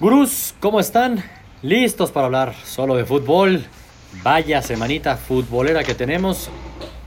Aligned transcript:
Gurús, 0.00 0.54
¿cómo 0.60 0.80
están? 0.80 1.22
¿Listos 1.60 2.10
para 2.10 2.24
hablar 2.24 2.54
solo 2.64 2.96
de 2.96 3.04
fútbol? 3.04 3.66
Vaya 4.22 4.62
semanita 4.62 5.18
futbolera 5.18 5.84
que 5.84 5.94
tenemos. 5.94 6.48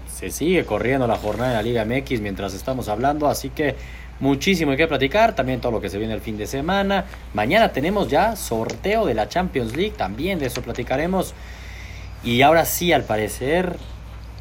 Se 0.06 0.30
sigue 0.30 0.64
corriendo 0.64 1.08
la 1.08 1.16
jornada 1.16 1.50
de 1.50 1.56
la 1.56 1.64
Liga 1.64 1.86
MX 1.86 2.22
mientras 2.22 2.54
estamos 2.54 2.90
hablando, 2.90 3.28
así 3.28 3.50
que 3.50 3.76
muchísimo 4.20 4.76
que 4.76 4.88
platicar. 4.88 5.34
También 5.34 5.60
todo 5.60 5.72
lo 5.72 5.82
que 5.82 5.90
se 5.90 5.98
viene 5.98 6.14
el 6.14 6.22
fin 6.22 6.38
de 6.38 6.46
semana. 6.46 7.06
Mañana 7.34 7.70
tenemos 7.70 8.10
ya 8.10 8.36
sorteo 8.36 9.08
de 9.08 9.16
la 9.16 9.28
Champions 9.28 9.76
League, 9.76 9.96
también 9.98 10.38
de 10.38 10.46
eso 10.46 10.62
platicaremos. 10.62 11.34
Y 12.24 12.44
ahora 12.44 12.64
sí, 12.64 12.94
al 12.94 13.06
parecer, 13.06 13.76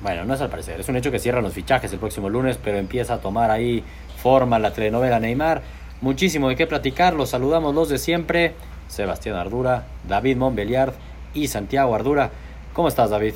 bueno, 0.02 0.26
no 0.26 0.34
es 0.34 0.42
al 0.42 0.50
parecer, 0.50 0.78
es 0.78 0.90
un 0.90 0.96
hecho 0.96 1.10
que 1.10 1.18
cierran 1.18 1.42
los 1.42 1.54
fichajes 1.54 1.90
el 1.90 1.98
próximo 1.98 2.28
lunes, 2.28 2.58
pero 2.62 2.76
empieza 2.76 3.14
a 3.14 3.18
tomar 3.18 3.50
ahí 3.50 3.82
forma 4.22 4.58
la 4.58 4.74
telenovela 4.74 5.18
Neymar. 5.18 5.62
Muchísimo 6.02 6.48
de 6.48 6.56
qué 6.56 6.66
platicar, 6.66 7.14
los 7.14 7.30
saludamos 7.30 7.74
los 7.76 7.88
de 7.88 7.96
siempre, 7.96 8.54
Sebastián 8.88 9.36
Ardura, 9.36 9.86
David 10.08 10.36
Montbeliard 10.36 10.94
y 11.32 11.46
Santiago 11.46 11.94
Ardura. 11.94 12.32
¿Cómo 12.72 12.88
estás, 12.88 13.10
David? 13.10 13.34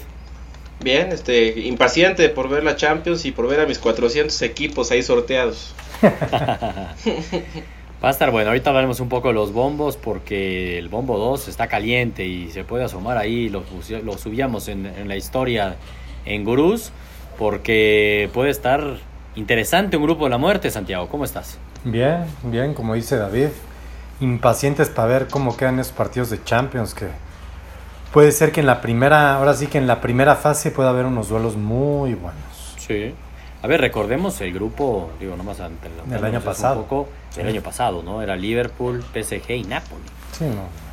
Bien, 0.82 1.12
este, 1.12 1.60
impaciente 1.60 2.28
por 2.28 2.48
ver 2.48 2.64
la 2.64 2.74
Champions 2.74 3.24
y 3.24 3.30
por 3.30 3.48
ver 3.48 3.60
a 3.60 3.66
mis 3.66 3.78
400 3.78 4.42
equipos 4.42 4.90
ahí 4.90 5.04
sorteados. 5.04 5.74
Va 8.02 8.08
a 8.08 8.10
estar 8.10 8.32
bueno, 8.32 8.48
ahorita 8.48 8.70
hablaremos 8.70 8.98
un 8.98 9.08
poco 9.08 9.28
de 9.28 9.34
los 9.34 9.52
bombos 9.52 9.96
porque 9.96 10.76
el 10.76 10.88
bombo 10.88 11.18
2 11.18 11.46
está 11.46 11.68
caliente 11.68 12.26
y 12.26 12.50
se 12.50 12.64
puede 12.64 12.82
asomar 12.82 13.16
ahí, 13.16 13.48
lo, 13.48 13.62
lo 14.04 14.18
subíamos 14.18 14.66
en, 14.66 14.86
en, 14.86 15.06
la 15.08 15.16
historia 15.16 15.76
en 16.24 16.44
Gurús 16.44 16.90
porque 17.38 18.28
puede 18.34 18.50
estar 18.50 18.98
interesante 19.36 19.96
un 19.96 20.02
grupo 20.02 20.24
de 20.24 20.30
la 20.30 20.38
muerte, 20.38 20.70
Santiago, 20.70 21.08
¿cómo 21.08 21.24
estás? 21.24 21.58
Bien, 21.86 22.26
bien, 22.42 22.74
como 22.74 22.94
dice 22.94 23.16
David, 23.16 23.50
impacientes 24.18 24.88
para 24.88 25.06
ver 25.06 25.28
cómo 25.28 25.56
quedan 25.56 25.78
esos 25.78 25.92
partidos 25.92 26.30
de 26.30 26.42
Champions 26.42 26.94
que 26.94 27.06
puede 28.12 28.32
ser 28.32 28.50
que 28.50 28.58
en 28.58 28.66
la 28.66 28.80
primera, 28.80 29.36
ahora 29.36 29.54
sí 29.54 29.68
que 29.68 29.78
en 29.78 29.86
la 29.86 30.00
primera 30.00 30.34
fase 30.34 30.72
pueda 30.72 30.88
haber 30.88 31.06
unos 31.06 31.28
duelos 31.28 31.56
muy 31.56 32.14
buenos. 32.14 32.74
Sí. 32.76 33.14
A 33.62 33.68
ver, 33.68 33.80
recordemos 33.80 34.40
el 34.40 34.52
grupo, 34.52 35.12
digo, 35.20 35.36
nomás 35.36 35.60
ante 35.60 35.88
el 36.10 36.24
año 36.24 36.40
pasado. 36.40 36.80
Un 36.80 36.82
poco, 36.82 37.08
el 37.36 37.46
año 37.46 37.62
pasado, 37.62 38.02
¿no? 38.02 38.20
Era 38.20 38.34
Liverpool, 38.34 39.04
PSG 39.04 39.50
y 39.52 39.62
Napoli. 39.62 40.02
Sí, 40.32 40.44
no. 40.44 40.85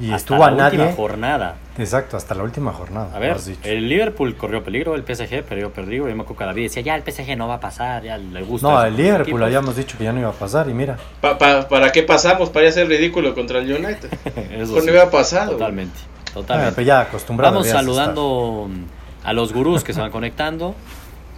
Y 0.00 0.06
hasta 0.06 0.16
estuvo 0.16 0.44
a 0.44 0.50
la 0.50 0.56
nadie. 0.56 0.78
última 0.78 0.96
jornada. 0.96 1.56
Exacto, 1.78 2.16
hasta 2.16 2.34
la 2.34 2.42
última 2.42 2.72
jornada. 2.72 3.14
A 3.14 3.18
ver, 3.18 3.36
el 3.64 3.88
Liverpool 3.88 4.36
corrió 4.36 4.62
peligro, 4.62 4.94
el 4.94 5.02
PSG 5.02 5.42
perdió 5.44 5.70
peligro. 5.70 6.08
Yo 6.08 6.14
me 6.16 6.22
acuerdo 6.22 6.38
que 6.38 6.44
David 6.44 6.62
decía, 6.64 6.82
ya 6.82 6.94
el 6.96 7.02
PSG 7.02 7.36
no 7.36 7.48
va 7.48 7.54
a 7.54 7.60
pasar, 7.60 8.02
ya 8.02 8.18
le 8.18 8.42
gusta. 8.42 8.68
No, 8.68 8.84
el 8.84 8.96
Liverpool 8.96 9.42
habíamos 9.42 9.76
dicho 9.76 9.96
que 9.96 10.04
ya 10.04 10.12
no 10.12 10.20
iba 10.20 10.30
a 10.30 10.32
pasar 10.32 10.68
y 10.68 10.74
mira. 10.74 10.96
Pa, 11.20 11.38
pa, 11.38 11.68
¿Para 11.68 11.92
qué 11.92 12.02
pasamos? 12.02 12.50
Para 12.50 12.68
hacer 12.68 12.88
ridículo 12.88 13.34
contra 13.34 13.58
el 13.60 13.72
United. 13.72 14.10
Eso 14.52 14.80
no 14.80 14.92
iba 14.92 15.04
a 15.04 15.10
pasar. 15.10 15.48
Totalmente, 15.48 15.98
totalmente. 16.32 16.72
pero 16.76 16.86
ya 16.86 17.00
acostumbrado. 17.00 17.54
Vamos 17.54 17.68
saludando 17.68 18.68
a 19.24 19.32
los 19.32 19.52
gurús 19.52 19.84
que 19.84 19.92
se 19.92 20.00
van 20.00 20.10
conectando. 20.10 20.74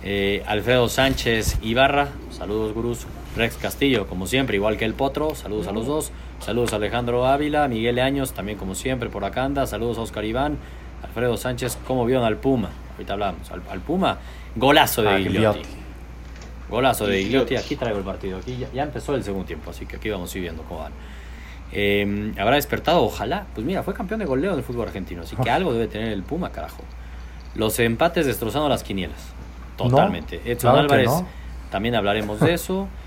Eh, 0.05 0.43
Alfredo 0.47 0.89
Sánchez 0.89 1.59
Ibarra, 1.63 2.09
saludos 2.31 2.73
gurús. 2.75 3.07
Rex 3.37 3.57
Castillo, 3.57 4.07
como 4.09 4.27
siempre, 4.27 4.57
igual 4.57 4.77
que 4.77 4.85
el 4.85 4.95
Potro, 4.95 5.35
saludos 5.35 5.67
a 5.69 5.73
los 5.73 5.87
dos. 5.87 6.13
Saludos 6.45 6.73
a 6.73 6.77
Alejandro 6.77 7.25
Ávila, 7.25 7.69
Miguel 7.69 8.01
Años, 8.01 8.33
también 8.33 8.59
como 8.59 8.75
siempre 8.75 9.09
por 9.09 9.25
acá 9.25 9.45
anda. 9.45 9.65
Saludos 9.65 9.98
a 9.98 10.01
Oscar 10.01 10.25
Iván, 10.25 10.59
Alfredo 11.05 11.37
Sánchez, 11.37 11.79
¿cómo 11.87 12.05
vieron 12.05 12.25
al 12.25 12.37
Puma? 12.37 12.71
Ahorita 12.93 13.12
hablamos. 13.12 13.49
Al, 13.53 13.81
Puma, 13.81 14.19
golazo 14.57 15.03
de 15.03 15.21
Igliotti. 15.21 15.69
Golazo 16.69 17.07
de 17.07 17.21
Igliotti. 17.21 17.55
Aquí 17.55 17.77
traigo 17.77 17.99
el 17.99 18.05
partido. 18.05 18.39
Aquí 18.39 18.59
ya, 18.75 18.83
empezó 18.83 19.15
el 19.15 19.23
segundo 19.23 19.47
tiempo, 19.47 19.71
así 19.71 19.87
que 19.87 19.97
aquí 19.97 20.11
vamos 20.11 20.34
a 20.34 20.39
ir 20.39 20.43
viendo 20.43 20.65
cómo 20.65 20.81
van. 20.81 20.93
Eh, 21.71 22.33
¿Habrá 22.37 22.56
despertado? 22.56 23.05
Ojalá. 23.05 23.47
Pues 23.55 23.65
mira, 23.65 23.84
fue 23.84 23.95
campeón 23.95 24.19
de 24.19 24.27
goleo 24.27 24.56
del 24.56 24.65
fútbol 24.65 24.89
argentino, 24.89 25.22
así 25.22 25.37
que 25.37 25.49
algo 25.49 25.72
debe 25.72 25.87
tener 25.87 26.09
el 26.09 26.25
Puma, 26.25 26.50
carajo. 26.50 26.83
Los 27.55 27.78
empates 27.78 28.27
destrozando 28.27 28.69
las 28.69 28.83
quinielas. 28.83 29.33
Totalmente. 29.77 30.41
Edson 30.45 30.77
Álvarez, 30.77 31.11
también 31.71 31.95
hablaremos 31.95 32.41
de 32.41 32.55
eso. 32.55 32.89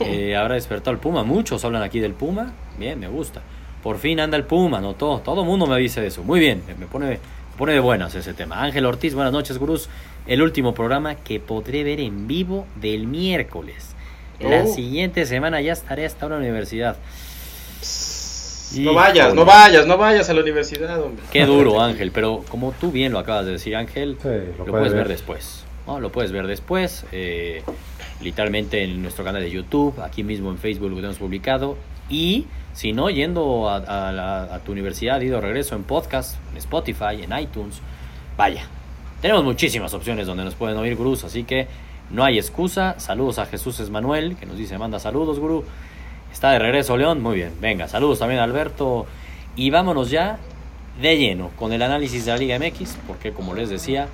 Eh, 0.00 0.36
habrá 0.36 0.56
despertado 0.56 0.90
el 0.90 0.98
Puma. 0.98 1.22
Muchos 1.22 1.64
hablan 1.64 1.82
aquí 1.82 2.00
del 2.00 2.12
Puma. 2.12 2.52
Bien, 2.78 2.98
me 2.98 3.08
gusta. 3.08 3.42
Por 3.82 3.98
fin 3.98 4.20
anda 4.20 4.36
el 4.36 4.44
Puma, 4.44 4.80
¿no? 4.80 4.94
Todo, 4.94 5.20
todo 5.20 5.44
mundo 5.44 5.66
me 5.66 5.78
dice 5.78 6.06
eso. 6.06 6.22
Muy 6.22 6.40
bien, 6.40 6.62
me 6.78 6.86
pone, 6.86 7.18
pone 7.56 7.72
de 7.72 7.80
buenas 7.80 8.14
ese 8.14 8.34
tema. 8.34 8.62
Ángel 8.62 8.84
Ortiz, 8.86 9.14
buenas 9.14 9.32
noches, 9.32 9.58
gurús. 9.58 9.88
El 10.26 10.42
último 10.42 10.74
programa 10.74 11.14
que 11.14 11.38
podré 11.38 11.84
ver 11.84 12.00
en 12.00 12.26
vivo 12.26 12.66
del 12.80 13.06
miércoles. 13.06 13.94
La 14.40 14.64
oh. 14.64 14.66
siguiente 14.66 15.24
semana 15.24 15.60
ya 15.60 15.72
estaré 15.72 16.04
hasta 16.04 16.26
una 16.26 16.36
universidad. 16.36 16.96
No 18.74 18.94
vayas, 18.94 19.34
no 19.34 19.44
vayas, 19.44 19.86
no 19.86 19.96
vayas 19.96 20.28
a 20.28 20.34
la 20.34 20.40
universidad, 20.40 21.00
hombre. 21.00 21.24
Qué 21.30 21.46
duro, 21.46 21.80
Ángel, 21.80 22.10
pero 22.10 22.44
como 22.48 22.72
tú 22.72 22.90
bien 22.90 23.12
lo 23.12 23.18
acabas 23.18 23.46
de 23.46 23.52
decir, 23.52 23.76
Ángel, 23.76 24.18
lo, 24.58 24.64
puedes 24.66 24.92
ver, 24.92 25.08
después. 25.08 25.64
¿no? 25.86 26.00
Lo 26.00 26.10
puedes 26.10 26.32
ver 26.32 26.46
después, 26.48 27.06
eh, 27.12 27.62
literalmente 28.20 28.82
en 28.82 29.02
nuestro 29.02 29.24
canal 29.24 29.42
de 29.42 29.50
YouTube, 29.50 30.00
aquí 30.02 30.24
mismo 30.24 30.50
en 30.50 30.58
Facebook 30.58 30.90
lo 30.90 30.98
hemos 30.98 31.18
publicado. 31.18 31.76
Y 32.08 32.46
si 32.72 32.92
no, 32.92 33.10
yendo 33.10 33.68
a, 33.68 34.60
tu 34.64 34.72
universidad, 34.72 35.20
ido 35.20 35.40
regreso 35.40 35.74
en 35.74 35.84
podcast, 35.84 36.36
en 36.52 36.58
Spotify, 36.58 37.22
en 37.22 37.36
iTunes. 37.38 37.80
Vaya, 38.36 38.64
tenemos 39.20 39.44
muchísimas 39.44 39.94
opciones 39.94 40.26
donde 40.26 40.44
nos 40.44 40.54
pueden 40.54 40.76
oír 40.76 40.94
gurús, 40.94 41.24
así 41.24 41.44
que 41.44 41.68
no 42.10 42.24
hay 42.24 42.38
excusa. 42.38 42.98
Saludos 42.98 43.38
a 43.38 43.46
Jesús 43.46 43.80
Esmanuel, 43.80 44.36
que 44.36 44.46
nos 44.46 44.56
dice, 44.58 44.78
manda 44.78 44.98
saludos, 44.98 45.38
gurú. 45.38 45.64
Está 46.32 46.50
de 46.50 46.58
regreso 46.58 46.96
León, 46.96 47.22
muy 47.22 47.36
bien. 47.36 47.52
Venga, 47.60 47.88
saludos 47.88 48.18
también 48.18 48.40
a 48.40 48.44
Alberto. 48.44 49.06
Y 49.56 49.70
vámonos 49.70 50.10
ya 50.10 50.38
de 51.00 51.16
lleno 51.16 51.50
con 51.56 51.72
el 51.72 51.80
análisis 51.82 52.26
de 52.26 52.32
la 52.32 52.38
Liga 52.38 52.58
MX, 52.58 52.98
porque 53.06 53.32
como 53.32 53.54
les 53.54 53.70
decía, 53.70 54.08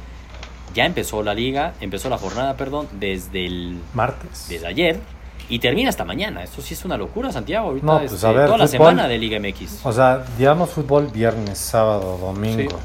ya 0.73 0.87
empezó 0.87 1.23
la 1.23 1.35
liga, 1.35 1.75
empezó 1.81 2.09
la 2.09 2.19
jornada, 2.19 2.57
perdón, 2.57 2.89
desde 2.93 3.45
el 3.45 3.79
martes. 3.93 4.47
Desde 4.49 4.67
ayer 4.67 5.01
y 5.49 5.59
termina 5.59 5.91
hasta 5.91 6.05
mañana. 6.05 6.43
Esto 6.43 6.63
sí 6.63 6.75
es 6.75 6.85
una 6.85 6.97
locura, 6.97 7.33
Santiago. 7.33 7.69
Ahorita 7.69 7.87
no, 7.87 7.99
pues, 7.99 8.13
este, 8.13 8.27
toda 8.27 8.59
la 8.59 8.67
semana 8.67 9.09
de 9.09 9.19
Liga 9.19 9.39
MX. 9.39 9.85
O 9.85 9.93
sea, 9.93 10.25
digamos 10.39 10.71
fútbol 10.71 11.09
viernes, 11.09 11.59
sábado, 11.59 12.19
domingo. 12.19 12.79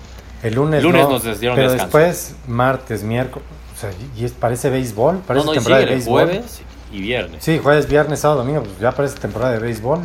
El 0.43 0.53
lunes, 0.53 0.83
lunes 0.83 1.03
no, 1.03 1.09
nos 1.09 1.39
dieron 1.39 1.55
pero 1.55 1.71
después 1.71 2.35
martes, 2.47 3.03
miércoles. 3.03 3.47
O 3.75 3.79
sea, 3.79 3.91
y 4.15 4.27
parece 4.29 4.69
béisbol, 4.69 5.19
parece 5.19 5.45
no, 5.45 5.51
no, 5.51 5.55
temporada 5.55 5.81
de 5.81 5.91
béisbol. 5.91 6.23
Jueves 6.23 6.61
y 6.91 7.01
viernes. 7.01 7.43
Sí, 7.43 7.59
jueves, 7.61 7.87
viernes, 7.87 8.19
sábado, 8.19 8.41
domingo, 8.41 8.63
pues 8.63 8.79
ya 8.79 8.91
parece 8.91 9.17
temporada 9.19 9.53
de 9.53 9.59
béisbol. 9.59 9.99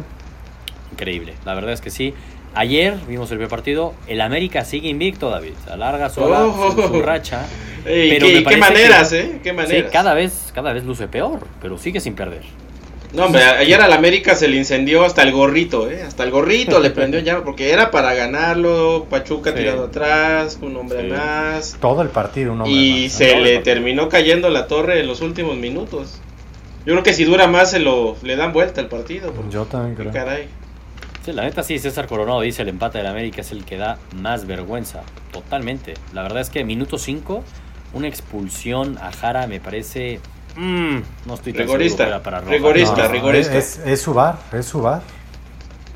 Increíble, 0.92 1.34
la 1.44 1.54
verdad 1.54 1.72
es 1.72 1.80
que 1.80 1.90
sí. 1.90 2.14
Ayer 2.54 2.98
vimos 3.08 3.30
el 3.30 3.38
primer 3.38 3.48
partido, 3.48 3.94
el 4.06 4.20
América 4.20 4.64
sigue 4.64 4.88
invicto, 4.88 5.30
David, 5.30 5.54
alarga 5.70 6.10
su, 6.10 6.22
oh. 6.22 6.72
su, 6.72 7.02
racha. 7.02 7.46
pero 7.84 8.26
qué, 8.26 8.44
qué 8.44 8.56
maneras, 8.58 9.12
¿eh? 9.12 9.40
Qué 9.42 9.52
maneras. 9.52 9.86
Sí, 9.86 9.92
cada 9.92 10.12
vez, 10.12 10.52
cada 10.54 10.72
vez 10.72 10.84
luce 10.84 11.08
peor, 11.08 11.46
pero 11.62 11.78
sigue 11.78 12.00
sin 12.00 12.14
perder. 12.14 12.42
No, 13.14 13.26
hombre, 13.26 13.42
ayer 13.42 13.80
al 13.80 13.92
América 13.92 14.34
se 14.34 14.48
le 14.48 14.56
incendió 14.56 15.04
hasta 15.04 15.22
el 15.22 15.32
gorrito, 15.32 15.90
¿eh? 15.90 16.02
Hasta 16.02 16.24
el 16.24 16.30
gorrito 16.30 16.80
le 16.80 16.90
prendió 16.90 17.20
ya, 17.20 17.42
porque 17.42 17.70
era 17.70 17.90
para 17.90 18.14
ganarlo, 18.14 19.06
Pachuca 19.10 19.54
tirado 19.54 19.84
atrás, 19.84 20.58
un 20.62 20.76
hombre 20.76 21.04
más. 21.04 21.76
Todo 21.78 22.00
el 22.00 22.08
partido, 22.08 22.52
un 22.52 22.62
hombre 22.62 22.74
Y 22.74 23.10
se 23.10 23.36
le 23.36 23.58
terminó 23.58 24.08
cayendo 24.08 24.48
la 24.48 24.66
torre 24.66 25.00
en 25.00 25.06
los 25.06 25.20
últimos 25.20 25.56
minutos. 25.56 26.20
Yo 26.86 26.94
creo 26.94 27.02
que 27.02 27.12
si 27.12 27.24
dura 27.24 27.46
más 27.46 27.70
se 27.70 27.80
lo 27.80 28.16
le 28.22 28.34
dan 28.36 28.52
vuelta 28.52 28.80
el 28.80 28.88
partido. 28.88 29.32
Yo 29.50 29.66
también 29.66 29.94
creo. 29.94 30.12
Caray. 30.12 30.48
Sí, 31.24 31.32
la 31.32 31.42
neta 31.42 31.62
sí, 31.62 31.78
César 31.78 32.06
Coronado 32.06 32.40
dice 32.40 32.62
el 32.62 32.68
empate 32.68 32.98
del 32.98 33.06
América 33.06 33.42
es 33.42 33.52
el 33.52 33.64
que 33.64 33.76
da 33.76 33.98
más 34.16 34.46
vergüenza. 34.46 35.02
Totalmente. 35.32 35.94
La 36.12 36.22
verdad 36.22 36.40
es 36.40 36.50
que 36.50 36.64
minuto 36.64 36.98
5, 36.98 37.44
una 37.94 38.08
expulsión 38.08 38.98
a 38.98 39.12
Jara 39.12 39.46
me 39.46 39.60
parece 39.60 40.20
Mm, 40.56 40.98
no 41.24 41.34
estoy 41.34 41.52
tan 41.52 41.62
rigorista, 41.62 42.22
para 42.22 42.40
rigorista, 42.40 43.08
rigorista. 43.08 43.56
Es, 43.56 43.78
es, 43.78 44.02
su 44.02 44.12
bar, 44.12 44.38
es 44.52 44.66
su 44.66 44.82
bar. 44.82 45.02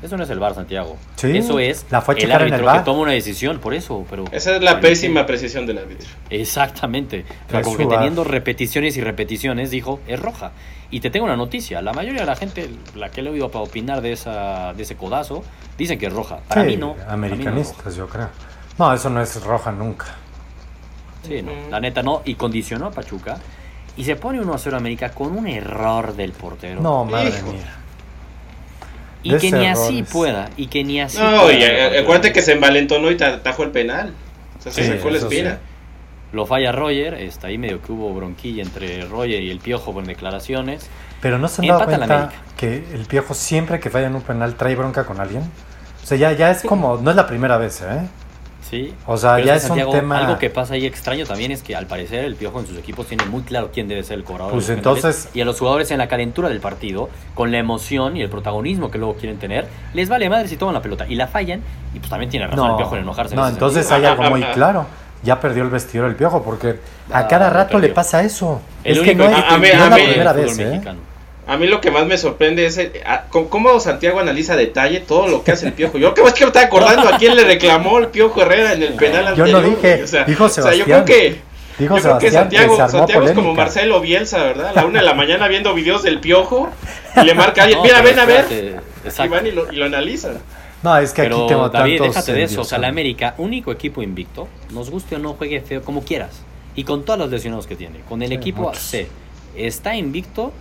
Eso 0.01 0.15
no 0.15 0.23
es 0.23 0.29
el 0.29 0.39
bar, 0.39 0.53
Santiago. 0.53 0.95
Sí, 1.15 1.35
eso 1.35 1.59
es 1.59 1.85
la 1.89 2.01
fue 2.01 2.15
el 2.19 2.31
árbitro 2.31 2.71
que 2.71 2.79
toma 2.79 3.01
una 3.01 3.13
decisión, 3.13 3.59
por 3.59 3.73
eso. 3.73 4.05
Pero 4.09 4.25
Esa 4.31 4.55
es 4.55 4.61
la 4.61 4.79
pésima 4.79 5.25
precisión 5.25 5.65
del 5.65 5.79
árbitro. 5.79 6.07
Exactamente. 6.29 7.25
como 7.51 7.75
que 7.75 7.85
teniendo 7.85 8.23
repeticiones 8.23 8.95
y 8.97 9.01
repeticiones, 9.01 9.71
dijo, 9.71 9.99
es 10.07 10.19
roja. 10.19 10.51
Y 10.89 11.01
te 11.01 11.09
tengo 11.09 11.25
una 11.25 11.35
noticia, 11.35 11.81
la 11.81 11.91
mayoría 11.91 12.21
de 12.21 12.27
la 12.27 12.35
gente, 12.35 12.69
la 12.95 13.09
que 13.09 13.21
le 13.21 13.29
he 13.29 13.33
oído 13.33 13.49
para 13.49 13.63
opinar 13.63 14.01
de, 14.01 14.13
esa, 14.13 14.73
de 14.73 14.83
ese 14.83 14.95
codazo, 14.95 15.43
dicen 15.77 15.99
que 15.99 16.05
es 16.05 16.13
roja. 16.13 16.39
Para 16.47 16.63
mí 16.63 16.77
no. 16.77 16.95
Americanistas, 17.09 17.95
yo 17.95 18.07
creo. 18.07 18.29
No, 18.77 18.93
eso 18.93 19.09
no 19.09 19.21
es 19.21 19.43
roja 19.43 19.71
nunca. 19.71 20.05
Sí, 21.27 21.41
no, 21.41 21.51
la 21.69 21.79
neta 21.79 22.03
no. 22.03 22.21
Y 22.23 22.35
condicionó 22.35 22.85
a 22.85 22.91
Pachuca 22.91 23.37
y 23.97 24.03
se 24.03 24.15
pone 24.15 24.39
1 24.39 24.53
a 24.53 24.57
0 24.57 24.77
América 24.77 25.09
con 25.09 25.35
un 25.35 25.47
error 25.47 26.15
del 26.15 26.31
portero. 26.31 26.79
No, 26.79 27.03
madre 27.03 27.41
mía. 27.41 27.75
Y 29.23 29.35
que 29.37 29.51
ni 29.51 29.65
así 29.65 30.03
pueda. 30.03 30.49
Y 30.57 30.67
que 30.67 30.83
ni 30.83 31.01
así 31.01 31.17
No, 31.17 31.51
y 31.51 31.63
acuérdate 31.63 32.31
que 32.31 32.41
se 32.41 32.53
envalentonó 32.53 33.11
y 33.11 33.21
atajó 33.21 33.63
el 33.63 33.71
penal. 33.71 34.13
O 34.57 34.61
sea, 34.61 34.71
se 34.71 34.87
sacó 34.87 35.09
la 35.09 35.17
espina. 35.17 35.59
Lo 36.33 36.45
falla 36.45 36.73
Roger, 36.73 37.13
está 37.15 37.47
ahí 37.47 37.57
medio 37.57 37.81
que 37.81 37.91
hubo 37.91 38.13
bronquilla 38.13 38.61
entre 38.61 39.05
Roger 39.05 39.41
y 39.41 39.49
el 39.49 39.59
Piojo 39.59 39.93
con 39.93 40.05
declaraciones. 40.05 40.89
Pero 41.21 41.39
no 41.39 41.47
se 41.47 41.61
han 41.61 41.69
dado 41.69 41.85
cuenta 41.85 42.31
que 42.57 42.83
el 42.93 43.05
Piojo 43.05 43.33
siempre 43.33 43.79
que 43.79 43.89
falla 43.89 44.07
en 44.07 44.15
un 44.15 44.21
penal 44.21 44.55
trae 44.55 44.75
bronca 44.75 45.05
con 45.05 45.21
alguien. 45.21 45.43
O 46.03 46.05
sea, 46.05 46.17
ya, 46.17 46.33
ya 46.33 46.51
es 46.51 46.63
como, 46.63 46.97
no 46.97 47.09
es 47.11 47.15
la 47.15 47.27
primera 47.27 47.57
vez, 47.57 47.81
¿eh? 47.81 48.01
Sí. 48.69 48.93
O 49.05 49.15
sea, 49.17 49.35
Pero 49.35 49.47
ya 49.47 49.55
es 49.55 49.69
que, 49.69 49.79
es 49.79 49.85
un 49.85 49.91
tema- 49.93 50.17
Algo 50.19 50.37
que 50.37 50.49
pasa 50.49 50.73
ahí 50.73 50.85
extraño 50.85 51.25
también 51.25 51.51
es 51.51 51.63
que 51.63 51.75
al 51.75 51.85
parecer 51.87 52.25
el 52.25 52.35
Piojo 52.35 52.59
en 52.59 52.67
sus 52.67 52.77
equipos 52.77 53.07
tiene 53.07 53.23
muy 53.25 53.43
claro 53.43 53.69
quién 53.73 53.87
debe 53.87 54.03
ser 54.03 54.17
el 54.17 54.23
cobrador. 54.25 54.51
Pues 54.51 54.67
de 54.67 54.75
los 54.75 54.81
penales. 54.83 55.03
entonces- 55.05 55.29
Y 55.35 55.41
a 55.41 55.45
los 55.45 55.57
jugadores 55.57 55.89
en 55.91 55.99
la 55.99 56.07
calentura 56.07 56.49
del 56.49 56.59
partido, 56.59 57.09
con 57.33 57.51
la 57.51 57.59
emoción 57.59 58.17
y 58.17 58.21
el 58.21 58.29
protagonismo 58.29 58.91
que 58.91 58.97
luego 58.97 59.15
quieren 59.15 59.37
tener, 59.39 59.67
les 59.93 60.09
vale 60.09 60.29
madre 60.29 60.47
si 60.49 60.57
toman 60.57 60.73
la 60.73 60.81
pelota 60.81 61.05
y 61.07 61.15
la 61.15 61.27
fallan. 61.27 61.61
Y 61.93 61.99
pues 61.99 62.09
también 62.09 62.29
tiene 62.29 62.47
razón 62.47 62.71
el 62.71 62.75
Piojo 62.77 62.95
en 62.97 63.01
enojarse. 63.03 63.33
en 63.35 63.39
no 63.41 63.47
entonces 63.47 63.85
sentido. 63.87 64.09
hay 64.11 64.17
algo 64.17 64.29
muy 64.29 64.41
claro. 64.53 64.85
Ya 65.23 65.39
perdió 65.39 65.63
el 65.63 65.69
vestidor 65.71 66.09
el 66.09 66.15
piojo 66.15 66.43
porque 66.43 66.79
a 67.11 67.19
Ah, 67.19 67.27
cada 67.27 67.49
rato 67.49 67.79
le 67.79 67.89
pasa 67.89 68.21
eso. 68.23 68.61
El 68.83 68.97
es 68.97 69.03
que 69.03 69.11
único 69.11 69.23
no 69.29 69.35
es, 69.37 69.43
a 69.43 69.49
la 69.89 69.95
primera 69.95 70.33
vez, 70.33 70.59
¿eh? 70.59 70.65
mexicano. 70.65 70.99
A 71.47 71.55
mí 71.57 71.65
lo 71.67 71.79
que 71.79 71.91
más 71.91 72.05
me 72.05 72.17
sorprende 72.17 72.65
es 72.65 72.77
el- 72.77 72.91
a- 73.05 73.23
con- 73.29 73.47
cómo 73.47 73.79
Santiago 73.79 74.19
analiza 74.19 74.53
a 74.53 74.55
detalle 74.57 74.99
todo 74.99 75.27
lo 75.27 75.43
que 75.43 75.53
hace 75.53 75.67
el 75.67 75.73
Piojo. 75.73 75.97
Yo 75.97 76.13
creo 76.13 76.25
que 76.33 76.41
me 76.43 76.47
estaba 76.47 76.65
acordando 76.65 77.07
a 77.07 77.17
quién 77.17 77.35
le 77.35 77.43
reclamó 77.45 77.99
el 77.99 78.07
Piojo 78.07 78.41
Herrera 78.41 78.73
en 78.73 78.83
el 78.83 78.93
penal 78.95 79.23
Yo 79.35 79.43
anterior. 79.45 79.61
no 79.63 79.69
dije, 79.69 80.03
o 80.03 80.07
sea, 80.07 80.23
dijo 80.25 80.43
o 80.43 80.49
sea, 80.49 80.63
yo 80.65 80.71
Sebastián. 80.85 81.05
creo 81.05 81.05
que, 81.05 81.47
Dijo 81.79 81.95
yo 81.97 82.01
creo 82.01 82.17
que 82.17 82.31
Sebastián 82.31 82.33
Santiago, 82.33 82.77
que 82.85 82.91
Santiago 82.91 83.25
es 83.27 83.31
como. 83.33 83.53
Marcelo 83.53 84.01
Bielsa, 84.01 84.43
¿verdad? 84.43 84.69
A 84.69 84.73
la 84.73 84.85
una 84.85 84.99
de 84.99 85.05
la 85.05 85.13
mañana 85.13 85.47
viendo 85.47 85.73
videos 85.73 86.03
del 86.03 86.19
Piojo 86.19 86.69
y 87.15 87.23
le 87.25 87.33
marca 87.33 87.61
a 87.61 87.63
alguien, 87.65 87.77
No, 87.79 87.83
mira, 87.83 88.01
ven 88.01 88.19
a 88.19 88.25
ver. 88.25 88.39
espérate, 88.41 88.79
Y 89.03 89.07
Exacto. 89.07 89.31
van 89.35 89.47
y 89.47 89.51
lo, 89.51 89.71
y 89.71 89.75
lo 89.77 89.85
analizan. 89.85 90.39
No, 90.83 90.97
es 90.97 91.11
que 91.13 91.21
aquí 91.21 91.29
Pero 91.29 91.45
tengo 91.47 91.69
David, 91.69 91.97
tantos 91.99 92.15
déjate 92.15 92.33
de 92.33 92.43
eso. 92.43 92.61
O 92.61 92.65
sea, 92.65 92.77
la 92.77 92.87
¿eh? 92.87 92.89
América, 92.89 93.35
único 93.37 93.71
equipo 93.71 94.01
invicto, 94.01 94.47
nos 94.73 94.89
guste 94.89 95.15
o 95.15 95.19
no, 95.19 95.33
juegue 95.35 95.61
feo, 95.61 95.81
como 95.81 96.03
quieras. 96.03 96.41
Y 96.75 96.83
con 96.83 97.05
todos 97.05 97.17
los 97.19 97.29
lesionados 97.31 97.65
que 97.67 97.75
tiene. 97.75 97.99
Con 98.09 98.21
el 98.21 98.29
Sí, 98.29 98.35
equipo 98.35 98.63
muchos. 98.63 98.81
C. 98.81 99.07
Está 99.55 99.95
invicto, 99.95 100.51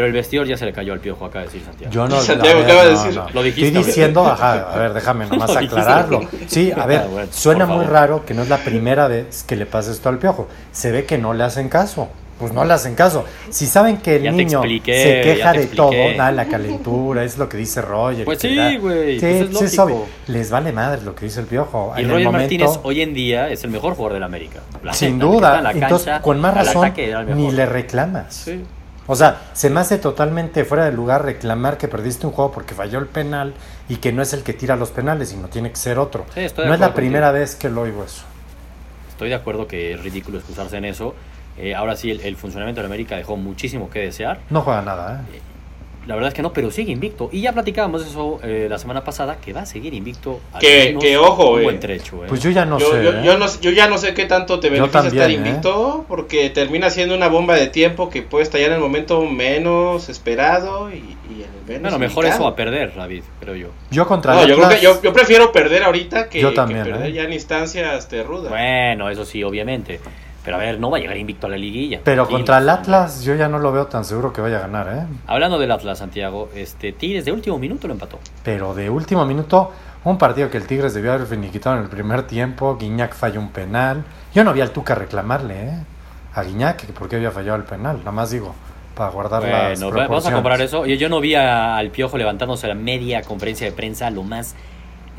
pero 0.00 0.06
el 0.06 0.14
vestidor 0.14 0.46
ya 0.46 0.56
se 0.56 0.64
le 0.64 0.72
cayó 0.72 0.94
al 0.94 1.00
piojo, 1.00 1.26
acá 1.26 1.40
de 1.40 1.44
decir 1.44 1.62
Santiago. 1.62 1.92
Yo 1.92 2.08
no, 2.08 2.18
Santiago 2.22 2.60
a 2.60 2.62
acaba 2.62 2.84
de 2.86 2.92
no, 2.94 2.98
decir. 3.04 3.14
no. 3.20 3.26
Lo 3.34 3.42
dijiste, 3.42 3.66
Estoy 3.66 3.74
¿verdad? 3.82 3.86
diciendo, 3.86 4.26
ajá, 4.26 4.52
a 4.72 4.78
ver, 4.78 4.94
déjame 4.94 5.26
nomás 5.30 5.54
aclararlo. 5.54 6.20
Sí, 6.46 6.72
a 6.74 6.86
ver, 6.86 7.06
bueno, 7.10 7.28
suena 7.30 7.66
muy 7.66 7.84
raro 7.84 8.24
que 8.24 8.32
no 8.32 8.42
es 8.44 8.48
la 8.48 8.56
primera 8.64 9.08
vez 9.08 9.42
que 9.42 9.56
le 9.56 9.66
pasa 9.66 9.90
esto 9.92 10.08
al 10.08 10.16
piojo. 10.18 10.48
Se 10.72 10.90
ve 10.90 11.04
que 11.04 11.18
no 11.18 11.34
le 11.34 11.44
hacen 11.44 11.68
caso. 11.68 12.08
Pues 12.38 12.54
no 12.54 12.64
le 12.64 12.72
hacen 12.72 12.94
caso. 12.94 13.26
Si 13.50 13.66
saben 13.66 13.98
que 13.98 14.16
el 14.16 14.22
Ya 14.22 14.32
niño 14.32 14.60
expliqué, 14.60 15.02
se 15.02 15.20
queja 15.20 15.52
de 15.52 15.66
todo, 15.66 15.92
da 16.16 16.32
la 16.32 16.46
calentura, 16.46 17.22
es 17.22 17.36
lo 17.36 17.50
que 17.50 17.58
dice 17.58 17.82
Roger. 17.82 18.24
Pues 18.24 18.38
sí, 18.38 18.78
güey, 18.78 19.20
Sí, 19.20 19.26
pues 19.26 19.50
es 19.50 19.58
sí, 19.58 19.64
es 19.66 19.78
obvio. 19.78 20.06
Les 20.28 20.50
vale 20.50 20.72
madre 20.72 21.02
lo 21.02 21.14
que 21.14 21.26
dice 21.26 21.40
el 21.40 21.46
piojo. 21.46 21.92
Y 21.94 22.00
En 22.00 22.06
el 22.06 22.10
Roger 22.12 22.24
momento- 22.24 22.40
Martínez 22.44 22.80
hoy 22.82 23.02
en 23.02 23.12
día 23.12 23.50
es 23.50 23.62
el 23.64 23.70
mejor 23.70 23.92
jugador 23.94 24.14
de 24.14 24.20
la 24.20 24.26
América. 24.26 24.60
La 24.82 24.94
Sin 24.94 25.18
duda. 25.18 25.70
Entonces, 25.70 26.18
con 26.22 26.40
más 26.40 26.54
razón, 26.54 26.90
ni 27.36 27.50
le 27.52 27.66
reclamas. 27.66 28.32
Sí. 28.34 28.62
O 29.12 29.16
sea, 29.16 29.40
se 29.54 29.70
me 29.70 29.80
hace 29.80 29.98
totalmente 29.98 30.64
fuera 30.64 30.84
de 30.84 30.92
lugar 30.92 31.24
reclamar 31.24 31.78
que 31.78 31.88
perdiste 31.88 32.28
un 32.28 32.32
juego 32.32 32.52
porque 32.52 32.76
falló 32.76 33.00
el 33.00 33.06
penal 33.06 33.54
y 33.88 33.96
que 33.96 34.12
no 34.12 34.22
es 34.22 34.32
el 34.34 34.44
que 34.44 34.52
tira 34.52 34.76
los 34.76 34.92
penales, 34.92 35.30
sino 35.30 35.48
tiene 35.48 35.70
que 35.70 35.76
ser 35.76 35.98
otro. 35.98 36.26
Sí, 36.32 36.46
no 36.58 36.72
es 36.72 36.78
la 36.78 36.94
primera 36.94 37.32
vez 37.32 37.56
que 37.56 37.68
lo 37.70 37.80
oigo 37.80 38.04
eso. 38.04 38.22
Estoy 39.08 39.30
de 39.30 39.34
acuerdo 39.34 39.66
que 39.66 39.94
es 39.94 40.00
ridículo 40.00 40.38
excusarse 40.38 40.76
en 40.76 40.84
eso. 40.84 41.16
Eh, 41.58 41.74
ahora 41.74 41.96
sí, 41.96 42.08
el, 42.12 42.20
el 42.20 42.36
funcionamiento 42.36 42.78
de 42.78 42.84
la 42.84 42.94
América 42.94 43.16
dejó 43.16 43.36
muchísimo 43.36 43.90
que 43.90 43.98
desear. 43.98 44.38
No 44.48 44.60
juega 44.60 44.80
nada, 44.80 45.24
¿eh? 45.34 45.40
La 46.10 46.16
verdad 46.16 46.30
es 46.30 46.34
que 46.34 46.42
no, 46.42 46.52
pero 46.52 46.72
sigue 46.72 46.90
invicto. 46.90 47.28
Y 47.30 47.40
ya 47.40 47.52
platicábamos 47.52 48.04
eso 48.04 48.40
eh, 48.42 48.66
la 48.68 48.80
semana 48.80 49.04
pasada, 49.04 49.36
que 49.40 49.52
va 49.52 49.60
a 49.60 49.66
seguir 49.66 49.94
invicto. 49.94 50.40
al 50.52 50.60
Que- 50.60 50.86
menos 50.86 51.04
que 51.04 51.16
ojo, 51.16 51.50
Un 51.52 51.60
eh. 51.60 51.62
buen 51.62 51.78
trecho, 51.78 52.24
eh. 52.24 52.26
Pues 52.28 52.42
yo 52.42 52.50
ya 52.50 52.64
no 52.64 52.80
yo, 52.80 52.90
sé. 52.90 53.04
yo, 53.04 53.10
¿eh? 53.12 53.20
yo 53.24 53.38
no, 53.38 53.46
yo 53.60 53.70
ya 53.70 53.86
no 53.88 53.96
sé 53.96 54.12
qué 54.12 54.24
tanto 54.26 54.58
te 54.58 54.70
beneficia 54.70 55.06
estar 55.06 55.30
¿eh? 55.30 55.34
invicto, 55.34 56.04
porque 56.08 56.50
termina 56.50 56.90
siendo 56.90 57.14
una 57.14 57.28
bomba 57.28 57.54
de 57.54 57.68
tiempo 57.68 58.10
que 58.10 58.22
puede 58.22 58.42
estallar 58.42 58.70
en 58.70 58.74
el 58.74 58.80
momento 58.80 59.24
menos 59.24 60.08
esperado 60.08 60.90
y, 60.90 60.94
y 60.96 61.44
en 61.44 61.50
el 61.60 61.64
menos 61.68 61.82
bueno, 61.92 61.98
mejor 62.00 62.24
indicado. 62.24 62.42
eso 62.42 62.48
a 62.48 62.56
perder, 62.56 62.92
David, 62.96 63.22
creo 63.38 63.54
yo. 63.54 63.68
Yo 63.92 64.04
contra 64.08 64.34
No, 64.34 64.48
yo, 64.48 64.56
creo 64.56 64.68
que 64.68 64.80
yo, 64.80 65.00
yo 65.02 65.12
prefiero 65.12 65.52
perder 65.52 65.84
ahorita 65.84 66.28
que, 66.28 66.40
Yo 66.40 66.50
que 66.50 66.56
también, 66.56 66.82
perder 66.82 67.06
¿eh? 67.10 67.12
ya 67.12 67.22
en 67.22 67.32
instancias 67.32 68.10
de 68.10 68.24
ruda. 68.24 68.48
Bueno, 68.50 69.08
eso 69.10 69.24
sí, 69.24 69.44
obviamente. 69.44 70.00
Pero 70.44 70.56
a 70.56 70.58
ver, 70.60 70.80
no 70.80 70.90
va 70.90 70.96
a 70.96 71.00
llegar 71.00 71.16
invicto 71.18 71.46
a 71.46 71.50
la 71.50 71.56
liguilla. 71.58 72.00
Pero 72.02 72.26
contra 72.26 72.58
el. 72.58 72.68
Atlas 72.68 73.22
yo 73.22 73.34
ya 73.34 73.48
no 73.48 73.58
lo 73.58 73.72
veo 73.72 73.86
tan 73.86 74.04
seguro 74.04 74.32
que 74.32 74.40
vaya 74.40 74.56
a 74.56 74.60
ganar, 74.60 74.88
¿eh? 74.88 75.02
Hablando 75.26 75.58
del 75.58 75.70
Atlas, 75.70 75.98
Santiago, 75.98 76.48
este 76.54 76.92
Tigres 76.92 77.24
de 77.26 77.32
último 77.32 77.58
minuto 77.58 77.86
lo 77.86 77.92
empató. 77.94 78.18
Pero 78.42 78.74
de 78.74 78.88
último 78.88 79.26
minuto, 79.26 79.70
un 80.04 80.16
partido 80.16 80.48
que 80.50 80.56
el 80.56 80.66
Tigres 80.66 80.94
debió 80.94 81.12
haber 81.12 81.26
finiquitado 81.26 81.76
en 81.76 81.82
el 81.82 81.88
primer 81.90 82.22
tiempo, 82.26 82.76
Guiñac 82.78 83.14
falló 83.14 83.38
un 83.40 83.50
penal. 83.50 84.02
Yo 84.34 84.42
no 84.44 84.52
vi 84.54 84.62
al 84.62 84.70
Tuca 84.70 84.94
reclamarle, 84.94 85.62
¿eh? 85.62 85.78
A 86.34 86.42
Guiñac, 86.42 86.86
que 86.86 86.92
por 86.94 87.08
qué 87.08 87.16
había 87.16 87.30
fallado 87.32 87.56
el 87.56 87.64
penal, 87.64 87.98
nada 87.98 88.12
más 88.12 88.30
digo, 88.30 88.54
para 88.94 89.10
guardar 89.10 89.42
las 89.42 89.80
vamos 90.08 90.24
a 90.26 90.32
comparar 90.32 90.60
eso. 90.62 90.86
Yo, 90.86 90.94
yo 90.94 91.08
no 91.10 91.20
vi 91.20 91.34
a- 91.34 91.76
al 91.76 91.90
Piojo 91.90 92.16
levantándose 92.16 92.64
a 92.66 92.70
la 92.70 92.74
media 92.76 93.20
conferencia 93.22 93.66
de 93.66 93.72
prensa, 93.72 94.08
lo 94.10 94.22
más 94.22 94.54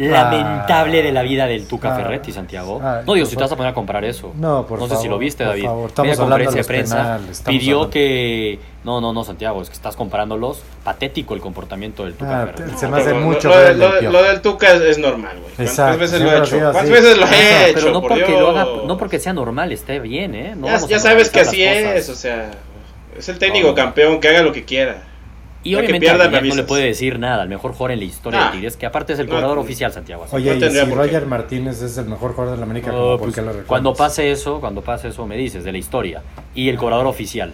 Ah. 0.09 0.24
lamentable 0.31 1.03
de 1.03 1.12
la 1.12 1.21
vida 1.21 1.45
del 1.48 1.68
Tuca 1.68 1.94
Ah. 1.94 1.95
Ferretti, 1.98 2.31
Santiago. 2.31 2.80
Ay, 2.83 3.03
no 3.06 3.13
digo 3.13 3.25
por 3.25 3.30
si 3.30 3.36
te 3.36 3.42
vas 3.44 3.51
a 3.51 3.56
poner 3.56 3.71
a 3.71 3.74
comparar 3.75 4.06
eso. 4.06 4.31
No, 4.36 4.65
por 4.65 4.80
No 4.80 4.88
sé 4.88 4.95
si 4.98 5.07
lo 5.07 5.18
viste, 5.18 5.44
por 5.44 5.53
David. 5.53 5.65
favor. 5.65 5.89
Estamos 5.89 6.09
Media 6.09 6.24
hablando 6.24 6.38
de 6.51 6.57
conferencia 6.57 6.95
de 6.95 7.01
los 7.01 7.01
prensa 7.01 7.18
penales, 7.18 7.44
pidió 7.45 7.75
hablando. 7.75 7.92
que. 7.92 8.59
No, 8.83 9.00
no, 9.00 9.13
no, 9.13 9.24
Santiago, 9.24 9.62
es 9.62 9.69
que 9.69 9.75
estás 9.75 9.95
comparándolos. 9.95 10.63
Patético 10.83 11.36
el 11.36 11.42
comportamiento 11.42 12.03
del 12.03 12.13
Tuca 12.15 12.42
Ah, 12.42 12.45
Ferretti. 12.48 12.77
se 12.77 12.88
me 12.88 12.98
hace 12.98 13.12
pero 13.12 13.19
mucho 13.25 13.50
lo, 13.50 13.57
del 13.59 13.77
lo- 13.80 14.00
Piojo. 14.00 14.12
lo 14.13 14.24
del 14.24 14.42
Tuca 14.42 14.74
es, 14.74 14.81
es 14.81 14.98
normal, 14.98 15.38
güey. 15.39 15.53
¿Cuántas 15.56 15.68
Exacto, 15.69 15.98
veces 16.00 16.21
lo 16.21 16.30
siempre 16.30 16.38
he 16.38 16.42
ha 16.42 16.44
hecho? 16.44 16.71
¿Cuántas 16.71 16.89
veces 16.89 17.18
lo 17.18 17.25
he 17.27 17.65
hecho? 17.69 17.74
Pero 17.80 17.92
no 17.94 18.01
por 18.01 18.09
porque, 18.09 18.31
lo 18.31 18.50
haga, 18.50 18.68
no 18.88 18.98
porque 18.98 19.19
sea 19.19 19.33
normal, 19.33 19.71
esté 19.71 20.00
bien, 20.00 20.33
¿eh? 20.33 20.56
No 20.57 20.68
ya, 20.88 20.98
sabes 21.00 21.30
que 21.30 21.42
así 21.42 21.62
es, 21.63 22.09
o 22.09 22.15
sea, 22.15 22.50
es 23.15 23.30
el 23.30 23.38
técnico 23.38 23.75
campeón, 23.75 24.19
que 24.19 24.30
haga 24.30 24.42
lo 24.42 24.51
que 24.51 24.65
quiera. 24.65 25.03
Y 25.63 25.71
que 25.71 25.77
obviamente 25.77 26.07
Guiñac 26.11 26.43
no 26.43 26.55
le 26.55 26.63
puede 26.63 26.85
decir 26.85 27.19
nada, 27.19 27.43
el 27.43 27.49
mejor 27.49 27.71
jugador 27.73 27.91
en 27.91 27.99
la 27.99 28.05
historia 28.05 28.41
Ah. 28.41 28.45
de 28.47 28.51
Tigres, 28.57 28.77
que 28.77 28.85
aparte 28.87 29.13
es 29.13 29.19
el 29.19 29.27
No, 29.27 29.33
cobrador 29.33 29.57
no. 29.57 29.61
oficial, 29.61 29.93
Santiago. 29.93 30.23
así 30.23 30.35
Oye, 30.35 30.49
No 30.51 30.55
y 30.55 30.59
tendría 30.59 30.85
si. 30.85 30.91
Roger 30.91 31.25
Martínez 31.27 31.81
es 31.83 31.97
el 31.99 32.05
mejor 32.05 32.31
jugador 32.31 32.53
de 32.55 32.57
la 32.59 32.65
América, 32.65 32.91
No, 32.91 32.97
por 33.17 33.19
pues, 33.19 33.35
qué 33.35 33.41
lo 33.43 33.53
cuando 33.67 33.93
pase 33.93 34.31
eso, 34.31 34.59
cuando 34.59 34.81
pase 34.81 35.09
eso 35.09 35.27
me 35.27 35.37
dices 35.37 35.63
de 35.63 35.71
la 35.71 35.77
historia 35.77 36.23
y 36.55 36.67
el 36.69 36.77
cobrador 36.77 37.05
oficial. 37.05 37.53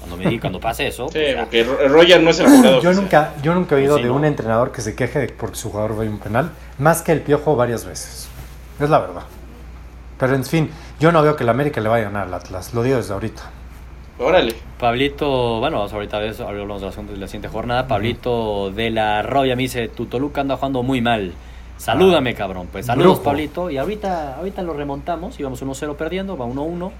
Cuando 0.00 0.16
me 0.16 0.28
di, 0.28 0.38
cuando 0.38 0.60
pase 0.60 0.86
eso, 0.88 1.06
Sí, 1.08 1.14
pues 1.22 1.36
porque 1.36 1.64
Ro- 1.64 1.88
Roger 1.88 2.22
no 2.22 2.30
es 2.30 2.38
el 2.40 2.46
jugador. 2.46 2.64
Yo 2.82 2.90
oficial. 2.90 2.96
nunca, 2.96 3.32
yo 3.42 3.54
nunca 3.54 3.74
he 3.74 3.78
oído 3.78 3.96
Sí, 3.96 4.02
de 4.02 4.08
¿no? 4.08 4.16
un 4.16 4.24
entrenador 4.24 4.70
que 4.72 4.82
se 4.82 4.94
queje 4.96 5.18
de 5.20 5.28
porque 5.28 5.56
su 5.56 5.70
jugador 5.70 5.96
ve 5.96 6.08
un 6.08 6.18
penal, 6.18 6.50
más 6.78 7.02
que 7.02 7.12
el 7.12 7.20
piojo 7.20 7.54
varias 7.56 7.84
veces. 7.86 8.28
Es 8.80 8.90
la 8.90 8.98
verdad. 8.98 9.22
Pero 10.18 10.34
en 10.34 10.44
fin, 10.44 10.70
yo 11.00 11.10
no 11.12 11.22
veo 11.22 11.36
que 11.36 11.44
el 11.44 11.48
América 11.48 11.80
le 11.80 11.88
vaya 11.88 12.06
a 12.06 12.10
ganar 12.10 12.26
al 12.26 12.34
Atlas, 12.34 12.74
lo 12.74 12.82
digo 12.82 12.96
desde 12.96 13.14
ahorita. 13.14 13.42
Órale. 14.18 14.54
Pablito, 14.78 15.60
bueno, 15.60 15.78
vamos 15.78 15.92
ahorita 15.92 16.22
eso, 16.24 16.46
hablamos 16.46 16.80
de 16.80 16.86
la, 16.88 17.02
de 17.12 17.16
la 17.16 17.26
siguiente 17.26 17.48
jornada. 17.48 17.88
Pablito 17.88 18.70
de 18.70 18.90
la 18.90 19.22
Robia 19.22 19.56
me 19.56 19.62
dice, 19.62 19.88
tu 19.88 20.06
Toluca 20.06 20.40
anda 20.40 20.56
jugando 20.56 20.82
muy 20.82 21.00
mal. 21.00 21.32
Salúdame, 21.76 22.34
cabrón. 22.34 22.68
Pues 22.70 22.86
saludos, 22.86 23.14
Brujo. 23.16 23.22
Pablito. 23.24 23.70
Y 23.70 23.78
ahorita, 23.78 24.36
ahorita 24.36 24.62
lo 24.62 24.74
remontamos, 24.74 25.38
íbamos 25.40 25.62
1-0 25.62 25.96
perdiendo, 25.96 26.36
va 26.36 26.46
1-1. 26.46 26.92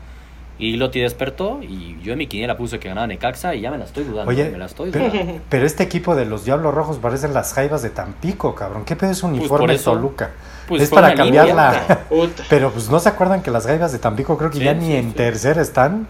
Y 0.56 0.76
Lotti 0.76 1.00
despertó 1.00 1.60
y 1.62 2.00
yo 2.00 2.12
en 2.12 2.18
mi 2.18 2.28
quiniela 2.28 2.56
puse 2.56 2.78
que 2.78 2.88
ganaba 2.88 3.08
Necaxa 3.08 3.56
y 3.56 3.60
ya 3.62 3.72
me 3.72 3.78
la 3.78 3.86
estoy 3.86 4.04
dudando. 4.04 4.30
Oye, 4.30 4.50
me 4.50 4.58
la 4.58 4.66
estoy 4.66 4.90
pero, 4.92 5.10
dudando. 5.10 5.40
pero 5.48 5.66
este 5.66 5.82
equipo 5.82 6.14
de 6.14 6.26
los 6.26 6.44
Diablos 6.44 6.72
Rojos 6.72 6.98
parecen 6.98 7.34
las 7.34 7.52
jaivas 7.54 7.82
de 7.82 7.90
Tampico, 7.90 8.54
cabrón. 8.54 8.84
¿Qué 8.84 8.94
pedo 8.94 9.10
es 9.10 9.20
por 9.20 9.30
uniforme 9.30 9.74
eso, 9.74 9.92
Toluca? 9.92 10.30
pues 10.68 10.82
es 10.82 10.90
para 10.90 11.08
una 11.08 11.16
cambiar 11.16 11.46
línea. 11.46 11.72
la... 11.88 11.98
Puta. 12.08 12.44
Pero 12.48 12.70
pues 12.70 12.88
no 12.88 13.00
se 13.00 13.08
acuerdan 13.08 13.42
que 13.42 13.50
las 13.50 13.66
jaivas 13.66 13.90
de 13.90 13.98
Tampico 13.98 14.38
creo 14.38 14.50
que 14.50 14.58
Sí, 14.58 14.64
ya 14.64 14.74
sí, 14.74 14.80
ni 14.80 14.92
en 14.94 15.10
sí. 15.10 15.16
tercera 15.16 15.60
están. 15.60 16.06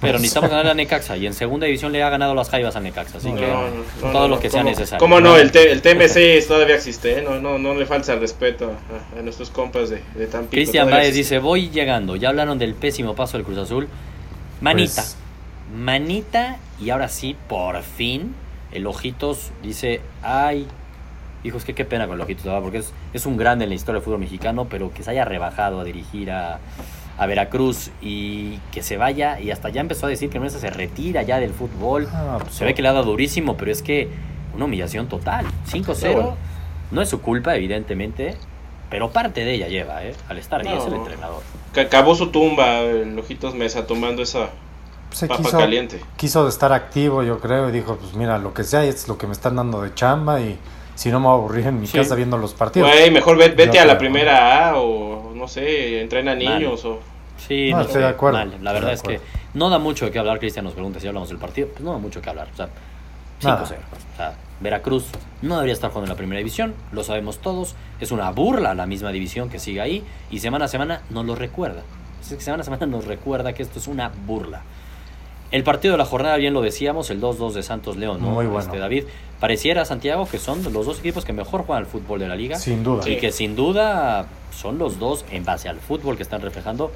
Pero 0.00 0.14
necesitamos 0.18 0.50
ganar 0.50 0.66
a 0.68 0.74
Necaxa 0.74 1.16
y 1.16 1.26
en 1.26 1.34
segunda 1.34 1.66
división 1.66 1.92
le 1.92 2.02
ha 2.02 2.10
ganado 2.10 2.34
las 2.34 2.50
Jaivas 2.50 2.76
a 2.76 2.80
Necaxa. 2.80 3.18
Así 3.18 3.30
No, 3.30 3.36
que 3.36 3.46
No, 3.46 4.12
todo 4.12 4.22
no, 4.22 4.28
lo 4.28 4.40
que 4.40 4.50
sea 4.50 4.60
¿cómo- 4.60 4.70
necesario. 4.70 4.98
¿Cómo 4.98 5.20
no? 5.20 5.36
El, 5.36 5.50
T- 5.52 5.70
el 5.72 5.82
TMC 5.82 6.46
todavía 6.46 6.76
existe, 6.76 7.18
¿eh? 7.18 7.22
No, 7.22 7.40
no, 7.40 7.58
no 7.58 7.74
le 7.74 7.86
falta 7.86 8.12
el 8.12 8.20
respeto 8.20 8.72
a, 9.14 9.18
a 9.18 9.22
nuestros 9.22 9.50
compas 9.50 9.90
de, 9.90 10.02
de 10.14 10.26
Tampico. 10.26 10.50
Cristian 10.52 10.90
Báez 10.90 11.14
dice, 11.14 11.38
voy 11.38 11.70
llegando. 11.70 12.16
Ya 12.16 12.28
hablaron 12.30 12.58
del 12.58 12.74
pésimo 12.74 13.14
paso 13.14 13.36
del 13.36 13.44
Cruz 13.46 13.58
Azul. 13.58 13.88
Manita. 14.60 15.02
Pues- 15.02 15.16
Manita. 15.74 16.58
Y 16.80 16.90
ahora 16.90 17.08
sí, 17.08 17.36
por 17.48 17.82
fin, 17.82 18.34
el 18.72 18.86
Ojitos 18.86 19.50
dice, 19.62 20.00
ay, 20.22 20.66
hijos, 21.44 21.64
que 21.64 21.74
qué 21.74 21.84
pena 21.84 22.06
con 22.06 22.16
el 22.16 22.20
Ojitos, 22.22 22.44
¿verdad? 22.44 22.60
porque 22.62 22.78
es, 22.78 22.92
es 23.14 23.26
un 23.26 23.36
grande 23.36 23.64
en 23.64 23.70
la 23.70 23.76
historia 23.76 23.96
del 23.98 24.04
fútbol 24.04 24.18
mexicano, 24.20 24.66
pero 24.70 24.92
que 24.92 25.02
se 25.02 25.10
haya 25.10 25.24
rebajado 25.24 25.80
a 25.80 25.84
dirigir 25.84 26.30
a, 26.30 26.58
a 27.20 27.26
Veracruz 27.26 27.90
y 28.00 28.56
que 28.72 28.82
se 28.82 28.96
vaya 28.96 29.38
y 29.38 29.50
hasta 29.50 29.68
ya 29.68 29.82
empezó 29.82 30.06
a 30.06 30.08
decir 30.08 30.30
que 30.30 30.38
no 30.40 30.48
se 30.48 30.70
retira 30.70 31.22
ya 31.22 31.38
del 31.38 31.52
fútbol. 31.52 32.08
Ah, 32.12 32.38
pues, 32.40 32.54
Se 32.54 32.64
ve 32.64 32.72
que 32.74 32.80
le 32.80 32.88
ha 32.88 32.92
dado 32.94 33.04
durísimo, 33.10 33.56
pero 33.58 33.70
es 33.70 33.82
que 33.82 34.08
una 34.54 34.64
humillación 34.64 35.06
total. 35.06 35.44
5-0. 35.70 36.12
bueno. 36.14 36.36
No 36.90 37.02
es 37.02 37.08
su 37.10 37.20
culpa, 37.20 37.54
evidentemente, 37.54 38.36
pero 38.88 39.10
parte 39.10 39.44
de 39.44 39.52
ella 39.54 39.68
lleva, 39.68 40.02
¿eh? 40.02 40.14
Al 40.28 40.38
estar 40.38 40.60
ahí 40.62 40.68
No. 40.74 40.78
es 40.80 40.86
el 40.86 40.94
entrenador. 40.94 41.42
Que 41.74 41.82
acabó 41.82 42.14
su 42.14 42.30
tumba 42.30 42.78
el 42.80 43.16
Ojitos 43.18 43.54
Mesa 43.54 43.86
tomando 43.86 44.22
esa 44.22 44.48
se 45.10 45.26
papa 45.28 45.42
quiso, 45.42 45.58
caliente. 45.58 46.00
quiso 46.16 46.48
estar 46.48 46.72
activo, 46.72 47.22
yo 47.22 47.38
creo, 47.38 47.68
y 47.68 47.72
dijo, 47.72 47.96
pues 47.96 48.14
mira, 48.14 48.38
lo 48.38 48.54
que 48.54 48.64
sea 48.64 48.82
es 48.84 49.06
lo 49.08 49.18
que 49.18 49.26
me 49.26 49.32
están 49.34 49.56
dando 49.56 49.82
de 49.82 49.92
chamba 49.94 50.40
y 50.40 50.58
si 50.94 51.10
no 51.10 51.20
me 51.20 51.26
voy 51.26 51.34
a 51.34 51.38
aburrir 51.38 51.66
en 51.66 51.80
mi 51.80 51.86
Sí. 51.86 51.98
casa 51.98 52.14
viendo 52.14 52.38
los 52.38 52.54
partidos. 52.54 52.90
Güey, 52.90 53.10
mejor 53.10 53.36
ve- 53.36 53.50
vete 53.50 53.78
a 53.78 53.84
la 53.84 53.98
creo. 53.98 53.98
primera 54.10 54.70
A 54.70 54.76
o 54.80 55.32
no 55.34 55.46
sé, 55.48 56.00
entrena 56.00 56.34
niños 56.34 56.84
o... 56.84 56.98
Sí, 57.46 57.70
No, 57.70 57.78
no, 57.78 57.82
estoy 57.84 58.02
de 58.02 58.08
acuerdo, 58.08 58.38
mal. 58.38 58.58
La 58.62 58.72
verdad 58.72 58.92
es 58.92 59.02
que 59.02 59.20
no 59.54 59.70
da 59.70 59.78
mucho 59.78 60.04
de 60.04 60.10
qué 60.10 60.18
hablar. 60.18 60.38
Cristian 60.38 60.64
nos 60.64 60.74
pregunta 60.74 61.00
si 61.00 61.08
hablamos 61.08 61.28
del 61.28 61.38
partido. 61.38 61.68
Pues 61.68 61.80
no 61.80 61.92
da 61.92 61.98
mucho 61.98 62.20
que 62.20 62.30
hablar. 62.30 62.48
O 62.52 62.56
sea, 62.56 62.68
Nada. 63.42 63.64
5-0. 63.64 63.64
O 63.68 64.16
sea, 64.16 64.34
Veracruz 64.60 65.06
no 65.42 65.54
debería 65.54 65.72
estar 65.72 65.90
jugando 65.90 66.06
en 66.06 66.14
la 66.14 66.18
primera 66.18 66.38
división, 66.38 66.74
lo 66.92 67.02
sabemos 67.02 67.38
todos. 67.38 67.74
Es 68.00 68.12
una 68.12 68.30
burla 68.30 68.74
la 68.74 68.86
misma 68.86 69.10
división 69.10 69.48
que 69.48 69.58
sigue 69.58 69.80
ahí 69.80 70.04
y 70.30 70.40
semana 70.40 70.66
a 70.66 70.68
semana 70.68 71.02
nos 71.10 71.24
lo 71.24 71.34
recuerda. 71.34 71.82
Es 72.20 72.28
que 72.28 72.40
semana 72.40 72.60
a 72.60 72.64
semana 72.64 72.86
nos 72.86 73.06
recuerda 73.06 73.54
que 73.54 73.62
esto 73.62 73.78
es 73.78 73.86
una 73.86 74.10
burla. 74.26 74.62
El 75.50 75.64
partido 75.64 75.92
de 75.92 75.98
la 75.98 76.04
jornada, 76.04 76.36
bien 76.36 76.54
lo 76.54 76.60
decíamos, 76.60 77.10
el 77.10 77.20
2-2 77.20 77.54
de 77.54 77.62
Santos 77.64 77.96
León, 77.96 78.20
¿no? 78.20 78.28
Muy 78.28 78.46
bueno. 78.46 78.60
Este, 78.60 78.78
David, 78.78 79.04
pareciera, 79.40 79.84
Santiago, 79.84 80.28
que 80.28 80.38
son 80.38 80.62
los 80.72 80.86
dos 80.86 81.00
equipos 81.00 81.24
que 81.24 81.32
mejor 81.32 81.64
juegan 81.64 81.84
al 81.84 81.90
fútbol 81.90 82.20
de 82.20 82.28
la 82.28 82.36
liga. 82.36 82.56
Sin 82.56 82.84
duda. 82.84 83.08
Y 83.08 83.16
que 83.16 83.32
sin 83.32 83.56
duda 83.56 84.26
son 84.52 84.78
los 84.78 85.00
dos, 85.00 85.24
en 85.32 85.44
base 85.44 85.68
al 85.68 85.80
fútbol 85.80 86.16
que 86.16 86.22
están 86.22 86.40
reflejando, 86.42 86.92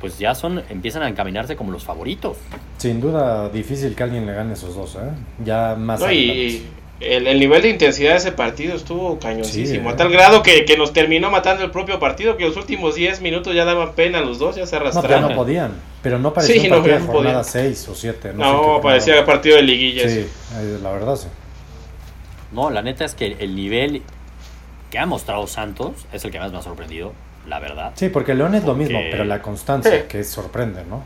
pues 0.00 0.18
ya 0.18 0.34
son, 0.34 0.62
empiezan 0.70 1.02
a 1.02 1.08
encaminarse 1.08 1.56
como 1.56 1.72
los 1.72 1.84
favoritos. 1.84 2.36
Sin 2.78 3.00
duda 3.00 3.48
difícil 3.48 3.94
que 3.94 4.02
alguien 4.02 4.26
le 4.26 4.32
gane 4.34 4.52
esos 4.54 4.74
dos, 4.74 4.94
¿eh? 4.96 5.10
Ya 5.44 5.74
más 5.76 6.00
No, 6.00 6.10
y 6.12 6.66
el, 7.00 7.26
el 7.26 7.38
nivel 7.40 7.62
de 7.62 7.70
intensidad 7.70 8.10
de 8.12 8.16
ese 8.18 8.32
partido 8.32 8.74
estuvo 8.76 9.18
cañosísimo. 9.18 9.88
Sí, 9.88 9.94
a 9.94 9.96
tal 9.96 10.10
grado 10.10 10.42
que, 10.42 10.64
que 10.64 10.76
nos 10.76 10.92
terminó 10.92 11.30
matando 11.30 11.64
el 11.64 11.70
propio 11.70 11.98
partido, 12.00 12.36
que 12.36 12.44
los 12.44 12.56
últimos 12.56 12.94
10 12.94 13.20
minutos 13.20 13.54
ya 13.54 13.64
daban 13.64 13.92
pena 13.94 14.18
a 14.18 14.22
los 14.22 14.38
dos, 14.38 14.56
ya 14.56 14.66
se 14.66 14.76
No, 14.76 14.82
pero 14.82 14.90
arrastraron. 14.90 15.30
no 15.30 15.36
podían. 15.36 15.72
Pero 16.02 16.18
no 16.18 16.32
parecía 16.32 16.60
Sí, 16.60 16.66
un 16.66 16.70
no, 16.70 16.76
partido 16.76 16.98
no 16.98 17.06
de 17.06 17.12
jornada 17.12 17.42
podían. 17.42 17.64
6 17.74 17.88
o 17.88 17.94
7. 17.94 18.32
No, 18.34 18.74
No, 18.76 18.80
parecía 18.80 19.24
partido 19.26 19.56
de 19.56 19.62
liguilla. 19.62 20.08
Sí, 20.08 20.26
eh, 20.56 20.78
la 20.82 20.90
verdad 20.92 21.16
sí. 21.16 21.26
No, 22.52 22.70
la 22.70 22.82
neta 22.82 23.04
es 23.04 23.14
que 23.14 23.36
el 23.38 23.54
nivel 23.54 24.02
que 24.90 24.98
ha 24.98 25.06
mostrado 25.06 25.46
Santos 25.46 26.06
es 26.12 26.24
el 26.24 26.30
que 26.30 26.38
más 26.38 26.50
me 26.50 26.58
ha 26.58 26.62
sorprendido, 26.62 27.12
la 27.48 27.58
verdad. 27.60 27.92
Sí, 27.94 28.08
porque 28.08 28.34
León 28.34 28.54
es 28.54 28.64
lo 28.64 28.74
mismo, 28.74 29.00
pero 29.10 29.24
la 29.24 29.40
constancia 29.42 29.92
Sí. 30.02 30.06
que 30.08 30.24
sorprende, 30.24 30.84
¿no? 30.88 31.02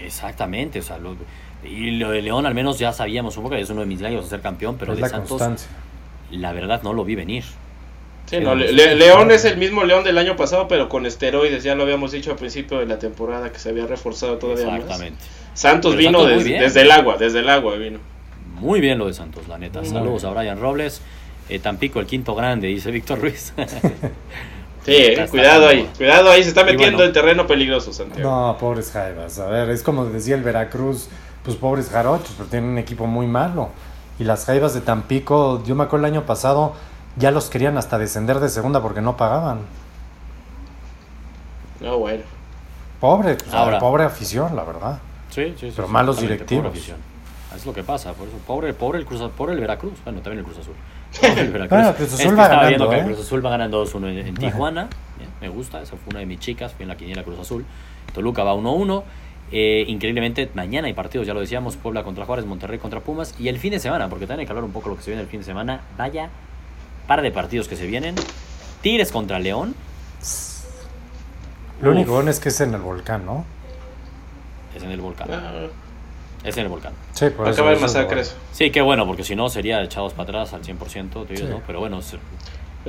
Exactamente, 0.00 0.78
o 0.80 0.82
sea, 0.82 0.98
lo- 0.98 1.16
y 1.64 1.92
lo 1.92 2.10
de 2.10 2.22
León 2.22 2.46
al 2.46 2.54
menos 2.54 2.78
ya 2.78 2.92
sabíamos 2.92 3.36
un 3.36 3.44
poco 3.44 3.56
que 3.56 3.62
es 3.62 3.70
uno 3.70 3.80
de 3.80 3.86
mis 3.86 4.00
gallos 4.00 4.26
a 4.26 4.28
ser 4.28 4.40
campeón, 4.40 4.76
pero 4.78 4.92
es 4.92 4.98
de 4.98 5.02
la 5.02 5.08
Santos 5.08 5.28
constancia. 5.30 5.68
la 6.30 6.52
verdad 6.52 6.82
no 6.82 6.92
lo 6.92 7.04
vi 7.04 7.14
venir. 7.14 7.44
Sí, 8.26 8.38
no, 8.40 8.54
Le- 8.54 8.72
Le- 8.72 8.94
León 8.94 9.30
es 9.30 9.44
el 9.46 9.56
mismo 9.56 9.84
León 9.84 10.04
del 10.04 10.18
año 10.18 10.36
pasado, 10.36 10.68
pero 10.68 10.88
con 10.90 11.06
esteroides. 11.06 11.64
Ya 11.64 11.74
lo 11.74 11.82
habíamos 11.84 12.12
dicho 12.12 12.30
al 12.30 12.36
principio 12.36 12.78
de 12.78 12.84
la 12.86 12.98
temporada 12.98 13.50
que 13.50 13.58
se 13.58 13.70
había 13.70 13.86
reforzado 13.86 14.36
todavía 14.36 14.66
más. 14.66 14.80
Exactamente. 14.80 15.24
Santos 15.54 15.94
Pero 15.96 16.08
vino 16.08 16.20
Santos 16.24 16.44
des- 16.44 16.60
desde 16.60 16.80
el 16.82 16.90
agua, 16.90 17.16
desde 17.18 17.40
el 17.40 17.48
agua 17.48 17.76
vino. 17.76 17.98
Muy 18.56 18.80
bien 18.82 18.98
lo 18.98 19.06
de 19.06 19.14
Santos, 19.14 19.48
la 19.48 19.56
neta. 19.56 19.80
Muy 19.80 19.88
Saludos 19.88 20.22
bien. 20.22 20.32
a 20.34 20.38
Brian 20.40 20.60
Robles. 20.60 21.00
Eh, 21.48 21.58
Tampico, 21.58 22.00
el 22.00 22.06
quinto 22.06 22.34
grande, 22.34 22.68
dice 22.68 22.90
Víctor 22.90 23.18
Ruiz. 23.20 23.54
Sí, 24.88 24.96
eh, 24.96 25.26
cuidado 25.30 25.60
como- 25.60 25.70
ahí, 25.70 25.90
cuidado 25.96 26.30
ahí, 26.30 26.42
se 26.42 26.48
está 26.50 26.64
metiendo 26.64 26.96
bueno. 26.98 27.04
en 27.04 27.12
terreno 27.12 27.46
peligroso, 27.46 27.92
Santiago. 27.92 28.28
No, 28.30 28.56
pobres 28.58 28.90
Jaivas. 28.90 29.38
A 29.38 29.46
ver, 29.46 29.70
es 29.70 29.82
como 29.82 30.04
decía 30.06 30.34
el 30.34 30.42
Veracruz, 30.42 31.08
pues 31.44 31.56
pobres 31.56 31.88
jarochos, 31.90 32.32
pero 32.36 32.48
tienen 32.48 32.70
un 32.70 32.78
equipo 32.78 33.06
muy 33.06 33.26
malo. 33.26 33.68
Y 34.18 34.24
las 34.24 34.44
Jaivas 34.46 34.74
de 34.74 34.80
Tampico, 34.80 35.62
yo 35.64 35.74
me 35.74 35.84
acuerdo 35.84 36.06
el 36.06 36.12
año 36.12 36.26
pasado, 36.26 36.72
ya 37.16 37.30
los 37.30 37.50
querían 37.50 37.76
hasta 37.78 37.98
descender 37.98 38.40
de 38.40 38.48
segunda 38.48 38.82
porque 38.82 39.00
no 39.00 39.16
pagaban. 39.16 39.60
No, 41.80 41.98
bueno. 41.98 42.22
Pobre, 43.00 43.36
pues, 43.36 43.54
Ahora. 43.54 43.78
pobre 43.78 44.04
afición, 44.04 44.56
la 44.56 44.64
verdad. 44.64 44.98
Sí, 45.30 45.54
sí, 45.58 45.68
sí. 45.68 45.72
Pero 45.76 45.86
sí, 45.86 45.92
malos 45.92 46.20
directivos. 46.20 46.72
Es 47.54 47.66
lo 47.66 47.72
que 47.72 47.82
pasa, 47.82 48.12
por 48.12 48.28
eso. 48.28 48.36
Pobre, 48.46 48.72
pobre 48.74 48.98
el 48.98 49.06
Cruz 49.06 49.22
pobre 49.36 49.54
el 49.54 49.60
Veracruz. 49.60 49.94
Bueno, 50.04 50.20
también 50.20 50.40
el 50.40 50.44
Cruz 50.44 50.58
Azul. 50.58 50.74
Pobre 51.20 51.40
el 51.40 51.50
Veracruz. 51.50 51.78
Bueno, 51.78 51.94
Cruz 51.94 52.08
Es 52.12 52.20
Azul 52.20 52.30
que 52.30 52.36
va 52.36 52.42
estaba 52.44 52.62
ganando, 52.62 52.68
viendo 52.68 52.90
que 52.90 52.96
¿eh? 52.96 53.00
el 53.00 53.06
Cruz 53.06 53.26
Azul 53.26 53.46
va 53.46 53.50
ganando 53.50 53.86
2-1 53.86 54.08
en, 54.10 54.18
en 54.18 54.34
Tijuana. 54.34 54.88
Bien, 55.18 55.30
me 55.40 55.48
gusta, 55.48 55.80
esa 55.80 55.96
fue 55.96 56.10
una 56.10 56.20
de 56.20 56.26
mis 56.26 56.38
chicas. 56.38 56.72
Fui 56.74 56.82
en 56.82 56.88
la 56.88 56.96
quiniela 56.96 57.22
Cruz 57.22 57.38
Azul. 57.38 57.64
Toluca 58.12 58.44
va 58.44 58.54
1-1. 58.54 59.02
Eh, 59.50 59.84
increíblemente, 59.88 60.50
mañana 60.54 60.88
hay 60.88 60.92
partidos, 60.92 61.26
ya 61.26 61.32
lo 61.32 61.40
decíamos, 61.40 61.76
Puebla 61.76 62.04
contra 62.04 62.26
Juárez, 62.26 62.44
Monterrey 62.44 62.78
contra 62.78 63.00
Pumas. 63.00 63.34
Y 63.38 63.48
el 63.48 63.58
fin 63.58 63.72
de 63.72 63.80
semana, 63.80 64.08
porque 64.08 64.26
también 64.26 64.40
hay 64.40 64.46
que 64.46 64.52
hablar 64.52 64.64
un 64.64 64.72
poco 64.72 64.90
de 64.90 64.94
lo 64.94 64.96
que 64.98 65.02
se 65.04 65.10
viene 65.10 65.22
el 65.22 65.28
fin 65.28 65.40
de 65.40 65.46
semana. 65.46 65.80
Vaya 65.96 66.28
par 67.08 67.22
de 67.22 67.32
partidos 67.32 67.66
que 67.66 67.74
se 67.74 67.86
vienen. 67.86 68.14
Tigres 68.82 69.10
contra 69.10 69.40
León. 69.40 69.74
Lo 71.80 71.90
Uf. 71.90 71.96
único 71.96 72.12
bueno 72.12 72.30
es 72.30 72.38
que 72.38 72.50
es 72.50 72.60
en 72.60 72.74
el 72.74 72.80
volcán, 72.80 73.24
¿no? 73.24 73.44
Es 74.76 74.82
en 74.82 74.90
el 74.90 75.00
volcán. 75.00 75.28
Es 76.48 76.56
en 76.56 76.64
el 76.64 76.68
volcán. 76.68 76.92
Sí, 77.12 77.26
por 77.30 77.46
a 77.46 77.50
eso 77.50 77.68
es 77.70 77.74
lo 77.76 77.80
masacres. 77.80 78.36
Sí, 78.52 78.70
qué 78.70 78.80
bueno, 78.80 79.06
porque 79.06 79.24
si 79.24 79.36
no 79.36 79.48
sería 79.48 79.82
echados 79.82 80.12
para 80.14 80.24
atrás 80.24 80.52
al 80.54 80.62
100%, 80.64 81.24
Tigres, 81.26 81.40
Sí. 81.40 81.46
¿no? 81.48 81.62
Pero 81.66 81.80
bueno, 81.80 82.00
se- 82.02 82.18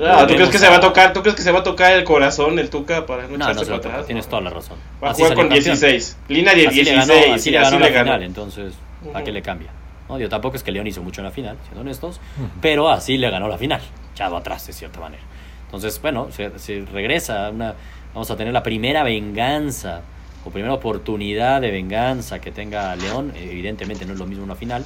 Ah, 0.02 0.24
¿tú 0.26 0.34
crees 0.34 0.48
que 0.50 0.58
se 0.58 0.66
a- 0.66 0.70
va 0.70 0.76
a 0.76 0.80
tocar? 0.80 1.12
¿Tú 1.12 1.20
crees 1.20 1.36
que 1.36 1.42
se 1.42 1.52
va 1.52 1.58
a 1.58 1.62
tocar 1.62 1.92
el 1.92 2.04
corazón, 2.04 2.58
el 2.58 2.70
Tuca, 2.70 3.04
para 3.04 3.24
no 3.24 3.30
no, 3.30 3.34
echarse 3.36 3.54
no 3.54 3.60
se 3.60 3.66
para 3.66 3.76
atrás? 3.94 4.06
tienes 4.06 4.26
toda 4.28 4.40
la 4.40 4.50
razón. 4.50 4.78
Va 5.02 5.08
a 5.08 5.10
Así 5.10 5.22
jugar 5.22 5.34
con 5.36 5.44
campeón. 5.48 5.64
16. 5.64 6.16
Línea 6.28 6.54
de 6.54 6.66
Así 6.68 6.76
le 6.84 6.92
16. 6.92 7.08
ganó, 7.08 7.34
así 7.34 7.42
sí, 7.44 7.50
le 7.50 7.58
ganó 7.60 7.78
la 7.78 7.88
ganó. 7.88 8.04
final, 8.04 8.22
entonces, 8.22 8.74
¿para 9.12 9.24
qué 9.24 9.32
le 9.32 9.42
cambia? 9.42 9.70
No, 10.08 10.16
digo, 10.16 10.30
tampoco 10.30 10.56
es 10.56 10.62
que 10.62 10.72
León 10.72 10.86
hizo 10.86 11.02
mucho 11.02 11.20
en 11.20 11.26
la 11.26 11.30
final, 11.32 11.56
siendo 11.64 11.82
honestos, 11.82 12.20
Ujú. 12.38 12.48
pero 12.62 12.88
así 12.88 13.18
le 13.18 13.28
ganó 13.30 13.46
la 13.48 13.58
final, 13.58 13.80
echado 14.14 14.36
atrás 14.38 14.66
de 14.66 14.72
cierta 14.72 15.00
manera. 15.00 15.22
Entonces, 15.66 16.00
bueno, 16.00 16.28
se, 16.30 16.58
se 16.58 16.84
regresa, 16.90 17.50
una, 17.50 17.74
vamos 18.14 18.30
a 18.30 18.36
tener 18.36 18.52
la 18.54 18.62
primera 18.62 19.02
venganza 19.02 20.00
o 20.44 20.50
primera 20.50 20.72
oportunidad 20.74 21.60
de 21.60 21.70
venganza 21.70 22.38
que 22.40 22.50
tenga 22.50 22.94
León, 22.96 23.32
evidentemente 23.36 24.04
no 24.06 24.12
es 24.14 24.18
lo 24.18 24.26
mismo 24.26 24.44
una 24.44 24.54
final, 24.54 24.84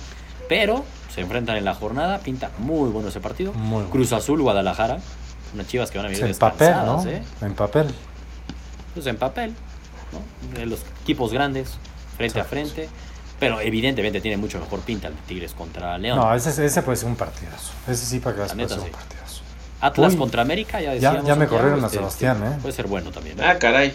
pero 0.49 0.85
se 1.15 1.21
enfrentan 1.21 1.57
en 1.57 1.65
la 1.65 1.75
jornada, 1.75 2.19
pinta 2.19 2.51
muy 2.59 2.91
bueno 2.91 3.09
ese 3.09 3.21
partido. 3.21 3.53
Muy 3.53 3.75
bueno. 3.77 3.91
Cruz 3.91 4.13
Azul, 4.13 4.43
Guadalajara, 4.43 4.99
unas 5.55 5.67
chivas 5.69 5.91
que 5.91 5.99
van 5.99 6.07
a 6.07 6.11
venir 6.11 6.25
En 6.25 6.35
papel, 6.37 6.75
¿no? 6.85 7.05
¿eh? 7.07 7.23
En 7.41 7.55
papel. 7.55 7.87
pues 8.95 9.07
en 9.07 9.17
papel, 9.17 9.55
¿no? 10.13 10.65
Los 10.67 10.81
equipos 11.03 11.33
grandes, 11.33 11.71
frente 12.17 12.41
a 12.41 12.45
frente, 12.45 12.89
pero 13.39 13.61
evidentemente 13.61 14.21
tiene 14.21 14.37
mucho 14.37 14.59
mejor 14.59 14.81
pinta 14.81 15.09
el 15.09 15.15
Tigres 15.15 15.53
contra 15.55 15.97
León. 15.99 16.19
No, 16.19 16.35
ese, 16.35 16.65
ese 16.65 16.83
puede 16.83 16.97
ser 16.97 17.09
un 17.09 17.17
partidazo. 17.17 17.73
Ese 17.87 18.05
sí 18.07 18.19
para 18.21 18.35
que 18.37 18.55
puede 18.55 18.69
ser 18.69 18.79
un 18.79 18.85
sí. 18.87 18.91
partidazo. 18.91 19.43
Atlas 19.81 20.13
Uy, 20.13 20.19
contra 20.19 20.43
América, 20.43 20.81
ya 20.81 20.89
ya- 20.89 20.95
decíamos. 20.95 21.27
ya 21.27 21.35
me 21.37 21.47
corrieron 21.47 21.83
a 21.83 21.87
este, 21.87 21.99
Sebastián, 21.99 22.43
este, 22.43 22.57
¿eh? 22.57 22.59
Puede 22.63 22.75
ser 22.75 22.87
bueno 22.87 23.11
también. 23.11 23.39
¿eh? 23.39 23.45
Ah, 23.47 23.59
caray. 23.59 23.93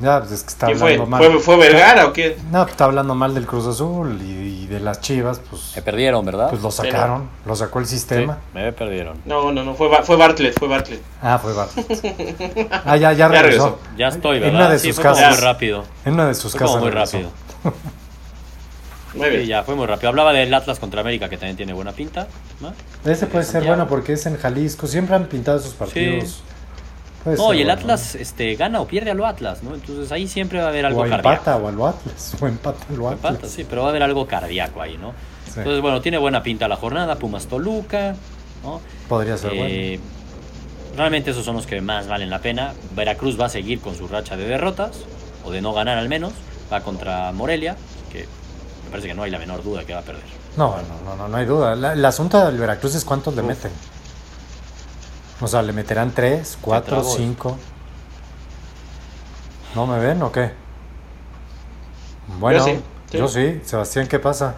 Ya, 0.00 0.18
pues 0.20 0.32
es 0.32 0.42
que 0.42 0.48
está 0.48 0.66
hablando 0.68 1.06
mal. 1.06 1.22
¿Fue, 1.22 1.40
¿Fue 1.40 1.56
Vergara 1.56 2.06
o 2.06 2.12
qué? 2.12 2.36
No, 2.50 2.60
pues 2.62 2.70
está 2.72 2.84
hablando 2.86 3.14
mal 3.14 3.34
del 3.34 3.46
Cruz 3.46 3.66
Azul 3.66 4.18
y, 4.22 4.64
y 4.64 4.66
de 4.66 4.80
las 4.80 5.00
Chivas, 5.00 5.40
pues, 5.50 5.60
Se 5.62 5.82
perdieron, 5.82 6.24
¿verdad? 6.24 6.48
pues 6.50 6.62
lo 6.62 6.70
sacaron, 6.70 7.28
lo 7.44 7.54
sacó 7.54 7.80
el 7.80 7.86
Sí, 7.86 7.96
sistema. 7.96 8.38
me 8.54 8.72
perdieron. 8.72 9.18
No, 9.26 9.52
no, 9.52 9.62
no, 9.62 9.74
fue, 9.74 9.88
fue 10.04 10.16
Bartlett, 10.16 10.58
fue 10.58 10.68
Bartlett. 10.68 11.02
Ah, 11.22 11.38
fue 11.38 11.52
Bartlett. 11.52 12.68
Ah, 12.84 12.96
ya, 12.96 13.12
ya 13.14 13.28
regresó. 13.28 13.42
regresó. 13.66 13.78
Ya 13.98 14.08
estoy, 14.08 14.36
En 14.38 14.42
¿verdad? 14.44 14.60
una 14.60 14.70
de 14.70 14.78
sí, 14.78 14.86
sus 14.88 14.96
fue 14.96 15.04
como 15.04 15.16
casas. 15.16 15.34
muy 15.36 15.44
rápido. 15.44 15.84
En 16.04 16.14
una 16.14 16.26
de 16.28 16.34
sus 16.34 16.52
Fue 16.52 16.58
casas. 16.60 16.70
como 16.76 16.84
muy 16.84 16.90
regresó. 16.92 17.16
rápido. 17.18 17.32
Muy 19.12 19.28
bien. 19.28 19.42
Sí, 19.42 19.48
ya 19.48 19.64
fue 19.64 19.74
muy 19.74 19.86
rápido. 19.88 20.08
Hablaba 20.10 20.32
del 20.32 20.54
Atlas 20.54 20.78
contra 20.78 21.00
América, 21.00 21.28
que 21.28 21.36
también 21.36 21.56
tiene 21.56 21.72
buena 21.72 21.90
pinta. 21.90 22.28
¿no? 22.60 22.72
Ese 23.10 23.26
puede 23.26 23.44
ser 23.44 23.64
bueno 23.64 23.88
porque 23.88 24.12
es 24.12 24.24
en 24.26 24.36
Jalisco. 24.36 24.86
Siempre 24.86 25.16
han 25.16 25.24
pintado 25.26 25.58
esos 25.58 25.74
partidos. 25.74 26.42
No, 27.24 27.52
y 27.54 27.60
el 27.60 27.66
bueno, 27.66 27.72
Atlas 27.80 28.14
este, 28.14 28.54
gana 28.56 28.80
o 28.80 28.86
pierde 28.86 29.10
a 29.10 29.14
lo 29.14 29.26
Atlas, 29.26 29.62
¿no? 29.62 29.74
Entonces 29.74 30.10
ahí 30.12 30.26
siempre 30.26 30.58
va 30.60 30.66
a 30.66 30.68
haber 30.68 30.86
algo 30.86 31.00
O 31.00 31.08
cardíaco. 31.08 31.28
empata 31.28 31.56
o 31.56 31.68
al 31.68 31.74
Atlas. 31.94 32.34
O 32.40 32.46
empata 32.46 32.86
al 32.88 33.00
O 33.00 33.08
Atlas. 33.08 33.32
empata, 33.34 33.48
sí, 33.48 33.64
pero 33.68 33.82
va 33.82 33.88
a 33.88 33.90
haber 33.90 34.02
algo 34.02 34.26
cardíaco 34.26 34.80
ahí, 34.80 34.96
¿no? 34.96 35.12
Sí, 35.46 35.54
Entonces, 35.58 35.82
bueno, 35.82 36.00
tiene 36.00 36.16
buena 36.18 36.42
pinta 36.42 36.66
la 36.68 36.76
jornada, 36.76 37.16
Pumas 37.16 37.46
Toluca, 37.46 38.14
¿no? 38.62 38.80
Podría 39.08 39.36
ser 39.36 39.52
Eh, 39.54 40.00
Realmente 40.96 41.30
esos 41.30 41.44
son 41.44 41.56
los 41.56 41.66
que 41.66 41.80
más 41.80 42.08
valen 42.08 42.30
la 42.30 42.40
pena. 42.40 42.72
Veracruz 42.96 43.40
va 43.40 43.46
a 43.46 43.48
seguir 43.48 43.80
con 43.80 43.94
su 43.96 44.08
racha 44.08 44.36
de 44.36 44.44
derrotas, 44.46 44.90
o 45.44 45.50
de 45.50 45.60
no 45.62 45.72
ganar 45.72 45.98
al 45.98 46.08
menos. 46.08 46.32
Va 46.72 46.80
contra 46.80 47.30
Morelia, 47.32 47.76
que 48.12 48.26
me 48.84 48.90
parece 48.90 49.08
que 49.08 49.14
no 49.14 49.22
hay 49.22 49.30
la 49.30 49.38
menor 49.38 49.62
duda 49.62 49.84
que 49.84 49.92
va 49.94 50.00
a 50.00 50.02
perder. 50.02 50.22
bueno. 50.56 50.74
No, 50.76 50.82
no, 50.82 51.10
no, 51.10 51.16
no, 51.16 51.28
no 51.28 51.36
hay 51.36 51.46
duda. 51.46 51.76
La- 51.76 51.92
el 51.92 52.04
asunto 52.04 52.44
del 52.46 52.58
Veracruz 52.58 52.94
es 52.96 53.04
cuántos 53.04 53.34
le 53.36 53.42
meten. 53.42 53.70
O 55.40 55.46
sea, 55.48 55.62
le 55.62 55.72
meterán 55.72 56.12
tres, 56.14 56.58
cuatro, 56.60 56.96
trabó. 56.98 57.16
cinco. 57.16 57.56
¿No 59.74 59.86
me 59.86 59.98
ven 59.98 60.20
o 60.22 60.30
qué? 60.32 60.50
Bueno, 62.38 62.58
Yo 62.58 62.64
sí, 62.64 62.80
sí. 63.10 63.18
yo 63.18 63.28
sí. 63.28 63.60
Sebastián, 63.64 64.06
¿qué 64.06 64.18
pasa? 64.18 64.54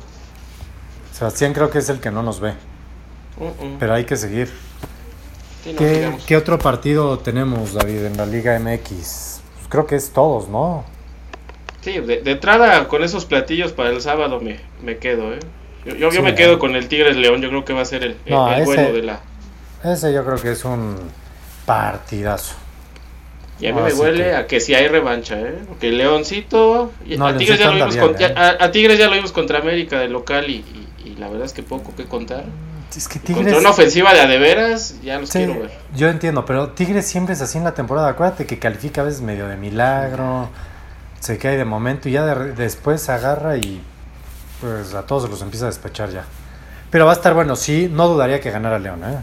Sebastián 1.13 1.53
creo 1.53 1.71
que 1.71 1.79
es 1.79 1.89
el 1.89 2.01
que 2.01 2.11
no 2.11 2.23
nos 2.23 2.41
ve, 2.41 2.53
mm. 3.39 3.77
pero 3.79 3.95
hay 3.95 4.05
que 4.05 4.17
seguir. 4.17 4.51
Sí, 5.63 5.73
no, 5.73 6.19
¿Qué, 6.27 6.37
otro 6.37 6.59
partido 6.59 7.19
tenemos, 7.21 7.75
David, 7.75 8.05
en 8.07 8.17
la 8.17 8.27
Liga 8.27 8.59
MX? 8.59 9.41
Pues 9.55 9.69
creo 9.69 9.87
que 9.87 9.95
es 9.97 10.11
todos, 10.13 10.49
¿no? 10.49 10.85
Sí, 11.83 11.93
de, 12.01 12.23
de 12.23 12.31
entrada 12.33 12.89
con 12.89 13.03
esos 13.05 13.25
platillos 13.27 13.73
para 13.73 13.91
el 13.91 14.01
sábado 14.01 14.41
me, 14.41 14.61
me 14.83 14.99
quedo, 14.99 15.33
¿eh? 15.33 15.39
Yo, 15.85 16.11
yo, 16.11 16.23
me 16.23 16.35
quedo 16.35 16.59
con 16.59 16.75
el 16.77 16.89
Tigres 16.89 17.17
León, 17.17 17.43
yo 17.43 17.49
creo 17.49 17.65
que 17.65 17.73
va 17.73 17.83
a 17.83 17.85
ser 17.85 18.03
el, 18.05 18.17
el- 18.25 18.33
No, 18.33 18.49
el 18.53 18.55
ese- 18.63 18.65
bueno 18.65 18.93
de 18.93 19.03
la... 19.03 19.21
Ese 19.85 20.13
yo 20.13 20.25
creo 20.25 20.37
que 20.41 20.53
es 20.53 20.65
un 20.65 20.97
partidazo. 21.67 22.55
Y 23.61 23.67
a 23.67 23.73
mí 23.73 23.79
Ah, 23.81 23.85
me 23.85 23.91
sí 23.93 24.01
huele 24.01 24.25
que- 24.25 24.35
a 24.35 24.47
que 24.47 24.61
si 24.61 24.75
hay 24.75 24.89
revancha, 24.89 25.39
¿eh? 25.39 25.59
Porque 25.69 25.91
No, 25.91 25.97
Leoncito... 25.99 26.93
a, 27.21 27.37
Tigres 27.37 27.59
ya 27.59 27.67
lo 27.67 27.75
vimos 27.75 27.95
bien, 27.95 28.07
con- 28.07 28.17
ya- 28.17 28.27
¿eh? 28.29 28.35
a, 28.37 28.65
a 28.65 28.71
Tigres 28.73 28.99
ya 28.99 29.07
lo 29.09 29.15
vimos 29.15 29.33
contra 29.33 29.59
América 29.59 29.99
de 30.01 30.09
local 30.09 30.51
y, 30.51 30.55
y- 31.05 31.11
y 31.11 31.17
la 31.17 31.29
verdad 31.29 31.47
es 31.47 31.53
que 31.53 31.63
poco 31.63 31.95
que 31.95 32.05
contar. 32.07 32.45
Es 32.97 33.09
que 33.09 33.19
Contra 33.21 33.35
Tigres... 33.45 33.59
una 33.59 33.71
ofensiva 33.71 34.13
de 34.13 34.21
a 34.21 34.27
de 34.27 34.39
veras, 34.39 34.97
ya 35.03 35.19
los 35.19 35.29
Sí, 35.31 35.39
quiero 35.39 35.61
ver. 35.61 35.71
yo 35.95 36.09
entiendo, 36.09 36.45
pero 36.45 36.71
Tigres 36.71 37.07
siempre 37.07 37.35
es 37.35 37.41
así 37.41 37.57
en 37.59 37.65
la 37.65 37.73
temporada. 37.75 38.09
Acuérdate 38.09 38.47
que 38.47 38.59
califica 38.59 39.01
a 39.03 39.05
veces 39.05 39.21
medio 39.21 39.47
de 39.49 39.57
milagro, 39.57 40.49
se 41.21 41.39
cae 41.39 41.57
de 41.57 41.65
momento 41.65 42.09
y 42.09 42.13
ya 42.13 42.25
de- 42.27 42.53
después 42.53 43.01
se 43.01 43.13
agarra 43.13 43.57
y 43.57 43.81
pues 44.61 44.95
a 44.95 45.03
todos 45.07 45.25
se 45.25 45.29
los 45.29 45.41
empieza 45.43 45.67
a 45.67 45.69
despechar 45.69 46.11
ya. 46.11 46.25
Pero 46.91 47.07
va 47.07 47.13
a 47.13 47.15
estar 47.15 47.33
bueno, 47.35 47.55
sí, 47.57 47.89
no 47.91 48.09
dudaría 48.09 48.41
que 48.41 48.51
ganara 48.51 48.79
León, 48.79 49.03
¿eh? 49.05 49.19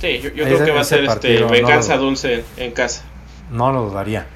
Sí, 0.00 0.18
yo, 0.20 0.30
yo 0.30 0.44
Ese- 0.46 0.54
creo 0.54 0.64
que 0.66 0.70
va 0.72 0.80
a 0.80 0.84
ser 0.84 0.98
este, 1.00 1.08
partido 1.08 1.40
no 1.46 1.48
venganza 1.52 1.96
lo- 1.96 2.02
dulce 2.02 2.44
en 2.56 2.72
casa. 2.72 3.02
No 3.50 3.72
lo 3.72 3.82
dudaría. 3.90 4.26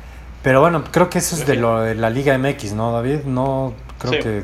Pero 0.42 0.60
bueno, 0.60 0.84
creo 0.90 1.08
que 1.08 1.18
eso 1.18 1.36
es 1.36 1.46
de 1.46 1.56
lo 1.56 1.80
de 1.80 1.94
la 1.94 2.10
Liga 2.10 2.36
MX, 2.36 2.72
¿no, 2.74 2.92
David? 2.92 3.20
No, 3.24 3.72
creo 3.98 4.12
Sí. 4.12 4.18
que 4.18 4.42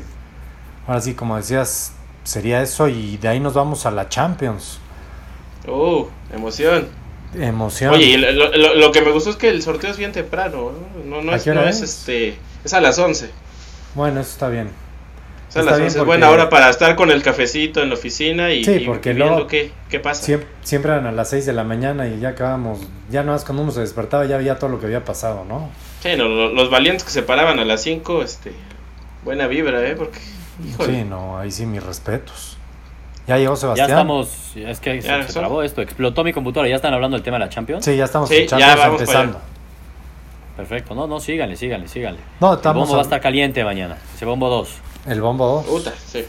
ahora 0.87 0.99
sí, 1.01 1.13
como 1.13 1.37
decías, 1.37 1.93
sería 2.23 2.61
eso 2.63 2.87
y 2.87 3.17
de 3.17 3.27
ahí 3.27 3.39
nos 3.39 3.53
vamos 3.53 3.85
a 3.85 3.91
la 3.91 4.09
Champions. 4.09 4.79
Uh, 5.67 6.05
emoción. 6.33 6.87
Emoción. 7.37 7.93
Oye, 7.93 8.05
y 8.05 8.17
lo, 8.17 8.31
lo- 8.57 8.75
lo 8.75 8.91
que 8.91 9.01
me 9.01 9.11
gustó 9.11 9.29
es 9.29 9.35
que 9.35 9.49
el 9.49 9.61
sorteo 9.61 9.91
es 9.91 9.97
bien 9.97 10.11
temprano. 10.11 10.71
¿no? 10.71 11.17
No, 11.17 11.21
no 11.21 11.31
¿A 11.31 11.35
es, 11.35 11.45
no 11.47 11.61
es, 11.61 11.77
es? 11.81 11.99
este. 11.99 12.37
Es 12.65 12.73
a 12.73 12.81
las 12.81 12.97
11. 12.97 13.29
Bueno, 13.95 14.21
eso 14.21 14.31
está 14.31 14.49
bien. 14.49 14.69
Las 15.65 15.65
bien 15.77 15.85
11. 15.85 15.87
Es 15.87 15.93
porque- 15.97 16.07
buena 16.07 16.29
hora 16.29 16.49
para 16.49 16.69
estar 16.69 16.95
con 16.95 17.11
el 17.11 17.21
cafecito 17.23 17.81
en 17.81 17.89
la 17.89 17.95
oficina 17.95 18.51
y, 18.51 18.63
Sí, 18.63 18.71
y 18.71 18.85
porque 18.85 19.13
viendo 19.13 19.47
qué, 19.47 19.71
qué 19.89 19.99
pasa. 19.99 20.23
Siempre, 20.23 20.47
siempre 20.63 20.91
eran 20.93 21.05
a 21.07 21.11
las 21.11 21.29
6 21.29 21.45
de 21.45 21.53
la 21.53 21.63
mañana 21.63 22.07
y 22.07 22.19
ya 22.19 22.29
acabamos, 22.29 22.79
ya 23.09 23.23
no 23.23 23.33
más 23.33 23.43
cuando 23.43 23.63
uno 23.63 23.71
se 23.71 23.81
despertaba 23.81 24.25
ya 24.25 24.37
veía 24.37 24.57
todo 24.59 24.69
lo 24.69 24.79
que 24.79 24.85
había 24.85 25.03
pasado, 25.03 25.43
¿no? 25.45 25.69
Sí, 26.01 26.09
no, 26.17 26.25
los 26.27 26.69
valientes 26.69 27.03
que 27.03 27.11
se 27.11 27.21
paraban 27.23 27.59
a 27.59 27.65
las 27.65 27.81
5, 27.81 28.21
este. 28.23 28.53
Buena 29.23 29.47
vibra, 29.47 29.85
¿eh? 29.87 29.95
Porque. 29.95 30.19
Híjole. 30.67 30.93
Sí, 30.99 31.03
no, 31.03 31.37
ahí 31.37 31.51
sí 31.51 31.65
mis 31.65 31.83
respetos. 31.83 32.57
Ya 33.27 33.37
llegó 33.37 33.53
Ya 33.53 33.59
Sebastián. 33.59 33.89
estamos, 33.89 34.51
es 34.55 34.79
que 34.79 35.01
se, 35.01 35.07
Ya, 35.07 35.23
se 35.27 35.33
trabó 35.33 35.61
esto, 35.63 35.81
explotó 35.81 36.23
mi 36.23 36.33
computadora, 36.33 36.69
ya 36.69 36.75
están 36.77 36.93
hablando 36.93 37.15
del 37.17 37.23
tema 37.23 37.37
de 37.37 37.45
la 37.45 37.49
Champions. 37.49 37.85
Sí, 37.85 37.95
ya 37.95 38.05
estamos 38.05 38.29
Sí, 38.29 38.35
en 38.37 38.47
ya 38.47 38.57
Champions 38.57 39.01
empezando. 39.01 39.39
Perfecto, 40.57 40.93
no, 40.95 41.07
no, 41.07 41.19
síganle, 41.19 41.55
síganle, 41.55 41.87
síganle. 41.87 42.19
No, 42.39 42.51
El 42.51 42.57
estamos 42.57 42.81
bombo 42.81 42.95
va 42.95 43.01
a 43.01 43.03
estar 43.03 43.21
caliente 43.21 43.63
mañana, 43.63 43.97
ese 44.15 44.25
bombo 44.25 44.49
2. 44.49 44.69
El 45.07 45.21
bombo 45.21 45.45
2. 45.47 45.65
Puta, 45.65 45.93
sí. 46.07 46.23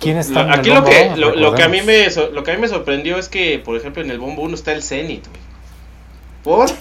¿Quién 0.00 0.16
está 0.16 0.32
Lo- 0.34 0.40
en 0.46 0.52
el 0.54 0.58
aquí 0.60 0.68
lo 0.70 0.74
bombo 0.76 0.90
que, 0.90 1.08
dos? 1.10 1.18
lo, 1.18 1.34
lo 1.36 1.54
que 1.54 1.62
a 1.62 1.68
mí 1.68 1.82
me 1.82 2.08
so- 2.10 2.30
lo 2.30 2.42
que 2.42 2.52
a 2.52 2.54
mí 2.54 2.60
me 2.60 2.68
sorprendió 2.68 3.18
es 3.18 3.28
que, 3.28 3.58
por 3.58 3.76
ejemplo, 3.76 4.02
en 4.02 4.10
el 4.10 4.18
bombo 4.18 4.42
1 4.42 4.54
está 4.54 4.72
el 4.72 4.82
Zenit, 4.82 5.26
güey. 5.28 5.40
¿Por? 6.42 6.70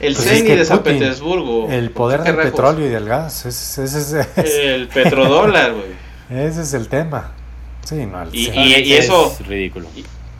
El 0.00 0.14
Pues 0.14 0.26
es 0.26 0.32
Zenit 0.32 0.46
que 0.46 0.56
de 0.56 0.64
San 0.64 0.78
Putin, 0.78 0.98
Petersburgo. 0.98 1.68
El 1.70 1.90
poder 1.90 2.22
¿Qué 2.22 2.32
del 2.32 2.40
petróleo 2.50 2.86
y 2.86 2.88
del 2.88 3.04
gas. 3.04 3.46
Ese, 3.46 3.84
ese 3.84 3.98
es, 3.98 4.12
ese 4.36 4.74
El 4.74 4.88
petrodólar, 4.88 5.72
güey. 5.74 5.84
es- 6.30 6.52
ese 6.52 6.62
es 6.62 6.74
el 6.74 6.88
tema. 6.88 7.32
Sí, 7.84 8.06
no, 8.06 8.18
al 8.18 8.34
Y- 8.34 8.48
y- 8.50 8.74
y 8.82 8.94
eso- 8.94 9.30
Es 9.38 9.46
ridículo. 9.46 9.86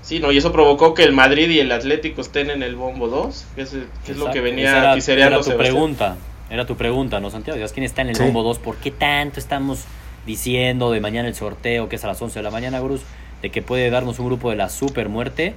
Sí, 0.00 0.18
no, 0.18 0.32
y 0.32 0.38
eso 0.38 0.50
provocó 0.50 0.94
que 0.94 1.04
el 1.04 1.12
Madrid 1.12 1.48
y 1.48 1.60
el 1.60 1.70
Atlético 1.70 2.22
estén 2.22 2.50
en 2.50 2.62
el 2.64 2.74
bombo 2.74 3.06
2, 3.08 3.44
que 3.54 3.62
es, 3.62 3.70
que 4.04 4.12
es 4.12 4.18
lo 4.18 4.26
que 4.26 4.38
esa 4.38 4.40
venía 4.40 4.78
era, 4.78 4.94
pisereando 4.94 5.36
era 5.36 5.44
tu 5.44 5.50
Sebastián. 5.50 5.72
pregunta, 5.74 6.16
era 6.52 6.66
tu 6.66 6.76
pregunta, 6.76 7.18
¿no, 7.20 7.30
Santiago? 7.30 7.56
¿Sabes 7.58 7.72
quién 7.72 7.84
está 7.84 8.02
en 8.02 8.10
el 8.10 8.16
Sí. 8.16 8.22
bombo 8.22 8.42
2? 8.42 8.58
¿Por 8.58 8.76
qué 8.76 8.90
tanto 8.90 9.40
estamos 9.40 9.84
diciendo 10.26 10.90
de 10.90 11.00
mañana 11.00 11.26
el 11.28 11.34
sorteo, 11.34 11.88
que 11.88 11.96
es 11.96 12.04
a 12.04 12.08
las 12.08 12.20
11 12.20 12.38
de 12.38 12.42
la 12.42 12.50
mañana, 12.50 12.78
Gruz, 12.80 13.02
de 13.40 13.50
que 13.50 13.62
puede 13.62 13.88
darnos 13.90 14.18
un 14.18 14.26
grupo 14.26 14.50
de 14.50 14.56
la 14.56 14.68
super 14.68 15.08
muerte? 15.08 15.54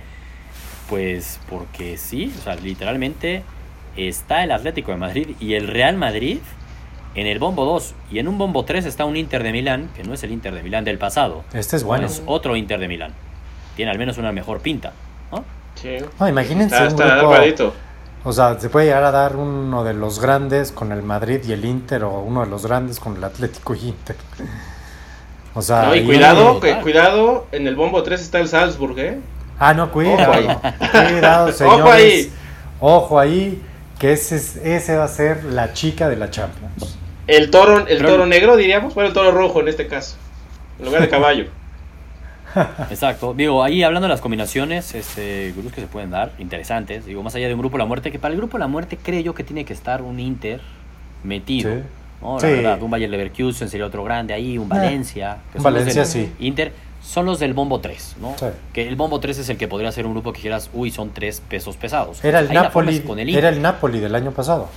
Pues 0.90 1.40
porque 1.50 1.98
sí, 1.98 2.34
o 2.40 2.42
sea, 2.44 2.56
literalmente 2.56 3.44
está 3.98 4.44
el 4.44 4.52
Atlético 4.52 4.92
de 4.92 4.98
Madrid 4.98 5.30
y 5.40 5.54
el 5.56 5.68
Real 5.68 5.96
Madrid 5.98 6.40
en 7.16 7.28
el 7.28 7.40
bombo 7.40 7.66
2 7.66 7.96
y 8.12 8.20
en 8.20 8.28
un 8.28 8.38
bombo 8.38 8.66
3 8.66 8.86
está 8.86 9.06
un 9.06 9.18
Inter 9.18 9.42
de 9.44 9.52
Milán, 9.52 9.90
que 9.96 10.04
no 10.04 10.14
es 10.14 10.24
el 10.24 10.32
Inter 10.32 10.54
de 10.54 10.62
Milán 10.64 10.84
del 10.86 10.98
pasado, 10.98 11.44
Este 11.54 11.76
es 11.78 11.84
bueno. 11.84 12.06
es 12.06 12.22
otro 12.26 12.56
Inter 12.56 12.80
de 12.80 12.88
Milán. 12.88 13.14
Tiene 13.76 13.92
al 13.92 13.98
menos 13.98 14.18
una 14.18 14.32
mejor 14.32 14.62
pinta, 14.62 14.94
¿no? 15.32 15.44
Sí. 15.76 15.98
No, 16.20 16.28
imagínense 16.30 16.76
Está, 16.76 16.84
un 16.84 16.88
está 17.02 17.16
grupo. 17.18 17.74
O 18.28 18.34
sea, 18.34 18.60
se 18.60 18.70
puede 18.70 18.88
llegar 18.88 19.04
a 19.04 19.12
dar 19.12 19.36
uno 19.36 19.84
de 19.84 19.94
los 19.94 20.20
grandes 20.20 20.72
con 20.72 20.92
el 20.92 21.04
Madrid 21.04 21.42
y 21.48 21.52
el 21.54 21.64
Inter, 21.64 22.04
o 22.04 22.20
uno 22.22 22.44
de 22.44 22.48
los 22.50 22.66
grandes 22.66 23.00
con 23.00 23.16
el 23.16 23.24
Atlético 23.24 23.76
y 23.76 23.90
Inter. 23.90 24.16
O 25.54 25.62
sea, 25.62 25.84
No, 25.84 25.96
y 25.96 26.00
ahí- 26.00 26.06
cuidado, 26.06 26.60
que- 26.60 26.80
cuidado, 26.82 27.46
en 27.52 27.68
el 27.68 27.76
bombo 27.76 28.02
3 28.04 28.20
está 28.20 28.40
el 28.40 28.48
Salzburg, 28.48 28.98
¿eh? 29.00 29.20
Ah, 29.60 29.74
no, 29.74 29.92
cuidado. 29.92 30.24
Ojo 30.24 30.32
ahí. 30.34 30.48
Cuidado, 31.12 31.52
señores. 31.54 31.80
Ojo 31.82 31.92
ahí. 31.92 32.34
Ojo 32.82 33.20
ahí, 33.20 33.62
que 34.00 34.14
ese, 34.14 34.36
es- 34.38 34.56
ese 34.58 34.98
va 34.98 35.06
a 35.06 35.08
ser 35.08 35.44
la 35.46 35.72
chica 35.74 36.10
de 36.10 36.16
la 36.18 36.30
Champions. 36.32 36.98
El 37.28 37.50
toro, 37.52 37.88
el 37.88 38.04
toro 38.04 38.26
negro, 38.26 38.58
diríamos. 38.58 38.94
Bueno, 38.96 39.08
el 39.10 39.14
toro 39.14 39.32
rojo 39.32 39.62
en 39.62 39.68
este 39.70 39.88
caso. 39.88 40.16
En 40.80 40.86
lugar 40.86 41.02
de 41.02 41.10
caballo. 41.10 41.46
Exacto. 42.90 43.34
Digo, 43.36 43.64
ahí 43.64 43.84
hablando 43.84 44.08
de 44.08 44.14
las 44.14 44.22
combinaciones, 44.22 44.94
este, 44.96 45.52
grupos 45.54 45.74
que 45.74 45.82
se 45.82 45.88
pueden 45.88 46.12
dar, 46.12 46.32
interesantes. 46.40 47.06
Digo, 47.06 47.22
más 47.24 47.36
allá 47.36 47.48
de 47.48 47.54
un 47.54 47.60
grupo 47.60 47.78
de 47.78 47.84
la 47.84 47.88
muerte, 47.88 48.12
que 48.12 48.20
para 48.20 48.34
el 48.34 48.38
grupo 48.40 48.58
de 48.58 48.60
la 48.62 48.68
muerte 48.68 48.98
creo 49.02 49.20
yo 49.22 49.34
que 49.36 49.44
tiene 49.44 49.66
que 49.66 49.74
estar 49.74 50.02
un 50.02 50.20
Inter 50.20 50.62
metido. 51.24 51.72
Sí. 51.74 51.82
¿no? 52.22 52.36
La 52.36 52.40
Sí. 52.40 52.48
verdad, 52.48 52.82
un 52.82 52.90
Bayer 52.92 53.10
Leverkusen 53.10 53.70
sería 53.70 53.86
otro 53.86 54.04
grande 54.04 54.34
ahí, 54.34 54.58
un 54.58 54.70
Valencia. 54.70 55.38
que 55.52 55.58
un 55.58 55.64
son 55.64 55.74
los 55.74 55.82
Valencia, 55.84 56.02
del 56.04 56.12
sí. 56.12 56.34
Inter 56.40 56.72
son 57.04 57.26
los 57.28 57.40
del 57.40 57.54
bombo 57.54 57.80
3, 57.82 58.16
¿no? 58.20 58.36
Sí. 58.40 58.46
Que 58.74 58.88
el 58.88 58.96
bombo 58.96 59.20
3 59.20 59.38
es 59.38 59.50
el 59.50 59.58
que 59.58 59.68
podría 59.68 59.92
ser 59.92 60.08
un 60.08 60.14
grupo 60.14 60.34
que 60.34 60.42
quieras, 60.42 60.70
uy, 60.74 60.90
son 60.92 61.12
tres 61.12 61.40
pesos 61.48 61.78
pesados. 61.78 62.24
Era 62.24 62.40
el 62.40 62.52
Napoli, 62.52 63.02
con 63.02 63.20
el 63.20 63.30
Inter. 63.30 63.44
era 63.46 63.56
el 63.56 63.62
Napoli 63.62 64.00
del 64.00 64.16
año 64.16 64.32
pasado. 64.32 64.70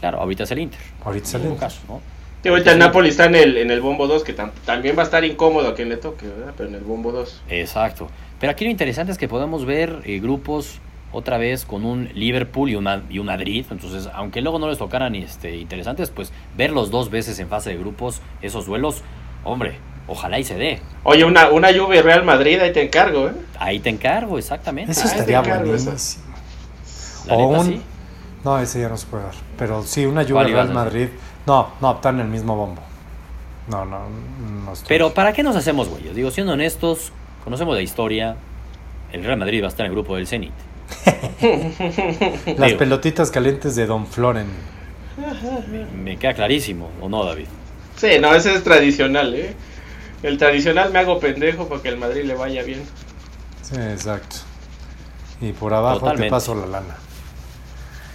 Claro, 0.00 0.20
ahorita 0.20 0.42
es 0.44 0.50
el 0.50 0.58
Inter. 0.60 0.80
Ahorita 1.04 1.26
es 1.28 1.34
en 1.34 1.40
el 1.40 1.42
todo 1.46 1.54
Inter. 1.54 1.68
caso, 1.68 1.80
¿no? 1.88 2.00
Sí, 2.42 2.48
ahorita 2.48 2.72
el 2.72 2.78
Napoli 2.78 3.08
está 3.08 3.24
en 3.26 3.34
el, 3.34 3.56
en 3.56 3.70
el 3.70 3.80
bombo 3.80 4.06
2, 4.06 4.22
que 4.24 4.36
tam- 4.36 4.52
también 4.64 4.96
va 4.96 5.02
a 5.02 5.04
estar 5.04 5.24
incómodo 5.24 5.68
a 5.68 5.74
quien 5.74 5.88
le 5.88 5.96
toque, 5.96 6.26
¿verdad? 6.28 6.54
Pero 6.56 6.68
en 6.68 6.76
el 6.76 6.82
bombo 6.82 7.10
2. 7.12 7.42
Exacto. 7.48 8.08
Pero 8.38 8.52
aquí 8.52 8.64
lo 8.64 8.70
interesante 8.70 9.10
es 9.10 9.18
que 9.18 9.26
podemos 9.28 9.64
ver 9.64 10.00
eh, 10.04 10.20
grupos 10.20 10.78
otra 11.10 11.36
vez 11.38 11.64
con 11.64 11.84
un 11.84 12.10
Liverpool 12.14 12.70
y 12.70 12.76
un, 12.76 12.84
Ma- 12.84 13.02
y 13.10 13.18
un 13.18 13.26
Madrid. 13.26 13.64
Entonces, 13.70 14.08
aunque 14.14 14.40
luego 14.40 14.58
no 14.60 14.68
les 14.68 14.78
tocaran 14.78 15.14
este, 15.16 15.56
interesantes, 15.56 16.10
pues 16.10 16.32
verlos 16.56 16.90
dos 16.92 17.10
veces 17.10 17.38
en 17.40 17.48
fase 17.48 17.70
de 17.70 17.76
grupos, 17.76 18.20
esos 18.40 18.66
duelos, 18.66 19.02
hombre, 19.42 19.78
ojalá 20.06 20.38
y 20.38 20.44
se 20.44 20.54
dé. 20.56 20.78
Oye, 21.02 21.24
una, 21.24 21.48
una 21.50 21.68
Juve 21.76 22.02
Real 22.02 22.24
Madrid, 22.24 22.60
ahí 22.60 22.72
te 22.72 22.82
encargo, 22.84 23.28
¿eh? 23.28 23.32
Ahí 23.58 23.80
te 23.80 23.88
encargo, 23.90 24.38
exactamente. 24.38 24.92
Eso 24.92 25.02
Ah, 25.04 25.10
estaría 25.12 25.40
ese 25.40 25.48
cargo, 25.50 25.66
buenísimo. 25.66 26.24
O 27.28 27.48
neta, 27.48 27.60
un- 27.60 27.66
sí. 27.66 27.82
No, 28.44 28.58
ese 28.60 28.80
ya 28.80 28.88
no 28.88 28.96
se 28.96 29.06
puede 29.06 29.24
dar. 29.24 29.34
Pero 29.58 29.82
sí, 29.82 30.06
una 30.06 30.22
Juve 30.22 30.34
¿Cuál 30.34 30.48
ibas 30.50 30.64
Real? 30.66 30.74
Madrid. 30.74 31.08
No, 31.48 31.70
no, 31.80 31.94
están 31.94 32.16
en 32.16 32.26
el 32.26 32.28
mismo 32.28 32.54
bombo. 32.54 32.82
No, 33.68 33.86
no, 33.86 34.00
no 34.64 34.72
estoy. 34.74 34.86
Pero 34.86 35.14
¿para 35.14 35.32
qué 35.32 35.42
nos 35.42 35.56
hacemos 35.56 35.88
güeyes? 35.88 36.14
Digo, 36.14 36.30
siendo 36.30 36.52
honestos, 36.52 37.10
conocemos 37.42 37.74
la 37.74 37.80
historia. 37.80 38.36
El 39.12 39.24
Real 39.24 39.38
Madrid 39.38 39.62
va 39.62 39.66
a 39.66 39.68
estar 39.70 39.86
en 39.86 39.92
el 39.92 39.96
grupo 39.96 40.16
del 40.16 40.26
Zenit. 40.26 40.52
Las 41.40 42.68
digo. 42.68 42.78
pelotitas 42.78 43.30
calientes 43.30 43.74
de 43.76 43.86
Don 43.86 44.06
Floren. 44.06 44.46
Me 45.96 46.18
queda 46.18 46.34
clarísimo, 46.34 46.90
¿o 47.00 47.08
no, 47.08 47.24
David? 47.24 47.46
Sí, 47.96 48.18
no, 48.20 48.34
ese 48.34 48.54
es 48.54 48.62
tradicional, 48.62 49.34
¿eh? 49.34 49.54
El 50.22 50.36
tradicional 50.36 50.92
me 50.92 50.98
hago 50.98 51.18
pendejo 51.18 51.66
para 51.66 51.80
que 51.80 51.88
el 51.88 51.96
Madrid 51.96 52.24
le 52.24 52.34
vaya 52.34 52.62
bien. 52.62 52.82
Sí, 53.62 53.76
exacto. 53.76 54.36
Y 55.40 55.52
por 55.52 55.72
abajo 55.72 56.12
te 56.12 56.28
paso 56.28 56.54
la 56.54 56.66
lana. 56.66 56.96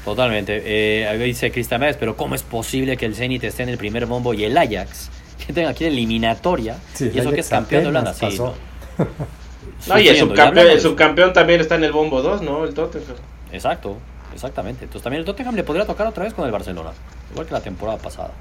Totalmente. 0.06 0.62
Eh, 0.66 1.08
ahí 1.08 1.18
dice 1.20 1.52
Cristian 1.52 1.80
Méndez, 1.80 1.98
pero 2.00 2.16
¿cómo 2.18 2.36
es 2.36 2.44
posible 2.44 2.98
que 2.98 3.06
el 3.06 3.16
Zenit 3.16 3.44
esté 3.44 3.64
en 3.64 3.70
el 3.70 3.78
primer 3.78 4.06
bombo 4.06 4.34
y 4.34 4.44
el 4.44 4.58
Ajax, 4.58 5.10
que 5.46 5.54
tenga 5.54 5.70
aquí 5.70 5.84
la 5.86 5.90
eliminatoria, 5.92 6.78
Sí, 6.94 7.10
y 7.14 7.20
eso 7.20 7.30
el 7.30 7.36
que 7.36 7.42
es 7.42 7.50
campeón 7.50 7.84
de 7.84 7.90
Holanda? 7.90 8.14
Sí, 8.14 8.26
pasó. 8.26 8.56
no. 8.98 9.06
No, 9.88 10.00
y 10.00 10.08
el 10.08 10.16
subcampeón, 10.18 10.68
el 10.68 10.80
subcampeón 10.80 11.34
también 11.34 11.60
está 11.60 11.76
en 11.76 11.84
el 11.84 11.92
bombo 11.92 12.22
2, 12.22 12.42
¿no? 12.42 12.64
El 12.64 12.74
Tottenham. 12.74 13.18
Exacto, 13.52 13.98
exactamente. 14.34 14.86
Entonces 14.86 15.04
también 15.04 15.20
el 15.22 15.26
Tottenham 15.26 15.56
le 15.56 15.64
podría 15.64 15.86
tocar 15.86 16.08
otra 16.08 16.24
vez 16.24 16.34
con 16.34 16.46
el 16.46 16.52
Barcelona, 16.52 16.92
igual 17.32 17.46
que 17.48 17.54
la 17.54 17.60
temporada 17.62 17.98
pasada. 17.98 18.32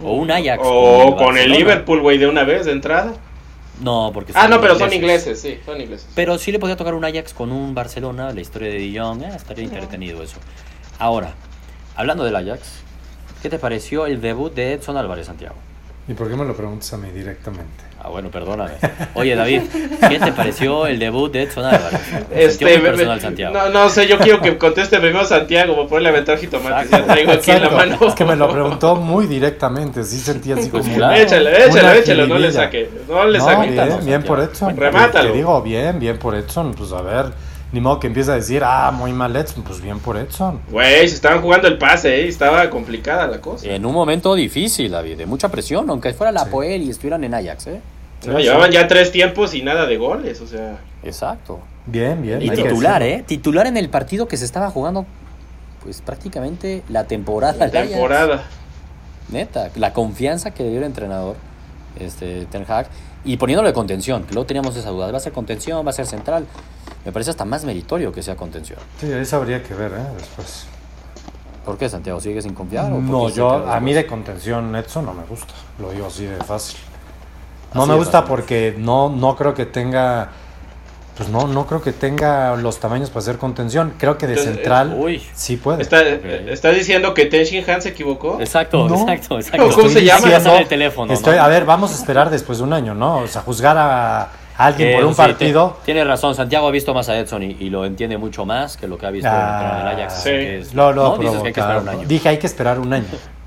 O 0.00 0.12
un 0.14 0.30
Ajax. 0.30 0.60
O 0.64 1.16
con 1.16 1.36
el 1.36 1.48
Barcelona. 1.48 1.56
Liverpool, 1.58 2.00
güey, 2.02 2.18
de 2.18 2.28
una 2.28 2.44
vez, 2.44 2.66
de 2.66 2.72
entrada. 2.72 3.14
No, 3.80 4.10
porque 4.14 4.32
Ah, 4.36 4.46
no, 4.46 4.60
pero 4.60 4.78
son 4.78 4.92
ingleses. 4.92 5.40
sí, 5.40 5.58
son 5.66 5.80
ingleses. 5.80 6.06
Pero 6.14 6.38
sí 6.38 6.52
le 6.52 6.60
podría 6.60 6.76
tocar 6.76 6.94
un 6.94 7.04
Ajax 7.04 7.32
con 7.34 7.50
un 7.50 7.74
Barcelona, 7.74 8.32
la 8.32 8.40
historia 8.40 8.68
de 8.70 8.96
Jong, 8.96 9.22
eh, 9.22 9.30
estaría 9.34 9.64
entretenido 9.64 10.22
eso. 10.22 10.36
Ahora, 11.02 11.32
hablando 11.96 12.22
del 12.22 12.36
Ajax, 12.36 12.60
¿qué 13.42 13.50
te 13.50 13.58
pareció 13.58 14.06
el 14.06 14.20
debut 14.20 14.54
de 14.54 14.74
Edson 14.74 14.96
Álvarez 14.96 15.26
Santiago? 15.26 15.56
¿Y 16.06 16.12
por 16.14 16.30
qué 16.30 16.36
me 16.36 16.44
lo 16.44 16.54
preguntas 16.54 16.92
a 16.92 16.96
mí 16.96 17.10
directamente? 17.10 17.82
Ah, 18.00 18.08
bueno, 18.08 18.30
perdóname. 18.30 18.74
Oye, 19.14 19.34
David, 19.34 19.62
¿qué 20.08 20.20
te 20.20 20.30
pareció 20.30 20.86
el 20.86 21.00
debut 21.00 21.32
de 21.32 21.42
Edson 21.42 21.64
Álvarez? 21.64 22.00
Este, 22.30 22.64
me- 22.66 22.78
personal 22.78 23.16
me- 23.16 23.20
Santiago. 23.20 23.52
no, 23.52 23.68
no 23.70 23.88
sé, 23.90 24.06
yo 24.06 24.16
quiero 24.20 24.40
que 24.40 24.56
conteste 24.56 25.00
primero 25.00 25.24
Santiago, 25.24 25.74
para 25.74 25.88
poderle 25.88 26.08
aventar 26.10 26.38
jitomates. 26.38 26.88
Ya 26.92 27.04
traigo 27.04 27.32
aquí 27.32 27.50
en 27.50 27.62
la 27.62 27.66
Exacto. 27.66 27.90
mano. 27.96 28.06
Es 28.08 28.14
que 28.14 28.24
me 28.24 28.36
lo 28.36 28.48
preguntó 28.48 28.94
muy 28.94 29.26
directamente. 29.26 30.04
Sí 30.04 30.20
sentí 30.20 30.52
así 30.52 30.68
Pues 30.70 30.84
como. 30.84 30.94
claro. 30.98 31.14
una 31.14 31.20
échale, 31.20 31.98
échale, 31.98 32.28
no 32.28 32.38
le 32.38 32.52
saque. 32.52 32.88
No 33.08 33.24
le 33.24 33.38
No, 33.38 33.44
saque. 33.44 33.70
bien, 33.72 34.04
bien 34.06 34.22
por. 34.22 34.38
Edson. 34.38 34.76
Remátalo. 34.76 35.32
Te 35.32 35.36
digo, 35.36 35.60
bien, 35.62 35.98
bien 35.98 36.16
por 36.20 36.36
Edson. 36.36 36.74
Pues 36.74 36.92
a 36.92 37.02
ver, 37.02 37.26
ni 37.72 37.80
modo 37.80 37.98
que 38.00 38.06
empiece 38.06 38.30
a 38.30 38.34
decir, 38.34 38.62
ah, 38.64 38.90
muy 38.92 39.12
mal 39.12 39.34
Edson. 39.34 39.62
Pues 39.64 39.80
bien 39.80 39.98
por 39.98 40.16
Edson. 40.16 40.60
Güey, 40.70 41.08
se 41.08 41.14
estaban 41.14 41.40
jugando 41.40 41.68
el 41.68 41.78
pase, 41.78 42.20
¿eh? 42.20 42.28
Estaba 42.28 42.68
complicada 42.70 43.26
la 43.26 43.40
cosa. 43.40 43.66
En 43.66 43.84
un 43.86 43.92
momento 43.94 44.34
difícil, 44.34 44.90
David, 44.90 45.16
de 45.18 45.26
mucha 45.26 45.48
presión, 45.48 45.88
aunque 45.90 46.12
fuera 46.14 46.30
la 46.32 46.44
Sí. 46.44 46.50
Poel 46.50 46.82
y 46.82 46.90
estuvieran 46.90 47.24
en 47.24 47.34
Ajax, 47.34 47.66
¿eh? 47.68 47.80
No, 48.26 48.36
Sí, 48.36 48.42
llevaban 48.44 48.70
sí. 48.70 48.74
ya 48.74 48.86
tres 48.86 49.10
tiempos 49.10 49.54
y 49.54 49.62
nada 49.62 49.86
de 49.86 49.96
goles, 49.96 50.40
o 50.40 50.46
sea. 50.46 50.78
Exacto. 51.02 51.60
Bien, 51.86 52.20
bien. 52.22 52.40
Y 52.42 52.50
titular. 52.50 53.02
¿eh? 53.02 53.24
Titular 53.26 53.66
en 53.66 53.76
el 53.76 53.88
partido 53.88 54.28
que 54.28 54.36
se 54.36 54.44
estaba 54.44 54.70
jugando, 54.70 55.04
pues 55.82 56.00
prácticamente 56.02 56.82
la 56.88 57.04
temporada. 57.04 57.56
La 57.58 57.64
Ajax. 57.80 57.88
temporada. 57.90 58.42
Neta, 59.30 59.70
la 59.76 59.92
confianza 59.92 60.50
que 60.52 60.62
le 60.62 60.68
dio 60.70 60.78
el 60.78 60.84
entrenador. 60.84 61.36
este, 61.98 62.46
Ten 62.46 62.64
Hag, 62.68 62.86
y 63.24 63.36
poniéndolo 63.36 63.68
de 63.68 63.74
contención, 63.74 64.24
que 64.24 64.34
luego 64.34 64.46
teníamos 64.46 64.76
esa 64.76 64.90
duda, 64.90 65.10
¿va 65.10 65.18
a 65.18 65.20
ser 65.20 65.32
contención, 65.32 65.84
va 65.86 65.90
a 65.90 65.92
ser 65.92 66.06
central? 66.06 66.46
Me 67.04 67.12
parece 67.12 67.30
hasta 67.30 67.44
más 67.44 67.64
meritorio 67.64 68.12
que 68.12 68.22
sea 68.22 68.36
contención. 68.36 68.78
Sí, 69.00 69.10
eso 69.10 69.36
habría 69.36 69.62
que 69.62 69.74
ver, 69.74 69.92
¿eh? 69.92 70.06
Después. 70.16 70.66
¿Por 71.64 71.78
qué, 71.78 71.88
Santiago? 71.88 72.20
¿Sigues 72.20 72.44
sin 72.44 72.54
confiar? 72.54 72.92
o 72.92 72.98
No, 73.00 73.28
yo, 73.28 73.50
a 73.70 73.78
mí 73.80 73.92
de 73.92 74.06
contención 74.06 74.74
Edson 74.74 75.06
no 75.06 75.14
me 75.14 75.22
gusta. 75.24 75.54
Lo 75.80 75.90
digo 75.92 76.06
así 76.06 76.24
de 76.26 76.36
fácil. 76.38 76.78
No 77.74 77.82
Así 77.82 77.90
me 77.92 77.96
gusta 77.96 78.22
fácil. 78.22 78.28
porque 78.36 78.74
no, 78.78 79.08
no 79.10 79.36
creo 79.36 79.54
que 79.54 79.66
tenga. 79.66 80.30
Pues 81.16 81.28
no, 81.28 81.46
no 81.46 81.66
creo 81.66 81.82
que 81.82 81.92
tenga 81.92 82.56
los 82.56 82.80
tamaños 82.80 83.10
para 83.10 83.20
hacer 83.20 83.36
contención. 83.36 83.92
Creo 83.98 84.16
que 84.16 84.26
de 84.26 84.32
Entonces, 84.32 84.54
central 84.56 84.94
uy. 84.98 85.22
sí 85.34 85.58
puede. 85.58 85.82
¿Está, 85.82 86.00
¿Está 86.02 86.70
diciendo 86.70 87.12
que 87.12 87.26
Ten 87.26 87.44
Shin 87.44 87.68
Han 87.70 87.82
se 87.82 87.90
equivocó? 87.90 88.38
Exacto, 88.40 88.88
No. 88.88 88.94
exacto, 89.02 89.38
exacto. 89.38 89.70
¿Cómo 89.74 89.88
se 89.90 90.02
llama? 90.04 90.26
Diciendo- 90.26 90.56
el 90.56 90.66
teléfono. 90.66 91.12
Estoy, 91.12 91.36
¿no? 91.36 91.42
A 91.42 91.48
ver, 91.48 91.66
vamos 91.66 91.92
a 91.92 91.96
esperar 91.96 92.30
después 92.30 92.58
de 92.58 92.64
un 92.64 92.72
año, 92.72 92.94
¿no? 92.94 93.18
O 93.18 93.26
sea, 93.28 93.42
juzgar 93.42 93.76
a, 93.76 94.30
alguien 94.56 94.96
por 94.96 95.04
un 95.04 95.14
sí, 95.14 95.18
partido. 95.18 95.76
te- 95.80 95.84
tiene 95.86 96.04
razón, 96.04 96.34
Santiago 96.34 96.66
ha 96.66 96.70
visto 96.70 96.94
más 96.94 97.08
a 97.10 97.18
Edson 97.18 97.42
y, 97.42 97.56
y 97.60 97.68
lo 97.68 97.84
entiende 97.84 98.16
mucho 98.16 98.46
más 98.46 98.78
que 98.78 98.86
lo 98.88 98.96
que 98.96 99.04
ha 99.06 99.10
visto 99.10 99.28
Ah, 99.30 99.80
en 99.82 99.88
el 99.88 99.94
Ajax. 100.00 100.14
sí. 100.22 100.30
que 100.30 100.58
es- 100.60 100.72
Lo, 100.74 100.92
lo 100.92 101.16
¿no? 101.16 101.18
Dices 101.18 101.40
que 101.42 101.46
hay 101.48 101.52
que 101.52 101.60
esperar 101.60 101.82
un 101.82 101.88
año. 101.90 102.08
Dije, 102.08 102.28
hay 102.30 102.38
que 102.38 102.46
esperar 102.46 102.80
un 102.80 102.92
año. 102.92 103.04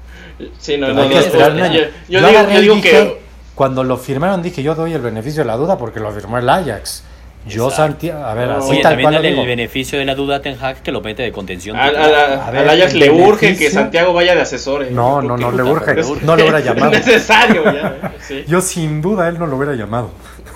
Sí, 0.60 0.78
no, 0.78 0.90
no, 0.94 1.02
hay 1.02 1.08
no, 1.08 1.10
que 1.10 1.16
no, 1.16 1.22
esperar 1.22 1.52
un 1.54 1.58
yo- 1.58 1.64
año. 1.64 1.74
Yo, 1.80 1.80
yo 1.80 1.90
Yo 2.10 2.28
digo, 2.28 2.30
agarré 2.40 2.54
yo 2.56 2.60
y 2.60 2.62
digo 2.64 2.76
dije, 2.76 2.90
que 2.92 3.22
cuando 3.56 3.84
lo 3.86 3.96
firmaron 3.98 4.42
dije, 4.44 4.62
yo 4.62 4.76
doy 4.76 4.92
el 4.94 5.02
beneficio 5.02 5.44
de 5.44 5.48
la 5.48 5.56
duda 5.56 5.78
porque 5.78 6.02
lo 6.02 6.12
firmó 6.12 6.38
el 6.38 6.50
Ajax. 6.50 7.05
Yo. 7.48 7.70
Santiago, 7.70 8.24
a 8.26 8.34
ver, 8.34 8.48
No. 8.48 8.58
así 8.58 8.72
Oye, 8.72 8.82
tal 8.82 8.92
también 8.94 9.04
cual 9.06 9.14
lo 9.14 9.20
dale 9.20 9.30
digo. 9.30 9.42
el 9.44 9.48
beneficio 9.48 10.00
de 10.00 10.06
la 10.06 10.16
duda 10.16 10.38
a 10.38 10.42
Ten 10.42 10.58
Hag 10.60 10.82
que 10.82 10.92
lo 10.92 11.02
mete 11.02 11.22
de 11.24 11.32
contención. 11.32 11.76
al, 11.78 11.96
A 11.96 12.46
al 12.48 12.52
ver, 12.54 12.68
Ajax 12.70 12.94
le 12.96 13.12
urge 13.12 13.56
que 13.56 13.70
Santiago 13.70 14.14
vaya 14.14 14.34
de 14.36 14.42
asesor. 14.42 14.84
eh, 14.84 14.90
No, 14.92 15.22
no, 15.22 15.38
no 15.38 15.52
le 15.52 15.62
urge. 15.64 15.94
le 15.94 16.04
urge. 16.04 16.26
No 16.26 16.36
lo 16.36 16.42
hubiera 16.42 16.60
llamado. 16.62 16.92
Es 16.94 17.06
necesario 17.06 17.64
ya. 17.66 18.14
sí. 18.20 18.44
Yo 18.48 18.62
sin 18.62 19.02
duda 19.02 19.28
él 19.30 19.38
no 19.38 19.46
lo 19.46 19.58
hubiera 19.58 19.76
llamado. 19.76 20.10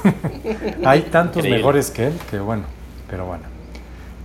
Hay 0.85 1.01
tantos 1.03 1.37
Increíble. 1.37 1.57
mejores 1.57 1.91
que 1.91 2.07
él 2.07 2.13
que 2.29 2.39
bueno, 2.39 2.63
pero 3.09 3.25
bueno. 3.25 3.43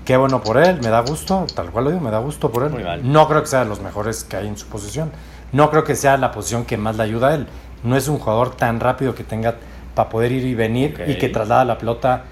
Qué 0.04 0.16
bueno 0.18 0.42
por 0.42 0.58
él, 0.58 0.80
me 0.82 0.90
da 0.90 1.00
gusto, 1.00 1.46
tal 1.54 1.70
cual 1.70 1.84
lo 1.86 1.90
digo, 1.90 2.02
me 2.02 2.10
da 2.10 2.18
gusto 2.18 2.50
por 2.52 2.64
él. 2.64 2.70
Muy 2.70 2.82
mal. 2.84 3.00
No 3.10 3.26
creo 3.26 3.40
que 3.40 3.46
sea 3.48 3.60
de 3.60 3.66
los 3.70 3.80
mejores 3.80 4.24
que 4.24 4.36
hay 4.36 4.46
en 4.46 4.56
su 4.58 4.66
posición. 4.66 5.10
No 5.52 5.70
creo 5.70 5.84
que 5.84 5.94
sea 5.96 6.16
la 6.18 6.30
posición 6.30 6.64
que 6.66 6.76
más 6.76 6.96
le 6.96 7.04
ayuda 7.04 7.28
a 7.28 7.34
él. 7.36 7.46
No 7.84 7.96
es 7.96 8.08
un 8.08 8.18
jugador 8.18 8.54
tan 8.54 8.80
rápido 8.80 9.14
que 9.14 9.24
tenga 9.24 9.54
para 9.94 10.10
poder 10.10 10.32
ir 10.32 10.44
y 10.44 10.54
venir 10.54 11.02
y 11.06 11.14
que 11.14 11.28
traslada 11.30 11.64
la 11.64 11.78
pelota, 11.78 12.24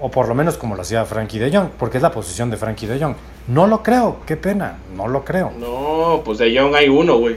o 0.00 0.10
por 0.10 0.28
lo 0.28 0.34
menos 0.34 0.56
como 0.58 0.74
lo 0.76 0.82
hacía 0.82 1.04
Frankie 1.04 1.38
de 1.38 1.50
Jong, 1.56 1.68
porque 1.78 1.98
es 1.98 2.02
la 2.02 2.10
posición 2.10 2.50
de 2.50 2.56
Frankie 2.56 2.86
de 2.86 2.98
Jong. 3.02 3.14
No 3.48 3.66
lo 3.66 3.82
creo, 3.82 4.18
qué 4.26 4.36
pena, 4.36 4.76
no 4.94 5.08
lo 5.08 5.24
creo. 5.24 5.52
No, 5.58 6.22
pues 6.24 6.38
de 6.38 6.52
Young 6.52 6.74
hay 6.74 6.88
uno, 6.88 7.16
güey. 7.18 7.36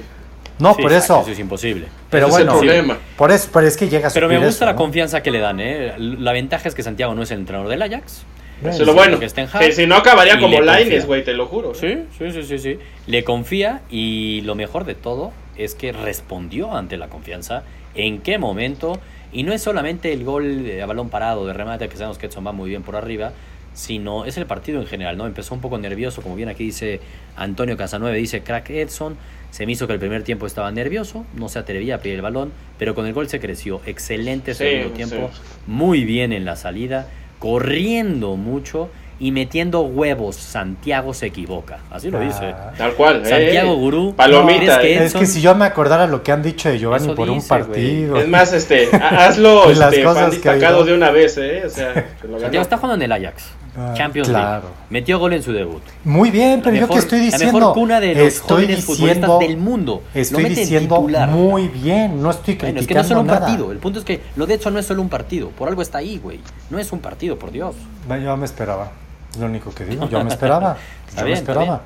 No, 0.60 0.74
Sí, 0.76 0.82
por 0.82 0.92
exacto, 0.92 1.14
eso. 1.14 1.22
Eso 1.22 1.32
es 1.32 1.40
imposible. 1.40 1.88
Pero 2.10 2.28
Ese 2.28 2.36
es 2.36 2.42
el 2.42 2.46
bueno, 2.48 2.60
problema. 2.60 2.98
por 3.16 3.32
eso, 3.32 3.48
pero 3.54 3.66
es 3.66 3.78
que 3.78 3.88
llega 3.88 4.10
a 4.10 4.12
Pero 4.12 4.28
me 4.28 4.36
gusta 4.38 4.50
eso, 4.50 4.66
la 4.66 4.74
¿no? 4.74 4.78
confianza 4.78 5.24
que 5.24 5.32
le 5.32 5.40
dan. 5.40 5.60
¿eh? 5.62 5.94
La 5.98 6.34
ventaja 6.34 6.68
es 6.68 6.76
que 6.76 6.84
Santiago 6.84 7.16
no 7.16 7.22
es 7.24 7.32
el 7.32 7.40
entrenador 7.40 7.70
del 7.70 7.82
Ajax. 7.82 8.24
Eso 8.62 8.82
es 8.82 8.88
lo 8.88 8.94
bueno. 8.94 9.20
que 9.20 9.26
está 9.26 9.40
en 9.42 9.48
Hag, 9.48 9.60
Que 9.62 9.72
si 9.72 9.88
no 9.88 9.96
acabaría 9.96 10.38
como. 10.38 10.60
Laines, 10.60 11.06
güey, 11.08 11.24
te 11.24 11.34
lo 11.34 11.46
juro. 11.46 11.74
Sí, 11.76 12.04
sí, 12.18 12.30
sí, 12.34 12.44
sí, 12.44 12.60
sí. 12.60 12.78
Le 13.08 13.24
confía 13.24 13.84
y 13.90 14.42
lo 14.42 14.54
mejor 14.56 14.84
de 14.84 14.96
todo 14.96 15.32
es 15.56 15.76
que 15.76 15.94
respondió 15.94 16.76
ante 16.76 16.98
la 16.98 17.08
confianza. 17.08 17.64
¿En 17.96 18.20
qué 18.20 18.38
momento? 18.38 19.00
Y 19.32 19.44
no 19.44 19.54
es 19.54 19.62
solamente 19.62 20.12
el 20.14 20.24
gol 20.24 20.64
de- 20.64 20.82
a 20.82 20.86
balón 20.86 21.10
parado 21.10 21.46
de 21.46 21.54
remate, 21.54 21.88
que 21.90 21.96
sabemos 21.98 22.18
que 22.18 22.28
Edson 22.28 22.46
va 22.46 22.52
muy 22.52 22.70
bien 22.70 22.82
por 22.84 22.96
arriba, 22.96 23.32
sino 23.74 24.26
es 24.26 24.38
el 24.38 24.46
partido 24.46 24.82
en 24.82 24.88
general, 24.88 25.18
¿no? 25.18 25.26
Empezó 25.28 25.54
un 25.54 25.62
poco 25.62 25.78
nervioso, 25.78 26.22
como 26.22 26.36
bien 26.36 26.50
aquí 26.50 26.66
dice 26.66 27.00
Antonio 27.36 27.78
Casanueve, 27.78 28.18
dice 28.18 28.42
crack 28.42 28.70
Edson. 28.72 29.16
Se 29.52 29.66
me 29.66 29.72
hizo 29.72 29.88
que 29.88 29.94
el 29.94 30.00
primer 30.00 30.24
tiempo 30.24 30.46
estaba 30.46 30.72
nervioso, 30.72 31.26
no 31.36 31.50
se 31.50 31.58
atrevía 31.60 31.96
a 31.96 31.98
pedir 32.00 32.16
el 32.18 32.22
balón, 32.22 32.52
pero 32.78 32.94
con 32.94 33.06
el 33.08 33.14
gol 33.14 33.30
se 33.30 33.40
creció. 33.40 33.82
Excelente 33.86 34.54
segundo 34.54 34.90
sí. 34.90 34.94
tiempo, 34.96 35.30
muy 35.66 36.04
bien 36.04 36.34
en 36.34 36.46
la 36.46 36.56
salida, 36.56 37.08
corriendo 37.40 38.36
mucho 38.36 38.90
y 39.20 39.32
metiendo 39.32 39.82
huevos. 39.82 40.36
Santiago 40.36 41.14
se 41.14 41.28
equivoca, 41.28 41.80
así 41.92 42.10
lo 42.10 42.20
dice. 42.20 42.54
Ah. 42.56 42.72
Tal 42.78 42.94
cual. 42.94 43.26
Santiago 43.26 43.74
eh. 43.74 43.76
Gurú. 43.76 44.14
Palomita. 44.16 44.80
¿crees 44.80 44.98
que 44.98 45.04
eh. 45.04 45.06
Es 45.06 45.14
que 45.14 45.26
si 45.26 45.42
yo 45.42 45.54
me 45.56 45.66
acordara 45.66 46.08
lo 46.08 46.24
que 46.24 46.32
han 46.32 46.42
dicho 46.42 46.70
de 46.70 46.80
Giovanni 46.80 47.06
Eso 47.06 47.16
por 47.16 47.30
un 47.30 47.36
dice, 47.36 47.50
partido. 47.50 48.18
Es 48.18 48.28
más, 48.28 48.54
este, 48.54 48.90
ha- 48.96 49.26
hazlo 49.28 49.72
Y 49.72 49.76
las 49.76 49.94
este, 49.94 50.06
cosas 50.06 50.32
destacado 50.32 50.84
de 50.84 50.94
una 50.94 51.12
vez, 51.12 51.38
¿eh? 51.38 51.64
O 51.66 51.70
sea, 51.70 52.16
lo 52.24 52.40
Santiago 52.40 52.62
está 52.64 52.78
jugando 52.78 53.04
en 53.04 53.12
el 53.12 53.24
Ajax. 53.26 53.44
Ah, 53.78 53.94
Champions 53.96 54.28
claro. 54.28 54.64
League. 54.64 54.76
Metió 54.90 55.20
gol 55.20 55.34
en 55.34 55.44
su 55.44 55.54
debut. 55.54 55.82
Muy 56.04 56.32
bien, 56.32 56.62
pero 56.64 56.76
yo 56.76 56.88
que 56.88 56.98
estoy 56.98 57.20
diciendo. 57.20 57.60
La 57.60 57.66
mejor 57.66 57.74
cuna 57.74 58.00
de 58.00 58.16
los 58.16 58.28
estoy 58.28 58.64
jóvenes 58.66 58.86
futbolistas 58.86 59.40
del 59.40 59.58
mundo. 59.58 60.04
Estoy 60.14 60.44
lo 60.44 60.50
diciendo 60.50 60.96
titular. 60.96 61.30
muy 61.30 61.68
bien, 61.68 62.22
no 62.22 62.32
estoy 62.32 62.56
Bueno, 62.56 62.78
criticando 62.78 62.82
es 62.82 62.88
que 62.88 62.94
no 62.96 63.02
es 63.02 63.08
solo 63.08 63.22
un 63.22 63.28
partido. 63.28 63.72
El 63.72 63.78
punto 63.78 64.00
es 64.00 64.06
que 64.06 64.22
lo 64.36 64.48
de 64.48 64.56
hecho 64.56 64.72
no 64.72 64.80
es 64.80 64.86
solo 64.86 65.02
un 65.02 65.10
partido. 65.10 65.50
Por 65.50 65.68
algo 65.70 65.82
está 65.82 66.00
ahí, 66.00 66.20
güey. 66.22 66.40
No 66.70 66.80
es 66.80 66.92
un 66.92 67.00
partido, 67.00 67.38
por 67.38 67.52
Dios. 67.52 67.76
Bueno, 68.08 68.24
Yo 68.26 68.38
me 68.38 68.46
esperaba. 68.46 68.92
Lo 69.40 69.46
único 69.46 69.74
que 69.74 69.86
digo. 69.86 70.08
Yo 70.10 70.24
me 70.24 70.30
esperaba. 70.30 70.78
Yo 71.18 71.24
bien, 71.24 71.28
me 71.28 71.34
esperaba. 71.40 71.82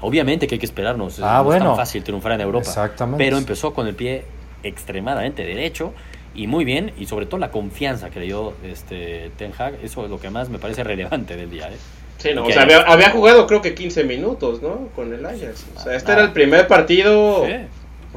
Obviamente 0.00 0.46
que 0.46 0.56
hay 0.56 0.58
que 0.58 0.66
esperarnos. 0.66 1.18
Ah, 1.20 1.34
no 1.34 1.38
es 1.40 1.44
bueno. 1.44 1.64
tan 1.70 1.76
fácil 1.76 2.02
triunfar 2.04 2.32
en 2.32 2.40
Europa. 2.42 2.66
Exactamente. 2.66 3.24
Pero 3.24 3.38
empezó 3.38 3.72
con 3.72 3.86
el 3.86 3.94
pie 3.94 4.24
extremadamente 4.62 5.44
derecho 5.44 5.92
y 6.34 6.46
muy 6.46 6.64
bien. 6.64 6.92
Y 6.98 7.06
sobre 7.06 7.26
todo 7.26 7.38
la 7.38 7.50
confianza 7.50 8.10
que 8.10 8.20
le 8.20 8.26
dio 8.26 8.52
este, 8.64 9.30
Ten 9.36 9.52
Hag. 9.58 9.76
Eso 9.82 10.04
es 10.04 10.10
lo 10.10 10.20
que 10.20 10.28
más 10.30 10.48
me 10.48 10.58
parece 10.58 10.84
relevante 10.84 11.36
del 11.36 11.50
día. 11.50 11.68
¿eh? 11.70 11.76
Sí, 12.18 12.30
no, 12.34 12.44
o 12.44 12.50
sea, 12.50 12.62
había, 12.62 12.80
había 12.82 13.10
jugado 13.10 13.46
creo 13.46 13.60
que 13.62 13.74
15 13.74 14.04
minutos, 14.04 14.60
¿no? 14.62 14.88
Con 14.94 15.12
el 15.12 15.24
Ajax. 15.24 15.66
O 15.76 15.80
sea, 15.80 15.94
este 15.96 16.12
Ah. 16.12 16.14
era 16.16 16.24
el 16.24 16.32
primer 16.32 16.66
partido 16.66 17.44
Sí. 17.46 17.52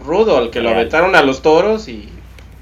rudo 0.06 0.38
al 0.38 0.50
que 0.52 0.62
lo 0.62 0.70
aventaron 0.70 1.16
a 1.16 1.22
los 1.22 1.42
toros 1.42 1.88
y. 1.88 2.10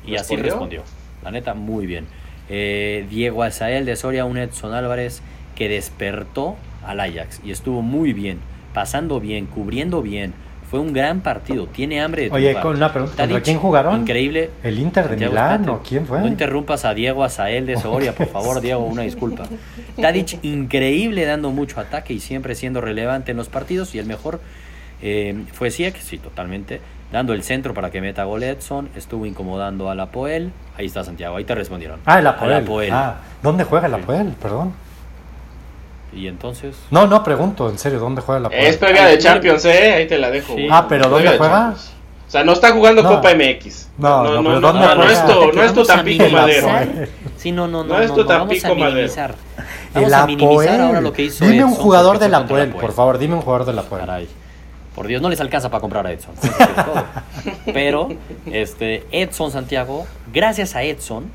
Y 0.05 0.15
así 0.15 0.35
respondió. 0.35 0.43
respondió. 0.45 0.83
La 1.23 1.31
neta, 1.31 1.53
muy 1.53 1.85
bien. 1.85 2.05
Eh, 2.49 3.05
Diego 3.09 3.43
Azael 3.43 3.85
de 3.85 3.95
Soria, 3.97 4.23
un 4.25 4.37
Edson 4.37 4.73
Álvarez 4.73 5.21
que 5.57 5.67
despertó 5.67 6.55
al 6.85 6.99
Ajax 6.99 7.41
y 7.43 7.51
estuvo 7.51 7.81
muy 7.81 8.13
bien, 8.13 8.39
pasando 8.73 9.19
bien, 9.19 9.47
cubriendo 9.47 10.01
bien. 10.01 10.33
Fue 10.69 10.81
un 10.81 10.91
gran 10.91 11.21
partido. 11.21 11.65
Tiene 11.67 12.01
hambre 12.01 12.23
de 12.23 12.31
Oye, 12.31 12.53
con 12.55 12.75
una 12.75 12.91
pregunta. 12.91 13.15
¿Contra 13.15 13.27
Tadic, 13.35 13.45
quién 13.45 13.57
jugaron? 13.57 14.01
Increíble. 14.01 14.49
¿El 14.63 14.77
Inter 14.79 15.05
de 15.05 15.09
Santiago, 15.11 15.31
Milán 15.31 15.61
espérate. 15.61 15.79
o 15.79 15.81
quién 15.81 16.05
fue? 16.05 16.19
No 16.19 16.27
interrumpas 16.27 16.83
a 16.83 16.93
Diego 16.93 17.23
Azael 17.23 17.65
de 17.65 17.77
Soria, 17.77 18.13
por 18.13 18.27
favor, 18.27 18.59
Diego, 18.61 18.83
una 18.83 19.03
disculpa. 19.03 19.45
Tadic, 19.99 20.43
increíble, 20.43 21.23
dando 21.25 21.51
mucho 21.51 21.79
ataque 21.79 22.13
y 22.13 22.19
siempre 22.19 22.53
siendo 22.53 22.81
relevante 22.81 23.31
en 23.31 23.37
los 23.37 23.47
partidos. 23.47 23.95
Y 23.95 23.99
el 23.99 24.05
mejor 24.05 24.41
eh, 25.01 25.41
fue 25.53 25.71
Siek, 25.71 25.95
sí, 25.97 26.17
totalmente. 26.17 26.81
Dando 27.13 27.31
el 27.31 27.43
centro 27.43 27.73
para 27.73 27.89
que 27.89 28.01
meta 28.01 28.25
gol 28.25 28.43
Edson. 28.43 28.89
Estuvo 28.93 29.25
incomodando 29.25 29.89
a 29.89 29.95
la 29.95 30.07
Poel. 30.07 30.51
Ahí 30.77 30.87
está 30.87 31.03
Santiago, 31.05 31.37
ahí 31.37 31.45
te 31.45 31.55
respondieron. 31.55 32.01
Ah, 32.05 32.19
el 32.19 32.27
Apoel. 32.27 32.91
Ah, 32.91 33.15
¿dónde 33.41 33.63
juega 33.63 33.87
el. 33.87 33.93
Apoel? 33.93 34.33
Perdón. 34.41 34.73
Y 36.17 36.27
entonces. 36.27 36.75
No, 36.89 37.05
no, 37.05 37.23
pregunto, 37.23 37.69
en 37.69 37.77
serio, 37.77 37.99
¿dónde 37.99 38.21
juega 38.21 38.39
el 38.39 38.45
Apoel? 38.47 38.65
Es 38.65 38.77
previa 38.77 39.05
de 39.05 39.19
Champions, 39.19 39.63
¿eh? 39.65 39.93
Ahí 39.93 40.07
te 40.07 40.17
la 40.17 40.31
dejo. 40.31 40.55
Sí. 40.55 40.67
Ah, 40.71 40.87
pero 40.89 41.09
¿dónde 41.09 41.29
de 41.31 41.37
juega? 41.37 41.53
Champions. 41.53 41.91
O 42.27 42.29
sea, 42.31 42.43
no 42.43 42.51
está 42.53 42.71
jugando 42.71 43.03
No. 43.03 43.09
Copa 43.09 43.33
MX. 43.35 43.89
No, 43.99 44.23
no, 44.23 44.43
pero 44.43 44.59
¿dónde 44.59 44.79
no, 44.85 44.95
no 44.95 45.03
juega? 45.03 45.11
es 45.13 45.25
tu, 45.25 45.51
no 45.53 45.63
es 45.63 45.73
tu 45.73 45.83
Tampico. 45.85 46.29
Madero. 46.29 46.67
Sí, 47.37 47.51
no, 47.51 47.67
no, 47.67 47.83
no. 47.83 47.93
No 47.93 48.01
es 48.01 48.09
no, 48.09 48.15
tu 48.15 48.21
no, 48.23 48.27
vamos 48.27 48.47
Tampico 48.47 48.67
a 48.67 48.75
Madero. 48.75 48.91
minimizar. 48.95 49.35
Vamos 49.93 50.07
El 50.09 50.13
a 50.13 50.25
minimizar 50.25 50.51
Apoel. 50.73 50.81
ahora 50.81 51.01
lo 51.01 51.13
que 51.13 51.21
hizo 51.23 51.45
Dime 51.45 51.63
un 51.63 51.71
Edson, 51.71 51.83
jugador 51.83 52.11
contra 52.13 52.27
el 52.27 52.35
Apoel, 52.35 52.69
por 52.71 52.91
favor, 52.93 53.17
dime 53.19 53.35
un 53.35 53.41
jugador 53.41 53.65
del 53.65 53.79
Apoel. 53.79 54.01
Caray. 54.01 54.27
Por 54.95 55.05
Dios, 55.07 55.21
no 55.21 55.29
les 55.29 55.39
alcanza 55.39 55.69
para 55.69 55.79
comprar 55.81 56.07
a 56.07 56.11
Edson. 56.11 56.33
Pero, 57.73 58.09
este, 58.47 59.05
Edson 59.11 59.51
Santiago, 59.51 60.07
gracias 60.33 60.75
a 60.75 60.81
Edson, 60.83 61.31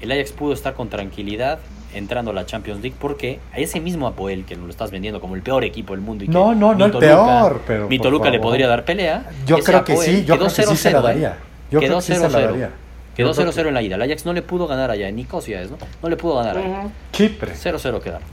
el 0.00 0.10
Ajax 0.12 0.32
pudo 0.32 0.52
estar 0.52 0.74
con 0.74 0.88
tranquilidad 0.88 1.58
entrando 1.96 2.30
a 2.30 2.34
la 2.34 2.46
Champions 2.46 2.80
League 2.82 2.96
porque 2.98 3.40
a 3.52 3.58
ese 3.58 3.80
mismo 3.80 4.06
Apoel 4.06 4.44
que 4.44 4.56
nos 4.56 4.64
lo 4.64 4.70
estás 4.70 4.90
vendiendo 4.90 5.20
como 5.20 5.34
el 5.34 5.42
peor 5.42 5.64
equipo 5.64 5.94
del 5.94 6.02
mundo 6.02 6.24
y 6.24 6.26
que 6.28 6.32
No, 6.32 6.54
no, 6.54 6.74
no 6.74 6.86
el 6.86 6.92
peor, 6.92 7.60
pero 7.66 7.88
mi 7.88 7.98
Toluca 7.98 8.30
le 8.30 8.38
podría 8.40 8.68
dar 8.68 8.84
pelea. 8.84 9.30
Yo 9.46 9.58
creo 9.58 9.84
que 9.84 9.92
Apoel 9.92 10.08
sí, 10.08 10.24
yo 10.24 10.34
quedó 10.38 10.46
creo 10.46 10.56
que 10.56 10.62
sí 10.72 10.76
se 10.76 10.90
la 10.90 11.00
0-0, 11.00 11.02
daría. 11.02 11.36
Yo 11.70 11.80
quedó 11.80 11.88
creo 11.88 11.96
que 11.98 12.02
sí 12.02 12.14
se 12.14 12.20
la 12.20 12.28
0-0. 12.28 12.32
daría. 12.46 12.70
Quedó 13.16 13.32
Yo 13.32 13.34
creo 13.34 13.52
0-0 13.52 13.68
en 13.68 13.74
la 13.74 13.82
ida. 13.82 13.94
El 13.96 14.02
Ajax 14.02 14.26
no 14.26 14.32
le 14.34 14.42
pudo 14.42 14.66
ganar 14.66 14.90
allá 14.90 15.08
en 15.08 15.16
Nicosia, 15.16 15.62
¿no? 15.64 15.78
No 16.02 16.08
le 16.08 16.16
pudo 16.16 16.36
ganar. 16.36 16.58
Ujú. 16.58 16.90
Chipre. 17.12 17.54
0-0 17.54 18.00
quedaron. 18.02 18.28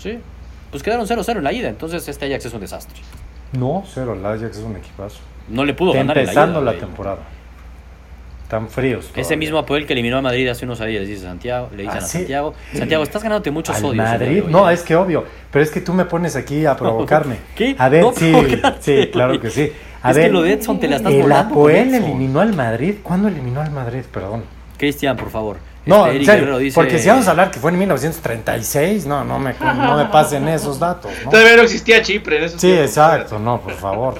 Sí. 0.00 0.18
Pues 0.70 0.82
quedaron 0.82 1.06
0-0 1.06 1.36
en 1.36 1.44
la 1.44 1.52
ida, 1.52 1.68
entonces 1.68 2.08
este 2.08 2.24
Ajax 2.26 2.46
es 2.46 2.54
un 2.54 2.60
desastre. 2.60 2.98
No, 3.52 3.84
cero, 3.86 4.14
el 4.14 4.24
Ajax 4.24 4.56
es 4.56 4.64
un 4.64 4.76
equipazo. 4.76 5.18
No 5.48 5.66
le 5.66 5.74
pudo 5.74 5.92
ganar 5.92 6.16
en 6.16 6.26
la 6.26 6.32
ida. 6.32 6.42
Empezando 6.44 6.60
la 6.62 6.72
temporada. 6.78 7.18
Fríos. 8.68 9.10
Ese 9.16 9.36
mismo 9.36 9.58
Apoel 9.58 9.86
que 9.86 9.92
eliminó 9.94 10.18
a 10.18 10.22
Madrid 10.22 10.46
hace 10.48 10.64
unos 10.64 10.78
días, 10.80 11.06
dice 11.06 11.22
Santiago, 11.22 11.68
le 11.74 11.84
dicen 11.84 11.98
Ah, 12.00 12.04
a 12.04 12.06
sí. 12.06 12.18
Santiago, 12.18 12.54
Santiago, 12.76 13.02
estás 13.02 13.22
ganándote 13.22 13.50
muchos 13.50 13.76
Al 13.76 13.84
odios. 13.84 13.96
Madrid. 14.04 14.42
No, 14.48 14.68
¿eh?". 14.70 14.74
es 14.74 14.82
que 14.82 14.94
obvio. 14.96 15.24
Pero 15.50 15.62
es 15.62 15.70
que 15.70 15.80
tú 15.80 15.92
me 15.94 16.04
pones 16.04 16.36
aquí 16.36 16.66
a 16.66 16.76
provocarme. 16.76 17.36
¿Qué? 17.54 17.74
A 17.78 17.88
ver, 17.88 18.02
No 18.02 18.12
sí, 18.12 18.32
claro 19.12 19.40
que 19.40 19.50
sí. 19.50 19.72
A 20.02 20.10
Es 20.10 20.16
ver, 20.16 20.26
que 20.26 20.32
lo 20.32 20.42
de 20.42 20.52
Edson 20.54 20.78
te 20.80 20.88
la 20.88 20.96
estás 20.96 21.12
El 21.12 21.22
volando 21.22 21.54
Apoel 21.54 21.94
eliminó 21.94 22.40
al 22.40 22.52
Madrid. 22.54 22.96
¿Cuándo 23.02 23.28
eliminó 23.28 23.60
al 23.60 23.70
Madrid? 23.70 24.02
Perdón. 24.12 24.44
Cristian, 24.76 25.16
por 25.16 25.30
favor. 25.30 25.56
No, 25.86 26.06
Este, 26.06 26.10
en 26.10 26.16
Eric 26.16 26.26
serio, 26.26 26.40
Guerrero 26.42 26.58
dice- 26.58 26.74
porque 26.74 26.98
si 26.98 27.08
vamos 27.08 27.26
a 27.26 27.30
hablar 27.32 27.50
que 27.50 27.58
fue 27.58 27.70
en 27.72 27.78
1936, 27.78 29.06
no, 29.06 29.24
no 29.24 29.38
me, 29.38 29.52
no 29.60 29.96
me 29.96 30.04
pasen 30.06 30.46
esos 30.48 30.78
datos. 30.78 31.10
¿no? 31.24 31.30
Todavía 31.30 31.56
no 31.56 31.62
existía 31.62 32.02
Chipre 32.02 32.38
en 32.38 32.44
esos 32.44 32.60
Sí, 32.60 32.68
tiempos. 32.68 32.86
exacto, 32.88 33.38
no, 33.38 33.60
por 33.60 33.72
favor. 33.74 34.14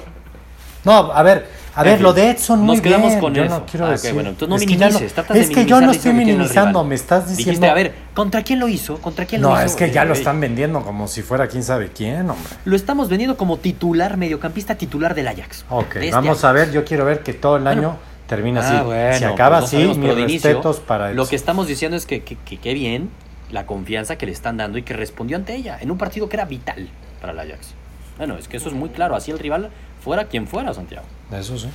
No, 0.84 1.12
a 1.12 1.22
ver, 1.22 1.46
A 1.74 1.82
ver, 1.82 2.00
lo 2.00 2.12
de 2.12 2.30
Edson 2.30 2.60
muy 2.60 2.76
nos 2.76 2.82
quedamos 2.82 3.08
bien. 3.08 3.20
con 3.20 3.34
yo 3.34 3.44
eso. 3.44 3.58
no 3.58 3.66
quiero 3.66 3.86
Ah, 3.86 3.96
bueno, 4.12 4.34
no 4.46 4.56
es 4.56 4.66
que 4.66 4.76
ya 4.76 4.88
es 4.88 5.66
yo 5.66 5.80
no 5.80 5.90
estoy 5.92 6.12
minimizando, 6.12 6.84
me 6.84 6.94
estás 6.94 7.28
diciendo. 7.28 7.50
Dijiste, 7.50 7.68
a 7.68 7.74
ver, 7.74 7.94
¿contra 8.14 8.42
quién 8.42 8.58
lo 8.58 8.68
hizo? 8.68 8.98
¿Contra 8.98 9.24
quién 9.24 9.40
lo 9.42 9.50
no, 9.50 9.60
es 9.60 9.74
que 9.74 9.90
ya 9.90 10.04
lo 10.04 10.14
Eh, 10.14 10.18
están 10.18 10.40
vendiendo 10.40 10.82
como 10.82 11.08
si 11.08 11.22
fuera 11.22 11.48
quién 11.48 11.62
sabe 11.62 11.88
quién, 11.88 12.28
hombre. 12.28 12.52
Lo 12.64 12.76
estamos 12.76 13.08
vendiendo 13.08 13.36
como 13.36 13.56
titular, 13.58 14.16
mediocampista 14.16 14.74
titular 14.74 15.14
del 15.14 15.28
Ajax. 15.28 15.64
Ok, 15.70 15.94
De 15.94 16.00
este 16.06 16.14
vamos 16.14 16.44
a 16.44 16.52
ver, 16.52 16.72
yo 16.72 16.84
quiero 16.84 17.04
ver 17.04 17.22
que 17.22 17.32
todo 17.32 17.56
el 17.56 17.66
año 17.66 17.96
termina 18.26 18.60
así. 18.60 18.74
Ah, 18.76 18.82
bueno, 18.82 19.18
si 19.18 19.24
acaba 19.24 19.60
pues 19.60 19.72
no 19.72 19.78
así, 19.90 19.98
mis 19.98 20.14
respetos 20.14 20.80
para 20.80 21.08
Lo 21.12 21.22
Edson. 21.22 21.30
que 21.30 21.36
estamos 21.36 21.66
diciendo 21.66 21.96
es 21.96 22.06
que- 22.06 22.22
qué 22.22 22.74
bien 22.74 23.10
la 23.50 23.66
confianza 23.66 24.16
que 24.16 24.26
le 24.26 24.32
están 24.32 24.56
dando 24.56 24.78
y 24.78 24.82
que 24.82 24.94
respondió 24.94 25.36
ante 25.36 25.54
ella 25.54 25.78
en 25.80 25.90
un 25.90 25.98
partido 25.98 26.28
que 26.28 26.36
era 26.36 26.44
vital 26.44 26.88
para 27.20 27.32
el 27.32 27.40
Ajax. 27.40 27.74
Bueno, 28.18 28.36
es 28.36 28.48
que 28.48 28.56
eso 28.56 28.68
es 28.68 28.74
muy 28.74 28.90
claro. 28.90 29.14
Así 29.16 29.30
el 29.30 29.38
rival 29.38 29.70
fuera 30.02 30.24
quien 30.26 30.46
fuera, 30.46 30.72
Santiago. 30.74 31.04
Eso 31.32 31.58
sí. 31.58 31.68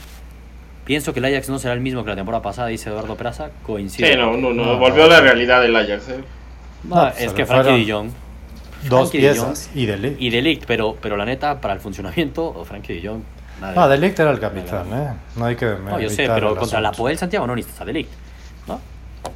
Pienso 0.85 1.13
que 1.13 1.19
el 1.19 1.25
Ajax 1.25 1.49
no 1.49 1.59
será 1.59 1.73
el 1.73 1.81
mismo 1.81 2.03
que 2.03 2.11
la 2.11 2.15
temporada 2.15 2.41
pasada, 2.41 2.69
dice 2.69 2.89
Eduardo 2.89 3.15
Peraza. 3.15 3.49
Coincide. 3.65 4.11
Sí, 4.13 4.17
no, 4.17 4.37
no, 4.37 4.53
no, 4.53 4.65
No, 4.65 4.77
volvió 4.77 5.03
no. 5.07 5.13
a 5.13 5.15
la 5.15 5.21
realidad 5.21 5.61
del 5.61 5.75
Ajax. 5.75 6.09
¿eh? 6.09 6.23
No, 6.83 6.95
No, 6.95 7.07
es 7.09 7.33
que 7.33 7.45
Frankie 7.45 7.91
Jong 7.91 8.09
Dos 8.87 9.09
Frankie 9.09 9.17
de 9.25 9.33
piezas 9.33 9.69
y 9.75 9.85
De 9.85 9.97
Ligt. 9.97 10.21
y 10.21 10.29
Delict, 10.29 10.65
pero, 10.65 10.95
pero 11.01 11.17
la 11.17 11.25
neta, 11.25 11.59
para 11.59 11.73
el 11.73 11.79
funcionamiento, 11.79 12.63
Frankie 12.69 13.01
nada. 13.59 13.73
No, 13.75 13.87
De 13.89 13.97
Ligt 13.97 14.19
era 14.19 14.31
el 14.31 14.39
capitán, 14.39 14.85
¿eh? 14.93 15.13
No 15.35 15.45
hay 15.45 15.55
que 15.55 15.65
No, 15.65 15.99
yo 15.99 16.09
sé, 16.09 16.29
pero 16.33 16.55
contra 16.55 16.79
la. 16.79 16.91
Poel 16.91 17.17
Santiago 17.17 17.45
no 17.47 17.55
necesitas 17.55 17.81
a 17.81 17.85
Delict. 17.85 18.09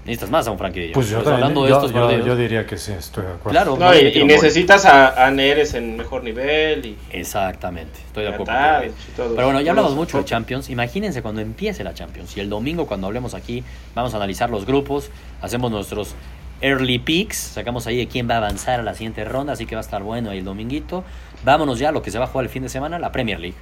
Necesitas 0.06 0.32
más 0.32 0.48
a 0.48 0.52
un 0.52 0.58
Frankie 0.58 0.80
de 0.80 0.86
Jong. 0.88 0.94
Pues 0.96 1.10
yo, 1.10 1.18
Pues 1.18 1.26
también, 1.26 1.44
hablando 1.44 1.64
de 1.64 1.70
yo, 1.70 1.76
estos 1.76 1.92
yo- 1.94 2.02
partidos. 2.02 2.26
yo 2.26 2.36
diría 2.36 2.66
que 2.66 2.78
sí, 2.78 2.92
estoy 2.92 3.24
de 3.24 3.30
acuerdo. 3.34 3.50
Claro, 3.52 3.78
No, 3.78 3.96
y, 3.96 4.24
necesitas 4.26 4.86
a, 4.86 5.26
a 5.28 5.30
Neres 5.30 5.76
en 5.76 5.96
mejor 5.96 6.24
nivel. 6.24 6.84
Y, 6.86 6.98
Exactamente, 7.12 8.00
estoy 8.08 8.24
de 8.24 8.30
acuerdo. 8.30 8.52
está, 8.52 8.82
todo. 9.16 9.36
Pero 9.36 9.48
bueno, 9.48 9.62
ya 9.62 9.72
hablamos 9.72 9.94
mucho 9.96 10.18
de 10.18 10.26
Champions. 10.26 10.70
Imagínense 10.72 11.22
cuando 11.22 11.42
empiece 11.42 11.84
la 11.84 11.94
Champions. 11.94 12.36
Y 12.36 12.40
el 12.40 12.50
domingo, 12.50 12.88
cuando 12.88 13.06
hablemos 13.08 13.36
aquí, 13.36 13.64
vamos 13.94 14.14
a 14.14 14.18
analizar 14.18 14.50
los 14.50 14.66
grupos, 14.66 15.12
hacemos 15.42 15.70
nuestros 15.70 16.16
early 16.62 16.98
picks, 17.00 17.38
sacamos 17.38 17.86
ahí 17.88 17.98
de 17.98 18.08
quién 18.08 18.28
va 18.30 18.36
a 18.36 18.38
avanzar 18.38 18.80
a 18.80 18.84
la 18.84 18.94
siguiente 18.96 19.24
ronda, 19.24 19.54
así 19.54 19.66
que 19.68 19.76
va 19.76 19.82
a 19.82 19.84
estar 19.84 20.02
bueno 20.02 20.32
ahí 20.32 20.40
el 20.40 20.46
dominguito. 20.46 21.04
Vámonos 21.44 21.78
ya 21.80 21.90
a 21.90 21.92
lo 21.92 22.02
que 22.02 22.10
se 22.12 22.18
va 22.18 22.26
a 22.26 22.28
jugar 22.28 22.46
el 22.46 22.50
fin 22.50 22.64
de 22.64 22.70
semana, 22.70 22.98
la 22.98 23.12
Premier 23.12 23.40
League. 23.40 23.56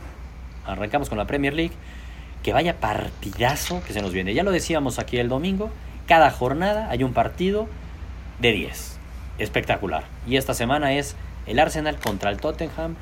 Arrancamos 0.65 1.09
con 1.09 1.17
la 1.17 1.25
Premier 1.27 1.53
League. 1.53 1.73
Que 2.43 2.53
vaya 2.53 2.79
partidazo 2.79 3.81
que 3.85 3.91
se 3.91 4.01
nos 4.01 4.13
viene. 4.13 4.33
Ya 4.33 4.43
lo 4.43 4.51
decíamos 4.51 4.99
aquí 4.99 5.17
el 5.17 5.27
domingo. 5.27 5.69
Cada 6.09 6.31
jornada 6.31 6.89
hay 6.89 7.03
un 7.03 7.13
partido 7.13 7.67
de 8.39 8.51
10. 8.51 8.97
Espectacular. 9.37 10.05
Y 10.25 10.37
esta 10.37 10.55
semana 10.55 10.93
es 10.93 11.15
el 11.45 11.59
Arsenal 11.59 11.97
contra 11.97 12.31
el 12.31 12.37
Tottenham, 12.37 12.95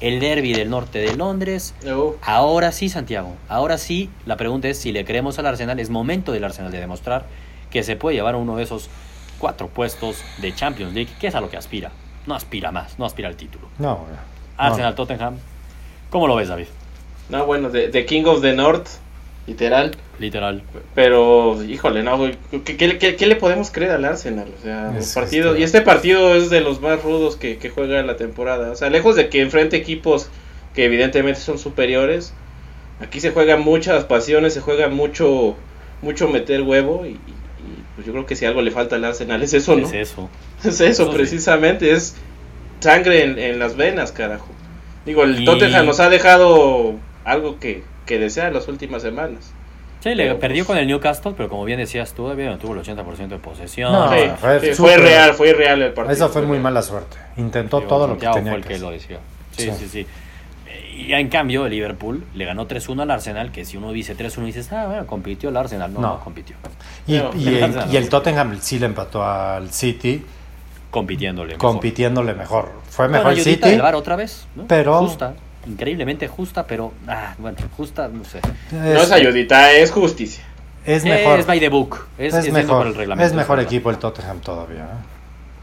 el 0.00 0.18
derby 0.18 0.52
del 0.54 0.68
norte 0.68 0.98
de 0.98 1.14
Londres. 1.14 1.72
Ahora 2.20 2.72
sí, 2.72 2.88
Santiago. 2.88 3.36
Ahora 3.48 3.78
sí, 3.78 4.10
la 4.26 4.36
pregunta 4.36 4.66
es 4.66 4.76
si 4.76 4.90
le 4.90 5.04
creemos 5.04 5.38
al 5.38 5.46
Arsenal. 5.46 5.78
Es 5.78 5.88
momento 5.88 6.32
del 6.32 6.42
Arsenal 6.42 6.72
de 6.72 6.80
demostrar 6.80 7.26
que 7.70 7.84
se 7.84 7.94
puede 7.94 8.16
llevar 8.16 8.34
uno 8.34 8.56
de 8.56 8.64
esos 8.64 8.90
cuatro 9.38 9.68
puestos 9.68 10.24
de 10.38 10.52
Champions 10.52 10.94
League, 10.94 11.12
que 11.20 11.28
es 11.28 11.36
a 11.36 11.40
lo 11.40 11.50
que 11.50 11.58
aspira. 11.58 11.92
No 12.26 12.34
aspira 12.34 12.72
más, 12.72 12.98
no 12.98 13.04
aspira 13.04 13.28
al 13.28 13.36
título. 13.36 13.68
No. 13.78 14.00
Arsenal, 14.56 14.96
Tottenham. 14.96 15.36
¿Cómo 16.10 16.26
lo 16.26 16.34
ves, 16.34 16.48
David? 16.48 16.66
no, 17.28 17.46
bueno, 17.46 17.70
de, 17.70 17.86
de 17.86 18.04
King 18.04 18.24
of 18.24 18.42
the 18.42 18.52
North, 18.52 18.88
literal. 19.46 19.96
Literal. 20.18 20.62
Pero, 20.94 21.62
híjole, 21.62 22.02
no, 22.02 22.16
güey, 22.18 22.36
¿qué, 22.64 22.76
qué, 22.76 22.98
qué- 22.98 23.14
qué 23.16 23.26
le 23.26 23.36
podemos 23.36 23.70
creer 23.70 23.92
al 23.92 24.04
Arsenal? 24.04 24.48
O 24.58 24.62
sea, 24.62 24.92
Es 24.98 25.16
el 25.16 25.22
partido, 25.22 25.48
este- 25.50 25.60
y 25.60 25.62
este 25.62 25.80
partido 25.82 26.34
es 26.34 26.50
de 26.50 26.60
los 26.60 26.80
más 26.80 27.02
rudos 27.02 27.36
que, 27.36 27.58
que 27.58 27.70
juega 27.70 28.00
en 28.00 28.06
la 28.08 28.16
temporada. 28.16 28.72
O 28.72 28.76
sea, 28.76 28.90
lejos 28.90 29.14
de 29.16 29.28
que 29.28 29.40
enfrente 29.42 29.76
equipos 29.76 30.28
que 30.74 30.84
evidentemente 30.84 31.40
son 31.40 31.58
superiores, 31.58 32.32
aquí 33.00 33.20
se 33.20 33.30
juegan 33.30 33.60
muchas 33.60 34.04
pasiones, 34.04 34.54
se 34.54 34.60
juega 34.60 34.88
mucho, 34.88 35.56
mucho 36.02 36.28
meter 36.28 36.62
huevo 36.62 37.06
y, 37.06 37.16
pues 37.94 38.06
yo 38.06 38.12
creo 38.12 38.26
que 38.26 38.34
si 38.36 38.44
algo 38.44 38.60
le 38.62 38.70
falta 38.72 38.96
al 38.96 39.04
Arsenal 39.04 39.42
es 39.42 39.54
eso, 39.54 39.76
¿no? 39.76 39.86
Es 39.86 39.94
eso. 39.94 40.28
Es 40.64 40.80
eso, 40.80 40.84
Eso 40.84 41.10
sí. 41.12 41.16
precisamente, 41.16 41.92
es 41.92 42.16
sangre 42.80 43.22
en, 43.22 43.38
en 43.38 43.58
las 43.60 43.76
venas, 43.76 44.10
carajo. 44.10 44.48
Digo, 45.06 45.22
el 45.22 45.42
Y- 45.42 45.44
Tottenham 45.44 45.86
nos 45.86 46.00
ha 46.00 46.08
dejado 46.10 46.94
algo 47.24 47.58
que, 47.60 47.84
que 48.06 48.18
desear 48.18 48.52
las 48.52 48.66
últimas 48.66 49.02
semanas. 49.02 49.52
Sí, 50.00 50.10
le 50.14 50.24
Pero, 50.26 50.38
perdió 50.38 50.64
pues- 50.64 50.66
con 50.68 50.78
el 50.78 50.86
Newcastle, 50.86 51.32
pero 51.36 51.48
como 51.48 51.64
bien 51.64 51.78
decías 51.78 52.12
tú, 52.12 52.28
David, 52.28 52.50
tuvo 52.60 52.74
el 52.74 52.78
80% 52.80 53.28
de 53.36 53.38
posesión. 53.38 53.90
No, 53.92 54.12
Sí, 54.12 54.18
fue 54.40 54.60
sí, 54.60 54.72
fue, 54.74 54.96
real, 54.96 55.34
fue 55.34 55.52
real 55.52 55.82
el 55.82 55.92
partido. 55.92 56.14
Esa 56.14 56.28
fue 56.28 56.42
muy 56.42 56.52
real. 56.52 56.62
mala 56.62 56.82
suerte. 56.82 57.16
Intentó 57.36 57.78
Digo, 57.78 57.88
todo 57.88 58.06
lo 58.06 58.14
que 58.18 58.26
tenía 58.28 58.52
fue 58.52 58.58
el 58.60 58.62
que 58.66 58.74
que 58.74 58.78
lo 58.78 58.90
decía. 58.90 59.18
Sí, 59.56 59.64
sí, 59.64 59.72
Sí. 59.72 59.88
sí. 59.88 60.06
Y 60.96 61.12
en 61.12 61.28
cambio, 61.28 61.64
el 61.66 61.70
Liverpool 61.72 62.24
le 62.34 62.44
ganó 62.44 62.66
3-1 62.66 63.02
al 63.02 63.10
Arsenal, 63.10 63.50
que 63.52 63.64
si 63.64 63.76
uno 63.76 63.92
dice 63.92 64.14
3-1 64.16 64.46
dices, 64.46 64.72
ah, 64.72 64.86
bueno, 64.86 65.06
compitió 65.06 65.48
el 65.48 65.56
Arsenal. 65.56 65.92
No, 65.92 66.00
no, 66.00 66.08
No. 66.14 66.20
compitió. 66.20 66.56
Y, 67.06 67.18
No, 67.18 67.30
y 67.36 67.48
el, 67.58 67.74
y 67.92 67.96
el 67.96 68.08
Tottenham 68.08 68.58
sí 68.60 68.78
le 68.78 68.86
empató 68.86 69.24
al 69.24 69.70
City, 69.72 70.24
Compitiéndole. 70.90 71.54
mejor. 71.54 71.70
compitiéndole 71.72 72.34
mejor. 72.34 72.70
Fue 72.88 73.08
mejor 73.08 73.32
el 73.32 73.38
ayudita 73.40 73.66
City. 73.66 73.70
del 73.70 73.82
VAR 73.82 73.94
otra 73.94 74.16
vez, 74.16 74.46
¿no? 74.56 74.66
pero- 74.66 74.98
Justa, 75.00 75.34
increíblemente 75.68 76.26
justa, 76.28 76.66
pero, 76.66 76.92
ah, 77.06 77.34
bueno, 77.38 77.58
justa, 77.76 78.08
no 78.08 78.24
sé. 78.24 78.40
No 78.72 78.84
es 79.02 79.10
ayudita, 79.12 79.72
es 79.72 79.90
justicia. 79.90 80.44
Es 80.86 81.04
mejor. 81.04 81.38
Es 81.40 81.46
by 81.46 81.60
the 81.60 81.68
book. 81.68 82.06
Es, 82.16 82.32
Es, 82.32 82.38
es 82.40 82.44
yendo 82.46 82.60
mejor. 82.60 82.86
el 82.86 82.94
reglamento, 82.94 83.26
es 83.26 83.34
mejor 83.34 83.60
equipo 83.60 83.90
el 83.90 83.98
Tottenham 83.98 84.40
todavía. 84.40 84.84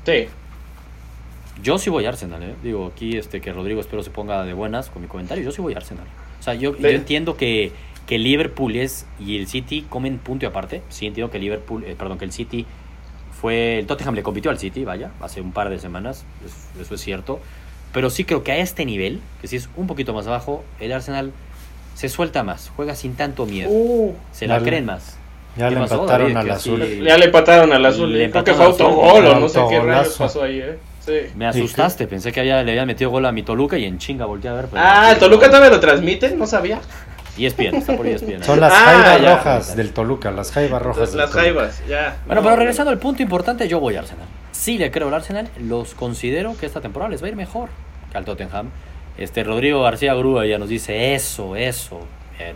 ¿eh? 0.05 0.27
Sí. 0.27 1.61
Yo 1.63 1.77
sí 1.79 1.89
voy 1.89 2.05
a 2.05 2.09
Arsenal, 2.09 2.43
¿eh? 2.43 2.53
Digo, 2.61 2.91
aquí 2.93 3.17
este, 3.17 3.41
que 3.41 3.51
Rodrigo 3.51 3.81
espero 3.81 4.03
se 4.03 4.11
ponga 4.11 4.43
de 4.43 4.53
buenas 4.53 4.89
con 4.89 5.01
mi 5.01 5.07
comentario. 5.07 5.43
Yo 5.43 5.51
sí 5.51 5.61
voy 5.61 5.73
a 5.73 5.77
Arsenal. 5.77 6.05
O 6.39 6.43
sea, 6.43 6.53
yo, 6.53 6.73
Sí. 6.75 6.81
yo 6.83 6.89
entiendo 6.89 7.37
que, 7.37 7.71
que 8.05 8.19
Liverpool 8.19 8.75
es 8.75 9.07
y 9.19 9.37
el 9.37 9.47
City 9.47 9.85
comen 9.89 10.17
punto 10.19 10.45
y 10.45 10.47
aparte. 10.49 10.83
Sí 10.89 11.07
entiendo 11.07 11.31
que 11.31 11.39
Liverpool, 11.39 11.83
eh, 11.85 11.95
perdón, 11.97 12.17
que 12.19 12.25
el 12.25 12.31
City 12.31 12.65
fue... 13.41 13.79
El 13.79 13.87
Tottenham 13.87 14.15
le 14.15 14.21
compitió 14.21 14.51
al 14.51 14.59
City, 14.59 14.83
vaya, 14.85 15.11
hace 15.21 15.41
un 15.41 15.53
par 15.53 15.69
de 15.69 15.79
semanas. 15.79 16.25
es- 16.45 16.81
eso 16.81 16.93
es 16.95 17.01
cierto. 17.01 17.39
Pero 17.95 18.11
sí 18.11 18.25
creo 18.25 18.43
que 18.43 18.51
a 18.51 18.57
este 18.57 18.85
nivel, 18.85 19.21
que 19.41 19.47
sí 19.47 19.55
es 19.55 19.69
un 19.75 19.87
poquito 19.87 20.13
más 20.13 20.27
bajo, 20.27 20.63
el 20.79 20.91
Arsenal 20.91 21.31
se 21.95 22.09
suelta 22.09 22.43
más, 22.43 22.71
juega 22.75 22.93
sin 22.93 23.15
tanto 23.15 23.45
miedo. 23.47 23.69
Uh, 23.71 24.13
se 24.31 24.45
la 24.47 24.59
creen 24.59 24.85
más. 24.85 25.17
Ya 25.57 25.69
¿Qué 25.69 25.75
le 25.75 25.81
pasó, 25.81 25.95
empataron 25.95 26.33
David? 26.33 26.37
al 26.37 26.45
Que 26.45 26.51
azul. 26.51 26.83
sí. 26.85 27.01
ya 27.01 27.17
le 27.17 27.25
empataron 27.25 27.71
al 27.73 27.85
azul. 27.85 28.11
Le 28.11 28.29
Creo 28.29 28.43
que 28.43 28.51
empataron 28.51 28.57
fue 28.75 28.85
autogol 28.85 29.25
o 29.25 29.39
no 29.39 29.47
sé 29.49 29.61
qué 29.69 29.79
rayos 29.79 30.15
pasó 30.17 30.43
ahí, 30.43 30.59
¿eh? 30.59 30.77
Sí. 31.05 31.13
Me 31.37 31.47
asustaste, 31.47 32.07
pensé 32.07 32.31
que 32.33 32.41
había, 32.41 32.61
le 32.63 32.71
habían 32.71 32.87
metido 32.87 33.09
gol 33.11 33.25
a 33.25 33.31
mi 33.31 33.43
Toluca 33.43 33.77
y 33.77 33.85
en 33.85 33.97
chinga 33.97 34.25
volteé 34.25 34.49
a 34.51 34.53
ver. 34.55 34.65
pero- 34.69 34.81
Ah, 34.85 35.11
¿el 35.13 35.17
Toluca 35.17 35.49
también 35.49 35.71
lo 35.71 35.79
transmite? 35.79 36.35
No 36.35 36.45
sabía. 36.45 36.81
ESPN, 37.37 37.75
está 37.75 37.95
por 37.95 38.05
ESPN. 38.07 38.43
Son 38.43 38.59
las 38.59 38.73
Ah, 38.73 38.75
jaivas 38.85 39.21
ya. 39.21 39.35
rojas 39.37 39.75
del 39.77 39.93
Toluca, 39.93 40.31
las 40.31 40.51
jaivas 40.51 40.81
rojas. 40.81 40.99
Las, 40.99 41.11
del 41.11 41.17
las 41.19 41.29
Toluca. 41.31 41.41
jaivas, 41.43 41.81
ya. 41.87 42.17
Bueno, 42.25 42.41
No, 42.41 42.47
pero 42.47 42.55
regresando 42.57 42.91
al 42.91 42.97
punto 42.97 43.21
importante, 43.23 43.67
yo 43.69 43.79
voy 43.79 43.95
a 43.95 43.99
Arsenal. 43.99 44.25
Sí 44.51 44.77
le 44.77 44.89
creo 44.91 45.07
al 45.09 45.13
Arsenal, 45.13 45.47
los 45.59 45.93
considero 45.95 46.57
que 46.57 46.65
esta 46.65 46.81
temporada 46.81 47.09
les 47.11 47.21
va 47.21 47.27
a 47.27 47.29
ir 47.29 47.35
mejor 47.35 47.69
al 48.17 48.25
Tottenham. 48.25 48.69
Este 49.17 49.43
Rodrigo 49.43 49.81
García 49.83 50.13
Grúa 50.13 50.45
ya 50.45 50.57
nos 50.57 50.69
dice 50.69 51.13
eso, 51.15 51.55
eso. 51.55 51.99
Bien. 52.37 52.55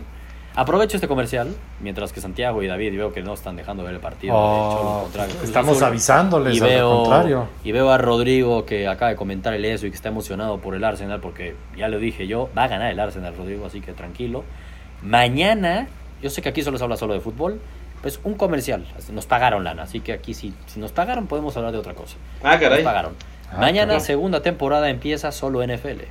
Aprovecho 0.56 0.96
este 0.96 1.06
comercial, 1.06 1.54
mientras 1.80 2.12
que 2.12 2.20
Santiago 2.20 2.60
y 2.62 2.66
David 2.66 2.96
veo 2.96 3.12
que 3.12 3.22
no 3.22 3.34
están 3.34 3.54
dejando 3.54 3.84
ver 3.84 3.94
el 3.94 4.00
partido. 4.00 4.34
Oh, 4.36 5.08
Cholo 5.12 5.24
estamos 5.44 5.76
Azul. 5.76 5.84
avisándoles, 5.84 6.56
y 6.56 6.60
al 6.60 6.68
veo, 6.68 6.90
contrario. 7.02 7.46
y 7.62 7.70
veo 7.72 7.90
a 7.90 7.98
Rodrigo 7.98 8.66
que 8.66 8.88
acaba 8.88 9.10
de 9.10 9.16
comentar 9.16 9.54
el 9.54 9.64
eso 9.64 9.86
y 9.86 9.90
que 9.90 9.96
está 9.96 10.08
emocionado 10.08 10.58
por 10.58 10.74
el 10.74 10.82
Arsenal 10.82 11.20
porque 11.20 11.54
ya 11.76 11.86
lo 11.88 11.98
dije 11.98 12.26
yo, 12.26 12.50
va 12.58 12.64
a 12.64 12.68
ganar 12.68 12.90
el 12.90 12.98
Arsenal, 12.98 13.34
Rodrigo, 13.36 13.64
así 13.64 13.80
que 13.80 13.92
tranquilo. 13.92 14.42
Mañana, 15.02 15.88
yo 16.20 16.28
sé 16.30 16.42
que 16.42 16.48
aquí 16.50 16.62
solo 16.62 16.76
se 16.78 16.84
habla 16.84 16.96
solo 16.96 17.14
de 17.14 17.20
fútbol, 17.20 17.60
pues 18.02 18.20
un 18.24 18.34
comercial, 18.34 18.84
nos 19.12 19.26
pagaron 19.26 19.64
lana, 19.64 19.84
así 19.84 20.00
que 20.00 20.12
aquí 20.12 20.34
si, 20.34 20.52
si 20.66 20.80
nos 20.80 20.90
pagaron 20.92 21.26
podemos 21.26 21.56
hablar 21.56 21.72
de 21.72 21.78
otra 21.78 21.94
cosa. 21.94 22.16
Ah, 22.42 22.52
Nos 22.52 22.60
caray. 22.60 22.84
pagaron. 22.84 23.14
Ah, 23.52 23.56
Mañana, 23.58 23.98
segunda 24.00 24.42
temporada, 24.42 24.90
empieza 24.90 25.32
solo 25.32 25.62
NFL, 25.66 26.02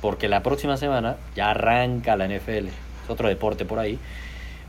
porque 0.00 0.28
la 0.28 0.42
próxima 0.42 0.76
semana 0.76 1.16
ya 1.36 1.50
arranca 1.50 2.16
la 2.16 2.26
NFL, 2.26 2.66
es 2.68 3.08
otro 3.08 3.28
deporte 3.28 3.64
por 3.64 3.78
ahí. 3.78 3.98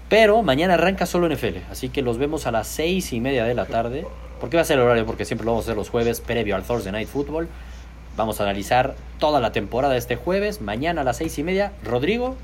Pero 0.08 0.44
mañana 0.44 0.76
arranca 0.76 1.08
solo 1.08 1.28
NFL, 1.28 1.58
así 1.72 1.90
que 1.90 2.04
los 2.04 2.20
vemos 2.20 2.46
a 2.46 2.52
las 2.52 2.68
seis 2.68 3.12
y 3.12 3.20
media 3.20 3.44
de 3.46 3.56
la 3.56 3.66
tarde. 3.66 4.06
¿Por 4.40 4.50
qué 4.50 4.58
va 4.58 4.62
a 4.62 4.66
ser 4.66 4.78
el 4.78 4.84
horario? 4.84 5.06
Porque 5.06 5.26
siempre 5.26 5.46
lo 5.46 5.52
vamos 5.54 5.66
a 5.66 5.70
hacer 5.70 5.78
los 5.78 5.90
jueves 5.90 6.22
previo 6.22 6.56
al 6.56 6.64
Thursday 6.64 6.92
Night 6.92 7.08
Football. 7.08 7.48
Vamos 8.16 8.40
a 8.40 8.44
analizar 8.44 8.96
toda 9.18 9.40
la 9.40 9.52
temporada 9.52 9.98
este 9.98 10.16
jueves. 10.16 10.62
Mañana 10.62 11.02
a 11.02 11.04
las 11.04 11.18
seis 11.18 11.38
y 11.40 11.44
media, 11.44 11.72
Rodrigo 11.84 12.36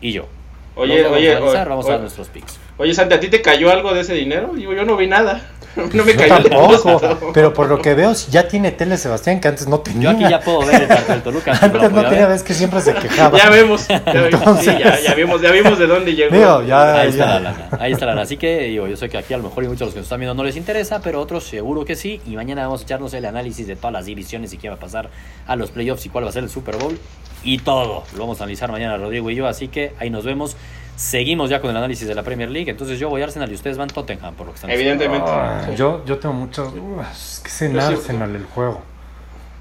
y 0.00 0.12
yo. 0.12 0.26
Oye, 0.74 1.02
vamos 1.02 1.18
oye, 1.18 1.32
a 1.32 1.36
analizar, 1.36 1.60
oye, 1.60 1.68
vamos 1.70 1.86
a 1.86 1.90
dar 1.92 2.00
nuestros 2.00 2.28
picks. 2.28 2.58
oye, 2.76 2.92
Santi, 2.92 3.14
¿a 3.14 3.20
ti 3.20 3.28
te 3.28 3.40
cayó 3.40 3.70
algo 3.70 3.94
de 3.94 4.00
ese 4.00 4.14
dinero? 4.14 4.52
Digo, 4.54 4.74
yo 4.74 4.84
no 4.84 4.96
vi 4.96 5.06
nada. 5.06 5.40
No 5.76 6.04
me 6.04 6.12
Yo 6.12 6.18
cayó 6.18 6.36
el 6.38 6.48
tampoco, 6.50 7.32
pero 7.34 7.52
por 7.52 7.68
lo 7.68 7.78
que 7.80 7.94
veo 7.94 8.12
ya 8.30 8.48
tiene 8.48 8.72
tele 8.72 8.96
Sebastián 8.96 9.40
que 9.40 9.48
antes 9.48 9.66
no 9.68 9.76
Yo 9.76 9.82
tenía. 9.82 10.10
aquí 10.10 10.22
ya 10.28 10.40
puedo 10.40 10.60
ver 10.66 10.82
el 10.82 10.88
cartel 10.88 11.22
Toluca. 11.22 11.52
antes 11.60 11.92
no 11.92 12.04
tenía, 12.08 12.26
ves 12.26 12.42
que 12.42 12.54
siempre 12.54 12.80
se 12.80 12.94
quejaba. 12.94 13.36
Ya 13.38 13.50
vemos, 13.50 13.86
ya, 13.88 14.00
vemos, 14.06 14.28
sí, 14.30 14.36
Entonces- 14.36 14.78
ya, 14.78 15.00
ya 15.00 15.14
vimos, 15.14 15.40
ya 15.42 15.50
vimos 15.50 15.78
de 15.78 15.86
dónde 15.86 16.14
llegó. 16.14 16.34
Digo, 16.34 16.62
ya- 16.62 17.00
Ahí 17.00 17.08
está 17.10 17.24
ya. 17.26 17.34
la 17.34 17.40
lana, 17.40 17.68
ahí 17.78 17.92
está 17.92 18.06
la 18.06 18.12
lana. 18.12 18.22
Así 18.22 18.36
que 18.36 18.60
digo, 18.64 18.86
yo 18.86 18.96
sé 18.96 19.08
que 19.08 19.18
aquí 19.18 19.34
a 19.34 19.36
lo 19.36 19.44
mejor 19.44 19.64
y 19.64 19.66
muchos 19.68 19.80
de 19.80 19.84
los 19.86 19.94
que 19.94 20.00
nos 20.00 20.06
están 20.06 20.20
viendo 20.20 20.34
no 20.34 20.44
les 20.44 20.56
interesa, 20.56 21.00
pero 21.02 21.20
otros 21.20 21.44
seguro 21.44 21.84
que 21.84 21.94
sí. 21.96 22.20
Y 22.26 22.36
mañana 22.36 22.62
vamos 22.64 22.80
a 22.80 22.84
echarnos 22.84 23.12
el 23.14 23.24
análisis 23.26 23.66
de 23.66 23.76
todas 23.76 23.92
las 23.92 24.06
divisiones 24.06 24.52
y 24.54 24.58
qué 24.58 24.68
va 24.68 24.76
a 24.76 24.78
pasar 24.78 25.10
a 25.46 25.56
los 25.56 25.70
playoffs 25.70 26.06
y 26.06 26.08
cuál 26.08 26.24
va 26.24 26.30
a 26.30 26.32
ser 26.32 26.44
el 26.44 26.50
Super 26.50 26.76
Bowl. 26.76 26.98
Y 27.44 27.58
todo. 27.58 28.04
Lo 28.14 28.20
vamos 28.20 28.40
a 28.40 28.44
analizar 28.44 28.72
mañana 28.72 28.96
Rodrigo 28.96 29.30
y 29.30 29.34
yo. 29.36 29.46
Así 29.46 29.68
que 29.68 29.92
ahí 30.00 30.10
nos 30.10 30.24
vemos. 30.24 30.56
Seguimos 30.96 31.50
ya 31.50 31.60
con 31.60 31.70
el 31.70 31.76
análisis 31.76 32.08
de 32.08 32.14
la 32.14 32.22
Premier 32.22 32.50
League. 32.50 32.70
Entonces 32.70 32.98
yo 32.98 33.08
voy 33.10 33.20
a 33.20 33.24
Arsenal 33.24 33.50
y 33.50 33.54
ustedes 33.54 33.76
van 33.76 33.88
Tottenham 33.88 34.34
por 34.34 34.46
lo 34.46 34.52
que 34.52 34.56
están 34.56 34.70
diciendo. 34.70 35.04
Evidentemente. 35.04 35.30
Ah, 35.30 35.62
sí. 35.68 35.76
yo, 35.76 36.02
yo 36.06 36.18
tengo 36.18 36.34
muchas 36.34 36.74
dudas. 36.74 37.34
Es 37.34 37.40
que 37.40 37.48
es 37.48 37.62
en 37.62 37.78
Arsenal 37.78 38.34
el 38.34 38.44
juego. 38.44 38.80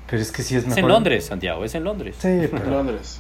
Pero 0.10 0.22
es 0.22 0.32
que 0.32 0.44
sí 0.44 0.56
es 0.56 0.62
Es 0.64 0.68
mejor. 0.70 0.84
en 0.84 0.88
Londres, 0.88 1.26
Santiago, 1.26 1.66
es 1.66 1.76
en 1.76 1.84
Londres. 1.84 2.16
Sí, 2.20 2.28
En 2.28 2.50
pero. 2.52 2.70
Londres. 2.70 3.20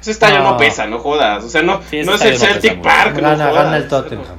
Ese 0.00 0.10
estadio 0.12 0.38
no. 0.40 0.52
No. 0.52 0.56
pesa, 0.56 0.86
no 0.86 0.98
jodas. 0.98 1.44
O 1.44 1.48
sea, 1.48 1.62
no, 1.62 1.80
Sí, 1.88 2.02
no 2.04 2.14
es 2.14 2.22
el 2.22 2.32
no 2.34 2.38
Celtic 2.38 2.76
mucho. 2.76 2.82
Park. 2.88 3.14
no 3.16 3.20
Gana, 3.22 3.48
jodas. 3.50 3.64
gana 3.64 3.76
el 3.76 3.88
Tottenham. 3.88 4.36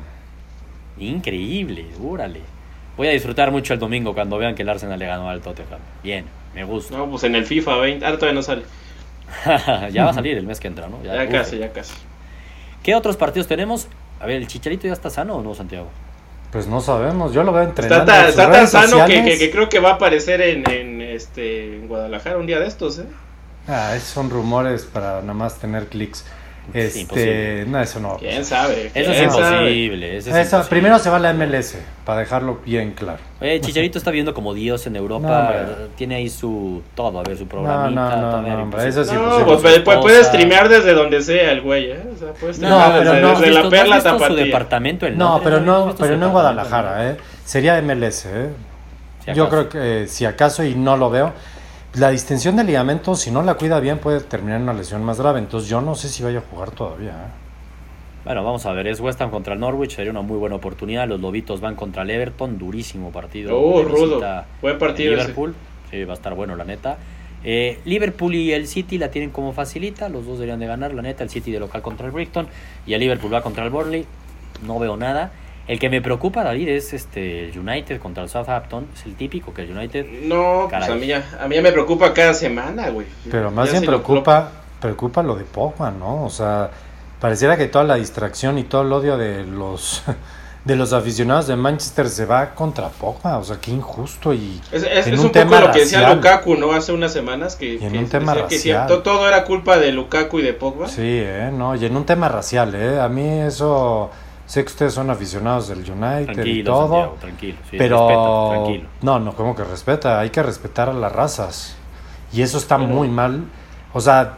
Increíble, 0.97 1.85
órale. 2.03 2.41
Voy 2.97 3.07
a 3.07 3.11
disfrutar 3.11 3.51
mucho 3.51 3.73
el 3.73 3.79
domingo 3.79 4.13
cuando 4.13 4.37
vean 4.37 4.55
que 4.55 4.61
el 4.63 4.69
Arsenal 4.69 4.99
le 4.99 5.05
ganó 5.07 5.29
al 5.29 5.41
Tottenham. 5.41 5.79
Bien, 6.03 6.25
me 6.53 6.63
gusta. 6.63 6.95
No, 6.97 7.09
pues 7.09 7.23
en 7.23 7.35
el 7.35 7.45
FIFA 7.45 7.77
20. 7.77 8.05
Ah, 8.05 8.11
todavía 8.13 8.33
no 8.33 8.41
sale. 8.43 8.63
ya 9.91 10.05
va 10.05 10.11
a 10.11 10.13
salir 10.13 10.37
el 10.37 10.45
mes 10.45 10.59
que 10.59 10.67
entra, 10.67 10.87
¿no? 10.87 11.01
Ya, 11.03 11.27
casi, 11.27 11.57
ya 11.57 11.71
casi. 11.71 11.93
¿Qué 12.83 12.93
otros 12.95 13.15
partidos 13.17 13.47
tenemos? 13.47 13.87
A 14.19 14.25
ver, 14.25 14.37
¿el 14.37 14.47
Chicharito 14.47 14.87
ya 14.87 14.93
está 14.93 15.09
sano 15.09 15.37
o 15.37 15.41
no, 15.41 15.55
Santiago? 15.55 15.87
Pues 16.51 16.67
no 16.67 16.81
sabemos. 16.81 17.33
Yo 17.33 17.43
lo 17.43 17.51
veo 17.51 17.63
Está, 17.63 17.81
entrenando. 17.81 18.11
sus 18.21 18.29
está 18.29 18.51
tan 18.51 18.67
sano 18.67 18.85
que, 18.85 19.01
sociales. 19.01 19.39
que- 19.39 19.45
que 19.45 19.51
creo 19.51 19.69
que 19.69 19.79
va 19.79 19.91
a 19.91 19.93
aparecer 19.93 20.41
en, 20.41 20.69
en, 20.69 21.01
este, 21.01 21.77
en 21.77 21.87
Guadalajara 21.87 22.37
un 22.37 22.45
día 22.45 22.59
de 22.59 22.67
estos, 22.67 22.99
¿eh? 22.99 23.05
Ah, 23.67 23.95
esos 23.95 24.09
son 24.09 24.29
rumores 24.29 24.83
para 24.83 25.21
nada 25.21 25.33
más 25.33 25.57
tener 25.59 25.87
clics. 25.87 26.25
Este, 26.73 27.01
imposible. 27.01 27.65
no, 27.67 27.81
eso 27.81 27.99
no. 27.99 28.17
¿Quién 28.17 28.45
sabe? 28.45 28.89
Eso 28.93 29.11
es 29.11 29.17
¿Quién 29.17 29.31
sabe? 29.31 29.55
imposible. 29.71 30.17
Eso 30.17 30.29
es 30.29 30.35
Eso, 30.35 30.55
imposible. 30.57 30.69
primero 30.69 30.99
se 30.99 31.09
va 31.09 31.17
a 31.17 31.19
la 31.19 31.33
MLS, 31.33 31.75
para 32.05 32.19
dejarlo 32.19 32.59
bien 32.65 32.91
claro. 32.91 33.19
Oye, 33.41 33.59
Chicharito 33.59 33.97
está 33.97 34.11
viviendo 34.11 34.33
como 34.33 34.53
Dios 34.53 34.87
en 34.87 34.93
No, 34.93 34.99
Europa. 34.99 35.39
hombre. 35.39 35.87
Tiene 35.97 36.15
ahí 36.15 36.29
su 36.29 36.81
todo, 36.95 37.19
a 37.19 37.23
ver, 37.23 37.35
su 37.37 37.43
No, 37.43 37.49
programita. 37.49 37.89
no, 37.89 38.09
no, 38.31 38.41
no, 38.41 38.61
hombre, 38.63 38.79
pues, 38.81 38.85
eso 38.95 39.03
sí, 39.03 39.13
No, 39.13 39.45
pues, 39.45 39.61
puede, 39.61 39.81
puede 39.81 40.23
streamear 40.23 40.69
desde 40.69 40.93
donde 40.93 41.21
sea 41.21 41.51
el 41.51 41.61
güey, 41.61 41.91
¿eh? 41.91 42.03
O 42.15 42.17
sea, 42.17 42.31
puede 42.31 42.53
No, 42.53 42.53
streamear 42.79 42.91
pero 42.99 43.11
desde, 43.11 43.21
no. 43.21 43.29
desde 43.39 43.45
¿has 43.57 43.63
la 43.63 43.69
perla 43.69 43.85
¿no 43.89 43.95
visto 43.95 44.09
su 44.13 44.17
tapatía. 44.19 44.45
departamento 44.45 45.05
en 45.07 45.17
No, 45.17 45.41
pero 45.43 45.57
¿Has 45.57 45.61
no, 45.63 45.95
pero 45.99 46.17
no 46.17 46.25
en 46.27 46.31
Guadalajara, 46.31 47.09
¿eh? 47.11 47.17
Sería 47.43 47.81
MLS, 47.81 48.25
¿eh? 48.25 48.49
Si 49.25 49.33
Yo 49.33 49.49
creo 49.49 49.69
que 49.69 50.03
eh, 50.03 50.07
si 50.07 50.25
acaso 50.25 50.63
y 50.63 50.75
no 50.75 50.95
lo 50.97 51.09
veo, 51.09 51.33
la 51.95 52.09
distensión 52.09 52.55
de 52.55 52.63
ligamento, 52.63 53.15
si 53.15 53.29
no 53.31 53.43
la 53.43 53.55
cuida 53.55 53.79
bien, 53.79 53.99
puede 53.99 54.19
terminar 54.21 54.57
en 54.57 54.63
una 54.63 54.73
lesión 54.73 55.03
más 55.03 55.19
grave. 55.19 55.39
Entonces 55.39 55.69
yo 55.69 55.81
no 55.81 55.95
sé 55.95 56.09
si 56.09 56.23
vaya 56.23 56.39
a 56.39 56.41
jugar 56.41 56.71
todavía. 56.71 57.11
¿eh? 57.11 57.43
Bueno, 58.25 58.43
vamos 58.43 58.65
a 58.65 58.71
ver, 58.71 58.87
es 58.87 58.99
West 58.99 59.21
Ham 59.21 59.29
contra 59.29 59.53
el 59.53 59.59
Norwich, 59.59 59.95
sería 59.95 60.11
una 60.11 60.21
muy 60.21 60.37
buena 60.37 60.55
oportunidad. 60.55 61.07
Los 61.07 61.19
Lobitos 61.19 61.59
van 61.59 61.75
contra 61.75 62.03
el 62.03 62.09
Everton, 62.09 62.57
durísimo 62.57 63.11
partido. 63.11 63.59
Oh, 63.59 63.83
rudo. 63.83 64.21
Buen 64.61 64.73
en 64.73 64.79
partido 64.79 65.13
ese. 65.13 65.23
Liverpool, 65.23 65.55
sí, 65.91 66.03
va 66.05 66.13
a 66.13 66.15
estar 66.15 66.33
bueno, 66.33 66.55
la 66.55 66.63
neta. 66.63 66.97
Eh, 67.43 67.79
Liverpool 67.83 68.33
y 68.35 68.53
el 68.53 68.67
City 68.67 68.97
la 68.97 69.11
tienen 69.11 69.29
como 69.29 69.51
facilita, 69.51 70.07
los 70.07 70.25
dos 70.25 70.37
deberían 70.37 70.61
de 70.61 70.67
ganar, 70.67 70.93
la 70.93 71.01
neta. 71.01 71.23
El 71.23 71.29
City 71.29 71.51
de 71.51 71.59
local 71.59 71.81
contra 71.81 72.05
el 72.05 72.13
Brighton 72.13 72.47
y 72.87 72.93
el 72.93 73.01
Liverpool 73.01 73.33
va 73.33 73.41
contra 73.41 73.65
el 73.65 73.69
Burnley. 73.69 74.05
No 74.65 74.79
veo 74.79 74.95
nada. 74.95 75.31
El 75.67 75.79
que 75.79 75.89
me 75.89 76.01
preocupa, 76.01 76.43
David, 76.43 76.67
es 76.69 76.93
este 76.93 77.49
el 77.49 77.57
United 77.57 77.99
contra 78.01 78.21
el 78.23 78.29
Southampton. 78.29 78.87
Es 78.93 79.05
el 79.05 79.15
típico 79.15 79.53
que 79.53 79.61
el 79.63 79.71
United. 79.77 80.05
No, 80.23 80.67
pues 80.69 80.71
Caray. 80.71 80.91
a 80.91 80.95
mí, 80.95 81.07
ya, 81.07 81.23
a 81.41 81.47
mí 81.47 81.55
ya 81.55 81.61
me 81.61 81.71
preocupa 81.71 82.13
cada 82.13 82.33
semana, 82.33 82.89
güey. 82.89 83.07
Pero 83.31 83.49
más 83.49 83.67
Ya 83.67 83.71
bien 83.73 83.81
si 83.81 83.85
lo- 83.87 84.03
preocupa, 84.03 84.51
preocupa 84.81 85.23
lo 85.23 85.35
de 85.35 85.45
Pogba, 85.45 85.89
¿no? 85.91 86.25
O 86.25 86.29
sea, 86.29 86.69
pareciera 87.21 87.55
que 87.55 87.67
toda 87.67 87.85
la 87.85 87.95
distracción 87.95 88.57
y 88.57 88.63
todo 88.63 88.81
el 88.81 88.91
odio 88.91 89.17
de 89.17 89.45
los 89.45 90.03
de 90.65 90.75
los 90.77 90.93
aficionados 90.93 91.47
de 91.47 91.55
Manchester 91.57 92.07
se 92.09 92.25
va 92.25 92.49
contra 92.55 92.89
Pogba. 92.89 93.37
O 93.37 93.43
sea, 93.45 93.57
qué 93.61 93.71
injusto 93.71 94.33
y 94.33 94.59
Es, 94.71 94.83
es- 94.83 95.07
en 95.07 95.13
es 95.13 95.19
un 95.19 95.27
un, 95.27 95.31
poco 95.31 95.39
tema 95.39 95.59
lo 95.61 95.71
que 95.71 95.79
decía 95.79 95.99
racial. 96.01 96.17
Lukaku, 96.17 96.55
¿no? 96.55 96.73
Hace 96.73 96.91
unas 96.91 97.13
semanas 97.13 97.55
que, 97.55 97.75
Y 97.75 97.85
en 97.85 97.91
que 97.93 97.97
un 97.99 98.09
tema 98.09 98.33
que 98.35 98.41
racial. 98.41 98.87
to- 98.89 99.01
todo 99.01 99.27
era 99.29 99.45
culpa 99.45 99.77
de 99.77 99.93
Lukaku 99.93 100.39
y 100.39 100.41
de 100.41 100.53
Pogba. 100.53 100.89
Sí, 100.89 101.01
¿eh? 101.03 101.51
No, 101.53 101.73
y 101.75 101.85
en 101.85 101.95
un 101.95 102.05
tema 102.05 102.27
racial, 102.27 102.75
¿eh? 102.75 102.99
A 102.99 103.07
mí 103.07 103.25
eso... 103.41 104.11
Sé 104.53 104.63
que 104.63 104.67
ustedes 104.71 104.93
son 104.93 105.09
aficionados 105.09 105.67
del 105.67 105.79
United 105.79 106.21
y 106.21 106.25
Tranquilo, 106.35 106.71
todo, 106.71 106.87
Santiago, 106.89 107.17
tranquilo. 107.19 107.57
sí, 107.71 107.75
pero... 107.79 108.07
respeta, 108.07 108.49
tranquilo. 108.51 108.89
No, 109.01 109.19
no, 109.19 109.33
como 109.33 109.55
que 109.55 109.63
respeta? 109.63 110.19
Hay 110.19 110.29
que 110.29 110.43
respetar 110.43 110.89
a 110.89 110.93
las 110.93 111.11
razas. 111.11 111.75
Y 112.31 112.43
eso 112.43 112.59
está 112.59 112.77
Pero- 112.77 112.87
muy 112.89 113.07
mal. 113.07 113.45
O 113.93 113.99
sea, 113.99 114.37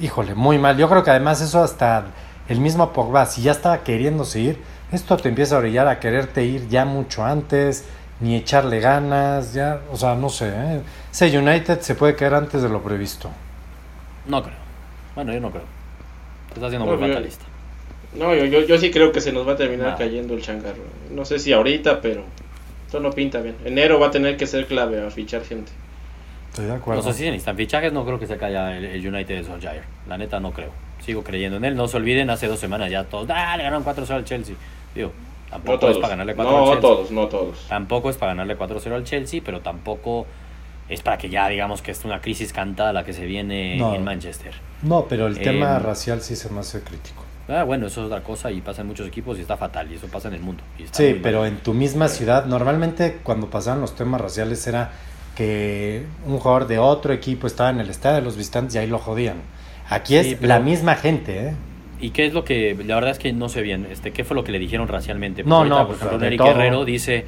híjole, 0.00 0.36
muy 0.36 0.58
mal. 0.58 0.76
Yo 0.76 0.88
creo 0.88 1.02
que 1.02 1.10
además 1.10 1.40
eso 1.40 1.64
hasta 1.64 2.04
el 2.48 2.60
mismo 2.60 2.92
Pogba, 2.92 3.26
si 3.26 3.42
ya 3.42 3.50
estaba 3.50 3.78
queriéndose 3.78 4.38
ir, 4.38 4.62
esto 4.92 5.16
te 5.16 5.30
empieza 5.30 5.56
a 5.56 5.58
orillar 5.58 5.88
a 5.88 5.98
quererte 5.98 6.44
ir 6.44 6.68
ya 6.68 6.84
mucho 6.84 7.24
antes, 7.24 7.86
ni 8.20 8.36
echarle 8.36 8.78
ganas, 8.78 9.52
ya, 9.52 9.80
o 9.90 9.96
sea, 9.96 10.14
no 10.14 10.28
sé. 10.28 10.52
¿eh? 10.54 10.80
Ese 11.10 11.36
United 11.36 11.80
se 11.80 11.96
puede 11.96 12.14
caer 12.14 12.34
antes 12.34 12.62
de 12.62 12.68
lo 12.68 12.80
previsto. 12.84 13.30
No 14.28 14.44
creo. 14.44 14.54
Bueno, 15.16 15.32
yo 15.32 15.40
no 15.40 15.50
creo. 15.50 15.64
Te 16.50 16.54
estás 16.54 16.68
haciendo 16.68 16.86
muy 16.86 17.08
fatalista. 17.08 17.44
No, 18.14 18.34
yo, 18.34 18.44
yo, 18.44 18.60
yo 18.60 18.78
sí 18.78 18.90
creo 18.90 19.10
que 19.12 19.20
se 19.20 19.32
nos 19.32 19.46
va 19.46 19.52
a 19.52 19.56
terminar 19.56 19.92
No. 19.92 19.98
cayendo 19.98 20.34
el 20.34 20.42
changarro. 20.42 20.82
No 21.10 21.24
sé 21.24 21.38
si 21.38 21.52
ahorita, 21.52 22.00
pero 22.00 22.22
esto 22.86 23.00
no 23.00 23.10
pinta 23.10 23.40
bien. 23.40 23.56
Enero 23.64 23.98
va 23.98 24.08
a 24.08 24.10
tener 24.10 24.36
que 24.36 24.46
ser 24.46 24.66
clave 24.66 25.04
a 25.04 25.10
fichar 25.10 25.42
gente. 25.42 25.72
Estoy 26.50 26.66
de 26.66 26.70
No 26.70 26.76
acuerdo. 26.76 27.02
sé 27.02 27.12
si 27.14 27.24
necesitan 27.24 27.56
fichajes, 27.56 27.92
no 27.92 28.04
creo 28.04 28.18
que 28.20 28.26
se 28.28 28.36
caiga 28.36 28.76
el, 28.76 28.84
el 28.84 29.06
United 29.14 29.38
de 29.38 29.44
Solskjaer. 29.44 29.82
La 30.08 30.16
neta 30.16 30.38
no 30.38 30.52
creo. 30.52 30.70
Sigo 31.04 31.24
creyendo 31.24 31.56
en 31.56 31.64
él. 31.64 31.74
No 31.76 31.88
se 31.88 31.96
olviden, 31.96 32.30
hace 32.30 32.46
dos 32.46 32.60
semanas 32.60 32.90
ya 32.90 33.04
todos, 33.04 33.28
ah, 33.30 33.56
le 33.56 33.64
ganaron 33.64 33.84
4-0 33.84 34.10
al 34.14 34.24
Chelsea. 34.24 34.54
Digo, 34.94 35.10
tampoco 35.50 35.72
No 35.72 35.78
todos. 35.80 35.92
es 35.96 35.98
para 35.98 36.10
ganarle 36.10 36.36
4-0 36.36 36.46
al 36.46 36.46
No 36.54 36.64
Chelsea. 36.66 36.80
todos, 36.80 37.10
no 37.10 37.26
todos. 37.26 37.66
Tampoco 37.68 38.10
es 38.10 38.16
para 38.16 38.32
ganarle 38.32 38.56
4-0 38.56 38.94
al 38.94 39.02
Chelsea, 39.04 39.42
pero 39.44 39.60
tampoco 39.60 40.26
es 40.88 41.00
para 41.02 41.18
que 41.18 41.28
ya 41.28 41.48
digamos 41.48 41.82
que 41.82 41.90
es 41.90 42.04
una 42.04 42.20
crisis 42.20 42.52
cantada 42.52 42.92
la 42.92 43.04
que 43.04 43.12
se 43.12 43.26
viene 43.26 43.76
No. 43.76 43.94
en 43.96 44.04
Manchester. 44.04 44.52
No, 44.82 45.06
pero 45.08 45.26
el 45.26 45.40
tema 45.40 45.76
Em, 45.78 45.82
racial 45.82 46.20
sí 46.20 46.36
se 46.36 46.48
me 46.50 46.60
hace 46.60 46.80
crítico. 46.82 47.23
Ah, 47.48 47.62
bueno, 47.64 47.86
eso 47.88 48.00
es 48.00 48.06
otra 48.06 48.22
cosa 48.22 48.50
y 48.50 48.60
pasa 48.62 48.80
en 48.82 48.88
muchos 48.88 49.06
equipos 49.06 49.36
y 49.38 49.42
está 49.42 49.56
fatal 49.56 49.90
y 49.92 49.96
eso 49.96 50.06
pasa 50.08 50.28
en 50.28 50.34
el 50.34 50.40
mundo. 50.40 50.62
y 50.78 50.84
está 50.84 50.96
Sí, 50.96 51.18
pero 51.22 51.40
mal. 51.40 51.48
en 51.48 51.56
tu 51.58 51.74
misma 51.74 52.08
ciudad, 52.08 52.46
normalmente 52.46 53.18
cuando 53.22 53.50
pasaban 53.50 53.80
los 53.82 53.94
temas 53.94 54.20
raciales 54.20 54.66
era 54.66 54.92
que 55.36 56.04
un 56.26 56.38
jugador 56.38 56.66
de 56.66 56.78
otro 56.78 57.12
equipo 57.12 57.46
estaba 57.46 57.70
en 57.70 57.80
el 57.80 57.90
estadio 57.90 58.16
de 58.16 58.22
los 58.22 58.36
visitantes 58.36 58.74
y 58.76 58.78
ahí 58.78 58.86
lo 58.86 58.98
jodían. 58.98 59.36
Aquí 59.90 60.16
es 60.16 60.26
Sí, 60.26 60.34
pero- 60.36 60.48
la 60.48 60.60
misma 60.60 60.94
gente, 60.94 61.48
¿eh? 61.48 61.54
¿Y 62.00 62.10
qué 62.10 62.26
es 62.26 62.32
lo 62.34 62.44
que, 62.44 62.76
la 62.86 62.94
verdad 62.96 63.10
es 63.12 63.18
que 63.18 63.32
no 63.32 63.48
sé 63.48 63.62
bien, 63.62 63.86
este, 63.90 64.12
qué 64.12 64.24
fue 64.24 64.34
lo 64.34 64.44
que 64.44 64.52
le 64.52 64.58
dijeron 64.58 64.88
racialmente? 64.88 65.42
Porque 65.42 65.50
No, 65.50 65.56
ahorita, 65.58 65.74
no, 65.74 65.86
por 65.86 65.96
pues, 65.96 66.02
ejemplo, 66.06 66.26
Eric 66.26 66.38
todo. 66.38 66.48
Guerrero 66.48 66.84
dice, 66.84 67.24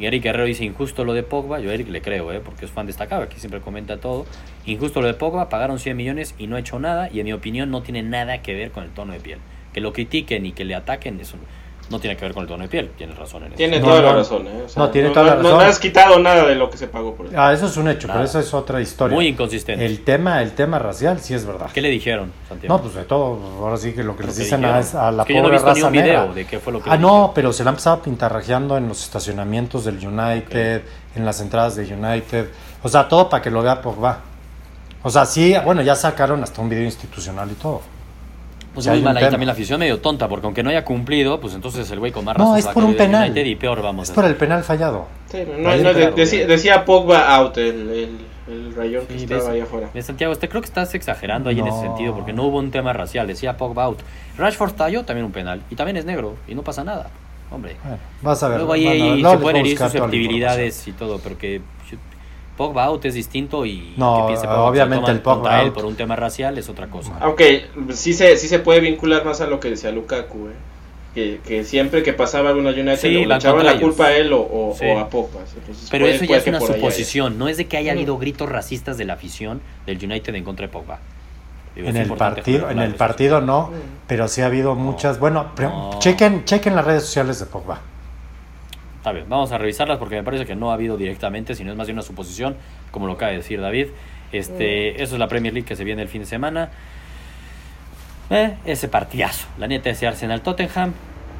Eric 0.00 0.22
Guerrero 0.22 0.44
dice 0.44 0.64
injusto 0.64 1.04
lo 1.04 1.14
de 1.14 1.22
Pogba, 1.22 1.58
yo 1.60 1.70
a 1.70 1.74
Eric 1.74 1.88
le 1.88 2.00
creo, 2.02 2.32
¿eh? 2.32 2.40
porque 2.44 2.64
es 2.64 2.70
fan 2.70 2.86
destacado, 2.86 3.22
aquí 3.22 3.38
siempre 3.38 3.60
comenta 3.60 3.98
todo, 3.98 4.26
injusto 4.66 5.00
lo 5.00 5.06
de 5.08 5.14
Pogba, 5.14 5.48
pagaron 5.48 5.78
100 5.78 5.96
millones 5.96 6.34
y 6.38 6.46
no 6.46 6.56
ha 6.56 6.60
hecho 6.60 6.78
nada, 6.78 7.08
y 7.12 7.20
en 7.20 7.26
mi 7.26 7.32
opinión 7.32 7.70
no 7.70 7.82
tiene 7.82 8.02
nada 8.02 8.40
que 8.42 8.54
ver 8.54 8.70
con 8.70 8.84
el 8.84 8.90
tono 8.90 9.12
de 9.14 9.20
piel. 9.20 9.38
Que 9.72 9.80
lo 9.80 9.92
critiquen 9.92 10.46
y 10.46 10.52
que 10.52 10.64
le 10.64 10.74
ataquen, 10.74 11.20
eso 11.20 11.36
no 11.90 11.98
tiene 11.98 12.16
que 12.16 12.24
ver 12.24 12.32
con 12.34 12.42
el 12.42 12.48
tono 12.48 12.62
de 12.62 12.68
piel, 12.68 12.90
tienes 12.96 13.18
razón 13.18 13.42
en 13.42 13.48
eso. 13.48 13.56
Tiene 13.56 13.80
No, 13.80 13.86
toda 13.88 14.00
la 14.02 14.10
no. 14.12 14.18
razón, 14.18 14.46
¿eh? 14.46 14.62
O 14.64 14.68
sea, 14.68 14.80
No, 14.84 14.90
tiene 14.90 15.08
toda 15.10 15.24
la 15.26 15.30
No, 15.34 15.42
razón. 15.42 15.58
no 15.58 15.60
has 15.60 15.78
quitado 15.80 16.18
nada 16.20 16.46
de 16.46 16.54
lo 16.54 16.70
que 16.70 16.76
se 16.76 16.86
pagó 16.86 17.14
por 17.16 17.26
eso. 17.26 17.34
Ah, 17.36 17.52
eso 17.52 17.66
es 17.66 17.76
un 17.76 17.88
hecho, 17.88 18.06
Nada. 18.06 18.20
pero 18.20 18.28
eso 18.30 18.38
es 18.38 18.54
otra 18.54 18.80
historia. 18.80 19.16
Muy 19.16 19.26
inconsistente. 19.26 19.84
el 19.84 20.04
tema, 20.04 20.40
el 20.40 20.52
tema 20.52 20.78
racial 20.78 21.18
sí 21.20 21.34
es 21.34 21.44
verdad. 21.44 21.68
¿Qué 21.74 21.80
le 21.80 21.88
dijeron, 21.88 22.30
Santiago? 22.48 22.76
No, 22.76 22.80
pues 22.82 22.94
de 22.94 23.02
todo, 23.04 23.38
ahora 23.60 23.76
sí 23.76 23.92
que 23.92 24.04
lo 24.04 24.16
que 24.16 24.22
les 24.22 24.36
dicen 24.36 24.64
a, 24.64 24.78
es- 24.78 24.94
a 24.94 25.10
la 25.10 25.22
Es 25.22 25.26
que 25.26 25.34
yo 25.34 25.42
no 25.42 25.48
he 25.48 25.50
pobre 25.58 25.62
ni 25.62 25.66
raza 25.74 25.86
un 25.88 25.92
video 25.92 26.04
negra. 26.20 26.34
de 26.34 26.46
qué 26.46 26.58
fue 26.60 26.72
lo 26.72 26.80
que 26.80 26.90
Ah, 26.90 26.96
no, 26.96 27.32
pero 27.34 27.52
se 27.52 27.64
la 27.64 27.70
han 27.70 27.74
empezado 27.74 28.02
pintarrajeando 28.02 28.76
en 28.76 28.86
los 28.86 29.02
estacionamientos 29.02 29.84
del 29.84 29.96
United, 30.06 30.82
en 31.16 31.24
las 31.24 31.40
entradas 31.40 31.74
de 31.74 31.92
United, 31.92 32.50
o 32.84 32.88
sea, 32.88 33.08
todo 33.08 33.28
para 33.28 33.42
que 33.42 33.50
lo 33.50 33.62
vea 33.62 33.82
Pogba. 33.82 34.20
O 35.02 35.10
sea, 35.10 35.26
sí, 35.26 35.54
bueno, 35.64 35.82
ya 35.82 35.96
sacaron 35.96 36.40
hasta 36.44 36.60
un 36.60 36.68
video 36.68 36.84
institucional 36.84 37.50
y 37.50 37.54
todo. 37.54 37.80
Pues 38.74 38.86
muy 38.86 39.00
mal 39.02 39.16
ahí 39.16 39.28
también 39.28 39.46
la 39.48 39.52
afición 39.52 39.80
medio 39.80 39.98
tonta, 40.00 40.28
porque 40.28 40.46
aunque 40.46 40.62
no 40.62 40.70
haya 40.70 40.84
cumplido, 40.84 41.40
pues 41.40 41.54
entonces 41.54 41.90
el 41.90 41.98
güey 41.98 42.12
con 42.12 42.24
más 42.24 42.36
No, 42.38 42.44
razón 42.44 42.58
es 42.58 42.66
va 42.66 42.70
a 42.70 42.74
por 42.74 42.84
un 42.84 42.94
penal. 42.96 43.24
United 43.30 43.44
y 43.46 43.54
peor 43.56 43.82
vamos 43.82 44.08
Es 44.08 44.14
por 44.14 44.24
el 44.24 44.36
penal 44.36 44.62
fallado. 44.62 45.08
Sí, 45.30 45.38
no, 45.58 45.76
no, 45.76 45.92
no, 45.92 46.10
decía, 46.14 46.84
Pogba 46.84 47.34
out, 47.34 47.56
el, 47.58 47.90
el, 47.90 48.18
el 48.48 48.74
rayón 48.74 49.06
que 49.06 49.16
estaba 49.16 49.40
ves- 49.40 49.48
ahí 49.50 49.60
afuera. 49.60 49.90
Santiago, 50.02 50.32
este 50.32 50.48
creo 50.48 50.62
que 50.62 50.66
estás 50.68 50.94
exagerando 50.94 51.50
ahí 51.50 51.58
en 51.58 51.66
ese 51.66 51.76
No. 51.78 51.82
sentido, 51.82 52.14
porque 52.14 52.32
no 52.32 52.44
hubo 52.44 52.58
un 52.58 52.70
tema 52.70 52.92
racial, 52.92 53.26
decía 53.26 53.56
Pogba 53.56 53.84
out. 53.84 53.98
Rashford 54.38 54.72
talló 54.74 55.04
también 55.04 55.26
un 55.26 55.32
penal, 55.32 55.62
y 55.68 55.74
también 55.74 55.96
es 55.96 56.04
negro, 56.04 56.36
y 56.46 56.54
no 56.54 56.62
pasa 56.62 56.84
nada. 56.84 57.10
Hombre, 57.52 57.74
Bueno, 57.82 57.98
vas 58.22 58.40
a 58.44 58.48
ver. 58.48 58.58
luego 58.58 58.72
ahí, 58.74 58.84
van 58.84 58.92
a 58.92 58.94
ver, 59.02 59.12
ahí 59.14 59.20
luego 59.22 59.36
se 59.36 59.42
pueden 59.42 59.56
herir 59.66 59.78
susceptibilidades 59.78 60.86
y 60.88 60.92
todo, 60.92 61.18
porque 61.18 61.60
Pogba 62.60 62.84
out 62.84 63.02
es 63.06 63.14
distinto 63.14 63.64
y 63.64 63.94
No, 63.96 64.16
que 64.18 64.26
piense 64.32 64.46
Pogba 64.46 64.64
obviamente 64.64 65.10
el 65.10 65.20
Pogba 65.22 65.62
él 65.62 65.72
por 65.72 65.86
un 65.86 65.94
tema 65.96 66.14
racial 66.14 66.58
es 66.58 66.68
otra 66.68 66.88
cosa. 66.88 67.16
Aunque 67.20 67.68
sí 67.94 68.12
se, 68.12 68.36
sí 68.36 68.48
se 68.48 68.58
puede 68.58 68.80
vincular 68.80 69.24
más 69.24 69.40
a 69.40 69.46
lo 69.46 69.58
que 69.60 69.70
decía 69.70 69.90
Lukaku, 69.92 70.48
¿eh? 70.48 70.52
que, 71.14 71.40
que 71.42 71.64
siempre 71.64 72.02
que 72.02 72.12
pasaba 72.12 72.50
alguna 72.50 72.68
United 72.70 72.98
Sí, 72.98 73.24
le 73.24 73.34
echaban 73.34 73.64
la 73.64 73.80
culpa 73.80 74.08
a 74.08 74.12
él 74.16 74.30
o, 74.34 74.40
o- 74.42 74.76
Sí. 74.78 74.84
o 74.84 74.98
a 74.98 75.08
Pogba. 75.08 75.40
Entonces, 75.58 75.88
Pero 75.90 76.04
puede- 76.04 76.16
eso 76.16 76.24
ya 76.26 76.36
es 76.36 76.46
una 76.46 76.60
suposición, 76.60 77.38
no 77.38 77.48
es 77.48 77.56
de 77.56 77.66
que 77.66 77.78
haya 77.78 77.92
habido 77.92 78.18
gritos 78.18 78.46
racistas 78.46 78.98
de 78.98 79.06
la 79.06 79.14
afición 79.14 79.62
del 79.86 79.96
United 80.04 80.34
en 80.34 80.44
contra 80.44 80.66
de 80.66 80.72
Pogba. 80.72 80.98
Digo, 81.74 81.88
En 81.88 81.96
el 81.96 82.12
partido, 82.12 82.68
en 82.68 82.78
el 82.80 82.94
partido 82.94 83.40
no, 83.40 83.70
pero 84.06 84.28
sí 84.28 84.42
ha 84.42 84.46
habido 84.46 84.74
muchas. 84.74 85.18
Bueno, 85.18 85.46
No. 85.58 85.92
chequen, 85.98 86.44
chequen 86.44 86.76
las 86.76 86.84
redes 86.84 87.04
sociales 87.04 87.40
de 87.40 87.46
Pogba. 87.46 87.80
Está 89.00 89.12
bien, 89.12 89.24
vamos 89.30 89.50
a 89.50 89.56
revisarlas 89.56 89.96
porque 89.96 90.16
me 90.16 90.22
parece 90.22 90.44
que 90.44 90.54
no 90.54 90.70
ha 90.70 90.74
habido 90.74 90.98
directamente, 90.98 91.54
sino 91.54 91.70
es 91.70 91.76
más 91.78 91.86
bien 91.86 91.96
una 91.96 92.02
suposición, 92.02 92.54
como 92.90 93.06
lo 93.06 93.14
acaba 93.14 93.30
de 93.30 93.38
decir 93.38 93.58
David. 93.58 93.86
Este, 94.30 95.02
Eso 95.02 95.14
es 95.14 95.18
la 95.18 95.26
Premier 95.26 95.54
League 95.54 95.66
que 95.66 95.74
se 95.74 95.84
viene 95.84 96.02
el 96.02 96.08
fin 96.08 96.20
de 96.20 96.26
semana. 96.26 96.68
Eh, 98.28 98.58
ese 98.66 98.88
partidazo, 98.88 99.48
la 99.56 99.68
neta, 99.68 99.88
ese 99.88 100.06
Arsenal 100.06 100.42
Tottenham, 100.42 100.92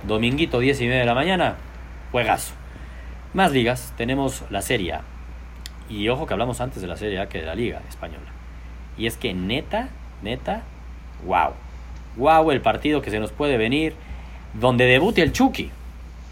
dominguito 0.08 0.58
10 0.58 0.80
y 0.80 0.84
media 0.86 1.00
de 1.00 1.04
la 1.04 1.12
mañana, 1.12 1.56
juegazo. 2.12 2.54
Más 3.34 3.52
ligas, 3.52 3.92
tenemos 3.98 4.42
la 4.48 4.62
Serie 4.62 4.94
A. 4.94 5.02
Y 5.90 6.08
ojo 6.08 6.24
que 6.24 6.32
hablamos 6.32 6.62
antes 6.62 6.80
de 6.80 6.88
la 6.88 6.96
Serie 6.96 7.20
A 7.20 7.28
que 7.28 7.40
de 7.40 7.44
la 7.44 7.54
Liga 7.54 7.82
Española. 7.90 8.32
Y 8.96 9.06
es 9.06 9.18
que 9.18 9.34
neta, 9.34 9.90
neta, 10.22 10.62
wow. 11.26 11.52
Wow 12.16 12.52
el 12.52 12.62
partido 12.62 13.02
que 13.02 13.10
se 13.10 13.20
nos 13.20 13.32
puede 13.32 13.58
venir, 13.58 13.92
donde 14.54 14.86
debute 14.86 15.20
el 15.20 15.32
Chucky. 15.34 15.70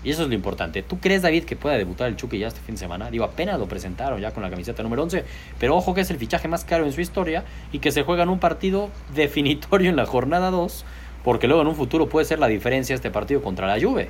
Y 0.04 0.10
eso 0.10 0.22
es 0.22 0.28
lo 0.28 0.34
importante. 0.34 0.82
¿Tú 0.82 0.98
crees, 1.00 1.22
David, 1.22 1.44
que 1.44 1.56
pueda 1.56 1.76
debutar 1.76 2.08
el 2.08 2.16
Chucky 2.16 2.38
ya 2.38 2.46
este 2.48 2.60
fin 2.60 2.76
de 2.76 2.78
semana? 2.78 3.10
Digo, 3.10 3.24
apenas 3.24 3.58
lo 3.58 3.66
presentaron 3.66 4.20
ya 4.20 4.30
con 4.30 4.42
la 4.44 4.50
camiseta 4.50 4.82
número 4.82 5.02
11. 5.02 5.24
Pero 5.58 5.76
ojo 5.76 5.92
que 5.94 6.02
es 6.02 6.10
el 6.10 6.18
fichaje 6.18 6.46
más 6.48 6.64
caro 6.64 6.84
en 6.84 6.92
su 6.92 7.00
historia 7.00 7.44
y 7.72 7.80
que 7.80 7.90
se 7.90 8.02
juega 8.04 8.22
en 8.22 8.28
un 8.28 8.38
partido 8.38 8.90
definitorio 9.14 9.90
en 9.90 9.96
la 9.96 10.06
jornada 10.06 10.50
2. 10.50 10.84
Porque 11.24 11.48
luego 11.48 11.62
en 11.62 11.68
un 11.68 11.74
futuro 11.74 12.08
puede 12.08 12.26
ser 12.26 12.38
la 12.38 12.46
diferencia 12.46 12.94
este 12.94 13.10
partido 13.10 13.42
contra 13.42 13.66
la 13.66 13.80
Juve. 13.84 14.08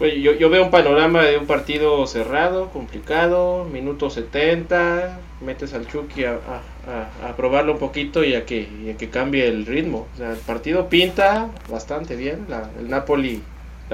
Oye, 0.00 0.20
yo, 0.20 0.50
veo 0.50 0.64
un 0.64 0.72
panorama 0.72 1.22
de 1.22 1.38
un 1.38 1.46
partido 1.46 2.04
cerrado, 2.08 2.70
complicado, 2.70 3.64
minuto 3.64 4.10
70, 4.10 5.20
metes 5.40 5.72
al 5.72 5.86
Chucky 5.86 6.24
a, 6.24 6.32
a- 6.34 7.36
probarlo 7.36 7.74
un 7.74 7.78
poquito 7.78 8.24
y 8.24 8.34
a, 8.34 8.44
que, 8.44 8.68
y 8.84 8.90
a 8.90 8.96
que 8.96 9.08
cambie 9.08 9.46
el 9.46 9.64
ritmo. 9.66 10.08
O 10.14 10.16
sea, 10.16 10.32
el 10.32 10.38
partido 10.38 10.88
pinta 10.88 11.48
bastante 11.70 12.16
bien. 12.16 12.44
El 12.80 12.90
Napoli, 12.90 13.40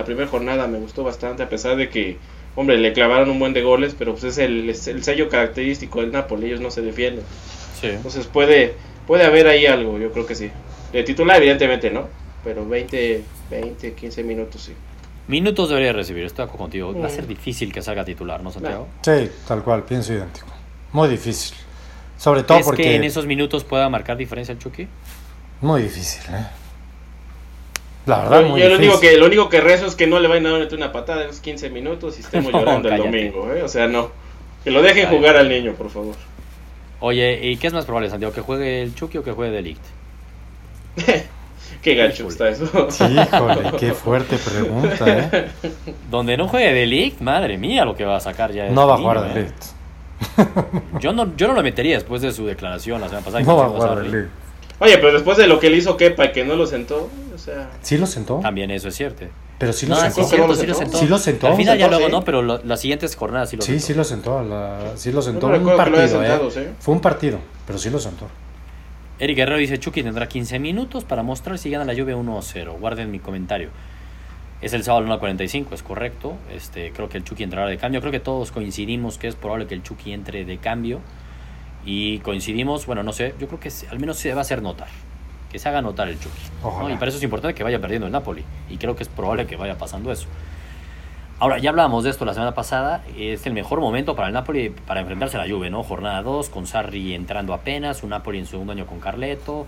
la 0.00 0.04
primera 0.06 0.26
jornada 0.26 0.66
me 0.66 0.78
gustó 0.78 1.04
bastante, 1.04 1.42
a 1.42 1.48
pesar 1.48 1.76
de 1.76 1.88
que, 1.90 2.16
hombre, 2.56 2.78
le 2.78 2.92
clavaron 2.92 3.28
un 3.30 3.38
buen 3.38 3.52
de 3.52 3.62
goles, 3.62 3.94
pero 3.98 4.12
pues 4.12 4.24
es 4.24 4.38
el, 4.38 4.68
es 4.70 4.86
el 4.88 5.04
sello 5.04 5.28
característico 5.28 6.00
del 6.00 6.10
Napoli, 6.10 6.46
ellos 6.46 6.60
no 6.60 6.70
se 6.70 6.80
defienden. 6.80 7.24
Sí. 7.80 7.88
Entonces 7.88 8.26
puede, 8.26 8.74
puede 9.06 9.24
haber 9.24 9.46
ahí 9.46 9.66
algo, 9.66 9.98
yo 9.98 10.10
creo 10.12 10.26
que 10.26 10.34
sí. 10.34 10.50
De 10.92 11.02
titular, 11.02 11.36
evidentemente, 11.36 11.90
¿no? 11.90 12.08
Pero 12.42 12.66
20, 12.66 13.22
20, 13.50 13.92
15 13.92 14.24
minutos 14.24 14.62
sí. 14.62 14.72
Minutos 15.28 15.68
debería 15.68 15.92
recibir, 15.92 16.24
estoy 16.24 16.46
contigo. 16.48 16.98
Va 16.98 17.06
a 17.06 17.10
ser 17.10 17.24
Mm. 17.24 17.28
difícil 17.28 17.72
que 17.72 17.82
salga 17.82 18.04
titular, 18.04 18.42
¿no, 18.42 18.50
Santiago? 18.50 18.88
Sí, 19.02 19.30
tal 19.46 19.62
cual, 19.62 19.84
pienso 19.84 20.12
idéntico. 20.14 20.46
Muy 20.92 21.08
difícil. 21.08 21.54
Sobre 22.16 22.42
todo 22.42 22.56
¿Crees 22.56 22.66
porque. 22.66 22.82
que 22.82 22.96
en 22.96 23.04
esos 23.04 23.26
minutos 23.26 23.62
pueda 23.64 23.88
marcar 23.88 24.16
diferencia 24.16 24.52
el 24.52 24.58
Chucky? 24.58 24.88
Muy 25.60 25.82
difícil, 25.82 26.22
¿eh? 26.34 26.46
La 28.06 28.22
verdad, 28.22 28.40
Yo, 28.42 28.48
muy 28.48 28.60
yo 28.60 28.68
lo, 28.68 28.76
único 28.76 29.00
que, 29.00 29.16
lo 29.18 29.26
único 29.26 29.48
que 29.48 29.60
rezo 29.60 29.86
es 29.86 29.94
que 29.94 30.06
no 30.06 30.18
le 30.18 30.28
vayan 30.28 30.46
a 30.46 30.58
meter 30.58 30.76
una 30.76 30.90
patada 30.90 31.22
en 31.24 31.30
esos 31.30 31.40
15 31.40 31.70
minutos 31.70 32.16
y 32.18 32.22
estemos 32.22 32.52
No, 32.52 32.58
llorando 32.60 32.88
el 32.88 32.96
domingo, 32.96 33.52
¿eh? 33.52 33.62
O 33.62 33.68
sea, 33.68 33.86
no. 33.86 34.10
Que 34.64 34.70
lo 34.70 34.82
dejen 34.82 35.08
Ay. 35.08 35.16
jugar 35.16 35.36
al 35.36 35.48
niño, 35.48 35.72
por 35.74 35.90
favor. 35.90 36.14
Oye, 37.00 37.38
¿y 37.42 37.56
qué 37.56 37.66
es 37.68 37.72
más 37.72 37.84
probable, 37.84 38.10
Santiago? 38.10 38.32
¿Que 38.34 38.40
juegue 38.42 38.82
el 38.82 38.94
Chucky 38.94 39.18
o 39.18 39.22
que 39.24 39.32
juegue 39.32 39.52
Delict? 39.52 39.82
Qué 41.82 41.94
gacho 41.94 42.26
Híjole. 42.26 42.32
está 42.32 42.48
eso. 42.50 42.90
Sí, 42.90 43.04
híjole, 43.04 43.72
qué 43.78 43.92
fuerte 43.94 44.36
pregunta, 44.36 45.04
¿eh? 45.08 45.48
Donde 46.10 46.36
no 46.36 46.46
juegue 46.46 46.74
Delict, 46.74 47.20
madre 47.20 47.56
mía, 47.56 47.84
lo 47.86 47.96
que 47.96 48.04
va 48.04 48.16
a 48.16 48.20
sacar 48.20 48.52
ya. 48.52 48.68
No 48.68 48.86
va 48.86 48.94
a 48.94 48.98
jugar 48.98 49.16
¿eh? 49.16 49.34
de 49.34 49.42
Ligt. 49.42 49.64
Yo 51.00 51.12
no, 51.14 51.34
yo 51.36 51.48
no 51.48 51.54
lo 51.54 51.62
metería 51.62 51.94
después 51.94 52.20
de 52.20 52.32
su 52.32 52.44
declaración 52.44 53.00
la 53.00 53.08
semana 53.08 53.24
pasada. 53.24 53.42
No 53.44 53.56
va 53.56 53.64
a 53.64 53.68
jugar 53.68 53.88
pasó 53.88 54.00
de 54.00 54.02
Ligt. 54.08 54.14
Ligt. 54.14 54.30
Oye, 54.80 54.98
pero 54.98 55.12
después 55.12 55.38
de 55.38 55.46
lo 55.46 55.58
que 55.58 55.70
le 55.70 55.76
hizo 55.78 55.96
Kepa 55.96 56.26
y 56.26 56.32
que 56.32 56.44
no 56.44 56.56
lo 56.56 56.66
sentó, 56.66 57.08
sea... 57.40 57.70
¿Sí 57.82 57.98
lo 57.98 58.06
sentó? 58.06 58.38
También 58.40 58.70
eso 58.70 58.88
es 58.88 58.94
cierto. 58.94 59.24
Pero 59.58 59.72
sí 59.72 59.86
lo 59.86 59.94
no, 59.96 60.00
sentó. 60.00 60.20
es 60.22 60.28
cierto, 60.28 60.46
¿Lo 60.46 60.54
sí 60.54 60.66
lo 60.66 60.74
sentó? 60.74 60.84
sentó. 60.92 60.98
Sí 60.98 61.06
lo 61.10 61.18
sentó. 61.18 61.46
Al 61.48 61.56
final 61.56 61.76
ya 61.78 61.84
¿Sentó, 61.86 61.96
luego 61.98 62.06
sí? 62.06 62.12
no, 62.18 62.24
pero 62.24 62.42
lo- 62.42 62.64
las 62.64 62.80
siguientes 62.80 63.14
jornadas 63.16 63.50
sí 63.50 63.56
lo 63.56 63.62
Sí, 63.62 63.72
sentó. 63.72 63.86
sí 63.86 63.94
lo 63.94 64.04
sentó. 64.04 64.42
la- 64.42 64.92
sí 64.96 65.12
lo 65.12 65.20
sentó. 65.22 65.48
un 65.48 65.76
partido, 65.76 66.08
sentado, 66.08 66.48
¿eh? 66.48 66.50
sí. 66.52 66.60
Fue 66.78 66.94
un 66.94 67.00
partido, 67.00 67.38
pero 67.66 67.78
sí 67.78 67.90
lo 67.90 67.98
sentó. 67.98 68.26
Eric 69.18 69.36
Guerrero 69.36 69.58
dice 69.58 69.78
Chucky 69.78 70.02
tendrá 70.02 70.28
15 70.28 70.58
minutos 70.58 71.04
para 71.04 71.22
mostrar 71.22 71.58
si 71.58 71.68
gana 71.68 71.84
la 71.84 71.92
lluvia 71.92 72.16
1-0. 72.16 72.78
Guarden 72.78 73.10
mi 73.10 73.18
comentario. 73.18 73.68
Es 74.62 74.72
el 74.72 74.82
sábado 74.82 75.04
1.45, 75.06 75.72
es 75.74 75.82
correcto. 75.82 76.36
Este, 76.54 76.92
creo 76.92 77.08
que 77.10 77.18
el 77.18 77.24
Chucky 77.24 77.42
entrará 77.42 77.68
de 77.68 77.76
cambio. 77.76 78.00
Creo 78.00 78.12
que 78.12 78.20
todos 78.20 78.50
coincidimos 78.52 79.18
que 79.18 79.28
es 79.28 79.34
probable 79.34 79.66
que 79.66 79.74
el 79.74 79.82
Chucky 79.82 80.12
entre 80.12 80.46
de 80.46 80.56
cambio. 80.58 81.00
Y 81.84 82.18
coincidimos, 82.20 82.86
bueno, 82.86 83.02
no 83.02 83.12
sé, 83.12 83.34
yo 83.38 83.46
creo 83.46 83.60
que 83.60 83.70
al 83.90 83.98
menos 83.98 84.16
se 84.18 84.32
va 84.32 84.38
a 84.38 84.42
hacer 84.42 84.62
notar. 84.62 84.88
Que 85.50 85.58
se 85.58 85.68
haga 85.68 85.82
notar 85.82 86.08
el 86.08 86.18
Chucky. 86.18 86.40
Y 86.92 86.94
para 86.96 87.08
eso 87.08 87.18
es 87.18 87.22
importante 87.24 87.54
que 87.54 87.64
vaya 87.64 87.80
perdiendo 87.80 88.06
el 88.06 88.12
Napoli. 88.12 88.44
Y 88.68 88.76
creo 88.76 88.94
que 88.96 89.02
es 89.02 89.08
probable 89.08 89.46
que 89.46 89.56
vaya 89.56 89.76
pasando 89.76 90.12
eso. 90.12 90.26
Ahora, 91.40 91.58
ya 91.58 91.70
hablábamos 91.70 92.04
de 92.04 92.10
esto 92.10 92.24
la 92.24 92.34
semana 92.34 92.54
pasada. 92.54 93.02
Es 93.16 93.46
el 93.46 93.54
mejor 93.54 93.80
momento 93.80 94.14
para 94.14 94.28
el 94.28 94.34
Napoli 94.34 94.70
para 94.70 95.00
enfrentarse 95.00 95.38
a 95.38 95.44
la 95.44 95.52
Juve, 95.52 95.70
¿no? 95.70 95.82
Jornada 95.82 96.22
2, 96.22 96.50
con 96.50 96.66
Sarri 96.66 97.14
entrando 97.14 97.54
apenas, 97.54 98.02
un 98.02 98.10
Napoli 98.10 98.38
en 98.38 98.46
segundo 98.46 98.72
año 98.72 98.86
con 98.86 99.00
Carleto, 99.00 99.66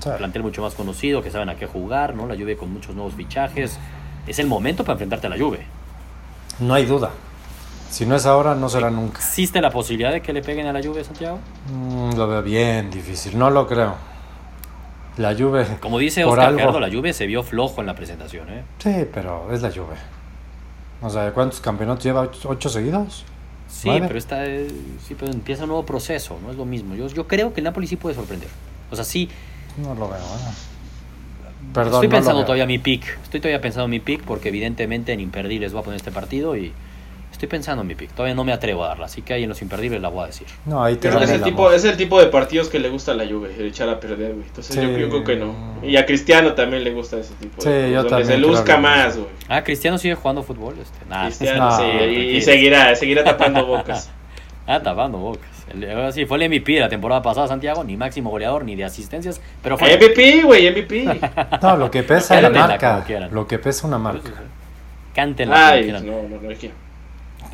Sí. 0.00 0.08
plantel 0.18 0.42
mucho 0.42 0.62
más 0.62 0.74
conocido, 0.74 1.22
que 1.22 1.30
saben 1.30 1.48
a 1.50 1.54
qué 1.54 1.66
jugar, 1.66 2.14
¿no? 2.14 2.26
La 2.26 2.34
Juve 2.34 2.56
con 2.56 2.72
muchos 2.72 2.94
nuevos 2.94 3.14
fichajes. 3.14 3.78
Es 4.26 4.38
el 4.38 4.46
momento 4.48 4.84
para 4.84 4.94
enfrentarte 4.94 5.26
a 5.28 5.30
la 5.30 5.38
Juve. 5.38 5.64
No 6.60 6.74
hay 6.74 6.86
duda. 6.86 7.10
Si 7.90 8.04
no 8.06 8.16
es 8.16 8.24
ahora, 8.26 8.54
no 8.54 8.68
será 8.68 8.90
nunca. 8.90 9.18
¿Existe 9.18 9.60
la 9.60 9.70
posibilidad 9.70 10.10
de 10.12 10.22
que 10.22 10.32
le 10.32 10.42
peguen 10.42 10.66
a 10.66 10.72
la 10.72 10.82
Juve, 10.82 11.04
Santiago? 11.04 11.38
Mm, 11.70 12.16
lo 12.16 12.26
veo 12.26 12.42
bien 12.42 12.90
difícil. 12.90 13.38
No 13.38 13.50
lo 13.50 13.66
creo. 13.68 13.94
La 15.18 15.34
Juve. 15.34 15.66
Como 15.80 15.98
dice 15.98 16.24
Oscar 16.24 16.46
algo- 16.48 16.58
Gerardo, 16.60 16.80
la 16.80 16.90
Juve 16.90 17.12
se 17.12 17.26
vio 17.26 17.42
flojo 17.42 17.80
en 17.80 17.86
la 17.86 17.94
presentación, 17.94 18.48
¿eh? 18.48 18.62
Sí, 18.78 19.06
pero 19.12 19.52
es 19.52 19.60
la 19.62 19.70
Juve. 19.70 19.96
O 21.02 21.10
sea, 21.10 21.32
¿cuántos 21.32 21.60
campeonatos 21.60 22.04
lleva? 22.04 22.30
¿Ocho, 22.44 22.68
seguidos? 22.68 23.24
Sí, 23.68 23.88
Nueve. 23.88 24.06
pero, 24.06 24.18
esta, 24.18 24.46
eh, 24.46 24.68
sí, 25.06 25.14
pero 25.18 25.32
empieza 25.32 25.62
un 25.64 25.68
nuevo 25.70 25.84
proceso, 25.84 26.38
no 26.44 26.50
es 26.50 26.56
lo 26.56 26.64
mismo. 26.64 26.94
Yo, 26.94 27.08
yo 27.08 27.26
creo 27.26 27.52
que 27.52 27.60
el 27.60 27.64
Napoli 27.64 27.86
sí 27.86 27.96
puede 27.96 28.14
sorprender. 28.14 28.48
O 28.90 28.96
sea, 28.96 29.04
sí, 29.04 29.28
No 29.78 29.94
lo 29.94 30.08
veo. 30.08 30.18
¿eh? 30.18 30.52
Perdón, 31.72 31.94
estoy 31.94 32.08
no 32.08 32.14
pensando 32.16 32.42
todavía 32.44 32.66
mi 32.66 32.78
pick. 32.78 33.18
Estoy 33.22 33.40
todavía 33.40 33.60
pensando 33.60 33.84
en 33.86 33.90
mi 33.92 34.00
pick 34.00 34.22
porque 34.22 34.48
evidentemente 34.48 35.12
en 35.12 35.20
imperdibles 35.20 35.72
voy 35.72 35.80
a 35.80 35.84
poner 35.84 35.96
este 35.96 36.10
partido 36.10 36.56
y 36.56 36.72
estoy 37.32 37.48
pensando 37.48 37.82
en 37.82 37.88
mi 37.88 37.94
pick. 37.94 38.10
Todavía 38.12 38.34
no 38.34 38.44
me 38.44 38.52
atrevo 38.52 38.84
a 38.84 38.88
darla, 38.88 39.06
así 39.06 39.22
que 39.22 39.34
ahí 39.34 39.42
en 39.42 39.48
los 39.48 39.60
imperdibles 39.62 40.00
la 40.00 40.08
voy 40.08 40.24
a 40.24 40.26
decir. 40.26 40.46
No, 40.66 40.84
ahí 40.84 40.94
te 40.94 41.08
Creo 41.08 41.14
que 41.20 41.26
dan 41.26 41.34
es 41.34 41.40
el, 41.40 41.42
tipo, 41.44 41.72
es 41.72 41.84
el 41.84 41.96
tipo 41.96 42.20
de 42.20 42.26
partidos 42.26 42.68
que 42.68 42.78
le 42.78 42.88
gusta 42.88 43.12
a 43.12 43.14
la 43.14 43.26
Juve, 43.26 43.54
el 43.58 43.66
echar 43.66 43.88
a 43.88 43.98
perder, 43.98 44.34
güey. 44.34 44.46
Entonces 44.46 44.76
yo, 44.76 44.82
Sí. 44.82 45.00
yo 45.00 45.08
creo 45.08 45.24
que 45.24 45.36
no. 45.36 45.54
Y 45.82 45.96
a 45.96 46.06
Cristiano 46.06 46.52
también 46.54 46.84
le 46.84 46.92
gusta 46.92 47.18
ese 47.18 47.34
tipo 47.34 47.60
Sí, 47.60 47.68
de 47.68 47.90
yo 47.90 47.96
donde 48.04 48.10
también 48.10 48.28
se 48.28 48.38
luzca 48.38 48.76
más, 48.78 49.16
güey. 49.16 49.28
Ah, 49.48 49.64
Cristiano 49.64 49.98
sigue 49.98 50.14
jugando 50.14 50.42
fútbol. 50.42 50.76
Este. 50.80 50.98
Nah, 51.08 51.24
Cristiano, 51.26 51.70
no, 51.70 51.76
sí, 51.76 51.82
¿qué 51.98 52.12
y, 52.36 52.40
seguirá, 52.42 52.94
seguirá 52.94 53.24
tapando 53.24 53.66
bocas. 53.66 54.10
Ah, 54.66 54.80
tapando 54.80 55.18
bocas. 55.18 55.48
El- 55.72 56.12
sí, 56.12 56.26
fue 56.26 56.36
el 56.36 56.50
MVP 56.50 56.72
de 56.74 56.80
la 56.80 56.88
temporada 56.88 57.22
pasada, 57.22 57.48
Santiago. 57.48 57.82
Ni 57.82 57.96
máximo 57.96 58.30
goleador, 58.30 58.64
ni 58.64 58.76
de 58.76 58.84
asistencias. 58.84 59.40
Pero 59.62 59.78
fue. 59.78 59.96
MVP, 59.96 60.42
güey, 60.42 60.68
MVP. 60.70 61.20
No, 61.62 61.76
lo 61.76 61.90
que 61.90 62.02
pesa 62.02 62.34
la 62.40 62.42
Cántenla 62.52 62.66
marca. 62.68 63.28
Lo 63.32 63.46
que 63.46 63.58
pesa 63.58 63.86
una 63.86 63.98
marca. 63.98 64.30
Cántenla 65.14 65.68
Ay, 65.68 65.82
quieran. 65.84 66.06
no, 66.06 66.22
no, 66.22 66.40
no, 66.40 66.48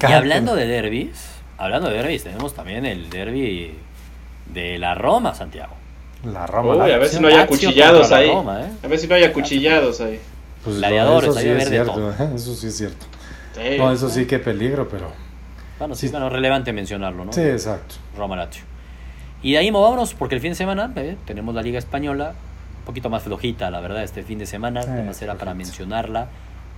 Y 0.00 0.12
hablando 0.12 0.54
de 0.54 0.66
derbis, 0.66 1.28
hablando 1.56 1.88
de 1.88 1.96
derbis, 1.96 2.24
tenemos 2.24 2.54
también 2.54 2.86
el 2.86 3.10
derby 3.10 3.74
de 4.52 4.78
la 4.78 4.94
Roma, 4.94 5.34
Santiago. 5.34 5.74
La 6.24 6.46
Roma. 6.46 6.72
Uy, 6.84 6.88
la 6.90 6.94
a 6.96 6.98
ver 6.98 7.08
si 7.08 7.20
no 7.20 7.28
hay 7.28 7.34
acuchillados 7.36 8.10
ahí. 8.12 8.28
Roma, 8.28 8.60
¿eh? 8.62 8.70
A 8.82 8.88
ver 8.88 8.98
si 8.98 9.06
no 9.06 9.14
hay 9.14 9.24
acuchillados 9.24 10.00
ahí. 10.00 10.20
Pues, 10.64 10.76
gladiadores, 10.78 11.30
eso 11.30 11.38
ahí 11.38 11.44
sí 11.44 11.50
es 11.62 11.68
cierto. 11.68 11.92
todo. 11.92 12.10
¿eh? 12.12 12.30
Eso 12.34 12.54
sí 12.54 12.66
es 12.66 12.76
cierto. 12.76 13.06
Sí. 13.54 13.76
No, 13.78 13.92
eso 13.92 14.08
sí, 14.10 14.26
qué 14.26 14.38
peligro, 14.38 14.88
pero. 14.88 15.10
Bueno, 15.78 15.94
sí, 15.94 16.06
Sí. 16.06 16.12
bueno, 16.12 16.28
relevante 16.28 16.72
mencionarlo, 16.72 17.24
¿no? 17.24 17.32
Sí, 17.32 17.40
exacto. 17.42 17.94
Roma 18.16 18.36
Lazio. 18.36 18.64
Y 19.42 19.52
de 19.52 19.58
ahí 19.58 19.70
movámonos 19.70 20.14
porque 20.14 20.34
el 20.34 20.40
fin 20.40 20.50
de 20.50 20.56
semana 20.56 20.92
eh, 20.96 21.16
tenemos 21.24 21.54
la 21.54 21.62
Liga 21.62 21.78
Española, 21.78 22.34
un 22.80 22.84
poquito 22.84 23.08
más 23.10 23.22
flojita, 23.22 23.70
la 23.70 23.78
verdad, 23.80 24.02
este 24.02 24.24
fin 24.24 24.38
de 24.38 24.46
semana. 24.46 24.82
Sí, 24.82 24.88
Además 24.90 25.22
era 25.22 25.34
para 25.36 25.54
mencionarla 25.54 26.26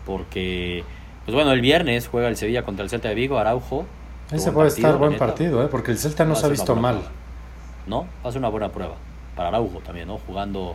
porque, 0.04 0.84
pues 1.30 1.44
bueno, 1.44 1.52
el 1.52 1.60
viernes 1.60 2.08
juega 2.08 2.26
el 2.26 2.36
Sevilla 2.36 2.64
contra 2.64 2.82
el 2.82 2.90
Celta 2.90 3.08
de 3.08 3.14
Vigo, 3.14 3.38
Araujo. 3.38 3.86
Ese 4.32 4.50
puede 4.50 4.68
partido, 4.68 4.88
estar 4.88 4.98
buen 4.98 5.12
neta. 5.12 5.26
partido, 5.26 5.62
¿eh? 5.62 5.68
porque 5.70 5.92
el 5.92 5.98
Celta 5.98 6.24
no 6.24 6.32
a 6.32 6.36
se 6.36 6.46
ha 6.46 6.48
visto 6.48 6.74
mal. 6.74 6.96
prueba. 6.96 7.12
¿no? 7.86 8.06
Va 8.24 8.28
a 8.28 8.32
ser 8.32 8.40
una 8.40 8.48
buena 8.48 8.68
prueba. 8.70 8.94
Para 9.36 9.48
Araujo 9.48 9.78
también, 9.78 10.08
¿no? 10.08 10.18
Jugando 10.26 10.74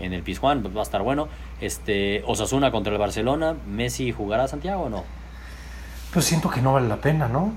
en 0.00 0.12
el 0.12 0.22
Pizjuán, 0.22 0.62
pues 0.62 0.74
va 0.74 0.80
a 0.80 0.82
estar 0.82 1.02
bueno. 1.02 1.28
Este, 1.60 2.24
Osasuna 2.26 2.72
contra 2.72 2.92
el 2.92 2.98
Barcelona, 2.98 3.54
¿Messi 3.68 4.10
jugará 4.10 4.48
Santiago 4.48 4.84
o 4.84 4.88
no? 4.88 5.04
Pues 6.12 6.24
siento 6.24 6.50
que 6.50 6.60
no 6.60 6.72
vale 6.72 6.88
la 6.88 6.96
pena, 6.96 7.28
¿no? 7.28 7.52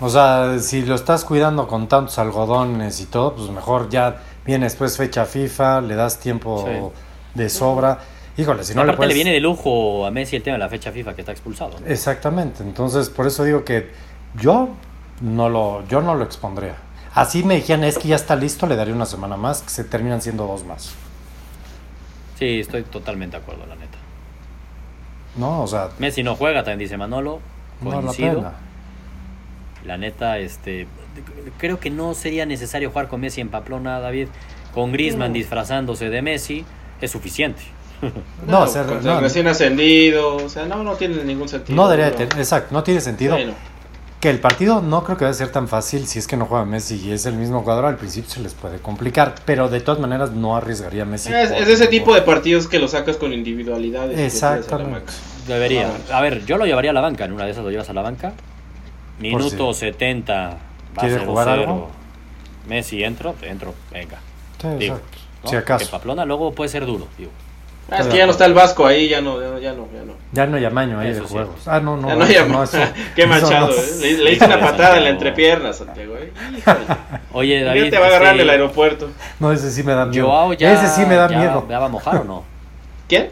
O 0.00 0.08
sea, 0.08 0.58
si 0.58 0.82
lo 0.86 0.94
estás 0.94 1.24
cuidando 1.24 1.68
con 1.68 1.86
tantos 1.86 2.18
algodones 2.18 2.98
y 3.00 3.06
todo, 3.06 3.34
pues 3.36 3.50
mejor 3.50 3.90
ya 3.90 4.22
viene 4.44 4.64
después 4.64 4.96
fecha 4.96 5.26
FIFA, 5.26 5.82
le 5.82 5.94
das 5.96 6.18
tiempo 6.18 6.92
de 7.34 7.48
sobra. 7.50 7.98
Híjole, 8.36 8.64
si 8.64 8.74
no 8.74 8.82
Aparte 8.82 8.86
le 8.86 8.92
le, 8.92 8.96
puedes... 8.96 9.14
viene 9.14 9.32
de 9.32 9.40
lujo 9.40 10.06
a 10.06 10.10
Messi 10.10 10.36
el 10.36 10.42
tema 10.42 10.54
de 10.54 10.60
la 10.60 10.68
fecha 10.68 10.90
FIFA 10.92 11.14
que 11.14 11.22
está 11.22 11.32
expulsado. 11.32 11.78
¿no? 11.80 11.86
Exactamente, 11.86 12.62
entonces 12.62 13.08
por 13.10 13.26
eso 13.26 13.44
digo 13.44 13.64
que 13.64 13.90
yo 14.40 14.70
no 15.20 15.48
lo, 15.48 15.86
yo 15.88 16.00
no 16.00 16.14
lo 16.14 16.24
expondría. 16.24 16.76
Así 17.14 17.42
me 17.44 17.56
dijeran, 17.56 17.84
es 17.84 17.98
que 17.98 18.08
ya 18.08 18.16
está 18.16 18.36
listo, 18.36 18.66
le 18.66 18.74
daría 18.76 18.94
una 18.94 19.04
semana 19.06 19.36
más, 19.36 19.62
que 19.62 19.68
se 19.70 19.84
terminan 19.84 20.22
siendo 20.22 20.46
dos 20.46 20.64
más. 20.64 20.94
Sí, 22.38 22.60
estoy 22.60 22.82
totalmente 22.84 23.36
de 23.36 23.42
acuerdo, 23.42 23.66
la 23.66 23.76
neta. 23.76 23.98
No, 25.36 25.62
o 25.62 25.66
sea, 25.66 25.90
Messi 25.98 26.22
no 26.22 26.36
juega, 26.36 26.60
también 26.64 26.78
dice 26.80 26.96
Manolo. 26.96 27.40
no 27.80 27.90
vale 27.90 28.00
la 28.02 28.06
Coincido. 28.06 28.36
pena. 28.36 28.52
La 29.84 29.98
neta, 29.98 30.38
este, 30.38 30.86
creo 31.58 31.78
que 31.80 31.90
no 31.90 32.14
sería 32.14 32.46
necesario 32.46 32.90
jugar 32.90 33.08
con 33.08 33.20
Messi 33.20 33.40
en 33.40 33.48
Pamplona, 33.50 34.00
David. 34.00 34.28
Con 34.72 34.92
Griezmann 34.92 35.32
disfrazándose 35.34 36.08
de 36.08 36.22
Messi 36.22 36.64
es 37.00 37.10
suficiente. 37.10 37.62
No, 38.46 38.52
No, 38.58 38.60
o 38.62 38.66
sea, 38.66 38.82
contra 38.84 39.14
no. 39.14 39.20
recién 39.20 39.46
ascendido, 39.46 40.36
o 40.36 40.48
sea, 40.48 40.66
no, 40.66 40.82
no 40.82 40.94
tiene 40.94 41.22
ningún 41.24 41.48
sentido. 41.48 41.76
No 41.76 41.88
debería 41.88 42.14
tener, 42.14 42.36
exacto, 42.38 42.68
no 42.74 42.82
tiene 42.82 43.00
sentido. 43.00 43.34
Bueno, 43.34 43.52
Que 44.20 44.30
el 44.30 44.38
partido 44.40 44.80
no 44.82 45.02
creo 45.04 45.16
que 45.16 45.24
va 45.24 45.30
a 45.30 45.34
ser 45.34 45.50
tan 45.50 45.66
fácil 45.68 46.06
si 46.06 46.18
es 46.18 46.26
que 46.28 46.36
no 46.36 46.46
juega 46.46 46.64
Messi 46.64 46.96
y 46.96 47.12
es 47.12 47.26
el 47.26 47.34
mismo 47.34 47.60
jugador, 47.62 47.86
al 47.86 47.96
principio 47.96 48.30
se 48.30 48.40
les 48.40 48.54
puede 48.54 48.78
complicar, 48.78 49.34
pero 49.44 49.68
de 49.68 49.80
todas 49.80 50.00
maneras 50.00 50.30
no 50.32 50.56
arriesgaría 50.56 51.02
a 51.02 51.06
Messi. 51.06 51.32
es, 51.32 51.48
por- 51.50 51.58
es 51.62 51.68
ese 51.68 51.86
tipo 51.88 52.14
de 52.14 52.22
partidos 52.22 52.66
que 52.68 52.78
lo 52.78 52.86
sacas 52.88 53.16
con 53.16 53.32
individualidades. 53.32 54.18
Exactamente. 54.18 55.12
Debería. 55.48 55.90
A 56.12 56.20
ver, 56.20 56.44
yo 56.46 56.56
lo 56.56 56.66
llevaría 56.66 56.90
a 56.92 56.94
la 56.94 57.00
banca. 57.00 57.24
En 57.24 57.32
una 57.32 57.44
de 57.46 57.50
esas 57.50 57.64
lo 57.64 57.70
llevas 57.70 57.88
a 57.90 57.92
la 57.92 58.02
banca. 58.02 58.32
Minuto 59.18 59.72
si- 59.72 59.80
70. 59.80 60.50
Va 60.96 61.00
¿Quiere 61.00 61.16
0-0. 61.20 61.26
jugar 61.26 61.48
algo? 61.48 61.90
Messi, 62.68 63.02
entro, 63.02 63.34
entro. 63.42 63.74
Venga. 63.90 64.18
Sí, 64.60 64.68
Digo. 64.78 65.00
¿no? 65.42 65.48
Si 65.50 65.56
acaso. 65.56 65.84
Que 65.84 65.90
Pamplona 65.90 66.24
luego 66.24 66.52
puede 66.52 66.68
ser 66.68 66.86
duro. 66.86 67.08
Digo. 67.18 67.30
Ah, 67.94 68.00
es 68.00 68.06
que 68.08 68.16
ya 68.18 68.26
no 68.26 68.32
está 68.32 68.46
el 68.46 68.54
Vasco 68.54 68.86
ahí, 68.86 69.08
ya 69.08 69.20
no, 69.20 69.40
ya, 69.40 69.58
ya 69.60 69.72
no, 69.72 69.88
ya 69.92 70.02
no. 70.04 70.12
Ya 70.32 70.46
no 70.46 70.56
hay 70.56 70.64
amaño 70.64 70.98
ahí 70.98 71.08
Eso 71.10 71.22
de 71.22 71.26
sí. 71.28 71.32
juegos. 71.34 71.68
Ah, 71.68 71.80
no, 71.80 71.96
no. 71.96 72.08
ya 72.08 72.14
no, 72.46 72.62
eso 72.62 72.78
ya 72.78 72.86
no, 72.86 72.92
Qué 73.16 73.26
manchado, 73.26 73.68
no. 73.68 73.72
¿eh? 73.74 73.84
Le, 74.00 74.12
le 74.24 74.32
hice 74.32 74.44
una 74.46 74.60
patada 74.60 74.96
en 74.98 75.04
la 75.04 75.10
entrepierna, 75.10 75.72
Santiago. 75.72 76.14
¿eh? 76.16 76.32
Oye, 77.32 77.62
David. 77.62 77.84
Ya 77.84 77.90
te 77.90 77.98
va 77.98 78.04
a 78.06 78.08
agarrar 78.08 78.28
en 78.28 78.40
este, 78.40 78.42
el 78.44 78.50
aeropuerto. 78.50 79.10
No, 79.40 79.52
ese 79.52 79.70
sí 79.70 79.82
me 79.82 79.92
da 79.92 80.06
miedo. 80.06 80.26
Joao 80.26 80.52
ya, 80.54 80.72
ese 80.72 80.88
sí 80.88 81.06
me 81.06 81.16
da 81.16 81.28
ya- 81.28 81.38
miedo. 81.38 81.66
¿Ya 81.68 81.78
va 81.78 81.86
a 81.86 81.88
mojar 81.90 82.16
o 82.18 82.24
no? 82.24 82.44
¿Quién? 83.08 83.28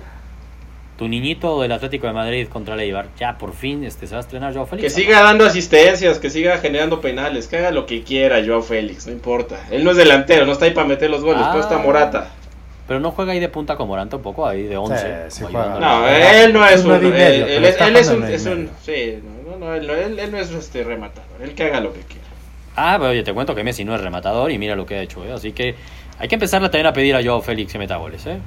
Tu 0.98 1.08
niñito 1.08 1.62
del 1.62 1.72
Atlético 1.72 2.06
de 2.08 2.12
Madrid 2.12 2.46
contra 2.48 2.74
el 2.74 2.80
Eibar. 2.80 3.06
Ya 3.18 3.38
por 3.38 3.54
fin 3.54 3.84
este, 3.84 4.06
se 4.06 4.12
va 4.12 4.18
a 4.18 4.20
estrenar 4.20 4.52
Joao 4.52 4.66
Félix. 4.66 4.92
Que 4.94 5.00
siga 5.02 5.22
dando 5.22 5.46
asistencias, 5.46 6.18
que 6.18 6.28
siga 6.28 6.58
generando 6.58 7.00
penales, 7.00 7.46
que 7.48 7.56
haga 7.56 7.70
lo 7.70 7.86
que 7.86 8.02
quiera 8.04 8.42
Joao 8.44 8.60
Félix, 8.60 9.06
no 9.06 9.12
importa. 9.14 9.56
Él 9.70 9.82
no 9.82 9.92
es 9.92 9.96
delantero, 9.96 10.44
no 10.44 10.52
está 10.52 10.66
ahí 10.66 10.72
para 10.72 10.86
meter 10.86 11.08
los 11.08 11.22
goles, 11.24 11.40
Ah. 11.42 11.48
pero 11.52 11.62
está 11.64 11.78
Morata. 11.78 12.28
Pero 12.90 12.98
no 12.98 13.12
juega 13.12 13.30
ahí 13.30 13.38
de 13.38 13.48
punta 13.48 13.76
con 13.76 13.86
Moranta 13.86 14.16
un 14.16 14.22
poco, 14.22 14.44
ahí 14.48 14.64
de 14.64 14.76
11. 14.76 15.30
sí 15.30 15.42
como 15.44 15.52
juega. 15.52 15.74
ayudándole. 15.76 16.18
No, 16.24 16.28
él 16.42 16.52
no 16.52 16.66
es 16.66 16.84
un 16.84 16.94
Él, 16.96 17.02
medio, 17.12 17.46
él 17.46 17.64
es, 17.64 17.80
él 17.80 17.96
es 17.96 18.08
un. 18.10 18.24
Es 18.24 18.42
sí, 18.82 19.22
no, 19.46 19.52
no, 19.52 19.66
no, 19.66 19.74
él, 19.76 19.88
él- 19.88 20.18
él 20.18 20.32
no 20.32 20.38
es 20.38 20.50
este 20.50 20.82
rematador, 20.82 21.40
él 21.40 21.54
que 21.54 21.62
haga 21.62 21.80
lo 21.80 21.92
que 21.92 22.00
quiera. 22.00 22.24
Ah, 22.74 22.96
pero 22.98 23.12
oye, 23.12 23.22
te 23.22 23.32
cuento 23.32 23.54
que 23.54 23.62
Messi 23.62 23.84
no 23.84 23.94
es 23.94 24.00
rematador 24.00 24.50
y 24.50 24.58
mira 24.58 24.74
lo 24.74 24.86
que 24.86 24.96
ha 24.96 25.02
hecho, 25.02 25.24
¿eh? 25.24 25.32
Así 25.32 25.52
que 25.52 25.76
hay 26.18 26.26
que 26.26 26.34
empezar 26.34 26.60
también 26.62 26.86
a 26.86 26.92
pedir 26.92 27.14
a 27.14 27.22
Joao 27.22 27.40
Félix 27.42 27.70
que 27.70 27.78
meta 27.78 27.94
goles, 27.94 28.26
¿eh? 28.26 28.38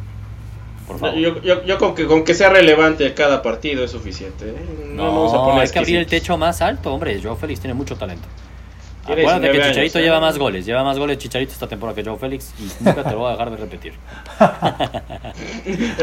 Por 0.87 0.99
favor. 0.99 1.15
Yo, 1.17 1.41
yo, 1.41 1.63
yo 1.63 1.77
con, 1.77 1.95
que, 1.95 2.05
con 2.05 2.25
que 2.25 2.33
sea 2.33 2.49
relevante 2.49 3.13
cada 3.13 3.41
partido 3.41 3.85
es 3.85 3.91
suficiente. 3.91 4.49
¿eh? 4.49 4.55
No, 4.89 5.05
no, 5.05 5.13
vamos 5.13 5.33
a 5.35 5.37
poner 5.37 5.61
hay 5.61 5.69
que 5.69 5.79
abrir 5.79 5.97
el 5.99 6.05
techo 6.05 6.37
más 6.37 6.61
alto, 6.61 6.93
hombre. 6.93 7.17
Joao 7.23 7.37
Félix 7.37 7.61
tiene 7.61 7.75
mucho 7.75 7.95
talento. 7.95 8.27
Acuérdate 9.05 9.41
que 9.41 9.51
19 9.51 9.69
Chicharito 9.69 9.97
años, 9.97 10.05
lleva 10.05 10.17
¿eh? 10.17 10.21
más 10.21 10.37
goles, 10.37 10.65
lleva 10.65 10.83
más 10.83 10.97
goles 10.97 11.17
Chicharito 11.17 11.51
esta 11.51 11.67
temporada 11.67 11.95
que 11.95 12.03
Joao 12.03 12.17
Félix 12.17 12.53
y 12.57 12.83
nunca 12.83 13.03
te 13.03 13.11
lo 13.11 13.17
voy 13.19 13.27
a 13.27 13.31
dejar 13.31 13.51
de 13.51 13.57
repetir. 13.57 13.93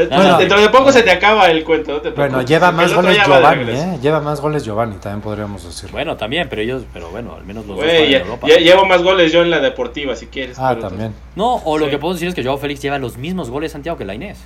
Bueno. 0.09 0.37
Dentro 0.37 0.61
de 0.61 0.69
poco 0.69 0.91
se 0.91 1.03
te 1.03 1.11
acaba 1.11 1.49
el 1.49 1.63
cuento. 1.63 1.93
no 1.93 2.01
te 2.01 2.09
Bueno, 2.11 2.41
lleva 2.41 2.71
más 2.71 2.93
goles 2.93 3.15
ya 3.15 3.25
Giovanni. 3.25 3.71
¿eh? 3.71 3.97
Lleva 4.01 4.19
más 4.19 4.41
goles 4.41 4.63
Giovanni, 4.63 4.95
también 4.97 5.21
podríamos 5.21 5.63
decirlo. 5.63 5.91
Bueno, 5.93 6.17
también, 6.17 6.47
pero 6.49 6.61
ellos, 6.61 6.83
pero 6.93 7.09
bueno, 7.09 7.35
al 7.35 7.45
menos 7.45 7.65
los 7.65 7.77
dos 7.77 7.85
Güey, 7.85 7.89
juegan 7.89 8.05
en 8.05 8.11
ya- 8.11 8.19
Europa. 8.19 8.47
ya- 8.47 8.57
llevo 8.57 8.85
más 8.85 9.01
goles 9.03 9.31
yo 9.31 9.41
en 9.41 9.49
la 9.49 9.59
deportiva, 9.59 10.15
si 10.15 10.27
quieres. 10.27 10.57
ah, 10.59 10.73
pero- 10.75 10.89
también. 10.89 11.13
No, 11.35 11.55
o 11.55 11.77
lo 11.77 11.85
Sí. 11.85 11.91
que 11.91 11.97
puedo 11.97 12.13
decir 12.13 12.27
es 12.27 12.35
que 12.35 12.43
Joao 12.43 12.57
Félix 12.57 12.81
lleva 12.81 12.97
los 12.97 13.17
mismos 13.17 13.49
goles 13.49 13.71
Santiago 13.71 13.97
que 13.97 14.05
la 14.05 14.15
Inés. 14.15 14.39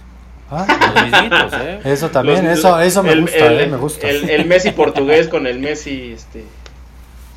Ah, 0.51 0.65
Los 0.93 1.03
mismitos, 1.05 1.53
¿eh? 1.59 1.79
eso 1.85 2.09
también, 2.11 2.45
Los- 2.45 2.59
eso, 2.59 2.79
eso 2.79 3.01
me 3.03 3.13
el- 3.13 3.21
gusta, 3.21 3.37
el- 3.47 3.59
eh, 3.61 3.67
me 3.67 3.77
gusta. 3.77 4.07
El, 4.07 4.29
el 4.29 4.45
Messi 4.45 4.71
portugués 4.71 5.27
con 5.27 5.47
el 5.47 5.59
Messi, 5.59 6.11
este. 6.15 6.43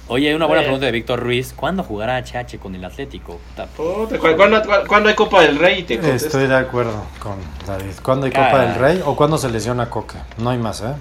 Oye, 0.09 0.29
hay 0.29 0.35
una 0.35 0.47
buena 0.47 0.63
Eh. 0.63 0.65
pregunta 0.65 0.87
de 0.87 0.93
Víctor 0.93 1.21
Ruiz. 1.21 1.53
¿Cuándo 1.55 1.83
jugará 1.83 2.17
HH 2.17 2.59
con 2.59 2.75
el 2.75 2.85
Atlético? 2.85 3.39
Puta, 3.51 3.67
¿cu- 3.77 4.37
¿Cuándo, 4.37 4.63
cu- 4.63 4.87
cuándo 4.87 5.09
hay 5.11 5.15
Copa 5.15 5.43
del 5.43 5.59
Rey? 5.59 5.83
Te. 5.83 5.95
Estoy 6.15 6.47
de 6.47 6.57
acuerdo 6.57 7.05
con 7.21 7.35
David. 7.67 7.93
¿Cuándo 8.03 8.27
hay 8.27 8.33
Caray. 8.33 8.51
Copa 8.53 8.65
del 8.65 8.75
Rey 8.77 9.03
o 9.05 9.15
cuándo 9.15 9.37
se 9.37 9.51
lesiona 9.51 9.91
Coque? 9.91 10.17
No 10.39 10.51
hay 10.51 10.59
más, 10.59 10.81
¿eh? 10.81 10.95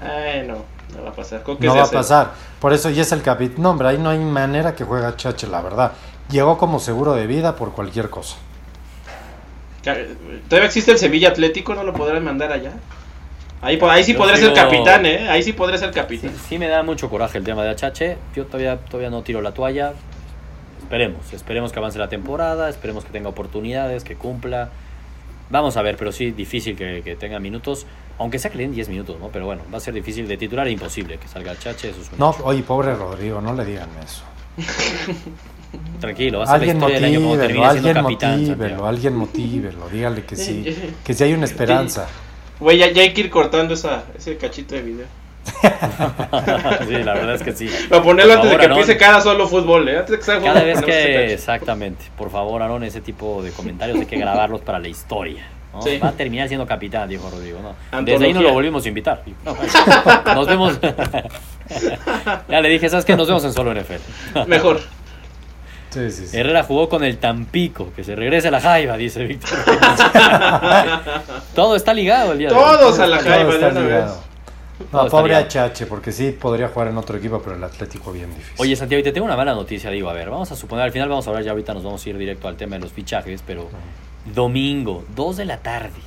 Ay, 0.00 0.46
no, 0.46 0.58
no 0.96 1.02
va 1.04 1.10
a 1.10 1.12
pasar. 1.12 1.42
Coque 1.42 1.66
No 1.66 1.74
va 1.74 1.84
a 1.84 1.90
pasar. 1.90 2.30
Por 2.60 2.72
eso 2.72 2.88
ya 2.90 3.02
es 3.02 3.10
el 3.10 3.22
capítulo. 3.22 3.62
No, 3.64 3.70
hombre, 3.70 3.88
ahí 3.88 3.98
no 3.98 4.10
hay 4.10 4.18
manera 4.18 4.74
que 4.76 4.84
juegue 4.84 5.06
HH, 5.06 5.48
la 5.48 5.60
verdad. 5.60 5.92
Llegó 6.30 6.56
como 6.56 6.78
seguro 6.78 7.14
de 7.14 7.26
vida 7.26 7.56
por 7.56 7.72
cualquier 7.72 8.10
cosa. 8.10 8.36
¿Todavía 10.48 10.66
existe 10.66 10.92
el 10.92 10.98
Sevilla 10.98 11.30
Atlético? 11.30 11.74
¿No 11.74 11.82
lo 11.82 11.92
podrán 11.92 12.22
mandar 12.24 12.52
allá? 12.52 12.70
Ahí, 13.62 13.78
ahí 13.80 14.02
sí 14.04 14.12
Yo 14.12 14.18
podré 14.18 14.36
ser 14.36 14.52
capitán, 14.52 15.06
¿eh? 15.06 15.28
Ahí 15.28 15.42
sí 15.42 15.52
podré 15.52 15.78
ser 15.78 15.90
capitán. 15.92 16.32
sí 16.48 16.58
me 16.58 16.66
da 16.68 16.82
mucho 16.82 17.08
coraje 17.08 17.38
el 17.38 17.44
tema 17.44 17.62
de 17.64 17.70
HH. 17.70 18.16
Yo 18.34 18.44
todavía, 18.46 18.76
todavía 18.76 19.08
no 19.08 19.22
tiro 19.22 19.40
la 19.40 19.52
toalla. 19.52 19.92
Esperemos, 20.82 21.32
esperemos 21.32 21.72
que 21.72 21.78
avance 21.78 21.98
la 21.98 22.08
temporada, 22.08 22.68
esperemos 22.68 23.04
que 23.04 23.10
tenga 23.12 23.28
oportunidades, 23.28 24.04
que 24.04 24.16
cumpla. 24.16 24.68
Vamos 25.48 25.76
a 25.76 25.82
ver, 25.82 25.96
pero 25.96 26.12
sí, 26.12 26.32
difícil 26.32 26.76
que, 26.76 27.02
que 27.04 27.14
tenga 27.14 27.38
minutos, 27.38 27.86
aunque 28.18 28.38
sea 28.38 28.50
que 28.50 28.56
le 28.58 28.64
den 28.64 28.74
10 28.74 28.88
minutos, 28.88 29.16
¿no? 29.20 29.28
Pero 29.28 29.46
bueno, 29.46 29.62
va 29.72 29.78
a 29.78 29.80
ser 29.80 29.94
difícil 29.94 30.26
de 30.26 30.36
titular 30.36 30.66
e 30.66 30.70
imposible 30.72 31.18
que 31.18 31.28
salga 31.28 31.52
HH, 31.52 31.68
eso 31.68 31.88
es 32.02 32.12
un 32.12 32.18
No, 32.18 32.32
hecho. 32.32 32.44
oye, 32.44 32.62
pobre 32.62 32.94
Rodrigo, 32.94 33.40
no 33.40 33.54
le 33.54 33.64
digan 33.64 33.88
eso. 34.04 34.22
Tranquilo, 36.00 36.38
va 36.40 36.44
a 36.44 36.46
ser 36.46 36.52
la 36.52 36.56
Alguien 36.58 36.76
historia 36.76 36.94
del 36.96 37.04
año 37.04 37.20
como 37.20 37.64
alguien 37.64 37.94
capitán. 37.94 38.40
motívelo, 38.40 38.86
alguien 38.86 39.16
motívelo, 39.16 39.88
dígale 39.88 40.24
que 40.24 40.36
sí, 40.36 40.64
que 41.04 41.14
sí 41.14 41.24
hay 41.24 41.32
una 41.34 41.44
esperanza. 41.46 42.08
Güey, 42.62 42.78
ya, 42.78 42.90
ya 42.92 43.02
hay 43.02 43.12
que 43.12 43.22
ir 43.22 43.30
cortando 43.30 43.74
esa, 43.74 44.04
ese 44.16 44.36
cachito 44.36 44.76
de 44.76 44.82
video. 44.82 45.06
sí, 45.62 46.92
la 47.02 47.14
verdad 47.14 47.34
es 47.34 47.42
que 47.42 47.52
sí. 47.52 47.68
Para 47.88 48.02
ponerlo 48.02 48.34
antes 48.34 48.50
de 48.52 48.56
que 48.56 48.64
empiece 48.66 48.96
cada 48.96 49.20
solo 49.20 49.48
fútbol, 49.48 49.88
¿eh? 49.88 49.98
Antes 49.98 50.12
de 50.12 50.18
que 50.18 50.24
salga 50.24 50.44
Cada 50.44 50.60
fútbol, 50.60 50.74
vez 50.74 50.80
que, 50.84 51.12
cachito. 51.12 51.34
exactamente, 51.34 52.04
por 52.16 52.30
favor, 52.30 52.62
Aaron, 52.62 52.84
ese 52.84 53.00
tipo 53.00 53.42
de 53.42 53.50
comentarios 53.50 53.98
hay 53.98 54.06
que 54.06 54.16
grabarlos 54.16 54.60
para 54.60 54.78
la 54.78 54.86
historia. 54.86 55.44
¿no? 55.72 55.82
Sí. 55.82 55.98
Va 55.98 56.10
a 56.10 56.12
terminar 56.12 56.46
siendo 56.46 56.64
capitán, 56.66 57.08
dijo 57.08 57.28
Rodrigo. 57.28 57.58
¿no? 57.60 57.74
Antología. 57.90 58.12
Desde 58.12 58.26
ahí 58.26 58.32
no 58.32 58.42
lo 58.42 58.52
volvimos 58.52 58.84
a 58.84 58.88
invitar. 58.88 59.22
Nos 60.34 60.46
vemos. 60.46 60.78
ya 62.48 62.60
le 62.60 62.68
dije, 62.68 62.88
¿sabes 62.88 63.04
qué? 63.04 63.16
Nos 63.16 63.26
vemos 63.26 63.44
en 63.44 63.52
solo 63.52 63.74
NFL. 63.74 64.46
Mejor. 64.46 64.80
Sí, 65.92 66.10
sí, 66.10 66.26
sí. 66.26 66.36
Herrera 66.38 66.62
jugó 66.62 66.88
con 66.88 67.04
el 67.04 67.18
Tampico, 67.18 67.92
que 67.94 68.02
se 68.02 68.16
regrese 68.16 68.48
a 68.48 68.50
la 68.50 68.60
Jaiba, 68.60 68.96
dice 68.96 69.24
Víctor. 69.24 69.58
Todo 71.54 71.76
está 71.76 71.92
ligado 71.92 72.32
el 72.32 72.38
día 72.38 72.48
de 72.48 72.54
hoy. 72.54 72.62
Todos 72.62 72.98
a 72.98 73.06
la 73.06 73.18
Jaiba 73.18 73.50
de 73.50 73.54
está 73.54 73.68
una 73.68 73.80
vez. 73.80 74.10
No, 74.90 75.06
pobre. 75.08 75.36
HH, 75.36 75.86
porque 75.86 76.12
sí 76.12 76.32
podría 76.32 76.68
jugar 76.68 76.88
en 76.88 76.96
otro 76.96 77.16
equipo, 77.16 77.40
pero 77.42 77.56
el 77.56 77.64
Atlético 77.64 78.12
bien 78.12 78.30
difícil. 78.34 78.54
Oye, 78.58 78.74
Santiago, 78.74 79.00
y 79.00 79.04
te 79.04 79.12
tengo 79.12 79.26
una 79.26 79.36
mala 79.36 79.54
noticia, 79.54 79.90
digo, 79.90 80.08
a 80.08 80.12
ver, 80.12 80.30
vamos 80.30 80.50
a 80.50 80.56
suponer, 80.56 80.84
al 80.84 80.92
final 80.92 81.08
vamos 81.08 81.26
a 81.26 81.30
hablar, 81.30 81.44
ya 81.44 81.50
ahorita 81.52 81.74
nos 81.74 81.84
vamos 81.84 82.04
a 82.04 82.08
ir 82.08 82.18
directo 82.18 82.48
al 82.48 82.56
tema 82.56 82.76
de 82.76 82.82
los 82.82 82.92
fichajes, 82.92 83.42
pero 83.46 83.68
domingo, 84.34 85.04
2 85.14 85.36
de 85.36 85.44
la 85.44 85.58
tarde, 85.58 86.00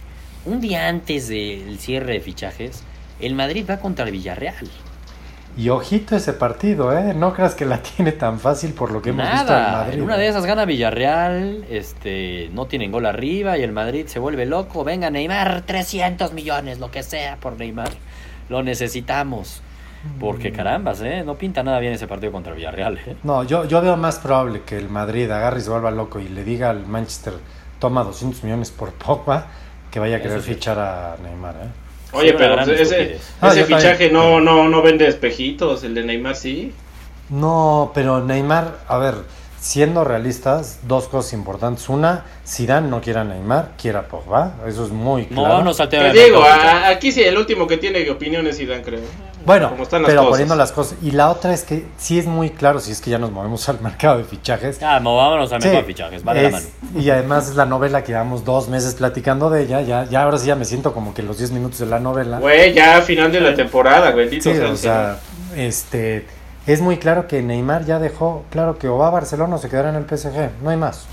un 0.45 0.61
día 0.61 0.88
antes 0.88 1.27
del 1.27 1.77
cierre 1.79 2.13
de 2.13 2.19
fichajes, 2.19 2.83
el 3.19 3.36
Madrid 3.36 3.65
va 3.69 3.77
contra 3.77 4.05
el 4.05 4.11
Villarreal. 4.11 4.67
Y 5.57 5.69
ojito 5.69 6.15
ese 6.15 6.33
partido, 6.33 6.97
¿eh? 6.97 7.13
No 7.13 7.33
creas 7.33 7.55
que 7.55 7.65
la 7.65 7.81
tiene 7.95 8.11
tan 8.11 8.39
fácil 8.39 8.73
por 8.73 8.91
lo 8.91 9.01
que 9.01 9.11
hemos 9.11 9.29
visto 9.29 9.55
en 9.55 9.63
Madrid. 9.63 9.93
en 9.95 10.01
una 10.01 10.17
de 10.17 10.27
esas 10.27 10.45
gana 10.45 10.65
Villarreal, 10.65 11.65
este, 11.69 12.49
no 12.53 12.65
tienen 12.65 12.91
gol 12.91 13.05
arriba 13.05 13.57
y 13.57 13.63
el 13.63 13.71
Madrid 13.71 14.07
se 14.07 14.19
vuelve 14.19 14.45
loco, 14.45 14.83
venga 14.83 15.09
Neymar, 15.09 15.63
300 15.65 16.33
millones, 16.33 16.79
lo 16.79 16.91
que 16.91 17.03
sea 17.03 17.37
por 17.37 17.57
Neymar, 17.57 17.91
lo 18.49 18.63
necesitamos. 18.63 19.61
Porque 20.19 20.51
carambas, 20.51 21.01
¿eh? 21.01 21.23
No 21.25 21.33
pinta 21.33 21.63
nada 21.63 21.79
bien 21.79 21.93
ese 21.93 22.05
partido 22.05 22.31
contra 22.31 22.53
Villarreal, 22.53 22.99
¿eh? 22.99 23.15
No, 23.23 23.43
yo, 23.43 23.65
yo 23.65 23.81
veo 23.81 23.97
más 23.97 24.19
probable 24.19 24.61
que 24.61 24.77
el 24.77 24.87
Madrid 24.87 25.31
agarre 25.31 25.57
y 25.57 25.61
se 25.63 25.71
vuelva 25.71 25.89
loco 25.89 26.19
y 26.19 26.27
le 26.27 26.43
diga 26.43 26.69
al 26.69 26.85
Manchester, 26.85 27.33
toma 27.79 28.03
200 28.03 28.43
millones 28.43 28.69
por 28.69 28.91
Pogba, 28.93 29.47
que 29.89 29.99
vaya 29.99 30.17
a 30.17 30.21
querer 30.21 30.43
sí. 30.43 30.53
fichar 30.53 30.77
a 30.77 31.17
Neymar, 31.23 31.55
¿eh? 31.55 31.84
Oye, 32.11 32.29
una 32.29 32.37
pero 32.37 32.61
ese. 32.73 33.19
Ah, 33.41 33.49
ese 33.49 33.61
también. 33.61 33.79
fichaje 33.79 34.09
no, 34.09 34.39
no, 34.39 34.69
no 34.69 34.81
vende 34.81 35.07
espejitos, 35.07 35.83
el 35.83 35.95
de 35.95 36.03
Neymar 36.03 36.35
sí. 36.35 36.71
No, 37.29 37.91
pero 37.93 38.23
Neymar, 38.23 38.79
a 38.87 38.97
ver, 38.97 39.15
siendo 39.66 40.03
realistas, 40.03 40.78
dos 40.88 41.07
cosas 41.07 41.34
importantes. 41.34 41.89
Una, 41.89 42.24
Zidane 42.47 42.88
no 42.88 43.01
quiere 43.01 43.22
a 43.22 43.24
Neymar, 43.24 43.72
quiere 43.82 43.97
a 43.97 44.07
Pogba. 44.07 44.53
Eso 44.68 44.86
es 44.86 44.91
muy 44.91 45.24
No, 45.32 45.41
claro. 45.43 45.72
al 45.80 45.89
tema 45.89 46.11
Te 46.11 46.24
digo, 46.26 46.43
a- 46.43 46.88
aquí 46.88 47.11
sí, 47.11 47.24
el 47.24 47.36
último 47.36 47.66
que 47.66 47.78
tiene 47.78 48.07
opiniones 48.11 48.57
Zidane, 48.57 48.84
creo. 48.84 48.99
Bueno, 49.43 49.72
Como 49.72 49.84
están 49.84 50.03
las 50.03 50.09
pero 50.09 50.22
cosas. 50.22 50.32
poniendo 50.32 50.55
las 50.55 50.72
cosas. 50.72 50.97
Y 51.01 51.11
la 51.11 51.30
otra 51.32 51.51
es 51.53 51.63
que 51.63 51.84
sí 51.97 52.20
es 52.20 52.28
muy 52.28 52.51
claro, 52.51 52.80
si 52.80 52.91
es 52.91 53.01
que 53.01 53.09
ya 53.09 53.18
nos 53.18 53.32
movemos 53.32 53.68
al 53.70 53.82
mercado 53.82 54.20
de 54.20 54.24
fichajes. 54.24 54.78
Ah, 54.84 54.99
mo- 54.99 55.18
vámonos 55.18 55.51
al 55.51 55.61
Sí, 55.63 55.68
mercado 55.68 55.82
de 55.88 55.93
fichajes, 55.93 56.28
va 56.28 56.34
de 56.36 56.41
la 56.43 56.47
es- 56.49 56.53
mano. 56.53 57.01
Y 57.01 57.09
además 57.09 57.49
es 57.49 57.55
la 57.55 57.66
novela 57.66 58.03
que 58.03 58.11
llevamos 58.11 58.45
dos 58.45 58.70
meses 58.70 58.93
platicando 58.93 59.49
de 59.49 59.63
ella. 59.63 59.82
Ya, 59.82 60.05
ya 60.05 60.22
ahora 60.22 60.38
sí 60.38 60.45
ya 60.47 60.55
me 60.55 60.66
siento 60.66 60.93
como 60.93 61.16
que 61.16 61.24
los 61.24 61.39
10 61.39 61.49
minutos 61.51 61.80
de 61.80 61.88
la 61.88 61.99
novela. 61.99 62.38
Güey, 62.39 62.72
ya 62.74 63.01
final 63.01 63.32
de 63.32 63.41
la 63.41 63.55
temporada, 63.55 64.11
bendito 64.11 64.43
Sí, 64.51 64.55
sea. 64.55 64.70
o 64.72 64.76
sea, 64.78 65.20
este, 65.55 66.26
es 66.68 66.82
muy 66.82 66.97
claro 66.97 67.28
que 67.28 67.41
Neymar 67.41 67.86
ya 67.86 67.99
dejó 67.99 68.45
claro 68.49 68.78
que 68.78 68.88
o 68.88 68.97
va 68.97 69.07
a 69.07 69.11
Barcelona 69.11 69.55
o 69.55 69.57
se 69.57 69.70
quedará 69.70 69.89
en 69.89 69.95
el 69.95 70.05
PSG, 70.05 70.61
no 70.63 70.70
hay 70.70 70.78
más. 70.78 71.05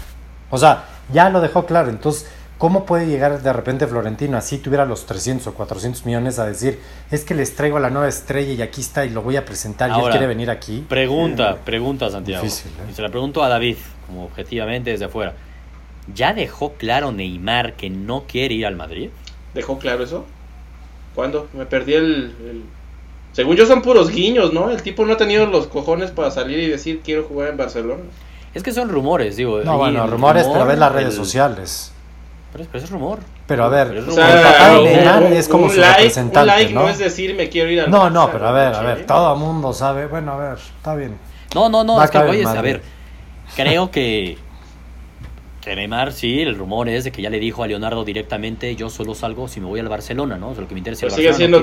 O 0.51 0.59
sea, 0.59 0.85
ya 1.13 1.29
lo 1.31 1.41
dejó 1.41 1.67
claro. 1.67 1.91
Entonces, 1.91 2.29
¿cómo 2.59 2.85
puede 2.87 3.07
llegar 3.07 3.43
de 3.43 3.53
repente 3.53 3.87
Florentino, 3.87 4.37
así 4.37 4.59
tuviera 4.59 4.85
los 4.85 5.07
300 5.07 5.47
o 5.47 5.55
400 5.55 6.05
millones, 6.07 6.39
a 6.39 6.47
decir, 6.47 6.81
es 7.11 7.25
que 7.25 7.35
les 7.35 7.55
traigo 7.55 7.77
a 7.77 7.81
la 7.81 7.91
nueva 7.91 8.09
estrella 8.09 8.53
y 8.53 8.63
aquí 8.63 8.81
está 8.81 9.05
y 9.05 9.11
lo 9.11 9.23
voy 9.23 9.37
a 9.37 9.45
presentar 9.45 9.91
y 9.91 9.95
él 9.95 10.11
quiere 10.11 10.27
venir 10.27 10.51
aquí? 10.51 10.85
Pregunta, 10.89 11.57
pregunta 11.65 12.11
Santiago. 12.11 12.43
Difícil, 12.43 12.71
¿eh? 12.73 12.91
Y 12.91 12.95
se 12.95 13.03
la 13.03 13.09
pregunto 13.09 13.43
a 13.43 13.49
David, 13.49 13.77
como 14.07 14.25
objetivamente 14.25 14.91
desde 14.91 15.07
afuera. 15.07 15.35
¿Ya 16.15 16.33
dejó 16.35 16.73
claro 16.75 17.13
Neymar 17.13 17.75
que 17.75 17.89
no 17.91 18.25
quiere 18.27 18.55
ir 18.55 18.67
al 18.67 18.77
Madrid? 18.77 19.11
¿Dejó 19.55 19.79
claro 19.79 20.03
eso? 20.05 20.25
¿Cuándo? 21.15 21.49
Me 21.53 21.67
perdí 21.67 21.95
el, 21.95 22.35
el- 22.41 22.65
Según 23.33 23.57
yo 23.57 23.67
son 23.67 23.81
puros 23.83 24.11
guiños, 24.11 24.53
¿no? 24.53 24.71
El 24.71 24.83
tipo 24.83 25.05
no 25.07 25.15
ha 25.15 25.17
tenido 25.17 25.47
los 25.47 25.67
cojones 25.67 26.11
para 26.11 26.31
salir 26.31 26.59
y 26.59 26.67
decir 26.69 27.01
quiero 27.05 27.25
jugar 27.25 27.49
en 27.49 27.57
Barcelona. 27.57 28.03
Es 28.55 28.63
que 28.63 28.73
son 28.73 28.91
rumores, 28.91 29.37
digo. 29.37 29.61
No, 29.63 29.79
bueno, 29.79 30.07
rumores, 30.07 30.43
rumor, 30.45 30.59
pero 30.59 30.69
ves 30.69 30.79
las 30.79 30.93
redes 30.93 31.09
el- 31.09 31.13
sociales. 31.25 31.93
Pero, 32.53 32.65
es- 32.65 32.71
pero 32.71 32.85
es 32.85 32.91
rumor. 32.91 33.19
Pero 33.47 33.65
a 33.65 33.69
ver, 33.71 33.89
Pero 33.89 34.01
es 34.03 34.09
O 34.09 34.11
el 34.23 34.43
papá 34.43 34.69
de 34.71 34.79
un- 34.79 34.85
Neymar 34.85 35.23
un- 35.25 35.33
es 35.33 35.49
como 35.49 35.65
un 35.65 35.71
su 35.71 35.81
like, 35.81 35.97
representante, 35.97 36.41
Un 36.41 36.47
like 36.47 36.73
no 36.75 36.83
¿no? 36.83 36.89
es 36.91 36.99
decir 36.99 37.35
me 37.35 37.49
quiero 37.49 37.71
ir 37.71 37.81
al 37.81 37.91
No, 37.91 38.11
no, 38.11 38.31
pero 38.31 38.49
a 38.49 38.53
ver, 38.53 38.75
a 38.75 38.83
ver, 38.83 39.07
todo 39.07 39.33
el 39.33 39.39
mundo 39.41 39.73
sabe. 39.73 40.07
Bueno, 40.07 40.33
a 40.33 40.37
ver, 40.37 40.59
está 40.59 40.95
bien. 40.95 41.17
No, 41.55 41.71
no, 41.71 41.83
no, 41.85 41.97
Va 41.97 42.03
a 42.03 42.05
es 42.05 42.11
que 42.11 42.19
oye, 42.19 42.45
a 42.47 42.61
ver, 42.63 42.83
creo 43.57 43.91
que, 43.91 44.37
que 45.63 45.75
Neymar, 45.77 46.13
sí, 46.13 46.41
el 46.43 46.57
rumor 46.59 46.89
es 46.91 47.05
de 47.05 47.13
que 47.13 47.23
ya 47.23 47.31
le 47.31 47.39
dijo 47.39 47.63
a 47.63 47.67
Leonardo 47.67 48.05
directamente, 48.05 48.75
yo 48.77 48.91
solo 48.91 49.15
salgo 49.15 49.49
si 49.49 49.61
me 49.61 49.67
voy 49.67 49.81
al 49.81 49.89
Barcelona, 49.89 50.37
¿no? 50.37 50.51
O 50.51 50.53
sea, 50.55 50.63
lo 50.63 50.69
que 50.69 50.75
me 50.75 50.81
interesa 50.81 51.01
Pero 51.07 51.13
Barcelona, 51.13 51.37
siendo 51.37 51.59
no 51.59 51.63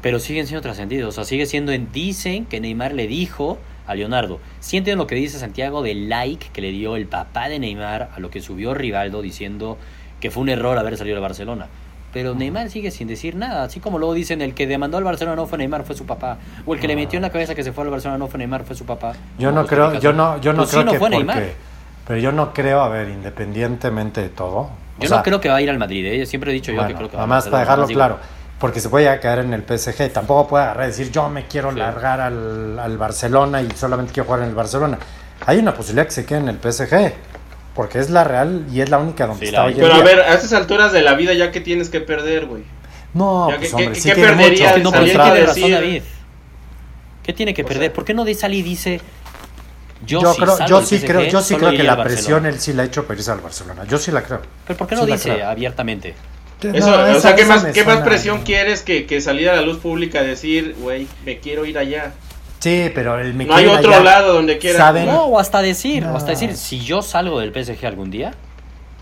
Pero 0.00 0.18
siguen 0.18 0.46
siendo 0.46 0.62
trascendidos, 0.62 1.08
o 1.08 1.12
sea, 1.12 1.24
sigue 1.24 1.46
siendo 1.46 1.72
en, 1.72 1.90
dicen 1.92 2.46
que 2.46 2.60
Neymar 2.60 2.92
le 2.92 3.06
dijo 3.06 3.58
a 3.86 3.94
Leonardo. 3.94 4.38
Sí 4.60 4.76
entiendo 4.76 5.02
lo 5.02 5.06
que 5.06 5.14
dice 5.14 5.38
Santiago 5.38 5.82
del 5.82 6.08
like 6.08 6.50
que 6.52 6.60
le 6.60 6.70
dio 6.70 6.94
el 6.94 7.06
papá 7.06 7.48
de 7.48 7.58
Neymar 7.58 8.10
a 8.14 8.20
lo 8.20 8.30
que 8.30 8.40
subió 8.40 8.74
Rivaldo 8.74 9.22
diciendo 9.22 9.78
que 10.20 10.30
fue 10.30 10.42
un 10.42 10.50
error 10.50 10.78
haber 10.78 10.96
salido 10.96 11.16
de 11.16 11.22
Barcelona. 11.22 11.66
Pero 12.12 12.34
Neymar 12.34 12.70
sigue 12.70 12.90
sin 12.90 13.06
decir 13.06 13.36
nada, 13.36 13.64
así 13.64 13.80
como 13.80 13.98
luego 13.98 14.14
dicen 14.14 14.40
el 14.40 14.54
que 14.54 14.66
demandó 14.66 14.96
al 14.96 15.04
Barcelona 15.04 15.36
no 15.36 15.46
fue 15.46 15.58
Neymar, 15.58 15.84
fue 15.84 15.94
su 15.94 16.06
papá, 16.06 16.38
o 16.64 16.74
el 16.74 16.80
que 16.80 16.88
le 16.88 16.96
metió 16.96 17.18
en 17.18 17.22
la 17.22 17.30
cabeza 17.30 17.54
que 17.54 17.62
se 17.62 17.72
fue 17.72 17.84
al 17.84 17.90
Barcelona 17.90 18.18
no 18.18 18.28
fue 18.28 18.38
Neymar, 18.38 18.64
fue 18.64 18.74
su 18.74 18.86
papá. 18.86 19.12
Yo 19.38 19.52
no 19.52 19.66
creo, 19.66 19.92
¿qué 19.92 20.00
yo 20.00 20.12
no, 20.12 20.40
yo 20.40 20.52
no 20.52 20.60
Pues 20.60 20.70
sí, 20.70 20.76
creo 20.76 20.84
no 20.86 20.92
que 20.92 20.98
fue 20.98 21.10
porque, 21.10 21.24
Neymar. 21.24 21.42
pero 22.06 22.18
yo 22.18 22.32
no 22.32 22.54
creo, 22.54 22.80
a 22.80 22.88
ver, 22.88 23.08
independientemente 23.08 24.22
de 24.22 24.30
todo. 24.30 24.70
Yo 24.98 25.08
sea, 25.08 25.18
no 25.18 25.22
creo 25.22 25.40
que 25.40 25.48
va 25.50 25.56
a 25.56 25.62
ir 25.62 25.68
al 25.68 25.78
Madrid, 25.78 26.04
¿eh? 26.06 26.26
siempre 26.26 26.50
he 26.50 26.54
dicho 26.54 26.72
yo 26.72 26.86
que 26.86 26.94
creo 26.94 27.10
que 27.10 27.16
va 27.16 27.22
nada 27.22 27.26
más 27.26 27.44
al 27.44 27.50
para 27.50 27.60
dejarlo 27.60 27.86
digo, 27.86 27.98
claro, 27.98 28.18
porque 28.58 28.80
se 28.80 28.88
puede 28.88 29.18
caer 29.20 29.40
en 29.40 29.54
el 29.54 29.62
PSG, 29.62 30.12
tampoco 30.12 30.48
puede 30.48 30.64
agarrar 30.64 30.84
y 30.86 30.88
decir 30.88 31.10
yo 31.12 31.28
me 31.28 31.46
quiero 31.46 31.70
Sí. 31.72 31.78
largar 31.78 32.20
al, 32.20 32.78
al 32.78 32.98
Barcelona 32.98 33.62
y 33.62 33.68
solamente 33.76 34.12
quiero 34.12 34.26
jugar 34.26 34.42
en 34.42 34.48
el 34.48 34.54
Barcelona. 34.54 34.98
Hay 35.46 35.58
una 35.58 35.74
posibilidad 35.74 36.06
que 36.06 36.12
se 36.12 36.24
quede 36.26 36.38
en 36.38 36.48
el 36.48 36.58
PSG, 36.58 37.12
porque 37.74 38.00
es 38.00 38.10
la 38.10 38.24
real 38.24 38.66
y 38.72 38.80
es 38.80 38.90
la 38.90 38.98
única 38.98 39.26
donde 39.26 39.40
Sí, 39.46 39.46
está 39.50 39.64
hoy 39.64 39.72
en 39.74 39.78
Pero 39.78 39.92
a 39.92 39.96
día. 39.96 40.04
ver, 40.04 40.20
a 40.20 40.34
estas 40.34 40.52
alturas 40.52 40.92
de 40.92 41.02
la 41.02 41.14
vida 41.14 41.32
ya 41.34 41.52
que 41.52 41.60
tienes 41.60 41.88
que 41.90 42.00
perder, 42.00 42.46
güey. 42.46 42.64
no, 43.14 43.48
ya 43.50 43.56
pues 43.58 43.68
que- 43.70 43.74
hombre, 43.76 43.92
que- 43.92 44.00
sí 44.00 44.08
que 44.12 44.20
perdería 44.20 44.76
mucho 44.76 44.82
No, 44.82 44.90
sí 44.90 45.04
tiene 45.12 45.12
que 45.34 45.46
razón 45.46 45.70
David. 45.70 46.02
¿Qué 47.22 47.32
tiene 47.32 47.54
que 47.54 47.62
O 47.62 47.66
perder? 47.66 47.84
sea- 47.84 47.92
¿Por 47.94 48.04
qué 48.04 48.14
no 48.14 48.24
de 48.24 48.34
sale 48.34 48.56
y 48.56 48.62
dice 48.62 49.00
yo, 50.04 50.20
Yo, 50.20 50.32
si 50.34 50.40
creo, 50.40 50.66
yo 50.66 50.80
sí 50.82 50.96
PSG, 50.98 51.06
creo, 51.06 51.22
yo 51.24 51.40
sí 51.42 51.54
creo 51.56 51.70
que 51.70 51.82
la 51.82 51.94
presión 52.02 52.42
Barcelona? 52.42 52.48
él 52.48 52.58
sí 52.60 52.72
la 52.72 52.82
ha 52.82 52.86
hecho 52.86 53.04
para 53.06 53.18
irse 53.18 53.30
al 53.32 53.40
Barcelona. 53.40 53.84
Yo 53.84 53.98
sí 53.98 54.10
la 54.12 54.22
creo. 54.22 54.40
Pero 54.66 54.76
¿por 54.78 54.86
qué 54.86 54.94
no 54.96 55.04
Sí 55.04 55.12
dice 55.12 55.42
abiertamente? 55.42 56.14
Eso, 56.62 56.90
No, 57.06 57.16
o 57.16 57.20
sea, 57.20 57.34
¿qué 57.36 57.44
más, 57.44 57.62
me 57.62 57.72
¿qué 57.72 57.84
más 57.84 57.94
suena- 57.96 58.04
presión 58.08 58.42
quieres 58.42 58.82
que, 58.82 59.06
que 59.06 59.20
salir 59.20 59.48
a 59.48 59.56
la 59.56 59.62
luz 59.62 59.78
pública 59.78 60.20
a 60.20 60.22
decir, 60.22 60.74
güey, 60.80 61.06
me 61.24 61.38
quiero 61.38 61.64
ir 61.64 61.78
allá? 61.78 62.12
Sí, 62.58 62.90
pero 62.94 63.18
el 63.20 63.34
me 63.34 63.44
No 63.44 63.54
hay 63.54 63.66
otro 63.66 63.90
allá. 63.92 64.02
lado 64.02 64.32
donde 64.34 64.58
quieras. 64.58 64.78
¿Saben? 64.78 65.06
No, 65.06 65.24
o 65.26 65.38
hasta 65.38 65.62
decir, 65.62 66.04
o 66.04 66.16
hasta 66.16 66.30
decir, 66.32 66.56
si 66.56 66.80
yo 66.80 67.02
salgo 67.02 67.38
del 67.38 67.52
PSG 67.52 67.86
algún 67.86 68.10
día, 68.10 68.32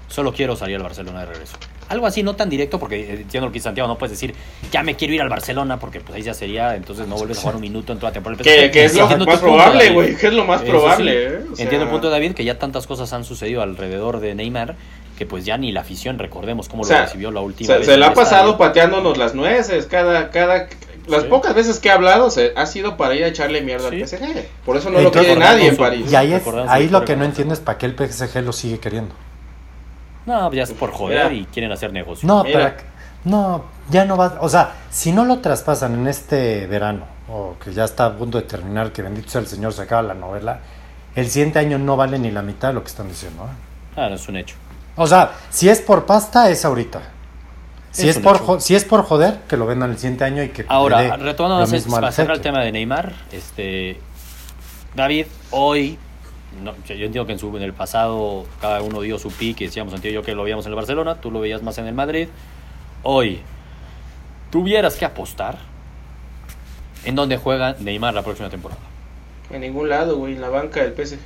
solo 0.09 0.33
quiero 0.33 0.57
salir 0.57 0.77
al 0.77 0.83
Barcelona 0.83 1.21
de 1.21 1.27
regreso. 1.27 1.57
Algo 1.89 2.07
así, 2.07 2.23
no 2.25 2.35
tan 2.35 2.51
directo, 2.51 2.81
porque 2.81 2.99
eh, 3.01 3.13
entiendo 3.21 3.47
lo 3.47 3.53
que 3.53 3.59
dice 3.59 3.65
Santiago, 3.65 3.87
no 3.89 3.97
puedes 3.97 4.11
decir, 4.11 4.35
ya 4.73 4.83
me 4.83 4.97
quiero 4.97 5.15
ir 5.15 5.23
al 5.23 5.29
Barcelona, 5.29 5.79
porque 5.79 6.01
pues 6.01 6.17
ahí 6.17 6.23
ya 6.23 6.35
sería, 6.35 6.75
entonces 6.75 7.07
no 7.07 7.15
vuelves 7.15 7.39
a 7.39 7.43
jugar 7.43 7.55
un 7.57 7.63
minuto 7.63 7.93
en 7.93 7.99
toda 8.01 8.11
la 8.11 8.15
temporada. 8.15 8.43
del 8.43 8.53
Que, 8.53 8.67
PSG. 8.67 8.73
que 8.73 8.85
es 8.85 9.19
lo 9.19 9.25
más 9.27 9.39
probable, 9.41 9.91
güey. 9.91 10.17
Que 10.17 10.27
es 10.27 10.33
lo 10.35 10.45
más 10.45 10.63
probable, 10.63 11.13
sí. 11.13 11.19
¿eh? 11.35 11.41
O 11.53 11.57
sea, 11.57 11.63
Entiendo 11.63 11.85
el 11.87 11.91
punto 11.93 12.09
de 12.09 12.13
David, 12.15 12.33
que 12.35 12.45
ya 12.45 12.59
tantas 12.59 12.87
cosas 12.89 13.13
han 13.13 13.25
sucedido 13.25 13.63
alrededor 13.63 14.19
de 14.21 14.35
Neymar, 14.35 14.75
que 15.17 15.27
pues 15.27 15.45
ya 15.45 15.57
ni 15.57 15.73
la 15.73 15.81
afición, 15.81 16.19
recordemos 16.19 16.69
cómo 16.69 16.83
O 16.83 16.87
sea, 16.87 16.99
lo 17.01 17.05
recibió 17.07 17.31
la 17.31 17.41
última 17.41 17.67
Se, 17.73 17.79
vez. 17.79 17.87
se 17.87 17.97
le 17.97 18.05
ha 18.05 18.15
pasado 18.15 18.51
estadio. 18.51 18.59
pateándonos 18.59 19.17
las 19.19 19.35
nueces. 19.35 19.87
Cada, 19.87 20.31
cada, 20.31 20.69
las 21.09 21.23
Sí. 21.23 21.29
pocas 21.29 21.55
veces 21.55 21.79
que 21.81 21.91
ha 21.91 21.95
hablado 21.95 22.31
se, 22.31 22.53
ha 22.57 22.67
sido 22.67 22.97
para 22.97 23.15
ir 23.15 23.25
a 23.25 23.29
echarle 23.29 23.63
mierda 23.63 23.89
Sí. 23.91 24.03
al 24.03 24.09
PSG. 24.09 24.49
Por 24.65 24.77
eso 24.77 24.91
no 24.91 25.01
lo 25.01 25.11
quiere 25.11 25.37
nadie 25.37 25.69
en 25.69 25.77
París. 25.77 26.11
Y 26.13 26.15
ahí, 26.17 26.33
es, 26.33 26.43
ahí 26.69 26.89
lo 26.89 27.05
que 27.05 27.17
no 27.17 27.25
entiendo 27.25 27.55
es 27.55 27.61
para 27.61 27.79
qué 27.79 27.87
el 27.87 27.95
PSG 27.97 28.43
lo 28.43 28.53
sigue 28.53 28.79
queriendo. 28.79 29.15
No, 30.27 30.53
ya 30.53 30.65
es 30.65 30.73
por 30.73 30.91
joder 30.91 31.31
Mira. 31.31 31.35
y 31.35 31.45
quieren 31.47 31.71
hacer 31.73 31.93
negocio. 31.93 32.27
No, 32.27 32.43
Mira. 32.43 32.75
pero 32.77 32.85
no, 33.25 33.65
ya 33.91 34.05
no 34.05 34.17
va, 34.17 34.39
o 34.41 34.49
sea, 34.49 34.73
si 34.91 35.13
no 35.13 35.25
lo 35.25 35.39
traspasan 35.39 35.95
en 35.95 36.09
este 36.09 36.67
verano 36.67 37.05
o 37.29 37.55
que 37.63 37.73
ya 37.73 37.85
está 37.85 38.07
a 38.07 38.13
punto 38.17 38.39
de 38.39 38.45
terminar, 38.45 38.93
que 38.93 39.03
bendito 39.03 39.31
sea 39.31 39.41
el 39.41 39.47
Señor 39.47 39.73
se 39.73 39.83
acaba 39.83 40.03
la 40.03 40.15
novela, 40.15 40.61
el 41.15 41.29
siguiente 41.29 41.59
año 41.61 41.79
no 41.79 41.97
vale 41.97 42.19
ni 42.19 42.31
la 42.31 42.43
mitad 42.43 42.69
de 42.69 42.75
lo 42.75 42.83
que 42.83 42.89
están 42.89 43.09
diciendo. 43.09 43.45
¿eh? 43.45 43.97
Ah, 44.01 44.09
no 44.09 44.17
es 44.17 44.29
un 44.29 44.37
hecho. 44.37 44.57
O 44.97 45.07
sea, 45.07 45.33
si 45.51 45.69
es 45.69 45.81
por 45.81 46.07
pasta 46.07 46.51
es 46.51 46.65
ahorita. 46.65 47.03
Si 47.91 48.09
Es 48.09 48.19
por 48.19 48.39
jo- 48.39 48.61
si 48.61 48.75
es 48.75 48.85
por 48.85 49.05
joder, 49.05 49.41
que 49.49 49.57
lo 49.57 49.65
vendan 49.65 49.91
el 49.91 49.97
siguiente 49.97 50.25
año 50.25 50.43
y 50.43 50.51
que 50.51 50.67
Ahora, 50.69 51.17
retomando 51.17 51.65
para 51.91 52.13
cerrar 52.13 52.37
el 52.37 52.43
tema 52.43 52.61
de 52.63 52.71
Neymar, 52.73 53.15
este 53.33 53.99
David, 54.95 55.27
hoy, 55.51 55.99
no, 56.63 56.75
yo 56.85 56.95
entiendo 56.95 57.25
que 57.27 57.33
en, 57.33 57.39
su, 57.39 57.57
en 57.57 57.63
el 57.63 57.73
pasado 57.73 58.45
cada 58.61 58.83
uno 58.83 59.01
dio 59.01 59.19
su 59.19 59.33
y 59.41 59.55
decíamos 59.55 59.95
y 60.03 60.13
yo 60.13 60.23
que 60.23 60.35
lo 60.35 60.43
veíamos 60.43 60.67
en 60.67 60.73
el 60.73 60.77
Barcelona, 60.77 61.21
tú 61.23 61.31
lo 61.31 61.41
veías 61.41 61.63
más 61.63 61.79
en 61.79 61.87
el 61.87 61.95
Madrid. 61.95 62.29
Hoy, 63.03 63.41
tuvieras 64.51 64.97
que 64.97 65.05
apostar 65.07 65.57
en 67.05 67.15
dónde 67.15 67.39
juega 67.39 67.77
Neymar 67.79 68.13
la 68.13 68.23
próxima 68.23 68.51
temporada. 68.51 68.81
En 69.51 69.61
ningún 69.63 69.89
lado, 69.89 70.17
güey. 70.19 70.35
En 70.35 70.41
la 70.41 70.49
banca 70.49 70.83
del 70.83 70.93
PSG. 70.93 71.19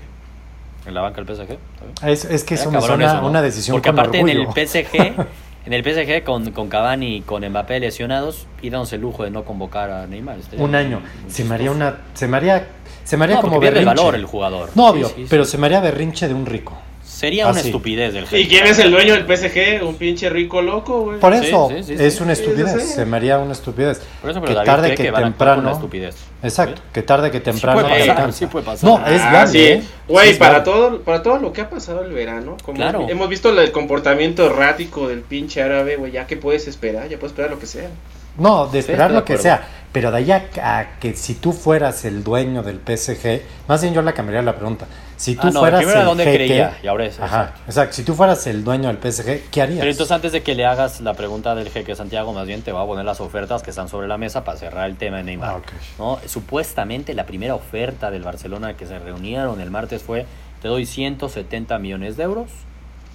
¿En 0.86 0.94
la 0.94 1.00
banca 1.02 1.22
del 1.22 1.36
PSG? 1.36 1.58
Es, 2.06 2.24
es 2.24 2.44
que 2.44 2.56
cabrón 2.56 2.82
suena 2.82 3.06
eso, 3.06 3.20
¿no? 3.20 3.28
una 3.28 3.42
decisión 3.42 3.74
Porque 3.74 3.90
con 3.90 3.98
aparte 3.98 4.18
en 4.20 4.28
el 4.30 4.40
orgullo. 4.40 4.66
PSG, 4.66 4.94
en 5.66 5.72
el 5.72 5.84
PSG 5.84 6.24
con, 6.24 6.50
con 6.52 6.68
Cavani 6.68 7.16
y 7.16 7.20
con 7.20 7.46
Mbappé 7.48 7.80
lesionados, 7.80 8.46
y 8.62 8.70
dándose 8.70 8.96
el 8.96 9.02
lujo 9.02 9.24
de 9.24 9.30
no 9.30 9.44
convocar 9.44 9.90
a 9.90 10.06
Neymar. 10.06 10.38
Estaría 10.38 10.64
un 10.64 10.74
año. 10.74 11.00
Se 11.28 11.44
me 11.44 11.54
haría 11.54 11.70
una, 11.70 11.98
se 12.14 12.26
me 12.26 12.36
haría, 12.38 12.66
se 13.04 13.16
me 13.16 13.24
haría 13.24 13.36
No, 13.36 13.42
como 13.42 13.60
berrinche. 13.60 13.84
valor 13.84 14.14
el 14.14 14.24
jugador. 14.24 14.70
No, 14.74 14.88
obvio, 14.88 15.08
Sí, 15.08 15.12
sí, 15.16 15.22
sí. 15.22 15.26
pero 15.28 15.44
se 15.44 15.58
me 15.58 15.66
haría 15.66 15.80
berrinche 15.80 16.28
de 16.28 16.34
un 16.34 16.46
rico. 16.46 16.76
Sería 17.20 17.46
una 17.48 17.58
Ah, 17.58 17.62
sí. 17.62 17.68
estupidez 17.68 18.14
del 18.14 18.24
¿Y 18.24 18.26
jefe. 18.28 18.48
quién 18.48 18.66
es 18.66 18.78
el 18.78 18.90
dueño 18.90 19.12
del 19.14 19.26
PSG? 19.26 19.82
Un 19.86 19.96
pinche 19.96 20.30
rico 20.30 20.62
loco, 20.62 21.02
güey. 21.02 21.20
Por 21.20 21.34
eso 21.34 21.68
sí, 21.68 21.82
sí, 21.84 21.94
es 21.98 22.18
una 22.22 22.32
estupidez, 22.32 22.72
sí, 22.72 22.80
sí. 22.80 22.94
se 22.94 23.04
me 23.04 23.18
haría 23.18 23.38
una 23.38 23.52
estupidez. 23.52 24.00
Por 24.22 24.30
eso, 24.30 24.40
pero 24.40 24.48
que 24.52 24.54
David 24.54 24.66
tarde 24.66 24.86
cree 24.88 24.96
que, 24.96 25.02
que 25.02 25.10
van 25.10 25.22
a 25.22 25.26
temprano. 25.26 25.60
una 25.62 25.72
estupidez. 25.72 26.16
Exacto, 26.42 26.80
que 26.94 27.02
tarde 27.02 27.30
que 27.30 27.40
temprano. 27.40 27.80
puede 27.82 27.92
te 27.92 28.00
pasar, 28.00 28.16
alcanza. 28.16 28.38
sí 28.38 28.46
puede 28.46 28.64
pasar. 28.64 28.88
No, 28.90 29.06
es 29.06 29.20
Ah, 29.22 29.46
sí. 29.46 29.58
¿eh? 29.58 29.82
Güey, 30.08 30.26
Sí 30.28 30.32
es 30.32 30.38
para 30.38 30.64
todo, 30.64 31.00
para 31.02 31.22
todo 31.22 31.38
lo 31.38 31.52
que 31.52 31.60
ha 31.60 31.68
pasado 31.68 32.02
el 32.02 32.12
verano, 32.12 32.56
como 32.64 32.76
Claro. 32.78 33.06
hemos 33.08 33.28
visto 33.28 33.50
el 33.50 33.70
comportamiento 33.70 34.46
errático 34.46 35.06
del 35.08 35.20
pinche 35.20 35.62
árabe, 35.62 35.96
güey, 35.96 36.12
ya 36.12 36.26
que 36.26 36.36
puedes 36.38 36.66
esperar, 36.68 37.08
ya 37.08 37.18
puedes 37.18 37.32
esperar 37.32 37.50
lo 37.50 37.58
que 37.58 37.66
sea. 37.66 37.90
No, 38.38 38.66
de 38.68 38.78
esperar 38.78 39.10
lo 39.10 39.24
que 39.24 39.36
sea. 39.36 39.68
Pero 39.92 40.10
de 40.10 40.18
ahí 40.18 40.30
a, 40.30 40.44
a 40.62 40.98
que 41.00 41.14
si 41.14 41.34
tú 41.34 41.52
fueras 41.52 42.04
el 42.04 42.22
dueño 42.24 42.62
del 42.62 42.78
PSG, 42.78 43.42
más 43.68 43.82
bien 43.82 43.92
yo 43.92 44.00
la 44.02 44.12
cambiaría 44.12 44.40
la 44.42 44.54
pregunta. 44.56 44.86
Si 45.20 45.34
tú 45.36 45.48
Ah, 45.48 45.50
no, 45.50 45.60
fueras 45.60 45.80
primero 45.80 46.00
el 46.00 46.06
dónde 46.06 46.24
jeque- 46.24 46.34
creía, 46.34 46.78
y 46.82 46.86
ahora 46.86 47.04
es, 47.04 47.20
Ajá, 47.20 47.26
exacto. 47.42 47.60
exacto. 47.66 47.92
Si 47.96 48.04
tú 48.04 48.14
fueras 48.14 48.46
el 48.46 48.64
dueño 48.64 48.88
del 48.88 48.96
PSG, 48.96 49.50
¿qué 49.50 49.60
harías? 49.60 49.80
Pero 49.80 49.90
entonces 49.90 50.12
antes 50.12 50.32
de 50.32 50.42
que 50.42 50.54
le 50.54 50.64
hagas 50.64 51.02
la 51.02 51.12
pregunta 51.12 51.54
del 51.54 51.68
jeque 51.68 51.94
Santiago, 51.94 52.32
más 52.32 52.46
bien 52.46 52.62
te 52.62 52.72
va 52.72 52.80
a 52.80 52.86
poner 52.86 53.04
las 53.04 53.20
ofertas 53.20 53.62
que 53.62 53.68
están 53.68 53.90
sobre 53.90 54.08
la 54.08 54.16
mesa 54.16 54.44
para 54.44 54.56
cerrar 54.56 54.88
el 54.88 54.96
tema 54.96 55.18
de 55.18 55.24
Neymar. 55.24 55.50
Ah, 55.50 55.56
ok. 55.56 55.72
¿no? 55.98 56.18
Supuestamente 56.26 57.12
la 57.12 57.26
primera 57.26 57.54
oferta 57.54 58.10
del 58.10 58.22
Barcelona 58.22 58.78
que 58.78 58.86
se 58.86 58.98
reunieron 58.98 59.60
el 59.60 59.70
martes 59.70 60.02
fue 60.02 60.24
te 60.62 60.68
doy 60.68 60.86
170 60.86 61.78
millones 61.78 62.16
de 62.16 62.22
euros 62.22 62.48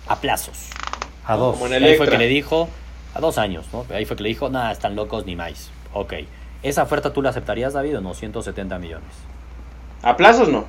a 0.08 0.18
plazos. 0.22 0.70
a 1.26 1.36
dos. 1.38 1.56
como 1.58 1.74
en 1.74 1.84
ahí 1.84 1.96
fue 1.96 2.08
que 2.08 2.20
le 2.20 2.28
dijo, 2.28 2.70
a 3.16 3.20
dos 3.20 3.40
años, 3.40 3.66
¿no? 3.74 3.84
Ahí 3.92 4.06
fue 4.06 4.16
que 4.16 4.22
le 4.22 4.30
dijo, 4.30 4.48
nada, 4.50 4.72
están 4.72 4.96
locos 4.96 5.26
ni 5.26 5.36
más. 5.36 5.72
Ok. 5.92 6.14
¿Esa 6.62 6.84
oferta 6.84 7.12
tú 7.14 7.24
la 7.24 7.32
aceptarías, 7.32 7.74
David, 7.74 7.98
o 7.98 8.02
no? 8.02 8.14
170 8.14 8.78
millones. 8.78 9.10
A 10.04 10.16
plazos 10.18 10.50
no. 10.50 10.66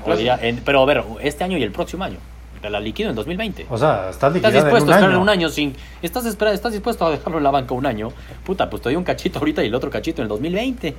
Podría- 0.00 0.38
en- 0.40 0.62
pero 0.64 0.82
a 0.82 0.86
ver, 0.86 1.04
este 1.20 1.44
año 1.44 1.58
y 1.58 1.62
el 1.62 1.72
próximo 1.72 2.04
año. 2.04 2.18
Te 2.60 2.70
la 2.70 2.78
liquido 2.78 3.10
en 3.10 3.16
2020. 3.16 3.66
O 3.70 3.76
sea, 3.76 4.10
está 4.10 4.28
Estás 4.28 4.34
liquidada 4.34 4.58
en 4.58 4.64
dispuesto 4.64 4.86
un 4.86 4.92
a 4.92 4.96
esperar 4.96 5.10
año. 5.14 5.20
un 5.22 5.28
año 5.28 5.48
sin. 5.48 5.74
Estás, 6.00 6.26
espera, 6.26 6.52
estás 6.52 6.72
dispuesto 6.72 7.04
a 7.04 7.10
dejarlo 7.10 7.38
en 7.38 7.44
la 7.44 7.50
banca 7.50 7.74
un 7.74 7.84
año. 7.86 8.10
Puta, 8.44 8.70
pues 8.70 8.80
te 8.82 8.88
doy 8.90 8.96
un 8.96 9.02
cachito 9.02 9.40
ahorita 9.40 9.64
y 9.64 9.66
el 9.66 9.74
otro 9.74 9.90
cachito 9.90 10.22
en 10.22 10.26
el 10.26 10.28
2020. 10.28 10.94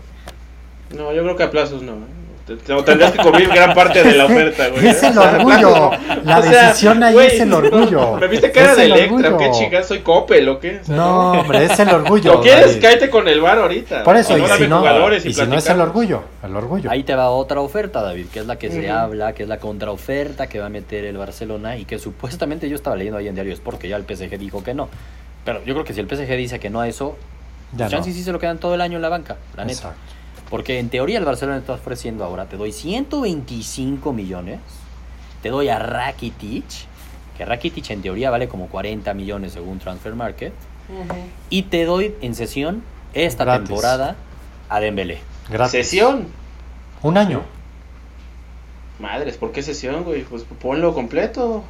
No, 0.98 1.14
yo 1.14 1.24
creo 1.24 1.36
que 1.38 1.44
a 1.44 1.50
plazos 1.52 1.82
no. 1.82 1.94
¿eh? 1.94 1.96
Te- 2.46 2.58
te- 2.58 2.84
Tendrías 2.84 3.12
que 3.14 3.20
cubrir 3.20 3.48
gran 3.48 3.74
parte 3.74 4.04
de 4.04 4.16
la 4.16 4.26
oferta, 4.28 4.68
güey. 4.68 4.86
Es 4.88 5.02
el 5.02 5.14
sea, 5.14 5.22
a 5.30 5.38
orgullo. 5.38 5.92
La 6.26 6.40
O 6.40 6.42
sea, 6.42 6.68
decisión 6.68 7.02
ahí 7.02 7.14
güey, 7.14 7.28
es 7.28 7.40
el 7.40 7.54
orgullo. 7.54 8.18
¿Me 8.18 8.28
viste 8.28 8.52
cara 8.52 8.72
Es 8.72 8.78
de 8.78 8.86
el 8.86 8.92
Electra? 8.92 9.30
orgullo. 9.30 9.38
¿Qué 9.38 9.52
chingada? 9.58 9.84
¿Soy 9.86 10.00
Coppel 10.00 10.50
o 10.50 10.60
qué? 10.60 10.80
O 10.82 10.86
sea, 10.86 10.96
No, 10.96 11.32
hombre, 11.40 11.64
es 11.64 11.80
el 11.80 11.88
orgullo. 11.90 12.34
¿Lo 12.34 12.42
quieres? 12.42 12.78
Cállate 12.82 13.10
con 13.10 13.28
el 13.30 13.40
bar 13.40 13.60
ahorita. 13.60 14.04
Por 14.04 14.18
eso, 14.18 14.38
y 14.38 14.42
si 14.46 14.68
no, 14.68 14.84
y, 14.84 15.28
y 15.30 15.34
si 15.34 15.46
no 15.48 15.56
es 15.58 15.70
el 15.70 15.80
orgullo, 15.80 16.24
el 16.44 16.54
orgullo. 16.56 16.92
Ahí 16.92 17.04
te 17.04 17.16
va 17.16 17.30
otra 17.30 17.62
oferta, 17.62 18.02
David, 18.02 18.26
que 18.28 18.40
es 18.40 18.46
la 18.46 18.58
que 18.58 18.70
se 18.70 18.90
habla, 18.92 19.32
que 19.34 19.44
es 19.44 19.50
la 19.50 19.60
contraoferta 19.60 20.48
que 20.48 20.60
va 20.60 20.66
a 20.66 20.70
meter 20.70 21.06
el 21.06 21.18
Barcelona 21.18 21.78
y 21.78 21.86
que 21.86 21.98
supuestamente 21.98 22.68
yo 22.68 22.76
estaba 22.76 22.98
leyendo 22.98 23.18
ahí 23.20 23.30
en 23.30 23.36
Diario 23.36 23.54
Sport 23.54 23.80
que 23.80 23.88
ya 23.88 23.96
el 23.96 24.04
PSG 24.04 24.38
dijo 24.38 24.64
que 24.64 24.74
no. 24.74 24.90
Pero 25.46 25.64
yo 25.64 25.74
creo 25.76 25.86
que 25.86 25.94
si 25.94 26.02
el 26.02 26.08
PSG 26.10 26.36
dice 26.36 26.60
que 26.60 26.70
no 26.70 26.82
a 26.82 26.88
eso, 26.90 27.18
Ya 27.76 27.86
no. 27.86 27.92
chance 27.92 28.12
sí 28.12 28.22
se 28.22 28.32
lo 28.34 28.40
quedan 28.40 28.58
todo 28.58 28.76
el 28.76 28.82
año 28.82 28.98
en 28.98 29.02
la 29.02 29.10
banca, 29.10 29.38
la 29.56 29.64
neta. 29.64 29.74
Exacto. 29.80 29.98
Porque 30.54 30.78
en 30.78 30.90
teoría 30.90 31.18
el 31.18 31.26
Barcelona 31.26 31.58
te 31.58 31.62
está 31.62 31.74
ofreciendo 31.74 32.24
ahora, 32.24 32.46
te 32.46 32.58
doy 32.58 32.72
125 32.72 34.14
millones, 34.14 34.60
te 35.42 35.50
doy 35.50 35.70
a 35.70 35.80
Rakitic, 35.80 36.64
que 37.36 37.44
Rakitic 37.44 37.90
en 37.90 38.04
teoría 38.04 38.30
vale 38.30 38.48
como 38.48 38.68
40 38.68 39.16
millones 39.16 39.54
según 39.54 39.80
Transfer 39.80 40.14
Market, 40.14 40.54
y 41.50 41.64
te 41.64 41.86
doy 41.86 42.14
en 42.22 42.36
sesión 42.36 42.84
esta 43.16 43.46
Gratis. 43.46 43.68
temporada 43.68 44.16
a 44.70 44.80
Dembélé. 44.80 45.22
Gratis. 45.50 45.72
Sesión. 45.72 46.28
Un 47.02 47.18
año. 47.18 47.42
Madres, 49.00 49.38
¿por 49.38 49.54
qué 49.54 49.64
sesión, 49.64 50.04
güey? 50.04 50.22
Pues 50.22 50.44
ponlo 50.62 50.94
completo. 50.94 51.64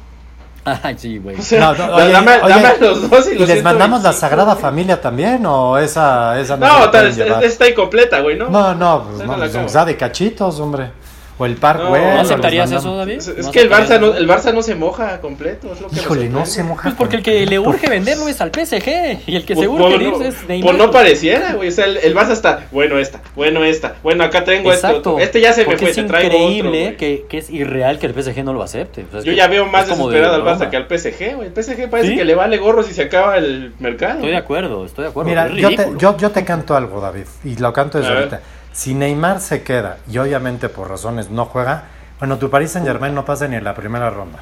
Ay, 0.82 0.96
sí, 0.98 1.18
güey. 1.18 1.38
O 1.38 1.42
sea, 1.42 1.60
No, 1.60 1.74
no, 1.74 1.96
oye, 1.96 2.12
dame, 2.12 2.32
oye, 2.42 2.54
dame 2.54 2.66
a 2.68 2.76
los 2.78 3.10
dos 3.10 3.28
y, 3.28 3.32
¿Y 3.32 3.38
los 3.38 3.48
les 3.48 3.62
mandamos 3.62 4.02
la 4.02 4.12
125, 4.12 4.20
Sagrada. 4.20 4.56
Familia 4.56 5.00
también 5.00 5.44
o 5.44 5.76
esa, 5.76 6.40
esa 6.40 6.56
no, 6.56 6.80
No, 6.80 6.90
tal, 6.90 7.08
está 7.42 7.68
incompleta, 7.68 8.20
güey, 8.20 8.36
¿no? 8.36 8.48
No, 8.48 8.74
no, 8.74 9.04
pues 9.04 9.18
no, 9.18 9.36
no 9.36 9.44
la 9.44 9.50
pues 9.50 9.86
de 9.86 9.96
cachitos, 9.96 10.58
hombre. 10.60 10.90
O 11.36 11.46
el 11.46 11.56
Park 11.56 11.80
No, 11.80 11.90
¿no 11.90 11.96
¿No 11.96 11.96
o 11.96 12.12
les 12.12 12.20
aceptarías 12.20 12.70
eso, 12.70 12.96
David? 12.96 13.14
Es, 13.18 13.28
es 13.28 13.46
¿No 13.46 13.52
que 13.52 13.60
el 13.60 13.70
Barça, 13.70 13.98
no, 13.98 14.14
el 14.14 14.28
Barça 14.28 14.54
no 14.54 14.62
se 14.62 14.74
moja 14.74 15.20
completo, 15.20 15.72
es 15.72 15.80
lo 15.80 15.88
que 15.88 15.96
Híjole, 15.96 16.28
no 16.28 16.46
se 16.46 16.62
moja. 16.62 16.82
Pues 16.84 16.94
porque 16.94 17.16
el 17.16 17.22
que 17.22 17.44
le 17.44 17.58
urge 17.58 17.88
venderlo 17.88 18.28
es 18.28 18.40
al 18.40 18.50
PSG 18.50 19.22
y 19.26 19.34
el 19.34 19.44
que 19.44 19.56
seguro 19.56 19.88
que 19.88 19.98
no, 19.98 20.16
irse 20.18 20.28
es 20.28 20.48
Neymar. 20.48 20.70
pues 20.76 20.78
no 20.86 20.90
pareciera, 20.92 21.54
güey. 21.54 21.68
O 21.68 21.72
sea, 21.72 21.86
el, 21.86 21.96
el 21.96 22.14
Barça 22.14 22.32
está, 22.32 22.66
bueno, 22.70 22.98
esta, 22.98 23.20
bueno, 23.34 23.64
esta. 23.64 23.96
Bueno, 24.02 24.22
acá 24.24 24.44
tengo 24.44 24.72
este 24.72 24.86
Exacto. 24.86 25.14
otro. 25.14 25.24
Este 25.24 25.40
ya 25.40 25.52
se 25.52 25.66
me 25.66 25.76
fue, 25.76 25.90
es 25.90 25.96
te 25.96 26.04
traigo 26.04 26.34
increíble 26.36 26.84
otro. 26.84 26.96
que, 26.98 27.24
que 27.28 27.38
es 27.38 27.50
irreal 27.50 27.98
que 27.98 28.06
el 28.06 28.14
PSG 28.14 28.44
no 28.44 28.52
lo 28.52 28.62
acepte. 28.62 29.04
O 29.08 29.10
sea, 29.10 29.18
es 29.18 29.24
Yo 29.24 29.32
que 29.32 29.36
ya 29.36 29.48
veo 29.48 29.66
más 29.66 29.84
es 29.84 29.90
como 29.90 30.08
de 30.08 30.18
desesperado 30.18 30.48
al. 30.48 30.58
Barça 30.58 30.70
que 30.70 30.76
al 30.76 30.86
PSG, 30.86 31.34
güey. 31.36 31.48
El 31.48 31.64
PSG 31.64 31.90
parece 31.90 32.10
¿Sí? 32.10 32.16
que 32.16 32.24
le 32.24 32.34
vale 32.34 32.58
gorro 32.58 32.82
si 32.82 32.94
se 32.94 33.02
acaba 33.02 33.38
el 33.38 33.72
mercado. 33.80 34.14
Estoy 34.14 34.30
de 34.30 34.36
acuerdo, 34.36 34.84
estoy 34.84 35.04
de 35.04 35.10
acuerdo. 35.10 35.30
Mira, 35.30 35.48
yo 35.48 35.74
te, 35.74 35.88
yo, 35.98 36.16
yo 36.16 36.30
te 36.30 36.44
canto 36.44 36.76
algo, 36.76 37.00
David, 37.00 37.24
y 37.44 37.56
lo 37.56 37.72
canto 37.72 37.98
desde 37.98 38.12
ahorita. 38.12 38.40
Si 38.74 38.94
Neymar 38.94 39.40
se 39.40 39.62
queda 39.62 39.98
y 40.10 40.18
obviamente 40.18 40.68
por 40.68 40.90
razones 40.90 41.30
no 41.30 41.46
juega, 41.46 41.84
bueno, 42.18 42.38
tu 42.38 42.50
Paris 42.50 42.72
Saint 42.72 42.86
Germain 42.86 43.14
no 43.14 43.24
pasa 43.24 43.48
ni 43.48 43.56
en 43.56 43.64
la 43.64 43.74
primera 43.74 44.10
ronda. 44.10 44.40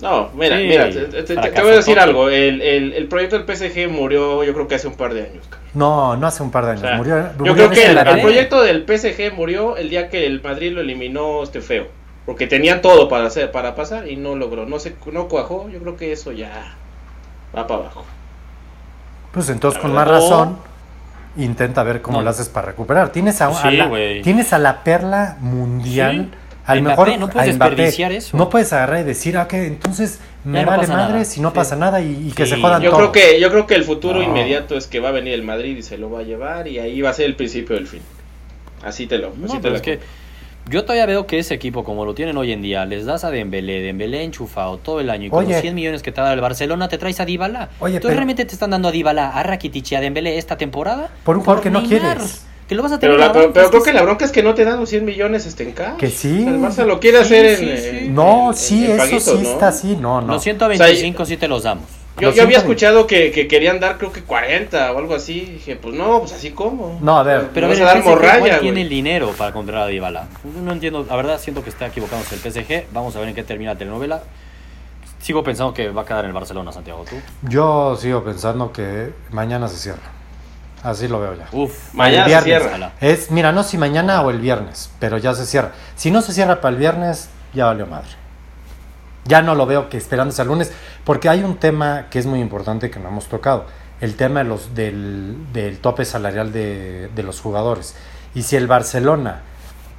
No, 0.00 0.30
mira, 0.34 0.58
Sí, 0.58 0.64
mira, 0.64 0.90
te, 0.90 1.22
te- 1.22 1.22
te 1.36 1.62
voy 1.62 1.72
a 1.72 1.76
decir 1.76 1.98
algo. 1.98 2.28
El, 2.28 2.60
el, 2.60 2.92
el 2.94 3.08
proyecto 3.08 3.36
del 3.36 3.46
PSG 3.46 3.88
murió, 3.88 4.42
yo 4.44 4.52
creo 4.52 4.66
que 4.68 4.74
hace 4.74 4.88
un 4.88 4.96
par 4.96 5.14
de 5.14 5.22
años. 5.22 5.46
cabrón. 5.48 5.70
No, 5.72 6.16
no 6.16 6.26
hace 6.26 6.42
un 6.42 6.50
par 6.50 6.64
de 6.66 6.72
O 6.72 6.72
años. 6.72 6.80
sea, 6.80 6.96
murió, 6.96 7.32
yo 7.44 7.46
murió 7.46 7.54
creo 7.54 7.66
en 7.66 7.72
que 7.72 7.82
ese 7.82 7.92
el, 7.92 8.20
proyecto 8.20 8.62
del 8.62 8.84
PSG 8.84 9.32
murió 9.32 9.76
el 9.76 9.90
día 9.90 10.08
que 10.10 10.26
el 10.26 10.42
Madrid 10.42 10.72
lo 10.72 10.80
eliminó 10.80 11.42
este 11.42 11.60
feo. 11.60 11.88
Porque 12.26 12.46
tenían 12.46 12.80
todo 12.82 13.08
para 13.08 13.26
hacer, 13.26 13.52
para 13.52 13.74
pasar 13.74 14.08
y 14.08 14.16
no 14.16 14.34
logró. 14.36 14.66
No 14.66 14.78
se, 14.78 14.96
no 15.12 15.28
cuajó. 15.28 15.68
Yo 15.68 15.80
creo 15.80 15.96
que 15.96 16.12
eso 16.12 16.32
ya 16.32 16.76
va 17.56 17.66
para 17.66 17.80
abajo. 17.82 18.04
Pues 19.32 19.48
entonces, 19.50 19.80
con 19.80 19.92
más 19.92 20.06
razón, 20.06 20.58
intenta 21.36 21.82
ver 21.82 22.00
cómo 22.02 22.18
No. 22.18 22.24
lo 22.24 22.30
haces 22.30 22.48
para 22.48 22.66
recuperar. 22.68 23.10
Tienes 23.10 23.40
a, 23.40 23.48
a 23.48 23.70
Sí, 23.70 23.76
la, 23.76 23.90
tienes 24.22 24.52
a 24.52 24.58
la 24.58 24.82
perla 24.84 25.36
mundial. 25.40 26.30
Sí. 26.32 26.38
Al 26.66 26.80
Mbappé, 26.80 26.96
mejor 27.10 27.18
no 27.20 27.28
puedes 27.28 27.48
desperdiciar 27.58 28.12
eso. 28.12 28.36
No 28.38 28.48
puedes 28.48 28.72
agarrar 28.72 29.00
y 29.00 29.04
decir, 29.04 29.36
ah, 29.36 29.46
que 29.46 29.66
entonces 29.66 30.18
me 30.44 30.62
no 30.62 30.70
vale 30.70 30.86
madre 30.86 31.12
nada. 31.12 31.24
si 31.26 31.40
no 31.42 31.50
Sí. 31.50 31.54
pasa 31.56 31.76
nada 31.76 32.00
y, 32.00 32.28
y 32.28 32.32
que 32.32 32.46
Sí. 32.46 32.54
se 32.54 32.60
jodan 32.60 32.80
Yo 32.80 32.90
todos. 32.90 33.10
creo 33.10 33.12
que 33.12 33.38
yo 33.40 33.50
creo 33.50 33.66
que 33.66 33.74
el 33.74 33.84
futuro 33.84 34.20
No. 34.20 34.24
inmediato 34.24 34.76
es 34.78 34.86
que 34.86 34.98
va 35.00 35.10
a 35.10 35.12
venir 35.12 35.34
el 35.34 35.42
Madrid 35.42 35.76
y 35.76 35.82
se 35.82 35.98
lo 35.98 36.10
va 36.10 36.20
a 36.20 36.22
llevar 36.22 36.66
y 36.66 36.78
ahí 36.78 37.02
va 37.02 37.10
a 37.10 37.12
ser 37.12 37.26
el 37.26 37.36
principio 37.36 37.76
del 37.76 37.86
fin. 37.86 38.00
Así 38.82 39.06
te 39.06 39.18
lo, 39.18 39.32
así 39.44 39.58
te 39.58 39.68
la 39.70 39.76
es 39.76 39.82
que 39.82 40.00
yo 40.68 40.82
todavía 40.82 41.06
veo 41.06 41.26
que 41.26 41.38
ese 41.38 41.54
equipo, 41.54 41.84
como 41.84 42.04
lo 42.04 42.14
tienen 42.14 42.36
hoy 42.36 42.52
en 42.52 42.62
día, 42.62 42.84
les 42.86 43.04
das 43.04 43.24
a 43.24 43.30
Dembélé, 43.30 43.80
Dembélé 43.82 44.22
enchufado 44.22 44.78
todo 44.78 45.00
el 45.00 45.10
año 45.10 45.26
y 45.26 45.30
con 45.30 45.44
Oye. 45.44 45.52
los 45.54 45.60
100 45.62 45.74
millones 45.74 46.02
que 46.02 46.10
te 46.12 46.20
da 46.20 46.32
el 46.32 46.40
Barcelona 46.40 46.88
te 46.88 46.96
traes 46.98 47.20
a 47.20 47.24
Dybala. 47.26 47.68
Oye, 47.80 47.96
Entonces 47.96 48.00
pero- 48.02 48.14
realmente 48.14 48.44
te 48.44 48.52
están 48.54 48.70
dando 48.70 48.88
a 48.88 48.92
Dybala, 48.92 49.28
a 49.30 49.42
Rakitic 49.42 49.92
y 49.92 49.94
a 49.94 50.00
Dembélé 50.00 50.38
esta 50.38 50.56
temporada 50.56 51.10
Por 51.24 51.36
un 51.36 51.42
jugador 51.42 51.62
que 51.62 51.70
no 51.70 51.80
Neymar, 51.82 52.16
quieres. 52.16 52.46
Que 52.68 52.74
lo 52.74 52.82
vas 52.82 52.92
a 52.92 52.98
tener 52.98 53.16
Pero, 53.16 53.18
la- 53.18 53.26
en 53.26 53.28
la 53.28 53.32
pero, 53.34 53.44
banca, 53.44 53.52
pero 53.54 53.64
es 53.66 53.70
creo 53.72 53.82
que 53.82 53.90
que 53.90 53.94
la 53.94 54.02
bronca 54.02 54.24
es 54.24 54.32
que 54.32 54.42
no 54.42 54.54
te 54.54 54.64
dan 54.64 54.80
los 54.80 54.88
100 54.88 55.04
millones 55.04 55.44
este 55.44 55.64
en 55.64 55.72
cash. 55.72 55.96
Que 55.98 56.08
sí. 56.08 56.40
O 56.40 56.44
sea, 56.44 56.50
el 56.54 56.60
Barça 56.60 56.86
lo 56.86 56.98
quiere 56.98 57.18
Sí, 57.18 57.24
hacer 57.24 57.44
en, 57.46 57.56
sí, 57.58 57.98
sí. 58.00 58.08
No, 58.08 58.48
en- 58.52 58.56
sí, 58.56 58.84
en 58.86 58.90
eso 58.92 58.96
paguitos, 58.96 59.24
sí 59.24 59.42
¿no? 59.42 59.48
está 59.50 59.68
así. 59.68 59.96
No, 60.00 60.20
no. 60.22 60.32
Los 60.32 60.42
125 60.44 61.26
sí 61.26 61.36
te 61.36 61.46
los 61.46 61.64
damos. 61.64 61.84
Yo, 62.16 62.30
yo 62.30 62.42
había 62.42 62.58
120. 62.58 62.58
escuchado 62.58 63.06
que, 63.08 63.32
que 63.32 63.48
querían 63.48 63.80
dar 63.80 63.98
creo 63.98 64.12
que 64.12 64.22
40 64.22 64.92
o 64.92 64.98
algo 64.98 65.14
así. 65.14 65.40
Dije, 65.40 65.76
pues 65.76 65.94
no, 65.94 66.20
pues 66.20 66.32
así 66.32 66.52
como. 66.52 66.98
No, 67.02 67.18
a 67.18 67.22
ver. 67.24 67.50
Pero 67.52 67.68
ver, 67.68 67.82
a 67.82 67.86
dar 67.86 68.04
morralla, 68.04 68.60
tiene 68.60 68.82
el 68.82 68.88
dinero 68.88 69.32
para 69.36 69.52
comprar 69.52 69.82
a 69.82 69.86
Dybala. 69.86 70.28
No 70.62 70.72
entiendo, 70.72 71.04
la 71.08 71.16
verdad 71.16 71.40
siento 71.40 71.64
que 71.64 71.70
está 71.70 71.86
equivocándose 71.86 72.36
el 72.36 72.40
PSG. 72.40 72.86
Vamos 72.92 73.16
a 73.16 73.20
ver 73.20 73.30
en 73.30 73.34
qué 73.34 73.42
termina 73.42 73.72
la 73.72 73.78
telenovela. 73.78 74.22
Sigo 75.20 75.42
pensando 75.42 75.74
que 75.74 75.88
va 75.88 76.02
a 76.02 76.04
quedar 76.04 76.24
en 76.24 76.28
el 76.28 76.34
Barcelona, 76.34 76.70
Santiago. 76.70 77.04
¿Tú? 77.08 77.16
Yo 77.48 77.96
sigo 77.96 78.22
pensando 78.22 78.72
que 78.72 79.12
mañana 79.30 79.68
se 79.68 79.78
cierra. 79.78 80.12
Así 80.84 81.08
lo 81.08 81.18
veo 81.18 81.34
ya. 81.34 81.48
Uf. 81.50 81.94
Mañana 81.94 82.28
se 82.28 82.44
cierra. 82.44 82.92
Es, 83.00 83.30
mira, 83.30 83.50
no 83.50 83.62
si 83.62 83.78
mañana 83.78 84.20
o 84.20 84.30
el 84.30 84.38
viernes, 84.38 84.90
pero 85.00 85.16
ya 85.16 85.34
se 85.34 85.46
cierra. 85.46 85.72
Si 85.96 86.10
no 86.10 86.20
se 86.20 86.32
cierra 86.34 86.60
para 86.60 86.74
el 86.74 86.78
viernes, 86.78 87.30
ya 87.54 87.64
valió 87.64 87.86
madre. 87.86 88.23
Ya 89.24 89.42
no 89.42 89.54
lo 89.54 89.66
veo 89.66 89.88
que 89.88 89.96
esperándose 89.96 90.42
al 90.42 90.48
lunes, 90.48 90.72
porque 91.04 91.28
hay 91.28 91.42
un 91.42 91.56
tema 91.56 92.06
que 92.10 92.18
es 92.18 92.26
muy 92.26 92.40
importante 92.40 92.90
que 92.90 93.00
no 93.00 93.08
hemos 93.08 93.26
tocado, 93.26 93.66
el 94.00 94.16
tema 94.16 94.42
de 94.42 94.48
los, 94.48 94.74
del, 94.74 95.36
del 95.52 95.78
tope 95.78 96.04
salarial 96.04 96.52
de, 96.52 97.08
de 97.14 97.22
los 97.22 97.40
jugadores. 97.40 97.96
Y 98.34 98.42
si 98.42 98.56
el 98.56 98.66
Barcelona 98.66 99.40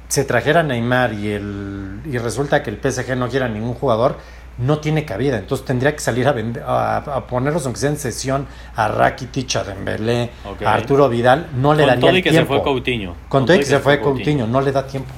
se 0.08 0.24
trajera 0.24 0.60
a 0.60 0.62
Neymar 0.62 1.12
y, 1.14 1.32
el, 1.32 2.00
y 2.04 2.18
resulta 2.18 2.62
que 2.62 2.70
el 2.70 2.78
PSG 2.80 3.16
no 3.16 3.28
quiera 3.28 3.48
ningún 3.48 3.74
jugador, 3.74 4.16
no 4.58 4.78
tiene 4.78 5.04
cabida. 5.04 5.38
Entonces 5.38 5.66
tendría 5.66 5.92
que 5.92 5.98
salir 5.98 6.28
a, 6.28 6.32
vender, 6.32 6.62
a, 6.64 6.98
a 6.98 7.26
ponerlos, 7.26 7.64
aunque 7.66 7.80
sea 7.80 7.90
en 7.90 7.96
sesión, 7.96 8.46
a 8.76 8.88
Rakitic, 8.88 9.56
a 9.56 9.64
Dembélé, 9.64 10.30
a 10.64 10.72
Arturo 10.72 11.08
Vidal. 11.08 11.48
No 11.56 11.74
le 11.74 11.82
Con 11.82 11.88
daría 11.88 12.00
todo 12.00 12.16
y 12.16 12.22
que 12.22 12.30
tiempo. 12.30 12.54
se 12.54 12.60
fue 12.60 12.64
Coutinho. 12.64 13.14
Con 13.28 13.44
todo 13.44 13.56
y 13.56 13.58
que 13.58 13.64
se 13.66 13.80
fue 13.80 14.00
Coutinho, 14.00 14.46
no 14.46 14.60
le 14.60 14.70
da 14.72 14.86
tiempo. 14.86 15.10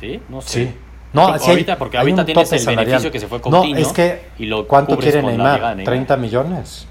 Sí, 0.00 0.20
no 0.28 0.40
sé. 0.40 0.48
Sí. 0.66 0.74
No, 1.18 1.38
sí 1.38 1.44
hay- 1.44 1.50
ahorita, 1.50 1.78
porque 1.78 1.96
hay 1.98 2.00
ahorita 2.02 2.24
tienes 2.24 2.52
el 2.52 2.58
salarial. 2.60 2.86
beneficio 2.86 3.10
que 3.12 3.20
se 3.20 3.26
fue 3.28 3.40
Coutinho. 3.40 3.74
No, 3.74 3.80
es 3.80 3.92
que 3.92 4.22
y 4.38 4.46
lo 4.46 4.66
¿cuánto 4.66 4.96
quiere 4.98 5.22
la 5.22 5.28
Neymar? 5.28 5.76
Neymar. 5.76 5.94
¿30 6.06 6.16
millones? 6.18 6.86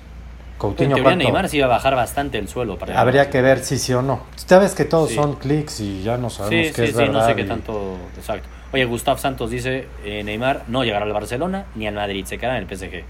En 0.53 0.57
Coutinho, 0.59 0.89
teoría 0.95 1.03
¿cuánto? 1.03 1.23
Neymar 1.23 1.49
sí 1.49 1.57
iba 1.57 1.65
a 1.67 1.69
bajar 1.69 1.95
bastante 1.95 2.37
el 2.39 2.47
suelo. 2.47 2.77
Para 2.77 2.99
Habría 2.99 3.29
que 3.29 3.41
ver 3.41 3.59
si 3.63 3.77
sí 3.77 3.93
o 3.93 4.01
no. 4.01 4.21
Sabes 4.35 4.73
que 4.73 4.85
todos 4.85 5.09
Sí. 5.09 5.15
son 5.15 5.35
clics 5.35 5.79
y 5.81 6.01
ya 6.03 6.17
no 6.17 6.29
sabemos 6.29 6.67
Sí, 6.67 6.73
qué 6.73 6.81
sí, 6.81 6.89
es 6.89 6.89
sí, 6.91 6.95
verdad. 6.97 7.13
no 7.13 7.25
sé 7.25 7.35
qué 7.35 7.43
tanto. 7.43 7.95
Exacto. 8.17 8.47
Oye, 8.73 8.85
Gustav 8.85 9.19
Santos 9.19 9.49
dice: 9.51 9.87
eh, 10.03 10.23
Neymar 10.23 10.63
no 10.67 10.83
llegará 10.83 11.05
al 11.05 11.13
Barcelona 11.13 11.65
ni 11.75 11.87
al 11.87 11.93
Madrid, 11.95 12.25
se 12.25 12.37
quedará 12.37 12.57
en 12.57 12.63
el 12.63 12.67
PSG. 12.77 12.91
Sí. 13.01 13.03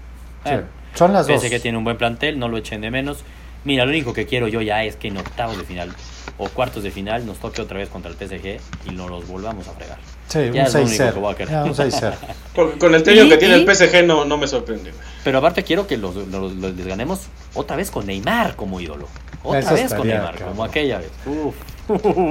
Bueno, 0.44 0.62
Son 0.94 1.12
las 1.12 1.26
dos. 1.26 1.40
PSG 1.42 1.60
tiene 1.62 1.78
un 1.78 1.84
buen 1.84 1.96
plantel, 1.96 2.38
no 2.38 2.48
lo 2.48 2.58
echen 2.58 2.80
de 2.80 2.90
menos. 2.90 3.24
Mira, 3.64 3.84
lo 3.84 3.90
único 3.90 4.12
que 4.12 4.24
quiero 4.26 4.46
yo 4.48 4.60
ya 4.62 4.84
es 4.84 4.96
que 4.96 5.08
en 5.08 5.16
octavos 5.16 5.58
de 5.58 5.64
final 5.64 5.90
o 6.38 6.48
cuartos 6.48 6.82
de 6.84 6.90
final 6.92 7.26
nos 7.26 7.38
toque 7.38 7.60
otra 7.60 7.78
vez 7.78 7.88
contra 7.88 8.10
el 8.10 8.16
PSG 8.16 8.60
y 8.88 8.90
no 8.94 9.08
los 9.08 9.26
volvamos 9.26 9.66
a 9.68 9.72
fregar. 9.72 9.98
Sí, 10.28 10.38
un 10.38 10.52
Ya 10.52 10.64
es 10.64 10.74
lo 10.74 10.80
único 10.82 10.96
que 10.98 11.04
6-0. 11.10 11.14
voy 11.20 11.32
a 11.32 11.36
querer. 11.36 11.52
Ya, 11.52 11.64
un 11.64 11.74
6-0. 11.74 12.12
Porque 12.54 12.78
con 12.78 12.94
el 12.94 13.02
técnico 13.02 13.26
Y- 13.26 13.28
que 13.30 13.36
tiene 13.38 13.56
y- 13.58 13.60
el 13.62 13.74
PSG 13.74 14.04
no, 14.06 14.24
no 14.24 14.36
me 14.36 14.46
sorprende. 14.46 14.92
Pero 15.24 15.38
aparte 15.38 15.62
quiero 15.64 15.86
que 15.86 15.96
los, 15.96 16.14
los- 16.14 16.52
los- 16.54 16.74
les 16.74 16.86
ganemos 16.86 17.20
otra 17.54 17.76
vez 17.76 17.90
con 17.90 18.06
Neymar 18.06 18.54
como 18.56 18.80
ídolo. 18.80 19.08
Otra 19.42 19.60
Eso 19.60 19.74
vez 19.74 19.94
con 19.94 20.06
Neymar, 20.06 20.38
como 20.42 20.64
aquella 20.64 20.98
vez. 20.98 21.10
Uf. 21.26 21.54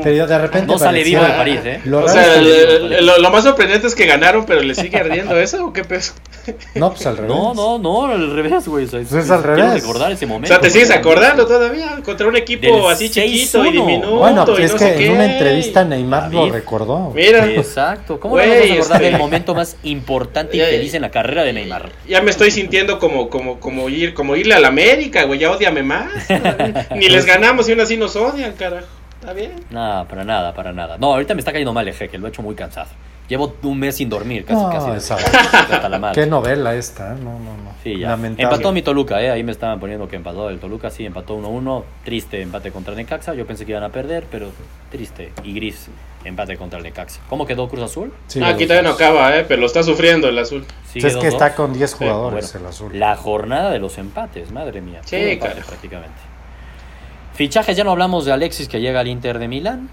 Pero 0.04 0.28
de 0.28 0.38
repente. 0.38 0.68
No 0.68 0.78
sale 0.78 1.04
vivo 1.04 1.24
de 1.24 1.30
París, 1.32 1.60
¿eh? 1.64 1.82
Lo 1.86 2.04
O 2.06 2.08
sea, 2.08 2.22
es 2.36 2.40
que- 2.44 2.64
el- 2.76 2.94
el- 2.94 3.06
lo, 3.06 3.18
lo 3.18 3.30
más 3.32 3.44
sorprendente 3.44 3.88
es 3.88 3.96
que 3.96 4.06
ganaron, 4.06 4.46
pero 4.46 4.62
le 4.62 4.76
sigue 4.76 4.98
ardiendo 4.98 5.36
eso 5.40 5.66
o 5.66 5.74
qué 5.74 5.84
peso. 5.84 6.14
No, 6.76 6.90
pues 6.92 7.06
al 7.06 7.18
revés. 7.18 7.32
No, 7.32 7.54
no, 7.54 7.78
no, 7.80 8.06
al 8.06 8.34
revés, 8.36 8.68
güey. 8.68 8.86
O 8.86 8.88
sea, 8.88 9.00
Pues 9.02 9.26
es 9.26 9.32
al 9.32 9.44
revés. 9.44 9.74
recordar 9.82 10.12
ese 10.12 10.26
O 10.26 10.30
momento. 10.30 10.48
sea, 10.48 10.60
te 10.60 10.70
sigues 10.70 10.92
acordando 10.92 11.46
todavía 11.48 11.98
contra 12.04 12.28
un 12.28 12.36
equipo 12.36 12.66
Del 12.68 12.86
así 12.86 13.10
chiquito 13.10 13.60
6-1. 13.64 13.68
y 13.68 13.72
diminuto. 13.72 14.16
Bueno, 14.18 14.44
y 14.44 14.46
pues 14.52 14.60
es 14.60 14.72
no 14.74 14.78
que 14.78 15.06
en 15.06 15.12
una 15.14 15.26
entrevista 15.34 15.84
Neymar 15.84 16.34
lo 16.34 16.50
recordó. 16.52 17.12
Mira, 17.16 17.46
Exacto. 17.52 18.20
¿Cómo 18.20 18.36
Güey, 18.36 18.48
no 18.48 18.54
vamos 18.54 18.70
a 18.70 18.74
acordar 18.76 19.02
este- 19.02 19.12
del 19.12 19.18
momento 19.20 19.56
más 19.56 19.78
importante 19.84 20.58
y 20.58 20.60
feliz 20.60 20.94
en 20.94 21.02
la 21.02 21.12
carrera 21.12 21.44
de 21.44 21.54
Neymar? 21.54 21.90
ya 22.08 22.22
me 22.22 22.32
estoy 22.32 22.52
sintiendo 22.52 23.00
como, 23.00 23.30
como, 23.30 23.60
como 23.60 23.90
ir, 23.90 24.14
como 24.14 24.36
irle 24.36 24.54
a 24.54 24.60
la 24.60 24.68
América, 24.70 25.24
güey. 25.24 25.40
Ya 25.40 25.52
odiame 25.52 25.84
más. 25.84 26.10
Ni 26.96 27.10
les 27.10 27.26
ganamos 27.26 27.68
y 27.68 27.72
aún 27.72 27.82
así 27.82 27.98
nos 27.98 28.16
odian, 28.16 28.54
carajo. 28.54 28.88
Está 29.20 29.34
bien. 29.34 29.52
Nada, 29.72 30.06
para 30.08 30.24
nada, 30.24 30.54
para 30.54 30.72
nada. 30.74 30.98
No, 30.98 31.14
ahorita 31.14 31.34
me 31.34 31.40
está 31.40 31.52
cayendo 31.52 31.74
mal 31.74 31.88
el 31.88 31.94
jeque, 31.94 32.18
lo 32.18 32.28
he 32.28 32.30
hecho 32.30 32.42
muy 32.42 32.56
cansado. 32.56 32.88
Llevo 33.28 33.54
un 33.64 33.78
mes 33.80 33.96
sin 33.98 34.08
dormir, 34.10 34.46
casi, 34.46 34.62
No, 34.62 34.70
casi. 34.70 34.92
esa- 34.92 35.16
Hasta 35.76 35.90
la. 35.90 36.12
Qué 36.14 36.26
novela 36.26 36.74
esta, 36.76 37.14
¿eh? 37.14 37.18
No, 37.22 37.32
no, 37.40 37.58
no. 37.58 37.72
Sí, 37.84 38.00
ya. 38.00 38.10
Lamentable. 38.12 38.44
Empató 38.44 38.72
mi 38.72 38.82
Toluca, 38.82 39.22
¿eh? 39.22 39.30
Ahí 39.32 39.44
me 39.44 39.52
estaban 39.52 39.80
poniendo 39.82 40.08
que 40.08 40.16
empató 40.16 40.50
el 40.50 40.60
Toluca, 40.60 40.90
sí, 40.90 41.06
empató 41.06 41.36
1-1. 41.38 41.84
Triste 42.06 42.42
empate 42.42 42.72
contra 42.72 42.92
el 42.94 42.98
Necaxa. 42.98 43.34
Yo 43.34 43.46
pensé 43.46 43.66
que 43.66 43.72
iban 43.74 43.84
a 43.84 43.90
perder, 43.90 44.26
pero 44.32 44.48
triste 44.90 45.34
y 45.44 45.54
gris 45.54 45.90
empate 46.24 46.56
contra 46.58 46.78
el 46.80 46.84
Necaxa. 46.86 47.20
¿Cómo 47.30 47.46
quedó 47.46 47.68
Cruz 47.68 47.84
Azul? 47.84 48.14
Sí, 48.28 48.40
No, 48.40 48.46
los 48.46 48.56
aquí 48.56 48.66
todavía 48.66 48.90
no 48.90 48.96
acaba, 48.96 49.36
¿eh? 49.38 49.46
Pero 49.46 49.60
lo 49.60 49.68
está 49.68 49.84
sufriendo 49.84 50.30
el 50.30 50.38
azul. 50.40 50.66
Sí, 50.92 51.00
es 51.00 51.16
que 51.18 51.28
2-2. 51.30 51.34
está 51.34 51.54
con 51.54 51.74
10 51.74 51.94
jugadores 51.96 52.54
Bueno, 52.54 52.66
el 52.68 52.72
azul. 52.74 52.98
La 53.00 53.16
jornada 53.18 53.72
de 53.72 53.80
los 53.80 53.98
empates, 53.98 54.52
madre 54.52 54.80
mía. 54.82 55.02
Sí, 55.06 55.18
empate 55.18 55.62
prácticamente. 55.68 56.16
Fichajes, 57.34 57.76
ya 57.78 57.84
no 57.84 57.92
hablamos 57.92 58.26
de 58.26 58.32
Alexis 58.32 58.68
que 58.68 58.80
llega 58.82 59.00
al 59.02 59.08
Inter 59.08 59.38
de 59.38 59.48
Milán. 59.48 59.90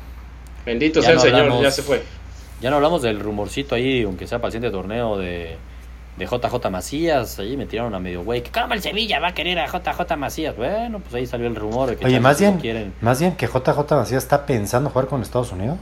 Bendito 0.64 1.00
Ya 1.00 1.06
sea 1.06 1.14
el 1.14 1.20
Señor, 1.20 1.62
ya 1.62 1.70
se 1.70 1.82
fue. 1.82 2.02
Ya 2.64 2.70
no 2.70 2.76
hablamos 2.76 3.02
del 3.02 3.20
rumorcito 3.20 3.74
ahí, 3.74 4.04
aunque 4.04 4.26
sea 4.26 4.38
para 4.38 4.48
el 4.48 4.52
siguiente 4.52 4.74
torneo 4.74 5.18
de, 5.18 5.58
de 6.16 6.24
JJ 6.26 6.70
Macías. 6.70 7.38
Ahí 7.38 7.58
me 7.58 7.66
tiraron 7.66 7.94
a 7.94 7.98
medio 7.98 8.24
güey. 8.24 8.42
que 8.42 8.50
¿Cómo 8.50 8.72
el 8.72 8.80
Sevilla 8.80 9.20
va 9.20 9.28
a 9.28 9.34
querer 9.34 9.58
a 9.58 9.66
JJ 9.66 10.16
Macías? 10.16 10.56
Bueno, 10.56 11.00
pues 11.00 11.14
ahí 11.14 11.26
salió 11.26 11.46
el 11.46 11.56
rumor 11.56 11.90
de 11.90 11.96
que 11.96 12.06
Oye, 12.06 12.20
más 12.20 12.40
bien, 12.40 12.56
quieren. 12.56 12.94
más 13.02 13.20
bien 13.20 13.36
que 13.36 13.46
JJ 13.46 13.78
Macías 13.90 14.22
está 14.22 14.46
pensando 14.46 14.88
jugar 14.88 15.08
con 15.08 15.20
Estados 15.20 15.52
Unidos. 15.52 15.76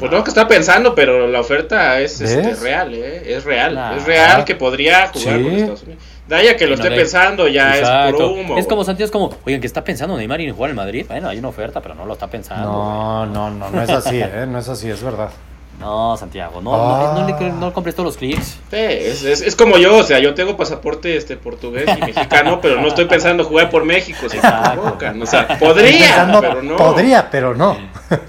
Pues 0.00 0.10
no 0.10 0.24
que 0.24 0.30
está 0.30 0.48
pensando, 0.48 0.96
pero 0.96 1.28
la 1.28 1.38
oferta 1.40 2.00
es 2.00 2.20
este, 2.20 2.54
real, 2.56 2.92
¿eh? 2.92 3.34
Es 3.36 3.44
real. 3.44 3.74
Nah. 3.76 3.96
Es 3.96 4.04
real 4.04 4.44
que 4.44 4.56
podría 4.56 5.06
jugar 5.08 5.38
Sí. 5.38 5.42
con 5.44 5.52
Estados 5.52 5.82
Unidos. 5.84 6.02
Daya 6.28 6.56
que 6.56 6.64
lo 6.66 6.70
No, 6.70 6.82
esté 6.82 6.90
de- 6.90 6.96
pensando, 6.96 7.46
ya 7.46 7.76
Exacto. 7.78 8.06
es 8.08 8.12
puro 8.14 8.32
humo. 8.32 8.58
Es 8.58 8.66
como. 8.66 8.82
Santiago, 8.84 9.06
es 9.06 9.12
como, 9.12 9.30
oigan, 9.46 9.60
que 9.60 9.66
está 9.66 9.84
pensando 9.84 10.16
Neymar 10.16 10.40
en 10.40 10.54
jugar 10.54 10.70
en 10.70 10.76
Madrid. 10.76 11.04
Bueno, 11.08 11.28
hay 11.28 11.38
una 11.38 11.48
oferta, 11.48 11.80
pero 11.80 11.94
no 11.94 12.04
lo 12.04 12.14
está 12.14 12.26
pensando. 12.26 12.68
No, 12.70 13.26
no, 13.26 13.50
no, 13.50 13.70
no 13.70 13.82
es 13.82 13.90
así, 13.90 14.20
¿eh? 14.20 14.44
No 14.48 14.58
es 14.58 14.68
así, 14.68 14.90
es 14.90 15.02
verdad. 15.02 15.30
No, 15.78 16.16
Santiago, 16.16 16.62
no, 16.62 16.72
no, 16.74 17.20
no, 17.20 17.26
le, 17.26 17.34
Ah. 17.34 17.52
no 17.60 17.70
compres 17.74 17.94
todos 17.94 18.06
los 18.06 18.16
clics. 18.16 18.58
Sí, 18.70 18.76
es, 18.76 19.22
es, 19.24 19.42
es 19.42 19.54
como 19.54 19.76
yo, 19.76 19.98
o 19.98 20.02
sea, 20.02 20.18
yo 20.20 20.32
tengo 20.34 20.56
pasaporte 20.56 21.14
este 21.18 21.36
portugués 21.36 21.84
y 21.98 22.00
mexicano, 22.00 22.58
pero 22.62 22.80
no 22.80 22.88
estoy 22.88 23.04
pensando 23.04 23.44
jugar 23.44 23.68
por 23.68 23.84
México, 23.84 24.26
se 24.28 24.36
Exacto. 24.38 24.80
equivocan. 24.80 25.20
O 25.20 25.26
sea, 25.26 25.46
podría, 25.58 26.06
Pensando, 26.06 26.40
pero 26.40 26.62
no. 26.62 26.76
Podría, 26.76 27.30
pero 27.30 27.54
no. 27.54 27.76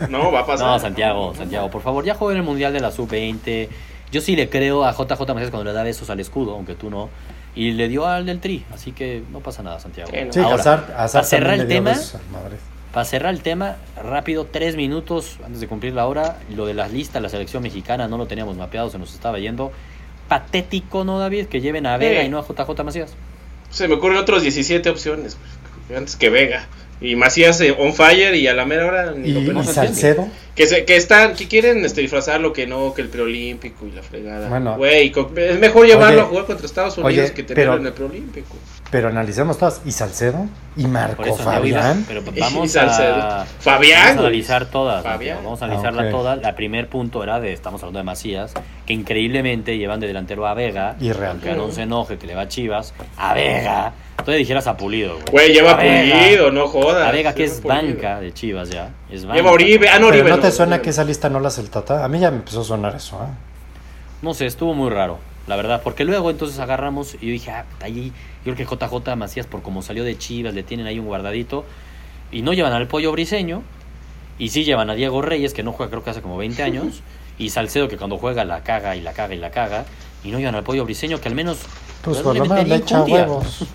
No, 0.10 0.30
va 0.32 0.42
a 0.42 0.46
pasar. 0.46 0.68
No, 0.68 0.78
Santiago, 0.80 1.34
Santiago, 1.36 1.72
por 1.72 1.82
favor, 1.82 2.04
ya 2.04 2.16
juega 2.16 2.34
en 2.34 2.40
el 2.40 2.44
Mundial 2.46 2.74
de 2.74 2.82
la 2.82 2.92
Sub-20. 2.92 3.70
Yo 4.12 4.20
sí 4.20 4.36
le 4.36 4.50
creo 4.50 4.84
a 4.84 4.92
JJ 4.92 5.18
Macías 5.34 5.50
cuando 5.50 5.64
le 5.64 5.72
da 5.74 5.84
besos 5.84 6.10
al 6.10 6.20
escudo, 6.20 6.52
aunque 6.54 6.76
tú 6.76 6.90
no. 6.90 7.10
Y 7.58 7.72
le 7.72 7.88
dio 7.88 8.06
al 8.06 8.26
del 8.26 8.40
Tri, 8.40 8.64
así 8.74 8.92
que 8.92 9.24
no 9.32 9.40
pasa 9.40 9.64
nada, 9.64 9.80
Santiago. 9.80 10.12
Sí, 10.32 10.40
Ahora, 10.40 10.56
Hazard, 10.56 10.92
Hazard 10.96 11.12
para 11.12 11.24
cerrar 11.24 11.54
el 11.60 11.68
tema, 11.68 11.90
besos 11.92 12.22
para 12.94 13.06
cerrar 13.06 13.34
el 13.34 13.42
tema, 13.42 13.76
rápido, 14.02 14.46
tres 14.46 14.76
minutos 14.76 15.38
antes 15.44 15.60
de 15.60 15.68
cumplir 15.68 15.94
la 15.94 16.08
hora, 16.08 16.38
lo 16.56 16.66
de 16.66 16.74
las 16.74 16.92
listas, 16.92 17.22
la 17.22 17.30
selección 17.30 17.62
mexicana, 17.64 18.08
no 18.08 18.18
lo 18.18 18.28
teníamos 18.28 18.56
mapeado, 18.58 18.90
se 18.90 18.98
nos 18.98 19.14
estaba 19.14 19.40
yendo. 19.40 19.72
Patético, 20.28 21.04
¿no, 21.04 21.20
David? 21.20 21.46
Que 21.48 21.62
lleven 21.62 21.86
a 21.86 21.98
Vega 21.98 22.22
Sí. 22.22 22.28
y 22.28 22.30
no 22.30 22.40
a 22.40 22.44
JJ 22.46 22.84
Macías. 22.84 23.16
Se 23.70 23.88
me 23.88 23.96
ocurren 23.96 24.18
otros 24.18 24.42
17 24.42 24.90
opciones, 24.90 25.38
pues, 25.88 25.98
antes 25.98 26.16
que 26.16 26.30
Vega. 26.30 26.68
Y 27.00 27.16
Macías 27.16 27.62
eh, 27.62 27.76
on 27.78 27.94
fire 27.94 28.34
y 28.36 28.48
a 28.48 28.54
la 28.56 28.66
mera 28.66 28.88
hora 28.88 29.12
ni 29.12 29.32
lo 29.32 29.40
Y, 29.42 29.46
pelan. 29.46 29.64
y 29.64 29.68
Salcedo, 29.68 30.28
Que, 30.56 30.66
se, 30.66 30.84
que 30.84 30.96
están, 30.96 31.36
que 31.36 31.48
quieren 31.48 31.86
este, 31.86 32.02
disfrazar 32.02 32.42
lo 32.42 32.52
que 32.54 32.66
no, 32.66 32.94
que 32.96 33.04
el 33.04 33.10
preolímpico 33.10 33.86
y 33.86 33.92
la 33.92 34.02
fregada. 34.02 34.50
Bueno. 34.50 34.76
Güey, 34.78 35.14
es 35.36 35.60
mejor 35.60 35.86
llevarlo 35.86 36.18
Oye, 36.18 36.26
a 36.26 36.30
jugar 36.30 36.46
contra 36.46 36.66
Estados 36.66 36.98
oye, 36.98 37.06
Unidos 37.20 37.32
que 37.32 37.44
tenerlo 37.44 37.74
pero- 37.74 37.82
en 37.82 37.88
el 37.88 37.94
preolímpico. 37.94 38.56
pero 38.90 39.10
analicemos 39.10 39.60
todas. 39.60 39.82
¿Y 39.86 39.92
Salcedo? 39.92 40.48
¿Y 40.76 40.88
Marco 40.88 41.36
Fabián? 41.36 42.04
pero 42.08 42.24
Y 42.36 42.40
vamos 42.40 42.72
Salcedo. 42.72 43.14
a, 43.16 43.46
Fabián, 43.60 44.02
vamos 44.08 44.18
a 44.18 44.20
analizar 44.22 44.66
todas. 44.72 45.04
Fabián. 45.04 45.38
Vamos 45.44 45.62
a 45.62 45.66
Ah, 45.66 45.68
analizarla 45.68 46.04
ok. 46.06 46.10
todas. 46.10 46.42
La 46.42 46.56
primer 46.56 46.88
punto 46.88 47.22
era 47.24 47.40
de, 47.40 47.54
estamos 47.54 47.80
hablando 47.84 48.00
de 48.00 48.04
Macías, 48.06 48.54
que 48.88 48.94
increíblemente 48.94 49.78
llevan 49.78 50.00
de 50.00 50.08
delantero 50.08 50.48
a 50.48 50.56
Vega. 50.56 50.96
Y 51.00 51.12
Real. 51.12 51.34
Aunque 51.34 51.54
no 51.54 51.70
se 51.72 51.84
enoje 51.84 52.18
que 52.18 52.26
le 52.26 52.34
va 52.34 52.42
a 52.42 52.48
Chivas. 52.48 52.96
A 53.18 53.36
Vega. 53.36 53.94
Entonces 54.20 54.40
dijeras 54.40 54.68
a 54.68 54.76
Pulido, 54.76 55.14
güey. 55.14 55.26
Güey, 55.32 55.54
lleva 55.54 55.72
A 55.72 55.76
Vega. 55.78 56.20
pulido, 56.20 56.52
no 56.52 56.68
jodas. 56.68 57.08
A 57.08 57.12
Vega 57.12 57.34
que 57.34 57.46
es 57.46 57.62
Pulido. 57.62 57.82
banca 57.82 58.20
de 58.20 58.34
Chivas 58.34 58.70
ya. 58.70 58.94
Es 59.10 59.24
banca. 59.24 59.36
Lleva 59.38 59.52
Oribe. 59.52 59.88
Ah, 59.90 60.00
no, 60.00 60.08
Pero 60.08 60.20
Oribe. 60.24 60.30
¿no 60.32 60.40
te 60.40 60.48
no, 60.48 60.54
suena 60.54 60.76
Oribe. 60.76 60.84
que 60.84 60.90
esa 60.90 61.04
lista 61.04 61.30
no 61.30 61.40
la 61.40 61.48
hace 61.48 61.62
el 61.62 61.70
Tata? 61.70 62.04
A 62.04 62.08
mí 62.10 62.20
ya 62.20 62.30
me 62.32 62.38
empezó 62.38 62.62
a 62.62 62.64
sonar 62.66 62.96
eso, 62.96 63.16
¿eh? 63.24 63.28
No 64.22 64.34
sé, 64.34 64.48
estuvo 64.48 64.74
muy 64.74 64.90
raro, 64.90 65.20
la 65.46 65.56
verdad, 65.56 65.82
porque 65.84 66.04
luego 66.04 66.32
entonces 66.32 66.58
agarramos 66.60 67.14
y 67.22 67.28
yo 67.28 67.32
dije, 67.34 67.52
ah, 67.52 67.66
ahí, 67.82 68.12
yo 68.44 68.54
creo 68.56 68.68
que 68.68 68.76
JJ 68.76 69.16
Macías, 69.16 69.46
por 69.46 69.62
como 69.62 69.82
salió 69.84 70.04
de 70.04 70.18
Chivas, 70.18 70.56
le 70.56 70.64
tienen 70.64 70.88
ahí 70.88 70.98
un 70.98 71.06
guardadito, 71.06 71.64
y 72.32 72.42
no 72.42 72.52
llevan 72.54 72.74
al 72.74 72.88
pollo 72.88 73.12
briseño, 73.12 73.62
y 74.40 74.50
sí 74.50 74.64
llevan 74.64 74.90
a 74.90 74.96
Diego 74.96 75.22
Reyes, 75.22 75.54
que 75.54 75.62
no 75.62 75.72
juega 75.72 75.92
creo 75.92 76.04
que 76.04 76.10
hace 76.10 76.22
como 76.24 76.36
20 76.36 76.64
años, 76.64 77.04
y 77.38 77.50
Salcedo, 77.50 77.88
que 77.88 77.98
cuando 77.98 78.18
juega 78.18 78.44
la 78.44 78.64
caga 78.64 78.96
y 78.96 79.02
la 79.02 79.14
caga 79.14 79.36
y 79.36 79.38
la 79.38 79.52
caga, 79.52 79.86
y 80.24 80.32
no 80.32 80.40
llevan 80.40 80.56
al 80.56 80.64
pollo 80.64 80.84
briseño, 80.84 81.22
que 81.22 81.30
al 81.30 81.36
menos... 81.36 81.60
Pues 82.02 82.18
por 82.20 82.36
lo 82.38 82.46
menos 82.46 82.68
le 82.68 82.76
echa 82.76 83.04
huevos. 83.04 83.66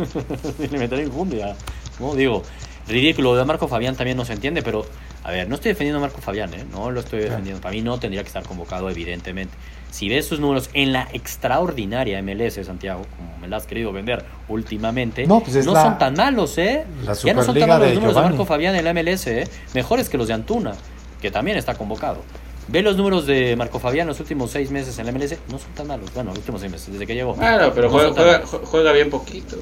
le 0.71 1.03
enjundia, 1.03 1.57
¿no? 2.01 2.15
Digo, 2.15 2.43
ridículo, 2.89 3.33
lo 3.33 3.39
de 3.39 3.45
Marco 3.45 3.69
Fabián 3.69 3.97
también 3.97 4.17
no 4.17 4.25
se 4.25 4.33
entiende, 4.33 4.63
pero, 4.63 4.87
a 5.25 5.31
ver, 5.31 5.49
no 5.49 5.57
estoy 5.57 5.71
defendiendo 5.73 5.99
a 5.99 6.03
Marco 6.03 6.21
Fabián, 6.21 6.53
¿eh? 6.55 6.65
No 6.71 6.91
lo 6.91 7.01
estoy 7.01 7.21
defendiendo. 7.21 7.61
Para 7.61 7.75
mí 7.75 7.83
no 7.83 7.99
tendría 7.99 8.23
que 8.23 8.29
estar 8.29 8.43
convocado, 8.45 8.89
evidentemente. 8.91 9.55
Si 9.91 10.09
ves 10.09 10.27
sus 10.27 10.41
números 10.41 10.71
en 10.73 10.93
la 10.93 11.07
extraordinaria 11.13 12.23
MLS, 12.23 12.65
Santiago, 12.65 13.05
como 13.17 13.37
me 13.39 13.49
la 13.49 13.59
has 13.59 13.67
querido 13.67 13.93
vender 13.93 14.25
últimamente, 14.49 15.27
No, 15.27 15.41
pues 15.41 15.55
es 15.57 15.67
la- 15.67 15.83
son 15.83 15.99
tan 15.99 16.15
malos, 16.15 16.57
¿eh? 16.57 16.85
la 17.05 17.13
ya 17.13 17.35
no 17.35 17.43
son 17.45 17.59
tan 17.59 17.69
malos 17.69 17.89
los 17.89 17.95
números 17.97 18.15
de. 18.17 18.23
Marco 18.23 18.47
Fabián 18.47 18.75
en 18.75 18.85
la 18.85 18.95
MLS, 18.95 19.27
¿eh? 19.27 19.49
Mejores 19.75 20.09
que 20.09 20.17
los 20.17 20.29
de 20.29 20.35
Antuna, 20.35 20.73
que 21.21 21.31
también 21.31 21.59
está 21.59 21.75
convocado. 21.75 22.23
Ve 22.69 22.81
los 22.83 22.97
números 22.97 23.27
de 23.27 23.55
Marco 23.57 23.79
Fabián 23.79 24.07
los 24.07 24.21
últimos 24.21 24.51
seis 24.51 24.71
meses 24.71 24.99
en 24.99 25.07
la 25.07 25.13
MLS, 25.13 25.37
no 25.51 25.59
son 25.59 25.73
tan 25.75 25.87
malos. 25.89 26.13
Bueno, 26.15 26.31
los 26.31 26.39
últimos 26.39 26.61
seis 26.61 26.71
meses, 26.73 26.93
desde 26.93 27.07
que 27.07 27.15
llegó. 27.15 27.35
Claro, 27.35 27.73
pero 27.75 27.89
No 27.91 27.99
juega, 28.15 28.43
juega, 28.47 28.93
bien 28.93 29.11
poquito. 29.11 29.57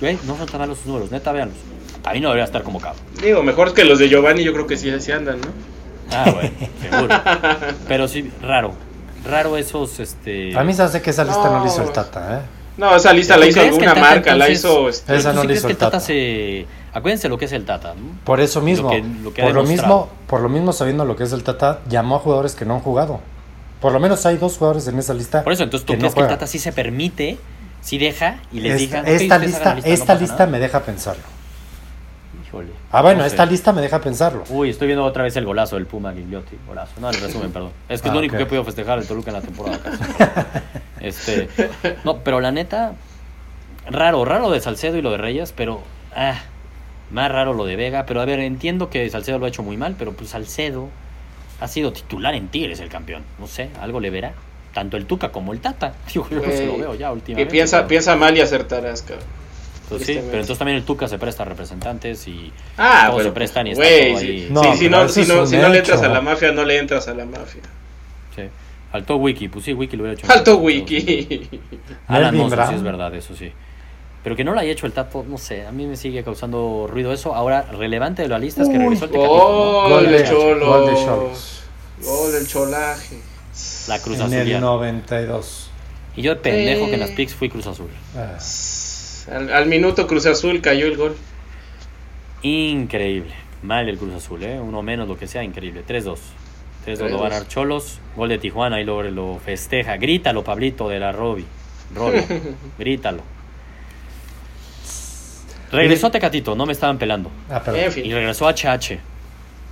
Güey, 0.00 0.18
no 0.26 0.36
son 0.36 0.46
tan 0.46 0.60
malos 0.60 0.78
sus 0.78 0.86
números, 0.88 1.10
neta, 1.10 1.32
véanlos. 1.32 1.56
A 2.04 2.12
mí 2.12 2.20
no 2.20 2.28
debería 2.28 2.44
estar 2.44 2.62
convocado. 2.64 2.96
Digo, 3.22 3.42
mejor 3.44 3.72
que 3.72 3.84
los 3.84 3.98
de 4.00 4.08
Giovanni, 4.08 4.42
yo 4.42 4.52
creo 4.52 4.66
que 4.66 4.76
sí, 4.76 4.90
sí 5.00 5.12
andan, 5.12 5.40
¿no? 5.40 5.46
Ah, 6.10 6.30
bueno, 6.32 6.50
seguro. 6.80 7.14
Pero 7.88 8.08
sí, 8.08 8.30
raro. 8.42 8.72
Raro 9.24 9.56
esos, 9.56 10.00
este... 10.00 10.56
A 10.58 10.64
mí 10.64 10.74
se 10.74 10.82
hace 10.82 11.00
que 11.00 11.10
esa 11.10 11.22
lista 11.24 11.44
no, 11.44 11.58
No. 11.58 11.64
la 11.64 11.70
hizo 11.70 11.82
el 11.82 11.92
Tata, 11.92 12.38
¿eh? 12.38 12.40
No, 12.76 12.96
esa 12.96 13.12
lista 13.12 13.36
la 13.36 13.44
¿Tú 13.44 13.50
hizo 13.50 13.60
alguna 13.60 13.94
marca, 13.94 14.34
la 14.34 14.46
entonces- 14.48 14.58
hizo. 14.58 14.88
Este, 14.88 15.16
Esa 15.16 15.30
¿Tú 15.30 15.36
no 15.36 15.44
la 15.44 15.52
hizo 15.52 15.66
el 15.68 15.72
el 15.72 15.76
Tata 15.78 15.90
Tata. 15.92 16.00
se... 16.04 16.66
Acuérdense 16.94 17.28
lo 17.28 17.38
que 17.38 17.46
es 17.46 17.52
el 17.52 17.64
Tata. 17.64 17.94
¿no? 17.94 18.18
Por 18.24 18.40
eso 18.40 18.60
mismo, 18.60 18.90
que- 18.90 19.02
lo 19.22 19.32
que 19.32 19.42
ha 19.42 19.46
por, 19.46 19.54
lo 19.54 19.62
mismo, 19.64 20.08
por 20.26 20.40
lo 20.40 20.48
mismo 20.48 20.72
sabiendo 20.72 21.04
lo 21.04 21.16
que 21.16 21.24
es 21.24 21.32
el 21.32 21.42
Tata, 21.42 21.80
llamó 21.88 22.16
a 22.16 22.18
jugadores 22.18 22.54
que 22.54 22.64
no 22.64 22.74
han 22.74 22.80
jugado. 22.80 23.20
Por 23.80 23.92
lo 23.92 23.98
menos 24.00 24.24
hay 24.26 24.36
dos 24.36 24.58
jugadores 24.58 24.86
en 24.88 24.98
esa 24.98 25.14
lista. 25.14 25.42
Por 25.42 25.52
eso, 25.52 25.62
entonces 25.64 25.84
tú 25.86 25.94
que 25.94 25.96
no 25.98 26.02
crees 26.02 26.14
que 26.14 26.20
el. 26.20 26.28
Tata 26.28 26.46
sí 26.46 26.58
se 26.58 26.72
permite, 26.72 27.38
sí 27.80 27.98
deja 27.98 28.36
y 28.52 28.60
les 28.60 28.80
esta, 28.80 29.00
diga... 29.00 29.00
"Ok, 29.00 29.20
esta 29.22 29.38
lista, 29.38 29.74
no 29.74 29.80
esta 29.84 30.14
lista 30.14 30.34
nada". 30.40 30.46
me 30.46 30.58
deja 30.60 30.80
pensarlo. 30.82 31.22
Híjole. 32.46 32.68
Ah, 32.92 33.00
bueno, 33.02 33.18
no 33.18 33.24
sé. 33.24 33.28
esta 33.30 33.46
lista 33.46 33.72
me 33.72 33.80
deja 33.80 34.00
pensarlo. 34.00 34.44
Uy, 34.50 34.68
estoy 34.70 34.86
viendo 34.86 35.04
otra 35.04 35.22
vez 35.24 35.34
el 35.36 35.44
golazo 35.46 35.76
del 35.76 35.86
Puma 35.86 36.12
Gigliotti. 36.12 36.56
Golazo. 36.68 36.92
No, 37.00 37.08
el 37.08 37.18
resumen, 37.20 37.50
perdón. 37.50 37.70
Es 37.88 38.02
que 38.02 38.08
es 38.08 38.10
Ah, 38.10 38.14
lo 38.14 38.18
único 38.20 38.36
que 38.36 38.42
he 38.42 38.46
podido 38.46 38.64
festejar 38.64 38.98
el 38.98 39.06
Toluca 39.06 39.30
en 39.30 39.36
la 39.36 39.40
temporada. 39.42 39.78
casi. 39.82 40.02
este, 41.00 41.48
no, 42.04 42.18
pero 42.18 42.40
la 42.40 42.52
neta, 42.52 42.92
raro, 43.90 44.24
raro 44.24 44.50
de 44.50 44.60
Salcedo 44.60 44.96
y 44.98 45.02
lo 45.02 45.10
de 45.10 45.16
Reyes, 45.18 45.52
pero 45.56 45.80
ah, 46.14 46.34
más 47.12 47.30
raro 47.30 47.52
lo 47.54 47.64
de 47.64 47.76
Vega. 47.76 48.04
Pero 48.06 48.20
a 48.20 48.24
ver, 48.24 48.40
entiendo 48.40 48.90
que 48.90 49.08
Salcedo 49.10 49.38
lo 49.38 49.46
ha 49.46 49.48
hecho 49.48 49.62
muy 49.62 49.76
mal, 49.76 49.94
pero 49.98 50.12
pues 50.12 50.30
Salcedo 50.30 50.88
ha 51.60 51.68
sido 51.68 51.92
titular 51.92 52.34
en 52.34 52.48
Tigres 52.48 52.80
el 52.80 52.88
campeón. 52.88 53.22
No 53.38 53.46
sé, 53.46 53.70
algo 53.80 54.00
le 54.00 54.10
verá. 54.10 54.32
Tanto 54.74 54.96
el 54.96 55.04
Tuca 55.06 55.30
como 55.30 55.52
el 55.52 55.60
Tata. 55.60 55.94
Digo, 56.12 56.26
yo 56.30 56.36
no 56.40 56.44
se 56.50 56.66
lo 56.66 56.78
veo 56.78 56.94
ya 56.94 57.08
que 57.08 57.12
últimamente. 57.14 57.50
piensa, 57.52 57.76
pero- 57.78 57.88
piensa 57.88 58.16
mal 58.16 58.36
y 58.36 58.40
acertarás, 58.40 59.02
cabrón. 59.02 59.26
pues 59.88 60.06
sí, 60.06 60.14
pero 60.14 60.38
entonces 60.40 60.58
también 60.58 60.78
el 60.78 60.84
Tuca 60.84 61.06
se 61.08 61.18
presta 61.18 61.42
a 61.42 61.46
representantes 61.46 62.26
y 62.26 62.50
Ah, 62.78 63.04
todos 63.08 63.18
pero 63.18 63.28
se 63.30 63.34
prestan 63.34 63.66
y 63.66 63.72
está 63.72 63.82
todo 63.84 64.18
sí, 64.18 64.26
ahí. 64.26 64.48
No, 64.50 64.62
sí, 64.62 64.78
si 64.78 64.88
no, 64.88 65.08
si 65.08 65.24
no, 65.26 65.46
si 65.46 65.56
no 65.58 65.68
le 65.68 65.78
entras 65.78 66.02
a 66.02 66.08
la 66.08 66.20
mafia, 66.22 66.52
no 66.52 66.64
le 66.64 66.78
entras 66.78 67.06
a 67.08 67.14
la 67.14 67.26
mafia. 67.26 67.62
Sí. 68.34 68.42
Faltó 68.90 69.16
Wiki, 69.16 69.48
pues 69.48 69.64
sí, 69.66 69.72
Wiki 69.74 69.96
lo 69.96 70.04
hubiera 70.04 70.18
hecho. 70.18 70.26
Faltó 70.26 70.56
Wiki. 70.58 71.48
Alan 72.08 72.34
Mozo, 72.36 72.56
sí 72.68 72.74
es 72.74 72.82
verdad, 72.82 73.14
eso 73.14 73.34
sí. 73.36 73.52
Pero 74.22 74.36
que 74.36 74.44
no 74.44 74.52
lo 74.54 74.60
haya 74.60 74.70
hecho 74.70 74.86
el 74.86 74.92
Tato, 74.92 75.24
no 75.28 75.36
sé, 75.36 75.66
a 75.66 75.72
mí 75.72 75.84
me 75.86 75.96
sigue 75.96 76.22
causando 76.22 76.86
ruido 76.88 77.12
eso. 77.12 77.34
Ahora, 77.34 77.62
relevante 77.72 78.22
de 78.22 78.28
la 78.28 78.38
lista 78.38 78.62
es 78.62 78.68
que 78.68 78.74
Uy, 78.76 78.82
regresó 78.84 79.06
el 79.06 79.10
Tecatito, 79.10 79.36
¿no? 79.36 79.88
Gol 79.88 80.06
de- 80.06 80.12
del 80.12 80.28
Cholo. 80.28 80.66
gol 80.66 80.86
de 80.86 80.94
Cholos. 80.94 81.62
Gol 82.04 82.32
del 82.32 82.46
cholaje. 82.46 83.18
La 83.88 83.98
Cruz 84.00 84.20
en 84.20 84.32
el 84.32 84.38
Azuliana. 84.40 84.60
92. 84.66 85.70
Y 86.16 86.22
yo 86.22 86.34
de 86.34 86.40
pendejo 86.40 86.84
Eh. 86.84 86.88
que 86.88 86.94
en 86.94 87.00
las 87.00 87.10
picks 87.10 87.34
fui 87.34 87.48
Cruz 87.48 87.66
Azul. 87.66 87.88
Ah, 88.16 88.38
Al, 89.34 89.52
al 89.52 89.66
minuto 89.66 90.06
Cruz 90.06 90.26
Azul 90.26 90.60
cayó 90.60 90.86
el 90.86 90.96
gol. 90.96 91.16
Increíble. 92.42 93.32
Mal 93.62 93.88
el 93.88 93.96
Cruz 93.98 94.14
Azul, 94.14 94.42
¿eh? 94.42 94.58
Uno 94.60 94.82
menos, 94.82 95.06
lo 95.08 95.16
que 95.16 95.26
sea, 95.26 95.44
increíble. 95.44 95.84
3-2. 95.86 96.18
3-2 96.84 97.10
lo 97.10 97.18
van 97.20 97.32
a 97.32 97.38
dar 97.40 97.48
Cholos. 97.48 98.00
Gol 98.16 98.28
de 98.30 98.38
Tijuana 98.38 98.80
y 98.80 98.84
lo, 98.84 99.02
lo 99.04 99.38
festeja. 99.44 99.96
Grítalo, 99.96 100.42
Pablito, 100.42 100.88
de 100.88 100.98
la 100.98 101.12
Roby. 101.12 101.44
Roby, 101.94 102.20
grítalo. 102.78 103.22
Regresó 105.72 106.10
Tecatito, 106.10 106.54
no 106.54 106.66
me 106.66 106.72
estaban 106.72 106.98
pelando. 106.98 107.30
ah, 107.50 107.60
perdón. 107.60 107.80
En 107.80 107.92
fin. 107.92 108.06
Y 108.06 108.12
regresó 108.12 108.46
a 108.46 108.52
HH. 108.54 108.98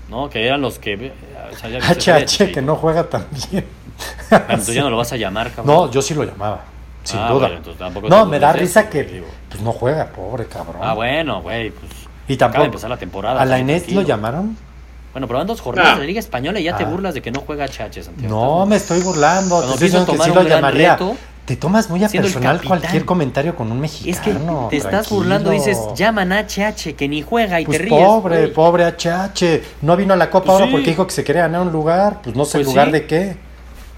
¿no? 0.08 0.28
Que 0.28 0.44
eran 0.46 0.60
los 0.60 0.78
que... 0.80 1.12
HH, 1.52 2.52
que 2.52 2.62
no 2.62 2.76
juega 2.76 3.04
tan 3.04 3.26
bien. 3.50 3.64
Bueno, 4.30 4.44
entonces 4.48 4.74
ya 4.74 4.82
no 4.82 4.90
lo 4.90 4.96
vas 4.96 5.12
a 5.12 5.16
llamar, 5.16 5.50
cabrón. 5.52 5.66
No, 5.66 5.90
yo 5.90 6.02
sí 6.02 6.14
lo 6.14 6.24
llamaba. 6.24 6.64
Sin 7.04 7.18
Ah, 7.18 7.30
duda. 7.30 7.50
bueno, 7.94 8.08
no, 8.08 8.26
me 8.26 8.38
da 8.38 8.52
risa 8.52 8.88
que 8.88 9.04
digo. 9.04 9.26
pues, 9.48 9.62
no 9.62 9.72
juega, 9.72 10.06
pobre 10.06 10.46
cabrón. 10.46 10.76
Ah, 10.82 10.94
bueno, 10.94 11.42
güey, 11.42 11.70
pues... 11.70 11.92
Y 12.28 12.34
Acaba 12.34 12.48
tampoco. 12.52 12.60
de 12.62 12.66
empezar 12.66 12.90
la 12.90 12.96
temporada. 12.96 13.40
¿A 13.40 13.44
la 13.44 13.58
Inés 13.58 13.90
lo 13.92 14.02
llamaron? 14.02 14.56
Bueno, 15.12 15.26
pero 15.26 15.38
van 15.38 15.46
dos 15.46 15.60
jornadas 15.60 15.94
Ah. 15.96 16.00
de 16.00 16.06
Liga 16.06 16.20
Española 16.20 16.60
y 16.60 16.64
ya 16.64 16.76
te 16.76 16.84
Ah. 16.84 16.86
burlas 16.86 17.14
de 17.14 17.22
que 17.22 17.30
no 17.32 17.40
juega 17.40 17.64
HH, 17.66 18.02
Santiago. 18.04 18.28
No, 18.60 18.66
me 18.66 18.76
estoy 18.76 19.00
burlando. 19.02 19.60
Te 19.60 19.66
estoy 19.72 19.88
diciendo 19.88 20.12
que 20.12 20.18
sí 20.22 20.30
lo 20.32 20.42
llamaría. 20.42 20.92
reto, 20.92 21.16
Te 21.46 21.56
tomas 21.56 21.90
muy 21.90 22.04
a 22.04 22.08
personal 22.08 22.56
capitán. 22.58 22.68
cualquier 22.80 23.04
comentario 23.04 23.56
con 23.56 23.72
un 23.72 23.84
Es 23.84 23.90
que 23.92 24.06
mexicano. 24.32 24.68
te 24.70 24.76
estás 24.76 24.90
tranquilo. 24.90 25.16
burlando, 25.16 25.50
dices, 25.50 25.78
llaman 25.96 26.32
a 26.32 26.40
HH, 26.46 26.94
que 26.94 27.08
ni 27.08 27.22
juega 27.22 27.60
y 27.60 27.64
Pues 27.64 27.78
te 27.78 27.84
ríes. 27.84 28.00
pobre, 28.04 28.36
güey. 28.42 28.52
pobre 28.52 28.84
HH. 28.84 29.62
No 29.82 29.96
vino 29.96 30.14
a 30.14 30.16
la 30.16 30.30
Copa 30.30 30.44
Pues 30.46 30.52
ahora 30.54 30.66
sí. 30.66 30.72
porque 30.72 30.90
dijo 30.90 31.06
que 31.06 31.12
se 31.12 31.24
quería 31.24 31.42
ganar 31.42 31.62
un 31.62 31.72
lugar. 31.72 32.20
Pues 32.22 32.36
no 32.36 32.44
sé 32.44 32.58
Pues 32.58 32.66
el 32.68 32.72
lugar 32.72 32.86
sí. 32.86 32.92
de 32.92 33.06
qué. 33.06 33.36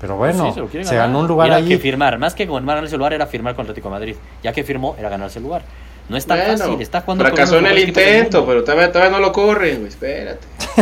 Pero 0.01 0.17
bueno, 0.17 0.53
Sí, 0.53 0.85
se 0.85 0.97
ganó 0.97 1.19
un 1.21 1.27
Y 1.27 1.29
lugar 1.29 1.47
era 1.49 1.57
ahí. 1.59 1.69
que 1.69 1.79
firmar, 1.79 2.19
más 2.19 2.35
que 2.35 2.47
ganarse 2.47 2.95
el 2.95 2.99
lugar 2.99 3.13
era 3.13 3.27
firmar 3.27 3.55
con 3.55 3.65
Atlético 3.65 3.89
de 3.89 3.93
Madrid. 3.93 4.17
Ya 4.43 4.53
que 4.53 4.65
firmó, 4.65 4.97
era 4.99 5.09
ganarse 5.11 5.39
el 5.39 5.45
lugar. 5.45 5.63
No 6.09 6.17
es 6.17 6.27
tan 6.27 6.39
Bueno, 6.39 6.59
fácil, 6.59 6.81
está 6.81 7.03
jugando 7.03 7.25
con 7.25 7.33
fracasó 7.35 7.59
en 7.59 7.67
el 7.67 7.79
intento, 7.79 8.39
mundo. 8.39 8.47
pero 8.53 8.65
todavía, 8.65 8.91
todavía 8.91 9.13
no 9.17 9.21
lo 9.21 9.31
corren, 9.33 9.77
güey, 9.77 9.89
espérate. 9.89 10.41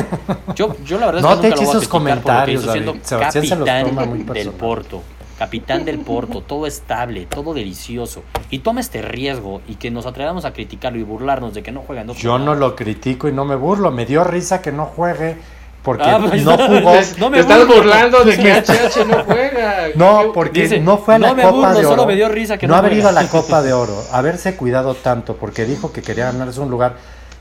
Yo, 0.55 0.75
yo 0.85 0.99
la 0.99 1.07
verdad 1.07 1.21
No 1.21 1.31
es 1.33 1.37
que 1.37 1.43
te 1.43 1.49
nunca 1.51 1.63
lo 1.63 1.67
voy 1.73 1.85
a 1.85 1.89
comentarios, 1.89 2.63
siendo. 2.73 2.97
Sebastián 3.03 3.45
se 3.45 3.57
los 3.57 3.67
capitán 3.69 3.87
toma 3.95 4.05
muy 4.07 4.19
del. 4.23 4.51
Porto. 4.53 5.03
Capitán 5.41 5.87
del 5.87 5.99
Porto, 6.05 6.43
todo 6.43 6.67
estable, 6.67 7.25
todo 7.25 7.55
delicioso. 7.55 8.23
Y 8.51 8.59
toma 8.59 8.81
este 8.83 9.01
riesgo 9.01 9.63
y 9.67 9.77
que 9.77 9.91
nos 9.91 10.05
atrevamos 10.05 10.45
a 10.45 10.53
criticarlo 10.53 10.99
y 10.99 11.03
burlarnos 11.03 11.55
de 11.55 11.63
que 11.63 11.73
no 11.73 11.81
juegan 11.81 12.07
dos 12.07 12.19
Yo 12.19 12.39
no 12.39 12.55
lo 12.55 12.77
critico 12.77 13.27
y 13.27 13.33
no 13.33 13.47
me 13.47 13.57
burlo. 13.57 13.91
Me 13.91 14.05
dio 14.05 14.23
risa 14.23 14.61
que 14.61 14.71
no 14.71 14.85
juegue 14.85 15.37
porque 15.83 16.05
Ah, 16.05 16.21
pues, 16.29 16.45
no 16.45 16.59
jugó. 16.59 16.93
Te, 16.93 17.07
No 17.19 17.31
me 17.31 17.37
te 17.39 17.41
estás 17.41 17.67
burlando 17.67 18.23
de 18.23 18.37
que 18.37 18.53
HH 18.63 19.07
no 19.07 19.25
juega. 19.25 19.87
No, 19.95 20.19
¿Qué- 20.25 20.29
porque 20.35 20.63
Dice, 20.65 20.79
no 20.81 20.99
fue 20.99 21.15
a 21.15 21.19
la 21.19 21.29
"No 21.29 21.35
me 21.35 21.43
Copa 21.43 21.55
burlo, 21.57 21.71
de 21.73 21.79
Oro. 21.79 21.89
solo 21.89 22.07
me 22.07 22.17
dio 22.17 22.29
risa 22.29 22.59
que 22.59 22.67
no 22.69 22.75
haber 22.77 22.91
juega". 22.93 23.01
ido 23.01 23.09
a 23.09 23.23
la 23.23 23.29
Copa 23.29 23.63
de 23.63 23.73
Oro, 23.73 23.97
haberse 24.13 24.57
cuidado 24.57 24.93
tanto 24.95 25.37
porque 25.37 25.65
dijo 25.65 25.91
que 25.91 26.03
quería 26.03 26.27
ganarse 26.27 26.61
un 26.61 26.71
lugar. 26.71 26.97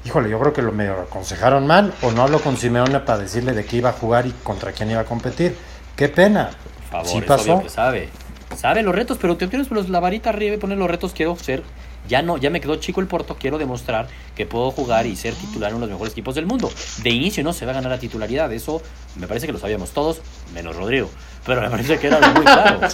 Híjole, 0.05 0.29
yo 0.29 0.39
creo 0.39 0.53
que 0.53 0.61
lo 0.61 0.71
medio 0.71 0.93
aconsejaron 0.93 1.67
mal 1.67 1.93
o 2.01 2.11
no 2.11 2.21
habló 2.23 2.39
con 2.39 2.55
Simeone 2.55 3.01
para 3.01 3.19
decirle 3.19 3.51
de 3.51 3.65
qué 3.65 3.75
iba 3.75 3.89
a 3.89 3.91
jugar 3.91 4.25
y 4.25 4.31
contra 4.41 4.71
quién 4.71 4.89
iba 4.89 5.01
a 5.01 5.03
competir. 5.05 5.57
Qué 5.97 6.07
pena. 6.07 6.51
Favor, 6.91 7.07
sí 7.07 7.17
es 7.19 7.23
pasó. 7.25 7.53
obvio 7.53 7.63
que 7.63 7.69
sabe. 7.69 8.09
Sabe 8.57 8.81
los 8.83 8.95
retos, 8.95 9.17
pero 9.21 9.37
te 9.37 9.47
tienes 9.47 9.69
los- 9.71 9.89
la 9.89 9.99
varita 9.99 10.29
arriba 10.31 10.55
y 10.55 10.57
poner 10.57 10.77
los 10.77 10.89
retos. 10.89 11.13
Quiero 11.13 11.35
ser. 11.37 11.63
Ya 12.07 12.21
no, 12.23 12.37
ya 12.37 12.49
me 12.49 12.59
quedó 12.59 12.75
chico 12.77 13.01
el 13.01 13.07
Porto. 13.07 13.35
Quiero 13.39 13.59
demostrar 13.59 14.07
que 14.35 14.47
puedo 14.47 14.71
jugar 14.71 15.05
y 15.05 15.15
ser 15.15 15.35
titular 15.35 15.69
en 15.69 15.75
uno 15.75 15.85
de 15.85 15.91
los 15.91 15.97
mejores 15.99 16.13
equipos 16.13 16.33
del 16.33 16.47
mundo. 16.47 16.71
De 17.03 17.09
inicio 17.11 17.43
no 17.43 17.53
se 17.53 17.65
va 17.65 17.71
a 17.71 17.75
ganar 17.75 17.91
la 17.91 17.99
titularidad. 17.99 18.51
Eso 18.51 18.81
me 19.17 19.27
parece 19.27 19.45
que 19.45 19.51
lo 19.53 19.59
sabíamos 19.59 19.91
todos, 19.91 20.21
menos 20.53 20.75
Rodrigo. 20.75 21.09
Pero 21.45 21.61
me 21.61 21.69
parece 21.69 21.99
que 21.99 22.07
era 22.07 22.19
muy 22.31 22.43
claro. 22.43 22.79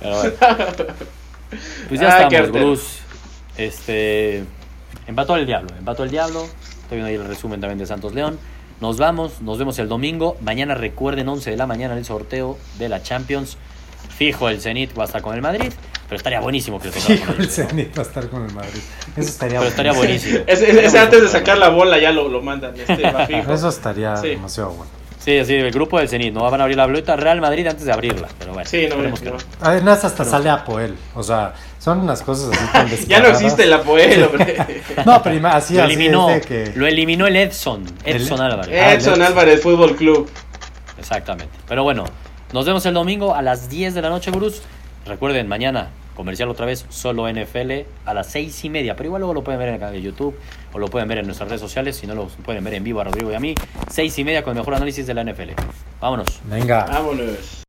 Pero 0.00 0.16
bueno. 0.16 0.32
Pues 1.88 2.00
ya 2.00 2.16
Ah, 2.16 2.22
estamos. 2.22 2.50
Bruce. 2.52 3.00
Este. 3.58 4.44
Empató 5.06 5.36
el 5.36 5.44
diablo. 5.46 5.68
Empató 5.78 6.04
el 6.04 6.10
diablo. 6.10 6.44
Estoy 6.44 6.96
viendo 6.98 7.08
ahí 7.08 7.14
el 7.14 7.24
resumen 7.26 7.60
también 7.60 7.78
de 7.78 7.86
Santos 7.86 8.14
León. 8.14 8.38
Nos 8.82 8.98
vamos, 8.98 9.40
nos 9.42 9.58
vemos 9.58 9.78
el 9.78 9.88
domingo. 9.88 10.36
Mañana 10.40 10.74
recuerden 10.74 11.28
11 11.28 11.52
de 11.52 11.56
la 11.56 11.68
mañana 11.68 11.96
el 11.96 12.04
sorteo 12.04 12.58
de 12.80 12.88
la 12.88 13.00
Champions. 13.00 13.56
Fijo 14.18 14.48
el 14.48 14.60
Zenit 14.60 14.98
va 14.98 15.04
a 15.04 15.06
estar 15.06 15.22
con 15.22 15.36
el 15.36 15.40
Madrid, 15.40 15.72
pero 16.08 16.16
estaría 16.16 16.40
buenísimo 16.40 16.80
que 16.80 16.90
con 16.90 17.40
el. 17.40 17.48
Zenit 17.48 17.96
va 17.96 18.02
a 18.02 18.06
estar 18.06 18.28
con 18.28 18.44
el 18.44 18.52
Madrid. 18.52 18.80
Eso 19.16 19.28
estaría 19.28 19.60
Pero 19.60 19.70
estaría 19.70 19.92
buenísimo. 19.92 20.38
buenísimo. 20.44 20.80
Ese, 20.88 20.98
antes 20.98 21.22
de 21.22 21.28
sacar 21.28 21.58
la 21.58 21.68
bola 21.68 21.96
ya 22.00 22.10
lo, 22.10 22.28
lo 22.28 22.42
mandan. 22.42 22.74
Este 22.76 23.08
va 23.08 23.24
fijo. 23.24 23.52
Eso 23.54 23.68
estaría 23.68 24.16
Sí. 24.16 24.30
demasiado 24.30 24.70
bueno. 24.70 24.90
Sí, 25.20 25.44
sí, 25.44 25.54
el 25.54 25.70
grupo 25.70 26.00
del 26.00 26.08
Zenit. 26.08 26.34
No 26.34 26.42
van 26.50 26.60
a 26.60 26.64
abrir 26.64 26.76
la 26.76 26.86
boleta 26.86 27.14
Real 27.14 27.40
Madrid 27.40 27.64
antes 27.68 27.84
de 27.84 27.92
abrirla. 27.92 28.26
Pero 28.36 28.52
bueno, 28.54 28.68
Sí, 28.68 28.78
no, 28.88 28.96
esperemos 28.96 29.20
que 29.20 29.30
no. 29.30 29.36
Además, 29.60 30.04
hasta 30.04 30.24
sale 30.24 30.50
Apoel. 30.50 30.96
O 31.14 31.22
sea, 31.22 31.54
son 31.82 31.98
unas 31.98 32.22
cosas 32.22 32.56
así 32.56 32.72
tan 32.72 32.88
Ya 33.08 33.20
no 33.20 33.26
existe 33.28 33.64
el 33.64 33.72
hombre. 33.72 34.82
No, 35.04 35.20
pero 35.20 35.48
así, 35.48 35.74
Lo 35.74 35.82
así 35.82 35.92
eliminó, 35.94 36.30
es 36.30 36.42
de 36.42 36.48
que... 36.72 36.78
lo 36.78 36.86
eliminó 36.86 37.26
el 37.26 37.34
Edson. 37.34 37.84
Edson 38.04 38.38
El- 38.38 38.52
Álvarez. 38.52 38.80
Ah, 38.80 38.92
Edson 38.94 39.14
Edson. 39.14 39.22
Álvarez 39.22 39.62
Fútbol 39.62 39.96
Club. 39.96 40.30
Exactamente. 40.96 41.52
Pero 41.66 41.82
bueno, 41.82 42.04
nos 42.52 42.66
vemos 42.66 42.86
el 42.86 42.94
domingo 42.94 43.34
a 43.34 43.42
las 43.42 43.68
10 43.68 43.94
de 43.94 44.02
la 44.02 44.10
noche, 44.10 44.30
Bruce. 44.30 44.62
Recuerden, 45.06 45.48
mañana 45.48 45.88
comercial 46.14 46.48
otra 46.50 46.66
vez, 46.66 46.84
solo 46.88 47.28
NFL 47.28 47.72
a 48.04 48.14
las 48.14 48.28
6 48.28 48.64
y 48.66 48.70
media. 48.70 48.94
Pero 48.94 49.08
igual 49.08 49.20
luego 49.20 49.34
lo 49.34 49.42
pueden 49.42 49.58
ver 49.58 49.68
en 49.70 49.74
el 49.74 49.80
canal 49.80 49.94
de 49.96 50.02
YouTube 50.02 50.38
o 50.72 50.78
lo 50.78 50.86
pueden 50.86 51.08
ver 51.08 51.18
en 51.18 51.26
nuestras 51.26 51.48
redes 51.48 51.60
sociales. 51.60 51.96
Si 51.96 52.06
no, 52.06 52.14
lo 52.14 52.26
pueden 52.28 52.62
ver 52.62 52.74
en 52.74 52.84
vivo 52.84 53.00
a 53.00 53.04
Rodrigo 53.04 53.32
y 53.32 53.34
a 53.34 53.40
mí. 53.40 53.56
6 53.90 54.18
y 54.20 54.22
media 54.24 54.44
con 54.44 54.52
el 54.52 54.58
mejor 54.60 54.74
análisis 54.76 55.04
de 55.04 55.14
la 55.14 55.24
NFL. 55.24 55.50
Vámonos. 56.00 56.38
Venga. 56.44 56.84
Vámonos. 56.84 57.61